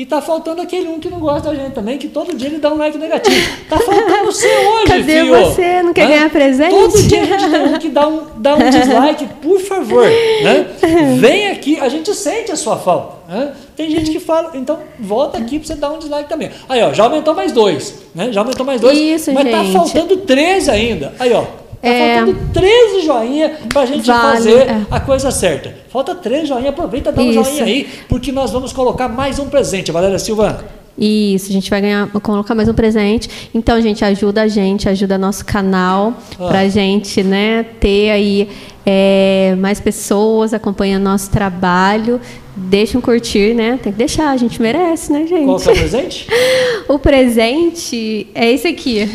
E 0.00 0.06
tá 0.06 0.22
faltando 0.22 0.62
aquele 0.62 0.88
um 0.88 0.98
que 0.98 1.10
não 1.10 1.20
gosta 1.20 1.50
da 1.50 1.54
gente 1.54 1.74
também, 1.74 1.98
que 1.98 2.08
todo 2.08 2.34
dia 2.34 2.48
ele 2.48 2.56
dá 2.56 2.72
um 2.72 2.78
like 2.78 2.96
negativo. 2.96 3.36
Tá 3.68 3.78
faltando 3.78 4.24
você 4.32 4.46
hoje, 4.46 4.86
Cadê 4.86 5.02
filho. 5.02 5.36
você? 5.36 5.82
Não 5.82 5.92
quer 5.92 6.06
ganhar 6.08 6.30
presente? 6.30 6.70
Todo 6.70 7.02
dia 7.02 7.20
a 7.20 7.26
gente 7.26 7.50
tem 7.50 7.62
um 7.66 7.78
que 7.78 7.88
dá 7.90 8.08
um, 8.08 8.22
dá 8.36 8.54
um 8.54 8.70
dislike, 8.70 9.28
por 9.42 9.60
favor. 9.60 10.06
Né? 10.06 10.68
Vem 11.20 11.48
aqui, 11.48 11.78
a 11.78 11.90
gente 11.90 12.14
sente 12.14 12.50
a 12.50 12.56
sua 12.56 12.78
falta. 12.78 13.18
né? 13.28 13.52
Tem 13.76 13.90
gente 13.90 14.10
que 14.10 14.18
fala, 14.18 14.52
então 14.54 14.78
volta 14.98 15.36
aqui 15.36 15.58
para 15.58 15.68
você 15.68 15.74
dar 15.74 15.90
um 15.90 15.98
dislike 15.98 16.30
também. 16.30 16.50
Aí, 16.66 16.82
ó, 16.82 16.94
já 16.94 17.04
aumentou 17.04 17.34
mais 17.34 17.52
dois. 17.52 17.96
Né? 18.14 18.32
Já 18.32 18.40
aumentou 18.40 18.64
mais 18.64 18.80
dois. 18.80 18.98
Isso, 18.98 19.30
mas 19.34 19.50
tá 19.50 19.62
gente. 19.62 19.72
faltando 19.74 20.16
13 20.16 20.70
ainda. 20.70 21.12
Aí, 21.18 21.30
ó. 21.30 21.44
Tá 21.82 21.88
É. 21.88 22.16
faltando 22.18 22.38
13 22.52 23.00
joinha 23.06 23.58
pra 23.72 23.86
gente 23.86 24.06
Vale, 24.06 24.20
fazer 24.36 24.58
é. 24.68 24.82
a 24.90 25.00
coisa 25.00 25.30
certa. 25.30 25.74
Falta 25.88 26.14
13 26.14 26.46
joinha, 26.46 26.70
aproveita, 26.70 27.10
dá 27.10 27.22
um 27.22 27.30
Isso. 27.30 27.42
joinha 27.44 27.64
aí, 27.64 27.88
porque 28.08 28.30
nós 28.30 28.50
vamos 28.50 28.72
colocar 28.72 29.08
mais 29.08 29.38
um 29.38 29.48
presente, 29.48 29.90
Valéria 29.90 30.18
Silva. 30.18 30.62
Isso, 31.00 31.48
a 31.48 31.52
gente 31.52 31.70
vai 31.70 31.80
ganhar, 31.80 32.08
colocar 32.08 32.54
mais 32.54 32.68
um 32.68 32.74
presente. 32.74 33.48
Então, 33.54 33.80
gente, 33.80 34.04
ajuda 34.04 34.42
a 34.42 34.48
gente, 34.48 34.86
ajuda 34.88 35.16
nosso 35.16 35.44
canal 35.44 36.12
Ah. 36.38 36.48
pra 36.48 36.68
gente, 36.68 37.22
né, 37.22 37.64
ter 37.80 38.10
aí 38.10 38.48
é, 38.84 39.54
mais 39.58 39.80
pessoas 39.80 40.52
acompanhando 40.52 41.04
nosso 41.04 41.30
trabalho. 41.30 42.20
Deixa 42.56 42.98
um 42.98 43.00
curtir, 43.00 43.54
né? 43.54 43.78
Tem 43.82 43.92
que 43.92 43.98
deixar, 43.98 44.30
a 44.30 44.36
gente 44.36 44.60
merece, 44.60 45.10
né, 45.12 45.26
gente? 45.26 45.44
Qual 45.46 45.58
que 45.58 45.68
é 45.68 45.72
o 45.72 45.76
presente? 45.76 46.26
O 46.88 46.98
presente 46.98 48.26
é 48.34 48.52
esse 48.52 48.66
aqui. 48.68 49.08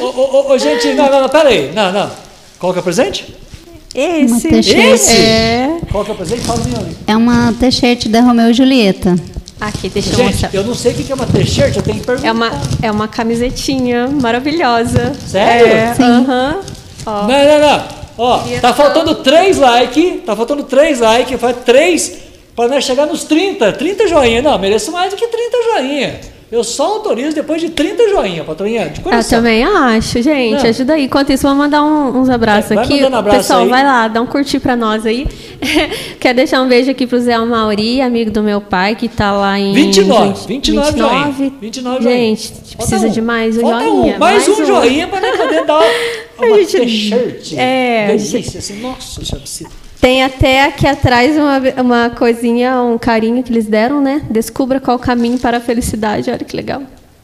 ô, 0.00 0.04
ô, 0.04 0.10
ô, 0.48 0.52
ô, 0.52 0.58
gente, 0.58 0.86
não, 0.94 1.10
não, 1.10 1.22
não, 1.22 1.28
pera 1.28 1.48
aí. 1.48 1.72
Não, 1.74 1.92
não. 1.92 2.10
Qual 2.58 2.72
que 2.72 2.78
é 2.78 2.80
o 2.80 2.84
presente? 2.84 3.34
Esse. 3.94 4.48
Esse? 4.48 5.16
É. 5.16 5.78
Qual 5.90 6.04
que 6.04 6.10
é 6.12 6.14
o 6.14 6.16
presente? 6.16 6.42
Fala 6.42 6.60
ali. 6.62 6.96
É 7.06 7.16
uma 7.16 7.52
t-shirt 7.58 8.06
da 8.08 8.20
Romeu 8.20 8.50
e 8.50 8.54
Julieta. 8.54 9.16
Aqui, 9.60 9.88
deixa 9.90 10.10
eu 10.10 10.16
Gente, 10.16 10.30
mostrar. 10.32 10.54
eu 10.54 10.64
não 10.64 10.74
sei 10.74 10.92
o 10.92 10.94
que 10.94 11.12
é 11.12 11.14
uma 11.14 11.26
t-shirt, 11.26 11.76
eu 11.76 11.82
tenho 11.82 12.00
que 12.00 12.06
perguntar. 12.06 12.28
É 12.28 12.32
uma, 12.32 12.50
é 12.82 12.90
uma 12.90 13.06
camisetinha 13.08 14.08
maravilhosa. 14.08 15.12
Sério? 15.26 15.66
É, 15.66 15.94
Sim. 15.94 16.02
aham. 16.02 16.60
Ó. 17.06 17.22
Não, 17.22 17.28
não, 17.28 17.60
não. 17.60 17.84
Ó, 18.18 18.38
tá 18.60 18.68
só- 18.68 18.74
faltando 18.84 19.14
três 19.16 19.58
likes, 19.58 20.22
tá 20.24 20.34
faltando 20.34 20.62
três 20.64 21.00
likes, 21.00 21.38
faz 21.40 21.56
três 21.64 22.12
para 22.56 22.68
nós 22.68 22.84
chegar 22.84 23.06
nos 23.06 23.24
30, 23.24 23.72
30 23.72 24.06
joinha. 24.08 24.42
Não, 24.42 24.58
mereço 24.58 24.90
mais 24.92 25.10
do 25.10 25.16
que 25.16 25.26
30 25.26 25.56
joinha. 25.74 26.20
Eu 26.52 26.64
só 26.64 26.94
autorizo 26.94 27.32
depois 27.32 27.60
de 27.60 27.70
30 27.70 28.08
joinha, 28.08 28.42
patroinha, 28.42 28.88
de 28.88 28.98
Eu 28.98 29.04
coração. 29.04 29.38
também 29.38 29.62
acho, 29.62 30.20
gente. 30.20 30.60
Não. 30.62 30.68
Ajuda 30.70 30.94
aí. 30.94 31.04
Enquanto 31.04 31.30
isso, 31.30 31.46
vou 31.46 31.54
mandar 31.56 31.80
um- 31.84 32.18
uns 32.20 32.28
abraços 32.28 32.72
É, 32.72 32.74
vai 32.74 32.84
aqui. 32.84 32.94
mandando 32.96 33.16
abraço 33.18 33.38
Pessoal, 33.38 33.60
aí. 33.62 33.68
vai 33.68 33.84
lá, 33.84 34.08
dá 34.08 34.20
um 34.20 34.26
curtir 34.26 34.58
pra 34.58 34.74
nós 34.74 35.06
aí. 35.06 35.28
Quero 36.18 36.34
deixar 36.36 36.60
um 36.60 36.66
beijo 36.68 36.90
aqui 36.90 37.06
pro 37.06 37.20
Zé 37.20 37.38
Mauri, 37.38 38.00
amigo 38.00 38.32
do 38.32 38.42
meu 38.42 38.60
pai, 38.60 38.96
que 38.96 39.08
tá 39.08 39.30
lá 39.30 39.60
em. 39.60 39.72
29, 39.72 40.26
gente, 40.26 40.46
29 40.48 40.98
joinha. 40.98 41.34
29 41.60 42.02
joinha. 42.02 42.18
Gente, 42.36 42.76
precisa 42.76 43.06
um. 43.06 43.10
de 43.10 43.20
mais 43.20 43.56
um 43.56 43.60
Falta 43.60 43.84
joinha. 43.84 44.16
Um. 44.16 44.18
Mais, 44.18 44.48
um, 44.48 44.64
joinha 44.66 45.06
para 45.06 45.36
poder 45.36 45.64
dar 45.64 45.80
uma 46.38 46.56
t-shirt. 46.66 47.54
é, 47.56 48.06
Delícia, 48.08 48.58
assim, 48.58 48.80
nossa, 48.80 49.20
se- 49.46 49.66
Tem 50.00 50.22
até 50.24 50.64
aqui 50.64 50.86
atrás 50.86 51.36
uma, 51.36 51.60
uma 51.82 52.10
coisinha, 52.10 52.80
um 52.82 52.96
carinho 52.96 53.42
que 53.42 53.52
eles 53.52 53.66
deram, 53.66 54.00
né? 54.00 54.22
Descubra 54.30 54.80
qual 54.80 54.96
o 54.96 55.00
caminho 55.00 55.38
para 55.38 55.58
a 55.58 55.60
felicidade. 55.60 56.30
Olha 56.30 56.38
que 56.38 56.56
legal. 56.56 56.82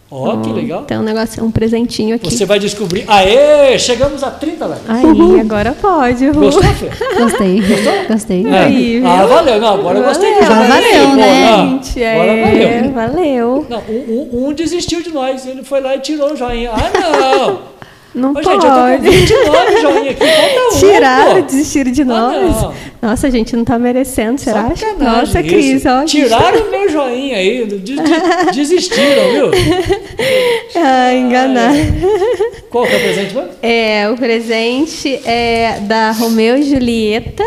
Ó, 0.09 0.37
que 0.37 0.53
legal. 0.53 0.85
Tem 0.85 0.97
um 0.97 1.03
negócio, 1.03 1.43
um 1.45 1.51
presentinho 1.51 2.15
aqui. 2.15 2.31
Você 2.31 2.45
vai 2.45 2.61
descobrir. 2.61 3.05
Aê, 3.09 3.77
chegamos 3.77 4.23
a 4.23 4.31
30 4.31 4.67
likes. 4.67 4.89
Aí, 4.89 5.41
agora 5.41 5.73
pode. 5.73 6.27
Ru. 6.29 6.41
Gostou, 6.43 6.63
Fê? 6.63 6.91
Gostei. 7.19 7.63
Gostei. 8.09 8.47
É. 8.47 8.59
Aí, 8.67 9.03
ah, 9.05 9.27
valeu. 9.27 9.61
Não, 9.61 9.75
agora 9.75 9.99
eu 9.99 10.05
gostei 10.05 10.35
jogar 10.35 10.69
valeu, 10.69 11.09
aí, 11.11 11.17
né? 11.17 11.49
pô. 11.51 11.57
Gente, 11.85 12.05
Agora 12.05 12.33
é, 12.33 12.83
valeu. 12.83 12.93
valeu. 12.93 13.67
Não, 13.69 13.81
um, 13.89 14.29
um- 14.45 14.47
um 14.49 14.53
desistiu 14.53 15.03
de 15.03 15.11
nós. 15.11 15.45
Ele 15.45 15.65
foi 15.65 15.81
lá 15.81 15.97
e 15.97 15.99
tirou 15.99 16.33
o 16.33 16.37
joinha. 16.37 16.71
Ah, 16.73 16.91
não! 17.01 17.59
Não 18.17 18.31
Ô, 18.31 18.35
pode. 18.35 18.47
gente, 18.49 18.65
eu 18.65 18.71
tô 18.71 18.97
com 18.97 18.99
29 19.11 19.81
joinha 19.83 20.11
aqui. 20.13 20.25
Falta 20.27 20.79
Tiraram, 20.79 21.35
pô. 21.37 21.43
desistiram 21.43 21.93
de 21.93 22.05
nós. 22.05 22.63
não. 22.63 22.75
Nossa, 23.03 23.27
a 23.27 23.31
gente 23.31 23.55
não 23.55 23.63
tá 23.65 23.79
merecendo, 23.79 24.41
será? 24.41 24.71
Sacanagem 24.75 24.99
Nossa, 25.21 25.41
isso. 25.41 25.49
Cris, 25.51 25.87
ó. 25.87 26.05
Tiraram 26.05 26.61
o 26.67 26.71
meu 26.71 26.89
joinha 26.89 27.37
aí. 27.37 27.67
des- 27.67 27.83
des- 27.83 28.01
Desistiram, 28.57 29.31
viu? 29.33 29.51
Ah, 30.77 31.13
enganar. 31.15 31.73
Qual 32.71 32.87
que 32.87 32.93
é 32.95 32.97
o 32.97 33.01
presente, 33.01 33.35
mano? 33.35 33.49
É, 33.63 34.09
o 34.11 34.17
presente 34.17 35.21
é 35.27 35.79
da 35.83 36.11
Romeu 36.13 36.57
e 36.57 36.63
Julieta, 36.63 37.45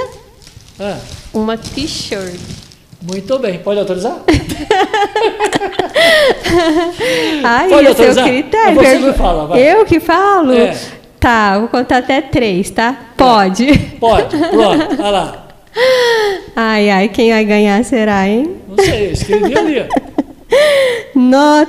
Ah, 0.79 0.97
uma 1.33 1.57
t-shirt. 1.57 2.39
Muito 3.01 3.39
bem. 3.39 3.59
Pode 3.59 3.79
autorizar? 3.79 4.17
Ai, 7.43 7.69
Pode 7.69 7.85
é 7.85 7.89
autorizar? 7.89 8.25
critério. 8.25 8.81
É 8.81 8.97
você 8.97 9.11
que 9.11 9.17
fala, 9.17 9.47
vai. 9.47 9.59
Eu 9.61 9.85
que 9.85 9.99
falo? 9.99 10.53
É. 10.53 10.75
Tá, 11.19 11.59
vou 11.59 11.67
contar 11.67 11.97
até 11.97 12.21
três, 12.21 12.69
tá? 12.69 12.95
Pode. 13.17 13.77
Pode. 13.99 14.37
Pronto. 14.37 14.87
Olha 14.99 15.09
lá. 15.09 15.47
Ai, 16.55 16.89
ai, 16.89 17.07
quem 17.09 17.31
vai 17.31 17.43
ganhar 17.45 17.83
será, 17.83 18.27
hein? 18.27 18.57
Não 18.67 18.83
sei, 18.83 19.11
escrevi 19.11 19.57
ali, 19.57 19.81
ó. 19.81 19.85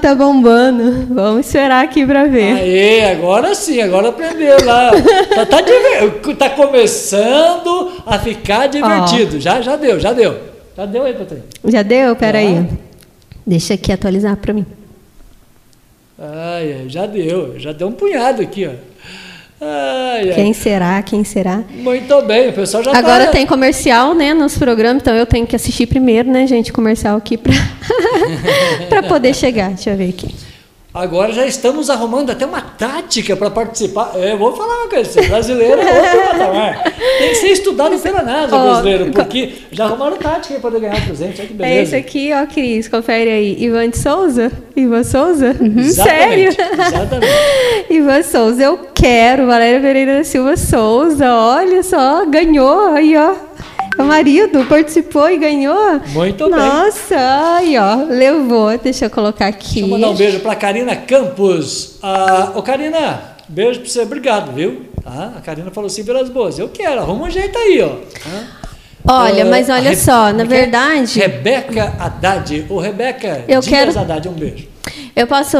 Tá 0.00 0.14
bombando. 0.14 1.06
Vamos 1.14 1.46
esperar 1.46 1.84
aqui 1.84 2.06
pra 2.06 2.24
ver. 2.24 2.54
Aê, 2.54 3.10
agora 3.10 3.54
sim, 3.54 3.80
agora 3.80 4.08
aprendeu 4.08 4.56
lá. 4.64 4.90
Tá, 5.34 5.46
tá, 5.46 5.58
tá 6.38 6.50
começando 6.50 7.92
a 8.06 8.18
ficar 8.18 8.66
divertido. 8.68 9.38
Já, 9.38 9.60
já 9.60 9.76
deu, 9.76 10.00
já 10.00 10.12
deu. 10.12 10.49
Já 10.80 10.86
deu 10.86 11.04
aí, 11.04 11.12
Patrícia. 11.12 11.44
Já 11.62 11.82
deu? 11.82 12.16
Pera 12.16 12.38
aí. 12.38 12.54
Já. 12.54 12.66
Deixa 13.46 13.74
aqui 13.74 13.92
atualizar 13.92 14.34
pra 14.38 14.54
mim. 14.54 14.64
Ai, 16.18 16.84
já 16.88 17.04
deu, 17.04 17.58
já 17.58 17.72
deu 17.72 17.88
um 17.88 17.92
punhado 17.92 18.40
aqui, 18.40 18.66
ó. 18.66 18.70
Ai, 19.60 20.30
ai. 20.30 20.34
Quem 20.34 20.54
será? 20.54 21.02
Quem 21.02 21.22
será? 21.22 21.62
Muito 21.68 22.22
bem, 22.22 22.48
o 22.48 22.52
pessoal 22.54 22.82
já 22.82 22.96
Agora 22.96 23.26
tá... 23.26 23.32
tem 23.32 23.46
comercial, 23.46 24.14
né, 24.14 24.32
nos 24.32 24.56
programas, 24.56 25.02
então 25.02 25.14
eu 25.14 25.26
tenho 25.26 25.46
que 25.46 25.54
assistir 25.54 25.86
primeiro, 25.86 26.30
né, 26.30 26.46
gente, 26.46 26.72
comercial 26.72 27.18
aqui 27.18 27.36
pra, 27.36 27.52
pra 28.88 29.02
poder 29.02 29.34
chegar. 29.34 29.68
Deixa 29.68 29.90
eu 29.90 29.98
ver 29.98 30.08
aqui. 30.08 30.34
Agora 30.92 31.32
já 31.32 31.46
estamos 31.46 31.88
arrumando 31.88 32.30
até 32.30 32.44
uma 32.44 32.60
tática 32.60 33.36
para 33.36 33.48
participar. 33.48 34.10
É, 34.16 34.32
Eu 34.32 34.38
vou 34.38 34.56
falar 34.56 34.74
uma 34.82 34.88
coisa, 34.88 35.22
brasileiro 35.22 35.80
é 35.80 35.84
outro 35.84 36.30
patamar. 36.32 36.82
Tem 37.18 37.28
que 37.28 37.34
ser 37.36 37.48
estudado 37.48 37.96
pela 37.98 38.22
NASA, 38.22 38.56
Ó, 38.56 38.64
brasileiro, 38.64 39.12
porque 39.12 39.52
já 39.70 39.84
arrumaram 39.84 40.16
tática 40.16 40.54
para 40.54 40.70
poder 40.70 40.80
ganhar 40.80 41.04
presente. 41.06 41.38
Olha 41.40 41.48
que 41.48 41.54
beleza. 41.54 41.78
É 41.78 41.82
esse 41.82 41.94
aqui, 41.96 42.30
ó, 42.32 42.44
Cris, 42.44 42.88
confere 42.88 43.30
aí. 43.30 43.56
Ivan 43.62 43.88
de 43.88 43.98
Souza? 43.98 44.50
Ivan 44.74 45.04
Souza? 45.04 45.54
Sério? 45.94 46.48
Exatamente, 46.48 46.60
exatamente. 46.88 47.32
Ivan 47.90 48.22
Souza, 48.24 48.62
eu 48.62 48.80
quero. 48.92 49.46
Valéria 49.46 49.80
Pereira 49.80 50.18
da 50.18 50.24
Silva 50.24 50.56
Souza, 50.56 51.32
olha 51.32 51.84
só, 51.84 52.26
ganhou 52.26 52.88
aí, 52.94 53.16
ó. 53.16 53.49
O 54.00 54.04
marido 54.04 54.64
participou 54.66 55.28
e 55.30 55.36
ganhou. 55.38 56.00
Muito 56.08 56.44
bem. 56.48 56.58
Nossa, 56.58 57.16
aí, 57.56 57.76
ó, 57.78 57.96
levou. 58.08 58.76
Deixa 58.78 59.06
eu 59.06 59.10
colocar 59.10 59.46
aqui. 59.48 59.74
Deixa 59.74 59.80
eu 59.80 59.88
mandar 59.88 60.10
um 60.10 60.14
beijo 60.16 60.40
para 60.40 60.54
Karina 60.54 60.96
Campos. 60.96 61.98
Ah, 62.02 62.52
ô, 62.54 62.62
Karina, 62.62 63.20
beijo 63.48 63.80
para 63.80 63.88
você, 63.88 64.00
obrigado, 64.02 64.52
viu? 64.52 64.82
Tá? 65.02 65.32
A 65.36 65.40
Karina 65.40 65.70
falou 65.70 65.86
assim 65.88 66.04
pelas 66.04 66.28
boas. 66.28 66.58
Eu 66.58 66.68
quero, 66.68 67.00
arruma 67.00 67.26
um 67.26 67.30
jeito 67.30 67.56
aí, 67.58 67.80
ó. 67.82 67.88
Hã? 68.28 68.60
Olha, 69.08 69.44
Ah, 69.44 69.46
mas 69.48 69.70
a 69.70 69.76
olha 69.76 69.96
só, 69.96 70.30
na 70.32 70.42
é 70.42 70.44
é? 70.44 70.48
verdade, 70.48 71.18
Rebeca 71.18 71.94
Haddad. 71.98 72.66
Ô, 72.68 72.78
Rebeca 72.78 73.44
Eu 73.48 73.60
Dias 73.60 73.66
quero- 73.66 73.98
Haddad, 73.98 74.28
um 74.28 74.32
beijo. 74.32 74.68
Eu 75.14 75.26
posso, 75.26 75.56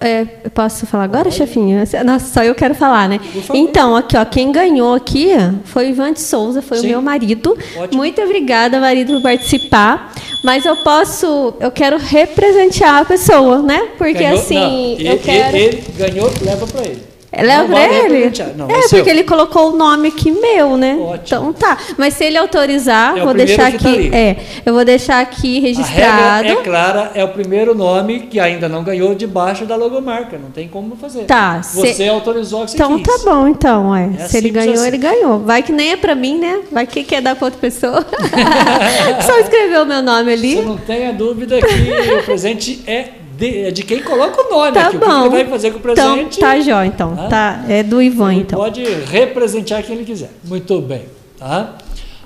é, 0.00 0.24
posso 0.52 0.86
falar 0.86 1.04
agora, 1.04 1.30
chefinha? 1.30 1.84
Nossa, 2.04 2.26
só 2.32 2.42
eu 2.42 2.54
quero 2.54 2.74
falar, 2.74 3.08
né? 3.08 3.20
Então, 3.54 3.94
aqui, 3.96 4.16
ó, 4.16 4.24
quem 4.24 4.50
ganhou 4.52 4.94
aqui 4.94 5.28
foi 5.64 5.86
o 5.86 5.90
Ivan 5.90 6.12
de 6.12 6.20
Souza, 6.20 6.60
foi 6.60 6.78
Sim. 6.78 6.86
o 6.86 6.90
meu 6.90 7.02
marido. 7.02 7.56
Ótimo. 7.76 7.98
Muito 7.98 8.20
obrigada, 8.20 8.80
marido, 8.80 9.14
por 9.14 9.22
participar. 9.22 10.12
Mas 10.44 10.64
eu 10.64 10.76
posso, 10.76 11.54
eu 11.60 11.70
quero 11.70 11.96
representear 11.98 13.02
a 13.02 13.04
pessoa, 13.04 13.62
né? 13.62 13.88
Porque 13.98 14.14
Ganhou- 14.14 14.38
assim, 14.38 14.54
não, 14.54 15.00
eu 15.06 15.12
ele, 15.12 15.18
quero. 15.18 15.56
ele 15.56 15.84
ganhou, 15.96 16.32
leva 16.42 16.66
para 16.66 16.82
ele. 16.82 17.02
Ele? 17.44 18.02
representear, 18.18 18.48
Não, 18.56 18.68
é, 18.70 18.78
é 18.78 18.88
porque 18.88 19.10
ele 19.10 19.24
colocou 19.24 19.72
o 19.72 19.76
nome 19.76 20.08
aqui 20.08 20.30
meu, 20.30 20.76
né? 20.76 20.96
Ótimo. 21.00 21.20
Então 21.24 21.52
tá. 21.52 21.76
Mas 21.98 22.14
se 22.14 22.24
ele 22.24 22.36
autorizar, 22.38 23.16
É 23.18 23.22
vou 23.24 23.34
deixar 23.34 23.70
tá 23.70 23.76
aqui. 23.76 23.86
ali. 23.88 24.10
é, 24.14 24.36
eu 24.64 24.72
vou 24.74 24.84
deixar 24.84 25.20
aqui 25.20 25.58
A 25.58 25.60
registrado. 25.62 26.42
regra 26.46 26.60
é 26.60 26.64
clara, 26.64 27.10
é 27.14 27.24
o 27.24 27.28
primeiro 27.28 27.74
nome 27.74 28.20
que 28.20 28.40
ainda 28.40 28.68
não 28.68 28.82
ganhou 28.82 29.14
debaixo 29.14 29.64
da 29.66 29.76
logomarca. 29.76 30.38
Não 30.38 30.50
tem 30.50 30.68
como 30.68 30.96
fazer. 30.96 31.24
Tá, 31.24 31.62
se- 31.62 31.80
Você 31.94 32.08
autorizou 32.08 32.64
que 32.64 32.70
você 32.72 32.76
Então 32.76 32.98
quis. 32.98 33.06
tá 33.06 33.30
bom, 33.30 33.46
então, 33.48 33.94
é. 33.94 34.10
É 34.18 34.28
Se 34.28 34.36
ele 34.38 34.50
ganhou, 34.50 34.74
assim. 34.74 34.86
ele 34.86 34.98
ganhou. 34.98 35.38
Vai 35.40 35.62
que 35.62 35.72
nem 35.72 35.92
é 35.92 35.96
pra 35.96 36.14
mim, 36.14 36.38
né? 36.38 36.60
Vai 36.72 36.86
que 36.86 37.02
quer 37.04 37.20
dar 37.20 37.36
pra 37.36 37.46
outra 37.46 37.60
pessoa. 37.60 38.04
Só 39.26 39.38
escrever 39.40 39.80
o 39.80 39.86
meu 39.86 40.02
nome 40.02 40.32
ali. 40.32 40.56
Você 40.56 40.62
não 40.62 40.76
tenha 40.76 41.12
dúvida 41.12 41.58
que 41.60 42.14
o 42.14 42.22
presente 42.24 42.82
é 42.86 43.08
de, 43.36 43.58
é 43.66 43.70
de 43.70 43.82
quem 43.82 44.02
coloca 44.02 44.40
o 44.40 44.50
nome 44.50 44.72
Tá 44.72 44.86
aqui. 44.88 44.96
O 44.96 45.00
que 45.00 45.06
bom. 45.06 45.20
ele 45.20 45.28
vai 45.30 45.44
fazer 45.46 45.70
com 45.72 45.76
o 45.88 45.92
Então, 45.92 46.14
presente. 46.14 46.38
tá 46.40 46.60
jó, 46.60 46.82
então. 46.84 47.14
Tá? 47.16 47.28
Tá, 47.28 47.64
é 47.68 47.82
do 47.82 48.00
Ivan, 48.00 48.32
ele 48.32 48.42
então. 48.42 48.58
pode 48.58 48.82
representear 48.84 49.82
quem 49.82 49.96
ele 49.96 50.04
quiser. 50.04 50.30
Muito 50.44 50.80
bem. 50.80 51.02
Tá? 51.38 51.74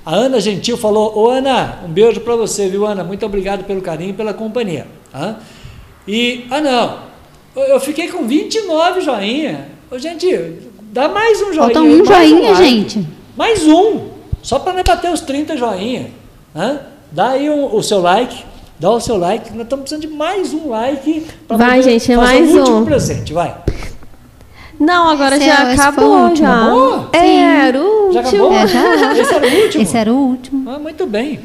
A 0.07 0.15
Ana 0.15 0.41
Gentil 0.41 0.77
falou: 0.77 1.16
Ô 1.19 1.28
Ana, 1.28 1.81
um 1.85 1.89
beijo 1.89 2.20
para 2.20 2.35
você, 2.37 2.69
viu, 2.69 2.87
Ana? 2.87 3.03
Muito 3.05 3.24
obrigado 3.27 3.65
pelo 3.65 3.81
carinho 3.82 4.11
e 4.11 4.15
pela 4.15 4.32
companhia. 4.32 4.87
Tá? 5.12 5.37
E, 6.09 6.47
ah, 6.51 6.61
não, 6.61 6.99
eu- 7.57 7.81
fiquei 7.81 8.09
com 8.09 8.27
29 8.27 9.01
joinha. 9.03 9.69
Ô, 9.91 9.99
gente, 9.99 10.55
dá 10.93 11.09
mais 11.09 11.41
um 11.43 11.53
joinha. 11.53 11.57
Falta 11.74 11.81
aí, 11.81 12.01
um 12.01 12.05
mais 12.05 12.28
joinha, 12.31 12.51
like. 12.53 12.65
gente. 12.65 13.07
Mais 13.37 13.66
um, 13.66 14.09
só 14.43 14.59
para 14.59 14.73
não 14.73 14.82
bater 14.82 15.11
os 15.12 15.20
30 15.20 15.57
joinha. 15.57 16.11
Né? 16.55 16.81
Dá 17.12 17.31
aí 17.31 17.51
o, 17.51 17.74
o 17.74 17.82
seu 17.82 18.01
like, 18.01 18.45
dá 18.81 18.90
o 18.90 19.01
seu 19.01 19.16
like. 19.16 19.51
Nós 19.52 19.62
estamos 19.62 19.85
precisando 19.85 20.11
de 20.11 20.16
mais 20.16 20.52
um 20.52 20.69
like 20.70 21.27
para 21.47 21.57
Vai, 21.57 21.82
gente, 21.82 22.11
é 22.11 22.16
fazer 22.16 22.16
mais 22.16 22.51
o 22.55 22.59
último 22.59 22.77
um. 22.78 22.85
presente. 22.85 23.32
Vai. 23.32 23.55
Não, 24.78 25.11
agora 25.11 25.36
Esse 25.36 25.44
já 25.47 25.69
é- 25.69 25.74
esse 25.74 25.77
foi 25.93 26.05
o 26.05 26.15
acabou, 26.15 26.23
último. 26.28 26.47
já. 26.48 26.62
Acabou? 26.62 27.09
É, 27.12 27.66
era 27.69 27.81
o 27.81 28.12
Já 28.12 28.20
último. 28.23 28.44
acabou? 28.47 28.52
É, 28.55 28.66
já. 28.66 29.19
Esse 29.19 29.35
era 29.35 29.47
o 29.47 29.62
último? 29.62 29.82
Esse 29.82 29.97
era 29.97 30.12
o 30.12 30.16
último. 30.16 30.70
Ah, 30.70 30.78
muito 30.78 31.07
bem. 31.07 31.40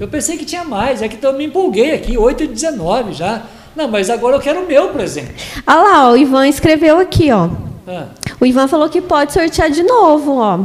Eu 0.00 0.08
pensei 0.08 0.36
que 0.36 0.44
tinha 0.44 0.64
mais, 0.64 1.00
é 1.00 1.06
que 1.08 1.24
eu 1.24 1.32
me 1.32 1.44
empolguei 1.46 1.94
aqui, 1.94 2.18
8 2.18 2.42
e 2.42 2.46
19 2.48 3.12
já. 3.12 3.42
Não, 3.76 3.86
mas 3.88 4.10
agora 4.10 4.34
eu 4.36 4.40
quero 4.40 4.62
o 4.62 4.66
meu 4.66 4.88
presente. 4.88 5.32
Olha 5.66 5.76
lá, 5.76 6.10
o 6.10 6.16
Ivan 6.16 6.48
escreveu 6.48 6.98
aqui, 6.98 7.30
ó. 7.30 7.48
Ah, 7.86 8.06
O 8.40 8.44
Ivan 8.44 8.68
falou 8.68 8.88
que 8.88 9.00
pode 9.00 9.32
sortear 9.32 9.70
de 9.70 9.82
novo, 9.82 10.36
ó. 10.38 10.58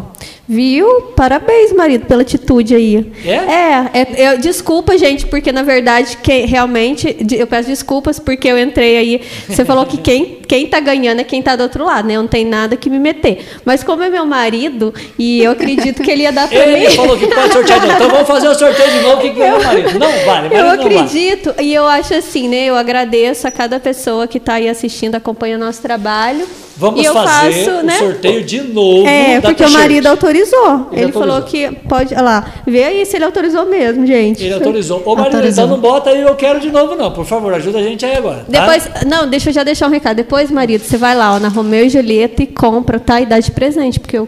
Viu? 0.47 1.03
Parabéns, 1.15 1.71
marido, 1.71 2.05
pela 2.05 2.23
atitude 2.23 2.75
aí. 2.75 3.09
É? 3.25 3.29
É, 3.31 3.91
é, 3.93 4.33
eu- 4.33 4.37
desculpa, 4.37 4.97
gente, 4.97 5.25
porque 5.27 5.49
na 5.53 5.63
verdade, 5.63 6.17
quem, 6.21 6.45
realmente, 6.45 7.15
eu 7.31 7.47
peço 7.47 7.69
desculpas 7.69 8.19
porque 8.19 8.49
eu 8.49 8.59
entrei 8.59 8.97
aí. 8.97 9.21
Você 9.47 9.63
falou 9.63 9.85
que 9.85 9.95
quem, 9.95 10.39
quem 10.45 10.67
tá 10.67 10.81
ganhando 10.81 11.21
é 11.21 11.23
quem 11.23 11.41
tá 11.41 11.55
do 11.55 11.63
outro 11.63 11.85
lado, 11.85 12.05
né? 12.09 12.15
Eu 12.17 12.21
não 12.23 12.27
tem 12.27 12.43
nada 12.43 12.75
que 12.75 12.89
me 12.89 12.99
meter. 12.99 13.45
Mas 13.63 13.81
como 13.81 14.03
é 14.03 14.09
meu 14.09 14.25
marido, 14.25 14.93
e 15.17 15.41
eu 15.41 15.51
acredito 15.51 16.03
que 16.03 16.11
ele 16.11 16.23
ia 16.23 16.31
dar 16.33 16.49
pra 16.49 16.57
ele 16.67 16.89
mim. 16.89 16.95
falou 16.97 17.17
que 17.17 17.27
pode 17.27 17.53
sortear 17.53 17.79
de 17.79 17.85
novo. 17.87 17.95
Então 17.97 18.09
vamos 18.09 18.27
fazer 18.27 18.47
o 18.49 18.55
sorteio 18.55 18.91
de 18.91 18.99
novo. 18.99 19.21
Quem 19.21 19.33
ganhou, 19.33 19.63
marido? 19.63 19.97
Não 19.97 20.11
vale, 20.25 20.25
marido 20.49 20.55
Eu 20.55 20.63
não 20.65 20.69
vale. 20.77 20.81
acredito, 20.97 21.53
e 21.61 21.73
eu 21.73 21.87
acho 21.87 22.13
assim, 22.13 22.49
né? 22.49 22.65
Eu 22.65 22.75
agradeço 22.75 23.47
a 23.47 23.51
cada 23.51 23.79
pessoa 23.79 24.27
que 24.27 24.37
está 24.37 24.55
aí 24.55 24.67
assistindo, 24.67 25.15
acompanha 25.15 25.55
o 25.55 25.59
nosso 25.59 25.81
trabalho. 25.81 26.45
Vamos 26.81 27.05
eu 27.05 27.13
fazer 27.13 27.53
faço, 27.65 27.69
o 27.79 27.83
né? 27.83 27.97
sorteio 27.99 28.43
de 28.43 28.61
novo. 28.63 29.07
É, 29.07 29.39
da 29.39 29.49
porque 29.49 29.63
o 29.63 29.69
marido 29.69 30.07
autorizou. 30.07 30.87
Ele 30.91 31.03
Ele, 31.03 31.11
falou 31.11 31.35
autorizou. 31.35 31.69
que 31.69 31.87
pode. 31.87 32.13
Olha 32.15 32.23
lá, 32.23 32.53
vê 32.65 32.83
aí 32.83 33.05
se 33.05 33.15
ele 33.17 33.25
autorizou 33.25 33.65
mesmo, 33.67 34.03
gente. 34.07 34.43
Ele 34.43 34.55
autorizou. 34.55 35.01
Ô, 35.05 35.15
marido, 35.15 35.35
Autorizou. 35.35 35.63
então 35.65 35.75
não 35.77 35.81
bota 35.81 36.09
aí, 36.09 36.21
eu 36.21 36.33
quero 36.35 36.59
de 36.59 36.71
novo, 36.71 36.95
não. 36.95 37.11
Por 37.11 37.23
favor, 37.23 37.53
ajuda 37.53 37.77
a 37.77 37.83
gente 37.83 38.03
aí 38.03 38.17
agora. 38.17 38.45
tá? 38.51 38.59
Depois, 38.59 38.89
não, 39.05 39.27
deixa 39.29 39.49
eu 39.49 39.53
já 39.53 39.63
deixar 39.63 39.87
um 39.87 39.91
recado. 39.91 40.17
Depois, 40.17 40.49
marido, 40.49 40.83
você 40.83 40.97
vai 40.97 41.13
lá 41.15 41.35
ó, 41.35 41.39
na 41.39 41.49
Romeu 41.49 41.85
e 41.85 41.89
Julieta 41.89 42.41
e 42.41 42.47
compra, 42.47 42.99
tá? 42.99 43.21
E 43.21 43.27
dá 43.27 43.39
de 43.39 43.51
presente, 43.51 43.99
porque 43.99 44.17
eu 44.17 44.27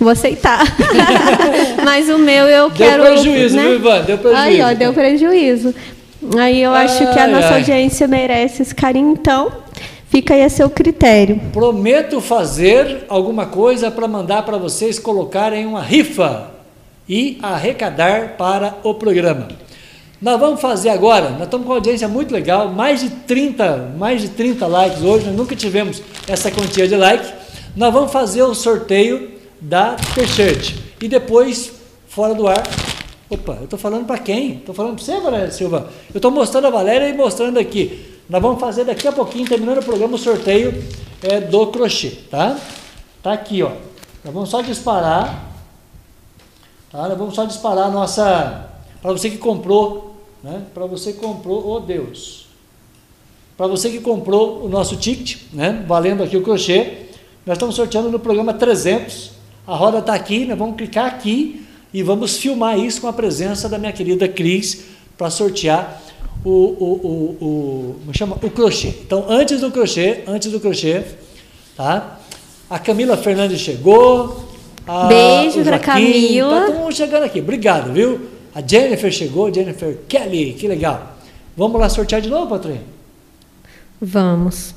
vou 0.00 0.10
aceitar. 0.10 0.60
Mas 1.84 2.08
o 2.08 2.18
meu 2.18 2.46
eu 2.48 2.68
Deu 2.68 2.76
quero. 2.76 3.02
prejuízo, 3.04 3.56
né? 3.56 3.62
viu, 3.62 3.74
Ivan? 3.76 4.00
Deu 4.02 4.18
prejuízo. 4.18 4.42
Aí, 4.44 4.62
ó, 4.62 4.74
deu 4.74 4.92
prejuízo. 4.92 5.74
Aí 6.38 6.62
eu 6.62 6.72
acho 6.72 6.98
que 7.12 7.18
a 7.18 7.24
Ai, 7.24 7.30
nossa 7.30 7.48
ai. 7.48 7.54
audiência 7.58 8.06
merece 8.06 8.62
esse 8.62 8.74
carinho, 8.74 9.12
então 9.12 9.50
fica 10.12 10.34
aí 10.34 10.44
a 10.44 10.50
seu 10.50 10.68
critério. 10.68 11.40
Prometo 11.54 12.20
fazer 12.20 13.06
alguma 13.08 13.46
coisa 13.46 13.90
para 13.90 14.06
mandar 14.06 14.42
para 14.42 14.58
vocês 14.58 14.98
colocarem 14.98 15.64
uma 15.64 15.80
rifa 15.80 16.50
e 17.08 17.38
arrecadar 17.42 18.36
para 18.36 18.76
o 18.82 18.92
programa. 18.92 19.48
Nós 20.20 20.38
vamos 20.38 20.60
fazer 20.60 20.90
agora, 20.90 21.30
nós 21.30 21.44
estamos 21.44 21.66
com 21.66 21.72
uma 21.72 21.78
audiência 21.78 22.06
muito 22.08 22.30
legal, 22.30 22.68
mais 22.68 23.00
de 23.00 23.08
30, 23.08 23.94
mais 23.96 24.20
de 24.20 24.28
30 24.28 24.66
likes 24.66 25.02
hoje, 25.02 25.24
nós 25.24 25.34
nunca 25.34 25.56
tivemos 25.56 26.02
essa 26.28 26.50
quantia 26.50 26.86
de 26.86 26.94
like. 26.94 27.32
Nós 27.74 27.90
vamos 27.90 28.12
fazer 28.12 28.42
o 28.42 28.54
sorteio 28.54 29.30
da 29.58 29.96
t-shirt 30.14 30.74
e 31.00 31.08
depois, 31.08 31.72
fora 32.06 32.34
do 32.34 32.46
ar, 32.46 32.62
opa, 33.30 33.56
eu 33.60 33.64
estou 33.64 33.78
falando 33.78 34.04
para 34.04 34.18
quem? 34.18 34.58
Estou 34.58 34.74
falando 34.74 34.96
para 34.96 35.04
você, 35.04 35.18
Valéria 35.20 35.50
Silva. 35.50 35.88
Eu 36.12 36.18
estou 36.18 36.30
mostrando 36.30 36.66
a 36.66 36.70
Valéria 36.70 37.08
e 37.08 37.14
mostrando 37.14 37.58
aqui. 37.58 38.11
Nós 38.28 38.40
vamos 38.40 38.60
fazer 38.60 38.84
daqui 38.84 39.06
a 39.06 39.12
pouquinho, 39.12 39.46
terminando 39.46 39.78
o 39.78 39.84
programa, 39.84 40.14
o 40.14 40.18
sorteio 40.18 40.82
é, 41.22 41.40
do 41.40 41.66
crochê, 41.68 42.10
tá? 42.30 42.58
Tá 43.22 43.32
aqui, 43.32 43.62
ó. 43.62 43.72
Nós 44.24 44.32
vamos 44.32 44.48
só 44.48 44.62
disparar, 44.62 45.52
tá? 46.90 47.08
Nós 47.08 47.18
vamos 47.18 47.34
só 47.34 47.44
disparar 47.44 47.86
a 47.86 47.90
nossa, 47.90 48.70
para 49.00 49.12
você 49.12 49.30
que 49.30 49.38
comprou, 49.38 50.16
né? 50.42 50.62
Para 50.72 50.86
você 50.86 51.12
que 51.12 51.18
comprou, 51.18 51.68
oh 51.68 51.80
Deus. 51.80 52.46
Para 53.56 53.66
você 53.66 53.90
que 53.90 54.00
comprou 54.00 54.64
o 54.64 54.68
nosso 54.68 54.96
ticket, 54.96 55.42
né? 55.52 55.84
Valendo 55.86 56.22
aqui 56.22 56.36
o 56.36 56.42
crochê, 56.42 57.08
nós 57.44 57.56
estamos 57.56 57.74
sorteando 57.74 58.10
no 58.10 58.18
programa 58.18 58.54
300. 58.54 59.32
A 59.66 59.74
roda 59.74 59.98
está 59.98 60.14
aqui, 60.14 60.44
nós 60.46 60.58
vamos 60.58 60.76
clicar 60.76 61.06
aqui 61.06 61.66
e 61.92 62.02
vamos 62.02 62.38
filmar 62.38 62.78
isso 62.78 63.00
com 63.00 63.08
a 63.08 63.12
presença 63.12 63.68
da 63.68 63.78
minha 63.78 63.92
querida 63.92 64.26
Cris 64.26 64.84
para 65.18 65.28
sortear 65.30 66.02
o, 66.44 66.50
o, 66.50 66.52
o, 66.52 67.44
o, 67.44 67.94
como 68.00 68.14
chama? 68.16 68.36
o 68.42 68.50
crochê. 68.50 68.88
Então, 68.88 69.26
antes 69.28 69.60
do 69.60 69.70
crochê, 69.70 70.22
antes 70.26 70.50
do 70.50 70.58
crochê, 70.60 71.04
tá? 71.76 72.18
A 72.68 72.78
Camila 72.78 73.16
Fernandes 73.16 73.60
chegou. 73.60 74.48
a- 74.86 75.06
Beijo 75.06 75.62
Joaquim, 75.64 75.84
Camila. 75.84 76.60
Tá 76.60 76.66
todo 76.66 76.78
mundo 76.78 76.94
chegando 76.94 77.24
aqui. 77.24 77.40
Obrigado, 77.40 77.92
viu? 77.92 78.28
A 78.54 78.60
Jennifer 78.66 79.10
chegou, 79.12 79.52
Jennifer 79.52 79.98
Kelly, 80.08 80.54
que 80.54 80.66
legal. 80.68 81.14
Vamos 81.56 81.80
lá 81.80 81.88
sortear 81.88 82.20
de 82.20 82.28
novo, 82.28 82.48
patrulha? 82.48 82.82
Vamos. 84.00 84.74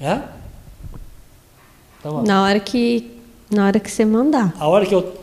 É? 0.00 0.20
Então, 2.00 2.22
na 2.22 2.42
hora 2.44 2.60
que 2.60 3.10
na 3.50 3.66
hora 3.66 3.80
que 3.80 3.90
você 3.90 4.04
mandar. 4.04 4.54
A 4.58 4.68
hora 4.68 4.86
que 4.86 4.94
eu 4.94 5.14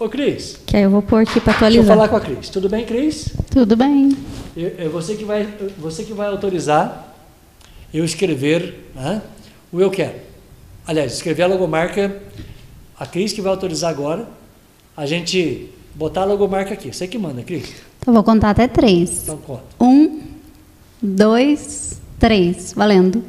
Ô, 0.00 0.08
Cris. 0.08 0.58
Que 0.64 0.78
aí 0.78 0.84
eu 0.84 0.90
vou 0.90 1.02
pôr 1.02 1.20
aqui 1.20 1.38
para 1.38 1.52
atualizar. 1.52 1.84
Deixa 1.84 1.92
eu 1.92 1.96
falar 1.96 2.08
com 2.08 2.16
a 2.16 2.20
Cris. 2.22 2.48
Tudo 2.48 2.70
bem, 2.70 2.86
Cris? 2.86 3.34
Tudo 3.50 3.76
bem. 3.76 4.16
É 4.56 4.88
você 4.88 5.14
que 5.14 5.26
vai, 5.26 5.46
você 5.76 6.04
que 6.04 6.14
vai 6.14 6.28
autorizar 6.28 7.14
eu 7.92 8.02
escrever 8.02 8.90
né, 8.94 9.20
o 9.70 9.78
eu 9.78 9.90
quero. 9.90 10.14
Aliás, 10.86 11.12
escrever 11.12 11.42
a 11.42 11.46
logomarca. 11.48 12.18
A 12.98 13.04
Cris 13.06 13.34
que 13.34 13.42
vai 13.42 13.52
autorizar 13.52 13.90
agora. 13.90 14.26
A 14.96 15.04
gente 15.04 15.70
botar 15.94 16.22
a 16.22 16.24
logomarca 16.24 16.72
aqui. 16.72 16.90
Você 16.90 17.06
que 17.06 17.18
manda, 17.18 17.42
Cris. 17.42 17.70
Então 18.00 18.14
vou 18.14 18.24
contar 18.24 18.50
até 18.50 18.66
três. 18.66 19.24
Então 19.24 19.36
conta. 19.36 19.64
Um, 19.78 20.22
dois, 21.02 22.00
três. 22.18 22.72
Valendo. 22.72 23.22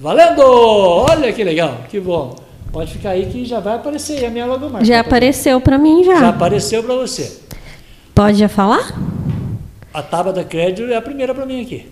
Valendo! 0.00 0.40
Olha 0.40 1.30
que 1.30 1.44
legal, 1.44 1.84
que 1.90 2.00
bom. 2.00 2.47
Pode 2.72 2.92
ficar 2.92 3.10
aí 3.10 3.26
que 3.26 3.44
já 3.44 3.60
vai 3.60 3.76
aparecer 3.76 4.24
a 4.24 4.30
minha 4.30 4.46
logomarca. 4.46 4.84
Já 4.84 5.00
apareceu 5.00 5.60
para 5.60 5.78
mim 5.78 6.04
já. 6.04 6.20
Já 6.20 6.28
apareceu 6.28 6.82
para 6.82 6.94
você. 6.94 7.40
Pode 8.14 8.38
já 8.38 8.48
falar? 8.48 8.92
A 9.92 10.02
tábua 10.02 10.32
da 10.32 10.44
crédito 10.44 10.90
é 10.90 10.96
a 10.96 11.02
primeira 11.02 11.34
para 11.34 11.46
mim 11.46 11.62
aqui. 11.62 11.86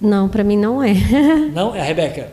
Não, 0.00 0.28
para 0.28 0.44
mim 0.44 0.56
não 0.56 0.82
é. 0.82 0.94
não, 1.52 1.74
é 1.74 1.80
a 1.80 1.84
Rebeca. 1.84 2.28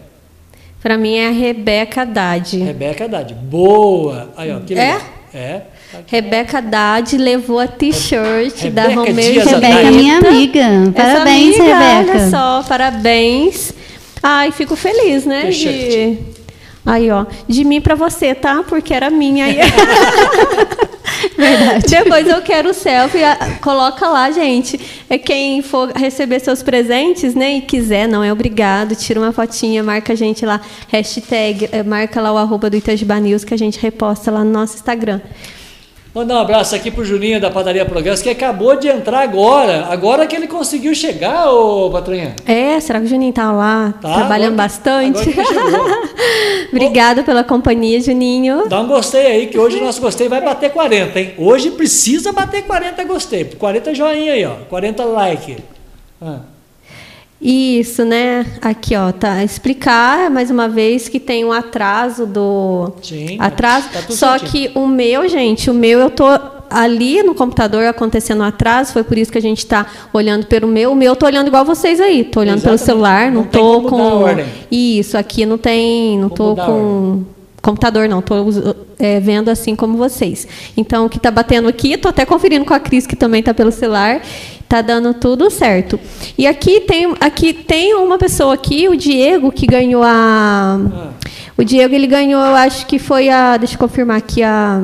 Para 0.82 0.98
mim 0.98 1.16
é 1.16 1.28
a 1.28 1.32
Rebeca 1.32 2.02
Haddad. 2.02 2.58
Rebeca 2.58 3.06
Haddad. 3.06 3.34
Boa! 3.34 4.30
Aí, 4.36 4.52
ó, 4.52 4.60
que 4.60 4.74
é? 4.74 4.78
legal. 4.78 5.02
É? 5.34 5.38
É. 5.38 5.62
Rebeca 6.08 6.58
Haddad 6.58 7.18
levou 7.18 7.60
a 7.60 7.68
t-shirt 7.68 8.70
da 8.72 8.88
Romeu 8.88 9.20
e 9.20 9.40
Rebeca, 9.40 9.92
minha 9.92 10.18
amiga. 10.18 10.62
Parabéns, 10.96 11.60
amiga, 11.60 11.78
Rebeca. 11.78 12.12
Olha 12.12 12.30
só, 12.30 12.64
parabéns. 12.68 13.74
Ai, 14.22 14.52
fico 14.52 14.76
feliz, 14.76 15.26
né? 15.26 15.50
De... 15.50 16.18
Aí, 16.86 17.12
ó, 17.12 17.26
de 17.48 17.64
mim 17.64 17.80
para 17.80 17.96
você, 17.96 18.34
tá? 18.34 18.64
Porque 18.68 18.94
era 18.94 19.10
minha. 19.10 19.46
Aí... 19.46 19.58
Verdade. 21.38 21.88
Depois 21.88 22.28
eu 22.28 22.42
quero 22.42 22.70
o 22.70 22.74
selfie, 22.74 23.20
coloca 23.62 24.08
lá, 24.08 24.32
gente. 24.32 24.80
É 25.10 25.18
quem 25.18 25.62
for 25.62 25.92
receber 25.96 26.40
seus 26.40 26.64
presentes, 26.64 27.36
né, 27.36 27.58
e 27.58 27.62
quiser, 27.62 28.08
não 28.08 28.24
é 28.24 28.32
obrigado, 28.32 28.96
tira 28.96 29.20
uma 29.20 29.32
fotinha, 29.32 29.84
marca 29.84 30.14
a 30.14 30.16
gente 30.16 30.46
lá, 30.46 30.62
hashtag, 30.88 31.70
eh, 31.72 31.84
marca 31.84 32.22
lá 32.22 32.34
o 32.34 32.38
arroba 32.38 32.70
do 32.70 32.78
Itajiba 32.78 33.20
News 33.20 33.44
que 33.44 33.54
a 33.54 33.58
gente 33.58 33.80
reposta 33.80 34.32
lá 34.32 34.44
no 34.44 34.52
nosso 34.52 34.76
Instagram. 34.76 35.22
Mandar 36.14 36.36
um 36.36 36.40
abraço 36.40 36.76
aqui 36.76 36.92
pro 36.92 37.06
Juninho 37.06 37.40
da 37.40 37.50
Padaria 37.50 37.86
Progresso, 37.86 38.22
que 38.22 38.30
acabou 38.30 38.76
de 38.76 38.90
entrar 38.90 39.22
agora. 39.22 39.86
Agora 39.86 40.28
que 40.28 40.36
ele 40.36 40.46
conseguiu 40.46 40.94
chegar, 40.94 41.50
ô 41.50 41.90
Patrinha. 41.90 42.36
É, 42.46 42.78
será 42.82 43.00
que 43.00 43.06
o 43.06 43.08
Juninho 43.08 43.32
tá 43.32 43.50
lá 43.50 43.94
tá, 44.02 44.16
trabalhando 44.16 44.54
agora, 44.54 44.68
bastante? 44.68 45.30
Agora 45.30 46.10
Obrigada 46.70 47.24
pela 47.24 47.46
companhia, 47.46 48.02
Juninho. 48.02 48.68
Dá 48.68 48.82
um 48.82 48.88
gostei 48.88 49.26
aí, 49.26 49.48
que 49.48 49.58
hoje 49.58 49.78
o 49.78 49.86
nosso 49.86 50.02
gostei 50.02 50.28
vai 50.28 50.42
bater 50.42 50.72
40, 50.72 51.18
hein? 51.18 51.34
Hoje 51.38 51.72
precisa 51.72 52.34
bater 52.34 52.64
40 52.64 53.06
gostei. 53.06 53.46
40 53.46 53.96
joinha 53.96 54.34
aí, 54.34 54.46
ó. 54.46 54.56
40 54.70 55.06
like. 55.06 55.58
Ah. 56.22 56.40
Isso, 57.42 58.06
né? 58.06 58.46
Aqui, 58.62 58.96
ó, 58.96 59.12
tá. 59.12 59.44
Explicar 59.44 60.30
mais 60.30 60.52
uma 60.52 60.70
vez 60.70 61.10
que 61.10 61.20
tem 61.20 61.44
um 61.44 61.52
atraso 61.52 62.28
do. 62.28 62.92
Sim. 63.02 63.38
Atraso. 63.40 63.90
Tá 63.90 64.02
só 64.10 64.38
que 64.38 64.72
o 64.76 64.86
meu, 64.86 65.28
gente, 65.28 65.70
o 65.70 65.74
meu 65.74 66.00
eu 66.00 66.12
tô 66.12 66.26
ali 66.70 67.24
no 67.24 67.34
computador 67.34 67.86
acontecendo 67.86 68.42
um 68.42 68.46
atraso, 68.46 68.94
foi 68.94 69.04
por 69.04 69.18
isso 69.18 69.32
que 69.32 69.38
a 69.40 69.42
gente 69.42 69.58
está 69.58 69.88
olhando 70.14 70.46
pelo 70.46 70.68
meu. 70.68 70.92
O 70.92 70.96
meu 70.96 71.14
eu 71.14 71.16
tô 71.16 71.26
olhando 71.26 71.48
igual 71.48 71.66
vocês 71.66 72.00
aí, 72.00 72.24
tô 72.24 72.42
olhando 72.42 72.60
Exatamente. 72.60 72.80
pelo 72.80 72.86
celular, 72.86 73.32
não, 73.32 73.42
não 73.42 73.48
tô 73.48 73.82
com. 73.84 74.24
Isso, 74.72 75.18
aqui 75.18 75.44
não 75.44 75.58
tem. 75.58 76.20
Não 76.20 76.30
tô 76.30 76.56
com 76.56 77.24
computador 77.62 78.10
não, 78.10 78.20
estou 78.20 78.76
é, 78.98 79.20
vendo 79.20 79.50
assim 79.50 79.76
como 79.76 79.98
vocês. 79.98 80.48
Então, 80.76 81.06
o 81.06 81.10
que 81.10 81.18
está 81.18 81.30
batendo 81.30 81.68
aqui, 81.68 81.94
estou 81.94 82.10
até 82.10 82.26
conferindo 82.26 82.66
com 82.66 82.74
a 82.74 82.80
Cris, 82.80 83.06
que 83.06 83.16
também 83.16 83.40
está 83.40 83.54
pelo 83.54 83.72
celular, 83.72 84.22
está 84.72 84.82
dando 84.82 85.14
tudo 85.14 85.52
certo. 85.52 86.00
E 86.38 86.48
aqui 86.48 86.80
tem, 86.80 87.14
aqui 87.20 87.52
tem 87.52 87.94
uma 87.94 88.18
pessoa 88.18 88.54
aqui, 88.54 88.88
o 88.88 88.96
Diego, 88.96 89.52
que 89.52 89.68
ganhou 89.68 90.02
a... 90.02 90.80
O 91.58 91.64
Diego, 91.66 91.94
ele 91.94 92.08
ganhou, 92.08 92.42
eu 92.42 92.56
acho 92.56 92.86
que 92.86 92.98
foi 92.98 93.28
a... 93.28 93.58
Deixa 93.58 93.76
eu 93.76 93.80
confirmar 93.80 94.18
aqui, 94.18 94.42
a... 94.42 94.82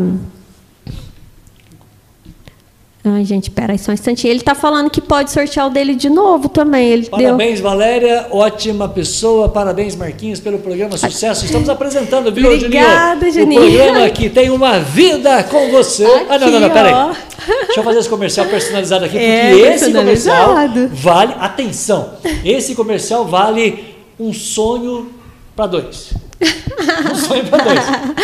Ai, 3.10 3.24
gente, 3.24 3.50
peraí 3.50 3.78
só 3.78 3.92
um 3.92 3.94
instantinho. 3.94 4.32
Ele 4.32 4.40
está 4.40 4.54
falando 4.54 4.90
que 4.90 5.00
pode 5.00 5.32
sortear 5.32 5.68
o 5.68 5.70
dele 5.70 5.96
de 5.96 6.10
novo 6.10 6.50
também. 6.50 6.90
Ele 6.90 7.10
parabéns, 7.10 7.62
deu... 7.62 7.70
Valéria. 7.70 8.28
Ótima 8.32 8.90
pessoa. 8.90 9.48
Parabéns, 9.48 9.96
Marquinhos, 9.96 10.40
pelo 10.40 10.60
programa 10.60 10.98
Sucesso. 10.98 11.46
Estamos 11.46 11.70
apresentando, 11.70 12.32
viu, 12.32 12.52
Obrigada, 12.52 13.32
Juninho? 13.32 13.62
O 13.62 13.66
programa 13.66 14.10
que 14.10 14.30
tem 14.30 14.50
uma 14.50 14.80
vida 14.80 15.44
com 15.44 15.72
você. 15.72 16.06
Aqui, 16.06 16.26
ah, 16.30 16.40
não, 16.40 16.52
não, 16.52 16.60
não, 16.60 16.70
peraí. 16.70 16.94
Ó. 16.94 17.14
Deixa 17.48 17.80
eu 17.80 17.84
fazer 17.84 18.00
esse 18.00 18.10
comercial 18.10 18.46
personalizado 18.48 19.06
aqui, 19.06 19.18
é, 19.18 19.52
porque 19.52 19.66
esse 19.68 19.94
comercial 19.94 20.56
vale. 20.92 21.34
Atenção! 21.40 22.14
Esse 22.44 22.76
comercial 22.76 23.26
vale 23.26 23.96
um 24.20 24.34
sonho 24.34 25.12
para 25.56 25.68
dois. 25.68 26.27
Um 27.12 27.16
sonho 27.16 27.46
para 27.46 27.64
dois. 27.64 27.82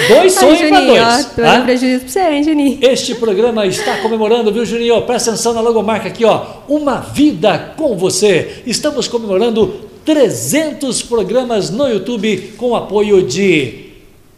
Dois 0.07 0.33
sonhos 0.33 0.61
para 0.61 0.81
dois. 0.81 1.01
Ó, 1.01 1.41
tá? 1.41 1.61
prejuízo 1.61 1.99
para 2.01 2.09
você, 2.09 2.19
hein, 2.19 2.43
Juninho? 2.43 2.79
Este 2.81 3.15
programa 3.15 3.65
está 3.65 3.97
comemorando, 3.97 4.51
viu, 4.51 4.65
Juninho? 4.65 5.01
Presta 5.01 5.31
atenção 5.31 5.53
na 5.53 5.61
logomarca 5.61 6.07
aqui, 6.07 6.23
ó. 6.23 6.45
Uma 6.67 6.99
vida 6.99 7.73
com 7.75 7.97
você. 7.97 8.61
Estamos 8.65 9.07
comemorando 9.07 9.81
300 10.05 11.01
programas 11.03 11.69
no 11.69 11.87
YouTube 11.87 12.53
com 12.57 12.75
apoio 12.75 13.23
de 13.23 13.91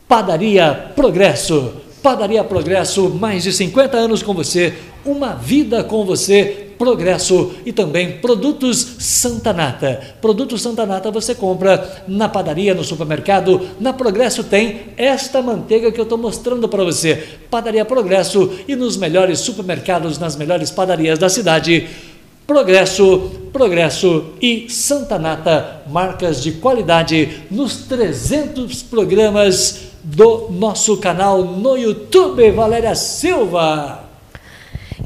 Padaria 0.07 0.91
Progresso. 0.95 1.73
Padaria 2.01 2.43
Progresso, 2.43 3.09
mais 3.09 3.43
de 3.43 3.51
50 3.51 3.97
anos 3.97 4.21
com 4.21 4.33
você, 4.33 4.73
uma 5.05 5.33
vida 5.33 5.83
com 5.83 6.03
você, 6.03 6.65
Progresso 6.77 7.53
e 7.65 7.71
também 7.71 8.17
Produtos 8.17 8.77
Santa 8.99 9.53
Nata. 9.53 10.15
Produtos 10.21 10.61
Santa 10.61 10.85
Nata 10.85 11.09
você 11.09 11.33
compra 11.33 12.03
na 12.07 12.27
padaria, 12.27 12.73
no 12.73 12.83
supermercado. 12.83 13.61
Na 13.79 13.93
Progresso 13.93 14.43
tem 14.43 14.87
esta 14.97 15.41
manteiga 15.41 15.91
que 15.91 15.99
eu 15.99 16.03
estou 16.03 16.17
mostrando 16.17 16.67
para 16.67 16.83
você. 16.83 17.23
Padaria 17.49 17.85
Progresso 17.85 18.51
e 18.67 18.75
nos 18.75 18.97
melhores 18.97 19.39
supermercados, 19.39 20.19
nas 20.19 20.35
melhores 20.35 20.69
padarias 20.69 21.17
da 21.17 21.29
cidade. 21.29 21.87
Progresso, 22.45 23.31
Progresso 23.51 24.33
e 24.41 24.69
Santa 24.69 25.17
Nata, 25.17 25.81
marcas 25.87 26.43
de 26.43 26.51
qualidade 26.51 27.43
nos 27.49 27.77
300 27.85 28.83
programas 28.83 29.85
do 30.03 30.49
nosso 30.51 30.97
canal 30.97 31.43
no 31.43 31.75
YouTube. 31.75 32.51
Valéria 32.51 32.93
Silva. 32.93 34.04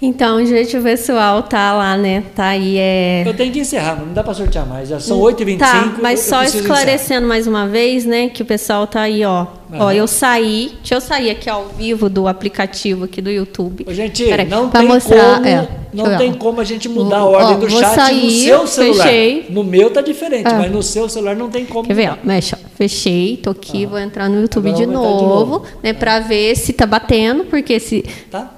Então, 0.02 0.44
gente, 0.46 0.78
o 0.78 0.82
pessoal 0.82 1.44
tá 1.44 1.74
lá, 1.74 1.98
né? 1.98 2.24
Tá 2.34 2.48
aí. 2.48 2.78
É... 2.78 3.24
Eu 3.26 3.34
tenho 3.34 3.52
que 3.52 3.60
encerrar, 3.60 3.98
não 3.98 4.14
dá 4.14 4.24
para 4.24 4.34
sortear 4.34 4.66
mais. 4.66 4.88
Já 4.88 5.00
são 5.00 5.20
8h25. 5.20 5.58
Tá, 5.58 5.96
mas 6.02 6.22
só 6.22 6.44
esclarecendo 6.44 6.96
encerrar. 6.96 7.28
mais 7.28 7.48
uma 7.48 7.68
vez, 7.68 8.06
né? 8.06 8.30
Que 8.30 8.42
o 8.42 8.46
pessoal 8.46 8.88
tá 8.88 9.02
aí, 9.02 9.26
ó. 9.26 9.48
Ó, 9.78 9.92
eu 9.92 10.08
saí. 10.08 10.72
Deixa 10.80 10.96
eu 10.96 11.02
sair 11.02 11.30
aqui 11.30 11.50
ao 11.50 11.68
vivo 11.68 12.10
do 12.10 12.28
aplicativo 12.28 13.06
aqui 13.06 13.22
do 13.22 13.30
YouTube. 13.30 13.86
Ô, 13.88 13.94
gente, 13.94 14.24
Peraí, 14.24 14.48
não 14.48 14.70
tem 14.70 14.88
mostrar, 14.88 15.36
como. 15.36 15.48
É, 15.48 15.68
não 15.94 16.18
tem 16.18 16.34
como 16.34 16.62
a 16.62 16.64
gente 16.64 16.88
mudar 16.88 17.18
a 17.18 17.26
ordem 17.26 17.56
ó, 17.56 17.60
do 17.60 17.70
chat 17.70 17.96
sair, 17.96 18.24
no 18.24 18.32
seu 18.32 18.68
celular. 18.68 19.04
Fechei. 19.04 19.46
No 19.50 19.64
meu 19.64 19.92
tá 19.92 20.02
diferente, 20.02 20.48
é. 20.48 20.54
mas 20.54 20.72
no 20.72 20.82
seu 20.82 21.10
celular 21.10 21.36
não 21.36 21.50
tem 21.50 21.66
como. 21.66 21.86
Quer 21.86 21.94
ver? 21.94 22.12
Ó, 22.12 22.18
mexe, 22.24 22.56
ó. 22.56 22.70
Fechei, 22.76 23.36
tô 23.36 23.50
aqui, 23.50 23.86
vou 23.86 24.00
entrar 24.00 24.30
no 24.30 24.42
YouTube 24.42 24.72
de 24.72 24.86
novo, 24.86 25.18
de 25.18 25.26
novo, 25.26 25.64
né? 25.84 25.92
Pra 25.92 26.22
ver 26.22 26.56
se 26.56 26.72
tá 26.72 26.86
batendo, 26.86 27.44
porque 27.44 27.80
se. 27.80 28.04
Tá. 28.32 28.50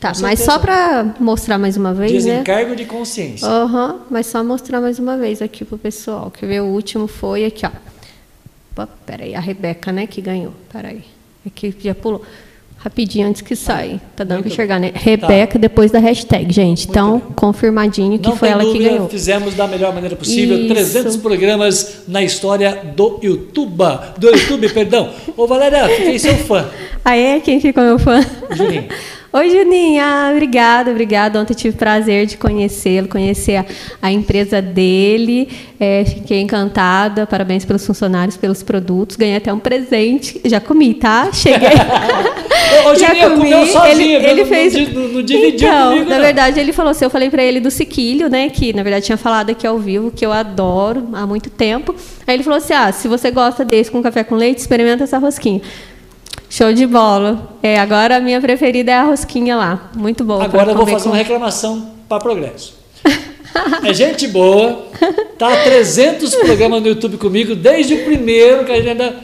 Tá, 0.00 0.12
mas 0.20 0.40
só 0.40 0.58
para 0.58 1.14
mostrar 1.20 1.58
mais 1.58 1.76
uma 1.76 1.92
vez, 1.92 2.12
Desencargo 2.12 2.70
né? 2.70 2.76
de 2.76 2.86
consciência. 2.86 3.46
Aham, 3.46 3.92
uhum, 3.92 3.98
mas 4.08 4.26
só 4.26 4.42
mostrar 4.42 4.80
mais 4.80 4.98
uma 4.98 5.18
vez 5.18 5.42
aqui 5.42 5.62
pro 5.62 5.76
pessoal. 5.76 6.30
Quer 6.30 6.46
ver? 6.46 6.62
O 6.62 6.68
último 6.68 7.06
foi 7.06 7.44
aqui, 7.44 7.66
ó. 7.66 7.70
Opa, 8.72 8.88
peraí, 9.04 9.34
a 9.34 9.40
Rebeca, 9.40 9.92
né, 9.92 10.06
que 10.06 10.22
ganhou. 10.22 10.54
Peraí. 10.72 11.02
Aqui 11.46 11.74
já 11.80 11.94
pulou. 11.94 12.22
Rapidinho 12.78 13.28
antes 13.28 13.42
que 13.42 13.54
sai. 13.54 14.00
Tá 14.16 14.24
dando 14.24 14.40
para 14.40 14.50
enxergar, 14.50 14.80
né? 14.80 14.90
Rebeca, 14.94 15.52
tá. 15.52 15.58
depois 15.58 15.90
da 15.90 15.98
hashtag, 15.98 16.50
gente. 16.50 16.86
Muito 16.86 16.90
então, 16.90 17.18
bem. 17.18 17.32
confirmadinho 17.36 18.18
que 18.18 18.26
Não 18.26 18.36
foi 18.36 18.48
ela 18.48 18.64
dúvida, 18.64 18.84
que 18.84 18.90
ganhou. 18.90 19.08
Fizemos 19.10 19.54
da 19.54 19.66
melhor 19.66 19.92
maneira 19.92 20.16
possível. 20.16 20.56
Isso. 20.56 20.68
300 20.68 21.16
programas 21.18 22.04
na 22.08 22.22
história 22.22 22.74
do 22.96 23.20
YouTube. 23.22 23.84
Do 24.16 24.28
YouTube, 24.28 24.66
perdão. 24.72 25.12
Ô, 25.36 25.46
Valéria, 25.46 25.86
fiquei 25.90 26.18
seu 26.18 26.34
fã. 26.38 26.70
Ah, 27.04 27.14
é? 27.14 27.38
Quem 27.40 27.60
ficou 27.60 27.84
meu 27.84 27.98
fã? 27.98 28.24
Juninho. 28.56 28.88
Oi, 29.32 29.48
Juninha, 29.48 30.30
obrigada, 30.32 30.90
obrigada. 30.90 31.40
Ontem 31.40 31.54
tive 31.54 31.76
prazer 31.76 32.26
de 32.26 32.36
conhecê-lo, 32.36 33.06
conhecer 33.06 33.58
a, 33.58 33.66
a, 34.02 34.10
empresa 34.10 34.60
dele. 34.60 35.48
É, 35.78 36.04
fiquei 36.04 36.40
encantada. 36.40 37.28
Parabéns 37.28 37.64
pelos 37.64 37.86
funcionários, 37.86 38.36
pelos 38.36 38.64
produtos. 38.64 39.16
Ganhei 39.16 39.36
até 39.36 39.52
um 39.52 39.60
presente. 39.60 40.40
Já 40.46 40.58
comi, 40.58 40.94
tá? 40.94 41.30
Cheguei. 41.32 41.68
Ô, 42.82 43.28
comi. 43.28 43.38
Comeu 43.38 43.66
sozinho, 43.66 44.16
ele, 44.16 44.26
ele 44.26 44.44
fez. 44.46 44.92
No, 44.92 45.08
no, 45.08 45.22
dividiu 45.22 45.68
então, 45.68 45.90
comigo, 45.90 46.10
na 46.10 46.16
não. 46.16 46.24
verdade, 46.24 46.58
ele 46.58 46.72
falou 46.72 46.90
assim. 46.90 47.04
Eu 47.04 47.10
falei 47.10 47.30
para 47.30 47.44
ele 47.44 47.60
do 47.60 47.70
Siquilho, 47.70 48.28
né? 48.28 48.50
Que 48.50 48.72
na 48.72 48.82
verdade 48.82 49.06
tinha 49.06 49.18
falado 49.18 49.50
aqui 49.50 49.64
ao 49.64 49.78
vivo, 49.78 50.10
que 50.10 50.26
eu 50.26 50.32
adoro 50.32 51.06
há 51.12 51.24
muito 51.24 51.48
tempo. 51.50 51.94
Aí 52.26 52.34
ele 52.34 52.42
falou 52.42 52.56
assim: 52.56 52.72
ah, 52.72 52.90
se 52.90 53.06
você 53.06 53.30
gosta 53.30 53.64
desse 53.64 53.92
com 53.92 54.02
café 54.02 54.24
com 54.24 54.34
leite, 54.34 54.58
experimenta 54.58 55.04
essa 55.04 55.18
rosquinha. 55.18 55.60
Show 56.50 56.72
de 56.72 56.84
bola. 56.84 57.48
É, 57.62 57.78
agora 57.78 58.16
a 58.16 58.20
minha 58.20 58.40
preferida 58.40 58.90
é 58.90 58.96
a 58.96 59.04
rosquinha 59.04 59.54
lá. 59.56 59.88
Muito 59.96 60.24
boa. 60.24 60.44
Agora 60.44 60.72
eu 60.72 60.76
vou 60.76 60.84
fazer 60.84 61.04
com... 61.04 61.10
uma 61.10 61.16
reclamação 61.16 61.92
para 62.08 62.18
progresso. 62.20 62.74
É 63.82 63.92
gente 63.92 64.28
boa, 64.28 64.86
tá 65.36 65.64
300 65.64 66.36
programas 66.36 66.80
no 66.82 66.86
YouTube 66.86 67.16
comigo, 67.16 67.56
desde 67.56 67.94
o 67.94 68.04
primeiro, 68.04 68.64
que 68.64 68.70
a 68.70 68.76
gente 68.76 68.90
ainda. 68.90 69.16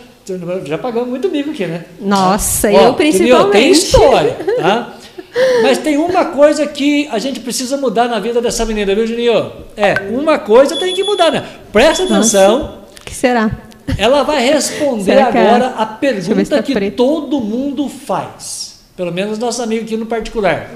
Já 0.64 0.76
pagamos 0.76 1.08
muito 1.08 1.28
mico 1.28 1.50
aqui, 1.50 1.64
né? 1.64 1.84
Nossa, 2.00 2.68
Ó, 2.68 2.88
eu 2.88 2.94
principalmente. 2.94 3.52
Tem 3.52 3.70
história, 3.70 4.36
tá? 4.56 4.94
Mas 5.62 5.78
tem 5.78 5.96
uma 5.96 6.24
coisa 6.24 6.66
que 6.66 7.06
a 7.12 7.20
gente 7.20 7.38
precisa 7.38 7.76
mudar 7.76 8.08
na 8.08 8.18
vida 8.18 8.40
dessa 8.40 8.64
menina, 8.64 8.96
viu, 8.96 9.06
Juninho? 9.06 9.52
É, 9.76 9.94
uma 10.10 10.40
coisa 10.40 10.74
tem 10.74 10.92
que 10.92 11.04
mudar, 11.04 11.30
né? 11.30 11.44
Presta 11.72 12.02
atenção. 12.02 12.80
O 13.00 13.04
que 13.04 13.14
será? 13.14 13.48
Ela 13.98 14.22
vai 14.22 14.44
responder 14.44 15.12
é? 15.12 15.22
agora 15.22 15.74
a 15.76 15.86
pergunta 15.86 16.56
tá 16.56 16.62
que 16.62 16.90
todo 16.90 17.40
mundo 17.40 17.88
faz. 17.88 18.80
Pelo 18.96 19.12
menos 19.12 19.38
nosso 19.38 19.62
amigo 19.62 19.84
aqui 19.84 19.96
no 19.96 20.06
particular. 20.06 20.70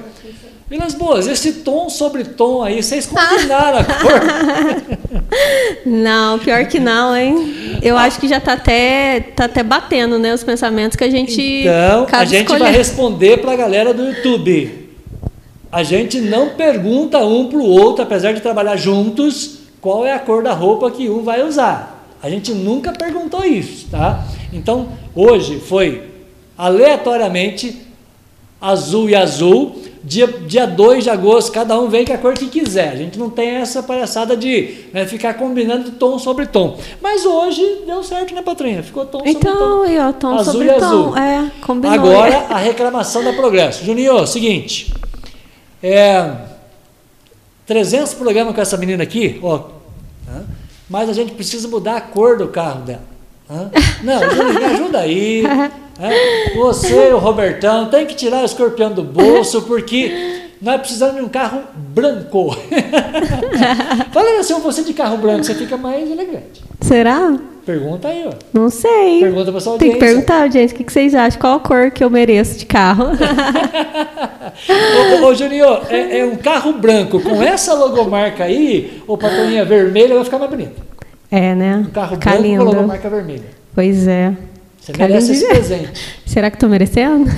Minas 0.70 0.94
Boas, 0.94 1.26
esse 1.26 1.52
tom 1.54 1.88
sobre 1.90 2.22
tom 2.22 2.62
aí, 2.62 2.80
vocês 2.80 3.04
combinaram 3.04 3.78
a 3.78 3.84
cor? 3.84 5.00
Não, 5.84 6.38
pior 6.38 6.64
que 6.66 6.78
não, 6.78 7.16
hein? 7.16 7.78
Eu 7.82 7.96
ah. 7.96 8.02
acho 8.02 8.20
que 8.20 8.28
já 8.28 8.38
está 8.38 8.52
até, 8.52 9.20
tá 9.34 9.44
até 9.46 9.62
batendo, 9.62 10.18
né? 10.18 10.34
Os 10.34 10.44
pensamentos 10.44 10.96
que 10.96 11.04
a 11.04 11.10
gente. 11.10 11.40
Então, 11.40 12.06
a 12.12 12.24
gente 12.24 12.42
escolher. 12.42 12.64
vai 12.64 12.72
responder 12.72 13.38
para 13.38 13.52
a 13.52 13.56
galera 13.56 13.94
do 13.94 14.06
YouTube. 14.06 14.90
A 15.72 15.82
gente 15.82 16.20
não 16.20 16.50
pergunta 16.50 17.18
um 17.18 17.48
para 17.48 17.58
o 17.58 17.64
outro, 17.64 18.02
apesar 18.02 18.32
de 18.32 18.40
trabalhar 18.40 18.76
juntos, 18.76 19.60
qual 19.80 20.04
é 20.04 20.12
a 20.12 20.18
cor 20.18 20.42
da 20.42 20.52
roupa 20.52 20.90
que 20.90 21.08
um 21.08 21.22
vai 21.22 21.42
usar. 21.42 21.99
A 22.22 22.28
gente 22.28 22.52
nunca 22.52 22.92
perguntou 22.92 23.44
isso, 23.44 23.88
tá? 23.90 24.24
Então, 24.52 24.88
hoje 25.14 25.59
foi 25.59 26.10
aleatoriamente 26.56 27.80
azul 28.60 29.09
e 29.09 29.14
azul. 29.14 29.76
Dia, 30.02 30.26
dia 30.26 30.66
2 30.66 31.05
de 31.05 31.10
agosto, 31.10 31.52
cada 31.52 31.78
um 31.78 31.88
vem 31.88 32.06
com 32.06 32.12
a 32.12 32.18
cor 32.18 32.32
que 32.32 32.47
quiser. 32.47 32.90
A 32.90 32.97
gente 32.97 33.18
não 33.18 33.28
tem 33.28 33.56
essa 33.56 33.82
palhaçada 33.82 34.34
de 34.34 34.86
né, 34.94 35.06
ficar 35.06 35.34
combinando 35.34 35.92
tom 35.92 36.18
sobre 36.18 36.47
tom. 36.47 36.78
Mas 37.02 37.24
hoje 37.26 37.82
deu 37.86 38.02
certo, 38.02 38.34
né, 38.34 38.40
Patrinha? 38.40 38.82
Ficou 38.82 39.05
tom 39.05 39.22
então, 39.24 39.52
sobre 39.52 39.68
tom. 39.68 39.86
Então, 39.86 40.12
tom 40.14 40.38
azul 40.38 40.52
sobre 40.52 40.68
e 40.68 40.78
tom. 40.78 40.84
azul. 40.84 41.16
É, 41.18 41.51
combinou. 41.60 41.94
Agora, 41.94 42.47
a 42.48 42.56
reclamação 42.56 43.22
da 43.22 43.32
Progresso. 43.34 43.84
Juninho, 43.84 44.26
seguinte. 44.26 44.92
É, 45.82 46.32
300 47.66 48.14
programas 48.14 48.55
com 48.55 48.60
essa 48.60 48.76
menina 48.78 49.02
aqui, 49.02 49.38
ó 49.42 49.80
mas 50.90 51.08
a 51.08 51.12
gente 51.12 51.32
precisa 51.32 51.68
mudar 51.68 51.96
a 51.96 52.00
cor 52.00 52.36
do 52.36 52.48
carro 52.48 52.80
dela. 52.82 53.08
Hã? 53.48 53.70
Não, 54.02 54.20
me 54.54 54.64
ajuda 54.64 54.98
aí. 54.98 55.44
Você 56.56 57.10
e 57.10 57.12
o 57.12 57.18
Robertão 57.18 57.88
tem 57.88 58.06
que 58.06 58.14
tirar 58.14 58.42
o 58.42 58.44
escorpião 58.44 58.92
do 58.92 59.02
bolso, 59.02 59.62
porque 59.62 60.40
nós 60.60 60.80
precisamos 60.80 61.16
de 61.16 61.22
um 61.22 61.28
carro 61.28 61.62
branco. 61.74 62.56
Fala 64.12 64.40
assim, 64.40 64.58
você 64.60 64.82
de 64.82 64.94
carro 64.94 65.18
branco, 65.18 65.44
você 65.44 65.54
fica 65.54 65.76
mais 65.76 66.10
elegante. 66.10 66.62
Será? 66.80 67.38
Pergunta 67.70 68.09
aí, 68.09 68.24
ó. 68.26 68.32
Não 68.52 68.68
sei. 68.68 69.20
Pergunta 69.20 69.52
pra 69.52 69.60
sua 69.60 69.74
audiência. 69.74 69.78
Tem 69.78 70.01
que 70.01 70.12
perguntar, 70.12 70.42
audiência, 70.42 70.74
o 70.74 70.84
que 70.84 70.92
vocês 70.92 71.14
acham? 71.14 71.40
Qual 71.40 71.55
a 71.55 71.60
cor 71.60 71.92
que 71.92 72.02
eu 72.02 72.10
mereço 72.10 72.59
de 72.59 72.66
carro? 72.66 73.12
ô, 75.22 75.26
ô, 75.26 75.34
Juninho, 75.36 75.66
é, 75.88 76.18
é, 76.18 76.24
um 76.24 76.34
carro 76.34 76.72
branco 76.72 77.20
com 77.20 77.40
essa 77.40 77.72
logomarca 77.74 78.42
aí, 78.42 79.01
ou 79.06 79.16
patroninha 79.16 79.64
vermelha, 79.64 80.16
vai 80.16 80.24
ficar 80.24 80.40
mais 80.40 80.51
bonito. 80.51 80.82
É, 81.30 81.55
né? 81.55 81.76
Um 81.76 81.92
carro 81.92 82.16
Ficar 82.16 82.30
branco 82.30 82.44
lindo. 82.44 82.64
com 82.64 82.70
logomarca 82.72 83.09
vermelha. 83.09 83.44
Pois 83.72 84.09
é. 84.09 84.32
Você 84.80 84.92
merece 84.98 85.30
esse 85.30 85.47
presente. 85.47 85.92
Será 86.26 86.51
que 86.51 86.56
estou 86.56 86.68
merecendo? 86.68 87.30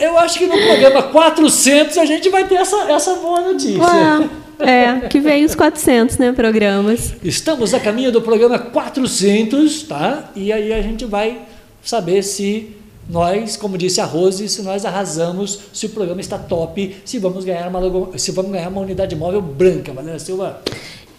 Eu 0.00 0.16
acho 0.18 0.38
que 0.38 0.46
no 0.46 0.56
programa 0.56 1.02
400 1.02 1.98
a 1.98 2.04
gente 2.04 2.28
vai 2.28 2.46
ter 2.46 2.54
essa, 2.54 2.76
essa 2.92 3.14
boa 3.14 3.40
notícia. 3.40 3.82
Ué. 3.82 4.28
É, 4.60 5.08
que 5.08 5.20
vem 5.20 5.44
os 5.44 5.54
400, 5.54 6.18
né, 6.18 6.32
programas. 6.32 7.14
Estamos 7.22 7.72
a 7.74 7.80
caminho 7.80 8.12
do 8.12 8.20
programa 8.20 8.58
400, 8.58 9.82
tá? 9.84 10.30
E 10.34 10.52
aí 10.52 10.72
a 10.72 10.82
gente 10.82 11.04
vai 11.04 11.38
saber 11.82 12.22
se 12.22 12.76
nós, 13.08 13.56
como 13.56 13.76
disse 13.76 14.00
a 14.00 14.04
Rose, 14.04 14.48
se 14.48 14.62
nós 14.62 14.84
arrasamos, 14.84 15.58
se 15.72 15.86
o 15.86 15.88
programa 15.88 16.20
está 16.20 16.38
top, 16.38 16.96
se 17.04 17.18
vamos 17.18 17.44
ganhar 17.44 17.68
uma, 17.68 18.18
se 18.18 18.30
vamos 18.30 18.52
ganhar 18.52 18.68
uma 18.68 18.80
unidade 18.80 19.16
móvel 19.16 19.42
branca, 19.42 19.92
Valena 19.92 20.18
Silva. 20.18 20.60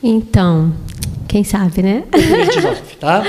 Então, 0.02 0.74
quem 1.28 1.44
sabe, 1.44 1.84
né? 1.84 2.04
29, 2.14 2.82
tá? 3.00 3.24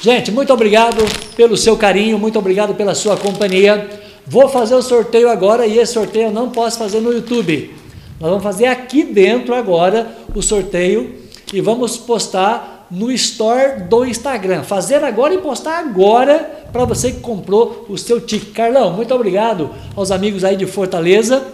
Gente, 0.00 0.30
muito 0.30 0.52
obrigado 0.52 1.04
pelo 1.36 1.56
seu 1.56 1.76
carinho, 1.76 2.18
muito 2.18 2.38
obrigado 2.38 2.74
pela 2.74 2.94
sua 2.94 3.16
companhia. 3.16 3.88
Vou 4.26 4.48
fazer 4.48 4.74
o 4.74 4.82
sorteio 4.82 5.28
agora 5.28 5.66
e 5.66 5.78
esse 5.78 5.92
sorteio 5.92 6.26
eu 6.26 6.32
não 6.32 6.50
posso 6.50 6.78
fazer 6.78 7.00
no 7.00 7.12
YouTube. 7.12 7.72
Nós 8.18 8.30
vamos 8.30 8.42
fazer 8.42 8.66
aqui 8.66 9.04
dentro 9.04 9.54
agora 9.54 10.10
o 10.34 10.42
sorteio 10.42 11.14
e 11.52 11.60
vamos 11.60 11.96
postar 11.96 12.86
no 12.90 13.10
store 13.12 13.82
do 13.82 14.04
Instagram. 14.04 14.62
Fazer 14.62 15.04
agora 15.04 15.34
e 15.34 15.38
postar 15.38 15.78
agora 15.78 16.38
para 16.72 16.84
você 16.84 17.12
que 17.12 17.20
comprou 17.20 17.84
o 17.88 17.98
seu 17.98 18.20
ticket. 18.20 18.54
Carlão, 18.54 18.92
muito 18.92 19.14
obrigado 19.14 19.70
aos 19.94 20.10
amigos 20.10 20.44
aí 20.44 20.56
de 20.56 20.66
Fortaleza. 20.66 21.46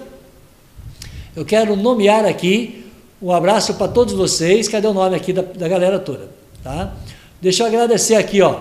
Eu 1.34 1.44
quero 1.44 1.74
nomear 1.74 2.24
aqui 2.24 2.84
um 3.20 3.32
abraço 3.32 3.74
para 3.74 3.88
todos 3.88 4.14
vocês. 4.14 4.68
Cadê 4.68 4.86
o 4.86 4.92
nome 4.92 5.16
aqui 5.16 5.32
da, 5.32 5.42
da 5.42 5.66
galera 5.66 5.98
toda? 5.98 6.28
Tá? 6.62 6.92
Deixa 7.40 7.62
eu 7.62 7.66
agradecer 7.66 8.14
aqui, 8.14 8.40
ó. 8.40 8.60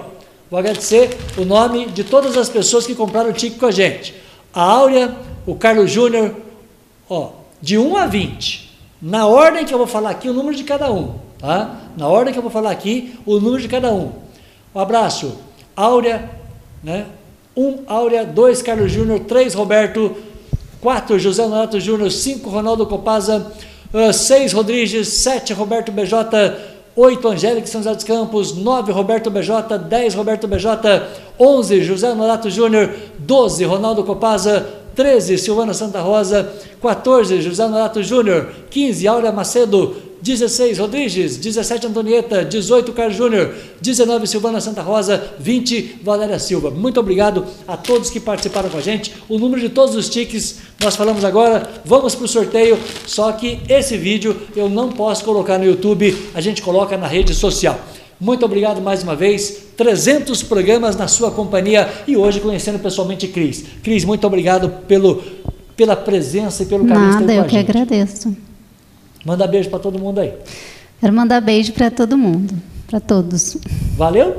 Vou 0.49 0.59
agradecer 0.59 1.15
o 1.37 1.45
nome 1.45 1.85
de 1.87 2.03
todas 2.03 2.35
as 2.35 2.49
pessoas 2.49 2.85
que 2.85 2.95
compraram 2.95 3.29
o 3.29 3.33
ticket 3.33 3.59
com 3.59 3.67
a 3.67 3.71
gente. 3.71 4.15
A 4.53 4.61
Áurea, 4.61 5.15
o 5.45 5.55
Carlos 5.55 5.89
Júnior, 5.89 6.35
ó, 7.09 7.40
de 7.61 7.77
1 7.77 7.97
a 7.97 8.05
20. 8.07 8.71
Na 9.01 9.27
ordem 9.27 9.65
que 9.65 9.73
eu 9.73 9.77
vou 9.77 9.87
falar 9.87 10.09
aqui, 10.11 10.29
o 10.29 10.33
número 10.33 10.55
de 10.55 10.63
cada 10.63 10.91
um, 10.91 11.15
tá? 11.39 11.77
Na 11.97 12.07
ordem 12.07 12.33
que 12.33 12.39
eu 12.39 12.43
vou 12.43 12.51
falar 12.51 12.71
aqui, 12.71 13.13
o 13.25 13.39
número 13.39 13.61
de 13.61 13.67
cada 13.67 13.91
um. 13.91 14.11
Um 14.73 14.79
abraço. 14.79 15.37
Áurea, 15.75 16.29
né? 16.83 17.05
1 17.55 17.83
Áurea, 17.87 18.25
2 18.25 18.61
Carlos 18.61 18.91
Júnior, 18.91 19.19
3 19.21 19.53
Roberto, 19.53 20.15
4 20.79 21.19
José 21.19 21.45
Nonato 21.45 21.79
Júnior, 21.79 22.11
5 22.11 22.49
Ronaldo 22.49 22.85
Copaza, 22.85 23.51
6 24.13 24.53
uh, 24.53 24.55
Rodrigues, 24.55 25.07
7 25.09 25.53
Roberto 25.53 25.91
BJ, 25.91 26.15
8 26.95 27.27
Angélica 27.27 27.67
São 27.67 27.81
José 27.81 27.95
dos 27.95 28.03
Campos, 28.03 28.55
9 28.55 28.91
Roberto 28.91 29.29
BJ, 29.29 29.77
10 29.77 30.15
Roberto 30.15 30.47
BJ, 30.47 30.67
11 31.39 31.83
José 31.83 32.13
Nonato 32.13 32.49
Júnior, 32.49 32.93
12 33.19 33.65
Ronaldo 33.65 34.03
Copaza, 34.03 34.65
13 34.95 35.37
Silvana 35.37 35.73
Santa 35.73 36.01
Rosa, 36.01 36.51
14, 36.81 37.41
José 37.41 37.63
Nonato 37.63 38.01
Júnior, 38.03 38.49
15, 38.69 39.07
Áurea 39.07 39.31
Macedo, 39.31 39.95
16, 40.21 40.77
Rodrigues, 40.77 41.37
17, 41.37 41.87
Antonieta, 41.87 42.45
18, 42.45 42.93
Carlos 42.93 43.17
Júnior, 43.17 43.55
19, 43.81 44.27
Silvana 44.27 44.61
Santa 44.61 44.81
Rosa, 44.81 45.33
20, 45.39 46.01
Valéria 46.03 46.37
Silva. 46.37 46.69
Muito 46.69 46.99
obrigado 46.99 47.43
a 47.67 47.75
todos 47.75 48.11
que 48.11 48.19
participaram 48.19 48.69
com 48.69 48.77
a 48.77 48.81
gente. 48.81 49.13
O 49.27 49.39
número 49.39 49.59
de 49.59 49.69
todos 49.69 49.95
os 49.95 50.09
tickets 50.09 50.59
nós 50.79 50.95
falamos 50.95 51.25
agora. 51.25 51.67
Vamos 51.83 52.13
para 52.13 52.25
o 52.25 52.27
sorteio, 52.27 52.77
só 53.07 53.31
que 53.31 53.59
esse 53.67 53.97
vídeo 53.97 54.39
eu 54.55 54.69
não 54.69 54.89
posso 54.89 55.23
colocar 55.25 55.57
no 55.57 55.65
YouTube, 55.65 56.15
a 56.35 56.41
gente 56.41 56.61
coloca 56.61 56.95
na 56.97 57.07
rede 57.07 57.33
social. 57.33 57.79
Muito 58.21 58.45
obrigado 58.45 58.79
mais 58.79 59.01
uma 59.01 59.15
vez. 59.15 59.63
300 59.75 60.43
programas 60.43 60.95
na 60.95 61.07
sua 61.07 61.31
companhia 61.31 61.89
e 62.07 62.15
hoje 62.15 62.39
conhecendo 62.39 62.77
pessoalmente 62.77 63.27
Cris. 63.27 63.65
Cris, 63.81 64.05
muito 64.05 64.25
obrigado 64.27 64.69
pelo 64.87 65.23
pela 65.75 65.95
presença 65.95 66.61
e 66.61 66.67
pelo 66.67 66.85
carinho 66.85 67.13
Nada, 67.13 67.33
eu 67.33 67.45
que 67.45 67.55
gente. 67.55 67.71
agradeço. 67.71 68.37
Manda 69.25 69.47
beijo 69.47 69.67
para 69.69 69.79
todo 69.79 69.97
mundo 69.97 70.19
aí. 70.19 70.33
Quero 70.99 71.11
mandar 71.11 71.41
beijo 71.41 71.73
para 71.73 71.89
todo 71.89 72.15
mundo, 72.15 72.53
para 72.87 72.99
todos. 72.99 73.57
Valeu? 73.97 74.35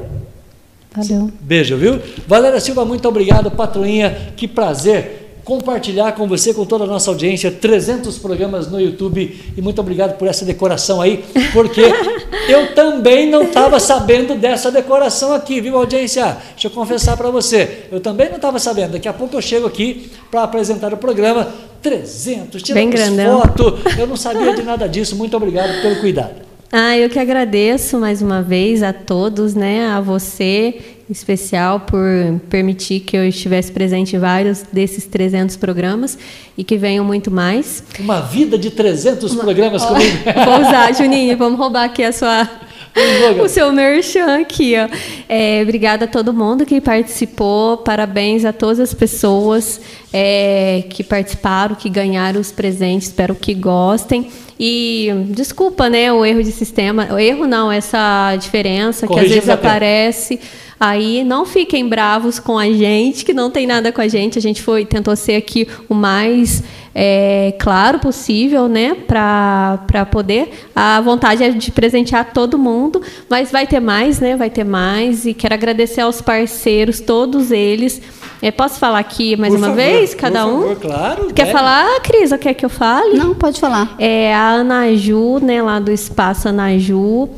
Valeu. 0.94 1.32
Beijo, 1.40 1.76
viu? 1.76 2.00
Valéria 2.28 2.60
Silva, 2.60 2.84
muito 2.84 3.08
obrigado, 3.08 3.50
patroinha. 3.50 4.32
Que 4.36 4.46
prazer 4.46 5.21
compartilhar 5.44 6.12
com 6.12 6.26
você, 6.26 6.54
com 6.54 6.64
toda 6.64 6.84
a 6.84 6.86
nossa 6.86 7.10
audiência, 7.10 7.50
300 7.50 8.18
programas 8.18 8.70
no 8.70 8.80
YouTube 8.80 9.52
e 9.56 9.60
muito 9.60 9.80
obrigado 9.80 10.16
por 10.16 10.28
essa 10.28 10.44
decoração 10.44 11.00
aí, 11.00 11.24
porque 11.52 11.82
eu 12.48 12.74
também 12.74 13.28
não 13.28 13.42
estava 13.42 13.80
sabendo 13.80 14.34
dessa 14.34 14.70
decoração 14.70 15.32
aqui, 15.32 15.60
viu 15.60 15.76
audiência? 15.76 16.36
Deixa 16.52 16.68
eu 16.68 16.70
confessar 16.70 17.16
para 17.16 17.30
você, 17.30 17.86
eu 17.90 18.00
também 18.00 18.28
não 18.28 18.36
estava 18.36 18.58
sabendo. 18.58 18.92
Daqui 18.92 19.08
a 19.08 19.12
pouco 19.12 19.36
eu 19.36 19.42
chego 19.42 19.66
aqui 19.66 20.10
para 20.30 20.42
apresentar 20.42 20.92
o 20.92 20.96
programa. 20.96 21.48
300, 21.82 22.62
tiramos 22.62 23.00
foto, 23.40 23.76
eu 23.98 24.06
não 24.06 24.16
sabia 24.16 24.54
de 24.54 24.62
nada 24.62 24.88
disso. 24.88 25.16
Muito 25.16 25.36
obrigado 25.36 25.82
pelo 25.82 25.96
cuidado. 25.96 26.51
Ah, 26.74 26.96
eu 26.96 27.10
que 27.10 27.18
agradeço 27.18 27.98
mais 27.98 28.22
uma 28.22 28.40
vez 28.40 28.82
a 28.82 28.94
todos, 28.94 29.54
né, 29.54 29.88
a 29.88 30.00
você 30.00 30.80
em 31.06 31.12
especial 31.12 31.80
por 31.80 32.00
permitir 32.48 33.00
que 33.00 33.14
eu 33.14 33.28
estivesse 33.28 33.70
presente 33.70 34.16
em 34.16 34.18
vários 34.18 34.62
desses 34.72 35.04
300 35.04 35.56
programas 35.56 36.16
e 36.56 36.64
que 36.64 36.78
venham 36.78 37.04
muito 37.04 37.30
mais. 37.30 37.84
Uma 37.98 38.22
vida 38.22 38.56
de 38.56 38.70
300 38.70 39.32
uma... 39.32 39.44
programas 39.44 39.84
comigo. 39.84 40.16
Vou 40.46 40.60
usar, 40.62 40.94
Juninho, 40.94 41.36
vamos 41.36 41.58
roubar 41.58 41.84
aqui 41.84 42.02
a 42.02 42.10
sua 42.10 42.48
o 43.42 43.48
seu 43.48 43.72
merchan 43.72 44.40
aqui, 44.40 44.74
ó. 44.76 44.88
É, 45.28 45.60
obrigada 45.62 46.04
a 46.04 46.08
todo 46.08 46.32
mundo 46.32 46.66
que 46.66 46.80
participou. 46.80 47.78
Parabéns 47.78 48.44
a 48.44 48.52
todas 48.52 48.80
as 48.80 48.92
pessoas 48.92 49.80
é, 50.12 50.84
que 50.90 51.02
participaram, 51.02 51.74
que 51.74 51.88
ganharam 51.88 52.40
os 52.40 52.52
presentes. 52.52 53.08
Espero 53.08 53.34
que 53.34 53.54
gostem. 53.54 54.28
E 54.58 55.10
desculpa, 55.30 55.88
né, 55.88 56.12
o 56.12 56.24
erro 56.24 56.42
de 56.42 56.52
sistema. 56.52 57.08
O 57.12 57.18
erro 57.18 57.46
não, 57.46 57.72
essa 57.72 58.36
diferença 58.36 59.06
que 59.06 59.18
às 59.18 59.28
vezes 59.28 59.48
aparece. 59.48 60.38
Aí 60.78 61.22
não 61.22 61.46
fiquem 61.46 61.88
bravos 61.88 62.40
com 62.40 62.58
a 62.58 62.66
gente, 62.66 63.24
que 63.24 63.32
não 63.32 63.50
tem 63.50 63.66
nada 63.66 63.92
com 63.92 64.00
a 64.00 64.08
gente. 64.08 64.38
A 64.38 64.42
gente 64.42 64.60
foi 64.60 64.84
tentou 64.84 65.14
ser 65.14 65.36
aqui 65.36 65.66
o 65.88 65.94
mais 65.94 66.62
é, 66.94 67.54
claro 67.58 67.98
possível, 67.98 68.68
né, 68.68 68.94
para 68.94 70.06
poder. 70.10 70.66
A 70.74 71.00
vontade 71.00 71.42
é 71.42 71.50
de 71.50 71.70
presentear 71.70 72.32
todo 72.32 72.58
mundo, 72.58 73.02
mas 73.28 73.50
vai 73.50 73.66
ter 73.66 73.80
mais, 73.80 74.20
né? 74.20 74.36
Vai 74.36 74.50
ter 74.50 74.64
mais. 74.64 75.24
E 75.24 75.34
quero 75.34 75.54
agradecer 75.54 76.00
aos 76.00 76.20
parceiros, 76.20 77.00
todos 77.00 77.50
eles 77.50 78.00
é, 78.42 78.50
posso 78.50 78.80
falar 78.80 78.98
aqui 78.98 79.36
mais 79.36 79.54
por 79.54 79.58
uma 79.58 79.68
favor, 79.68 79.82
vez, 79.82 80.14
cada 80.14 80.44
um? 80.44 80.62
Favor, 80.62 80.76
claro. 80.80 81.26
Quer 81.26 81.44
deve. 81.44 81.52
falar, 81.52 82.00
Cris? 82.00 82.32
Ou 82.32 82.38
quer 82.38 82.54
que 82.54 82.64
eu 82.64 82.68
fale? 82.68 83.16
Não, 83.16 83.36
pode 83.36 83.60
falar. 83.60 83.94
É 84.00 84.34
a 84.34 84.54
Anaju, 84.54 85.38
né, 85.38 85.62
lá 85.62 85.78
do 85.78 85.92
Espaço 85.92 86.48
Anaju. 86.48 87.28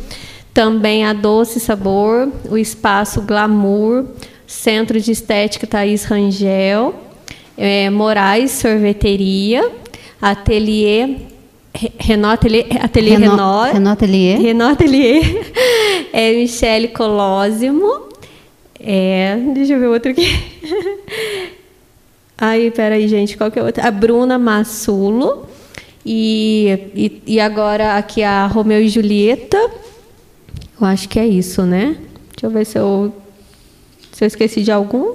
Também 0.55 1.05
a 1.05 1.12
Doce 1.12 1.60
Sabor, 1.60 2.28
o 2.48 2.56
Espaço 2.56 3.20
Glamour, 3.20 4.05
Centro 4.47 4.98
de 4.98 5.10
Estética 5.10 5.66
Thaís 5.66 6.05
Rangel, 6.05 6.94
é, 7.56 7.90
Moraes 7.90 8.52
Sorveteria, 8.52 9.70
Ateliê 10.20 11.16
Renato 11.98 12.47
Atelier, 12.47 12.85
Atelier 12.85 13.18
Renault, 13.18 13.72
Renault 13.72 13.93
Atelier, 14.05 14.40
Renault 14.40 14.72
Atelier, 14.74 15.52
é 16.12 16.32
Michele 16.32 16.89
Colosimo, 16.89 18.09
é, 18.78 19.36
deixa 19.55 19.72
eu 19.72 19.81
ver 19.81 19.86
outro 19.86 20.12
aqui. 20.12 20.24
Aí, 22.39 22.70
peraí, 22.70 23.09
gente, 23.09 23.36
qual 23.36 23.51
que 23.51 23.59
é 23.59 23.62
outra? 23.62 23.86
A 23.86 23.90
Bruna 23.90 24.39
Massulo. 24.39 25.47
E, 26.05 26.90
e, 26.94 27.22
e, 27.26 27.40
agora 27.40 27.97
aqui 27.97 28.22
a 28.22 28.47
Romeu 28.47 28.81
e 28.82 28.89
Julieta. 28.89 29.56
Eu 30.78 30.86
acho 30.86 31.09
que 31.09 31.18
é 31.18 31.26
isso, 31.26 31.62
né? 31.62 31.97
Deixa 32.32 32.47
eu 32.47 32.51
ver 32.51 32.66
se 32.66 32.78
eu, 32.78 33.14
se 34.12 34.22
eu 34.22 34.26
esqueci 34.26 34.62
de 34.62 34.70
algum. 34.70 35.14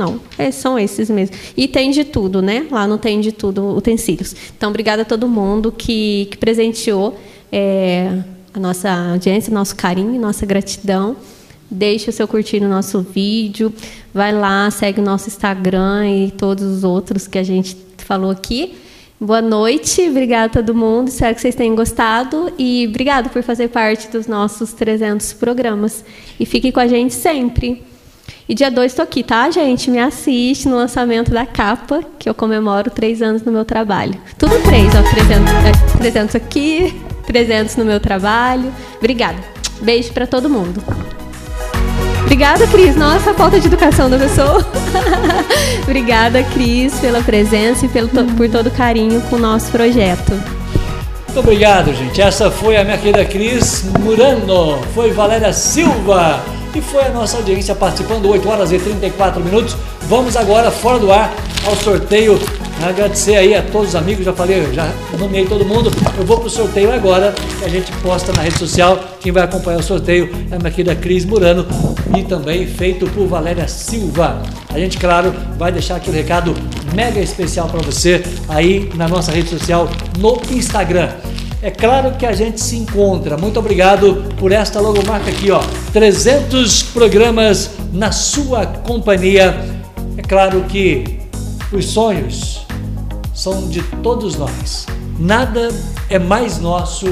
Não, 0.00 0.18
é, 0.38 0.50
são 0.50 0.78
esses 0.78 1.10
mesmo. 1.10 1.36
E 1.54 1.68
tem 1.68 1.90
de 1.90 2.04
tudo, 2.04 2.40
né? 2.40 2.66
Lá 2.70 2.86
não 2.86 2.96
tem 2.96 3.20
de 3.20 3.32
tudo 3.32 3.76
utensílios. 3.76 4.34
Então, 4.56 4.70
obrigada 4.70 5.02
a 5.02 5.04
todo 5.04 5.28
mundo 5.28 5.70
que, 5.70 6.26
que 6.30 6.38
presenteou 6.38 7.18
é, 7.52 8.18
a 8.54 8.58
nossa 8.58 8.90
audiência, 9.12 9.52
nosso 9.52 9.76
carinho, 9.76 10.18
nossa 10.18 10.46
gratidão. 10.46 11.16
Deixe 11.70 12.08
o 12.08 12.12
seu 12.14 12.26
curtir 12.26 12.60
no 12.60 12.68
nosso 12.68 13.02
vídeo. 13.02 13.70
Vai 14.14 14.32
lá, 14.32 14.70
segue 14.70 15.02
o 15.02 15.04
nosso 15.04 15.28
Instagram 15.28 16.08
e 16.08 16.30
todos 16.30 16.64
os 16.64 16.82
outros 16.82 17.28
que 17.28 17.36
a 17.36 17.42
gente 17.42 17.76
falou 17.98 18.30
aqui. 18.30 18.76
Boa 19.20 19.42
noite, 19.42 20.08
obrigada 20.08 20.46
a 20.46 20.62
todo 20.62 20.74
mundo. 20.74 21.08
Espero 21.08 21.34
que 21.34 21.42
vocês 21.42 21.54
tenham 21.54 21.76
gostado 21.76 22.50
e 22.58 22.86
obrigado 22.88 23.28
por 23.28 23.42
fazer 23.42 23.68
parte 23.68 24.08
dos 24.08 24.26
nossos 24.26 24.72
300 24.72 25.34
programas. 25.34 26.02
E 26.40 26.46
fique 26.46 26.72
com 26.72 26.80
a 26.80 26.86
gente 26.86 27.12
sempre. 27.12 27.89
E 28.48 28.54
dia 28.54 28.70
2 28.70 28.90
estou 28.90 29.04
aqui, 29.04 29.22
tá, 29.22 29.48
gente? 29.50 29.90
Me 29.90 29.98
assiste 30.00 30.68
no 30.68 30.76
lançamento 30.76 31.30
da 31.30 31.46
capa, 31.46 32.02
que 32.18 32.28
eu 32.28 32.34
comemoro 32.34 32.90
três 32.90 33.22
anos 33.22 33.42
no 33.42 33.52
meu 33.52 33.64
trabalho. 33.64 34.14
Tudo 34.36 34.60
três, 34.64 34.88
ó. 34.94 35.02
300, 35.02 35.92
300 35.98 36.34
é, 36.34 36.38
aqui, 36.38 37.00
300 37.26 37.76
no 37.76 37.84
meu 37.84 38.00
trabalho. 38.00 38.72
Obrigada. 38.98 39.38
Beijo 39.80 40.12
para 40.12 40.26
todo 40.26 40.50
mundo. 40.50 40.82
Obrigada, 42.22 42.66
Cris. 42.66 42.96
Nossa, 42.96 43.34
falta 43.34 43.60
de 43.60 43.66
educação 43.66 44.10
da 44.10 44.18
pessoa. 44.18 44.66
Obrigada, 45.82 46.42
Cris, 46.42 46.98
pela 46.98 47.22
presença 47.22 47.86
e 47.86 47.88
pelo, 47.88 48.08
por 48.08 48.48
todo 48.48 48.66
o 48.66 48.70
carinho 48.70 49.20
com 49.22 49.36
o 49.36 49.38
nosso 49.38 49.70
projeto. 49.70 50.32
Muito 50.32 51.38
obrigado, 51.38 51.94
gente. 51.94 52.20
Essa 52.20 52.50
foi 52.50 52.76
a 52.76 52.82
minha 52.82 52.98
querida 52.98 53.24
Cris 53.24 53.84
Murano, 54.00 54.82
foi 54.92 55.12
Valéria 55.12 55.52
Silva 55.52 56.40
e 56.74 56.80
foi 56.80 57.04
a 57.04 57.10
nossa 57.10 57.36
audiência 57.36 57.74
participando, 57.74 58.28
8 58.28 58.48
horas 58.48 58.72
e 58.72 58.78
34 58.78 59.42
minutos. 59.42 59.76
Vamos 60.02 60.36
agora, 60.36 60.70
fora 60.70 60.98
do 60.98 61.12
ar, 61.12 61.32
ao 61.66 61.76
sorteio 61.76 62.38
Agradecer 62.82 63.36
aí 63.36 63.54
a 63.54 63.60
todos 63.60 63.90
os 63.90 63.94
amigos, 63.94 64.24
já 64.24 64.32
falei, 64.32 64.72
já 64.72 64.90
nomeei 65.18 65.44
todo 65.44 65.66
mundo. 65.66 65.90
Eu 66.16 66.24
vou 66.24 66.38
para 66.38 66.46
o 66.46 66.50
sorteio 66.50 66.90
agora, 66.90 67.34
que 67.58 67.64
a 67.64 67.68
gente 67.68 67.92
posta 67.98 68.32
na 68.32 68.40
rede 68.40 68.58
social. 68.58 68.98
Quem 69.20 69.30
vai 69.30 69.42
acompanhar 69.42 69.78
o 69.78 69.82
sorteio 69.82 70.30
é 70.50 70.56
minha 70.56 70.70
querida 70.70 70.94
Cris 70.94 71.26
Murano 71.26 71.66
e 72.16 72.22
também 72.22 72.66
feito 72.66 73.06
por 73.10 73.26
Valéria 73.26 73.68
Silva. 73.68 74.42
A 74.70 74.78
gente, 74.78 74.96
claro, 74.96 75.34
vai 75.58 75.70
deixar 75.70 75.96
aqui 75.96 76.08
o 76.08 76.12
um 76.12 76.16
recado 76.16 76.54
mega 76.94 77.20
especial 77.20 77.68
para 77.68 77.82
você 77.82 78.22
aí 78.48 78.90
na 78.94 79.06
nossa 79.06 79.30
rede 79.30 79.50
social 79.50 79.86
no 80.18 80.40
Instagram. 80.50 81.10
É 81.62 81.70
claro 81.70 82.16
que 82.16 82.24
a 82.24 82.32
gente 82.32 82.58
se 82.58 82.76
encontra. 82.76 83.36
Muito 83.36 83.58
obrigado 83.58 84.24
por 84.38 84.50
esta 84.50 84.80
logomarca 84.80 85.30
aqui, 85.30 85.50
ó. 85.50 85.60
300 85.92 86.84
programas 86.84 87.72
na 87.92 88.10
sua 88.12 88.66
companhia. 88.66 89.54
É 90.16 90.22
claro 90.22 90.62
que 90.62 91.20
os 91.70 91.86
sonhos 91.86 92.66
são 93.34 93.68
de 93.68 93.82
todos 94.02 94.36
nós. 94.36 94.86
Nada 95.18 95.68
é 96.08 96.18
mais 96.18 96.58
nosso 96.58 97.06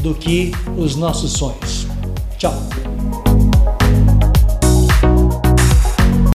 do 0.00 0.14
que 0.14 0.52
os 0.76 0.94
nossos 0.94 1.32
sonhos. 1.32 1.88
Tchau. 2.38 2.54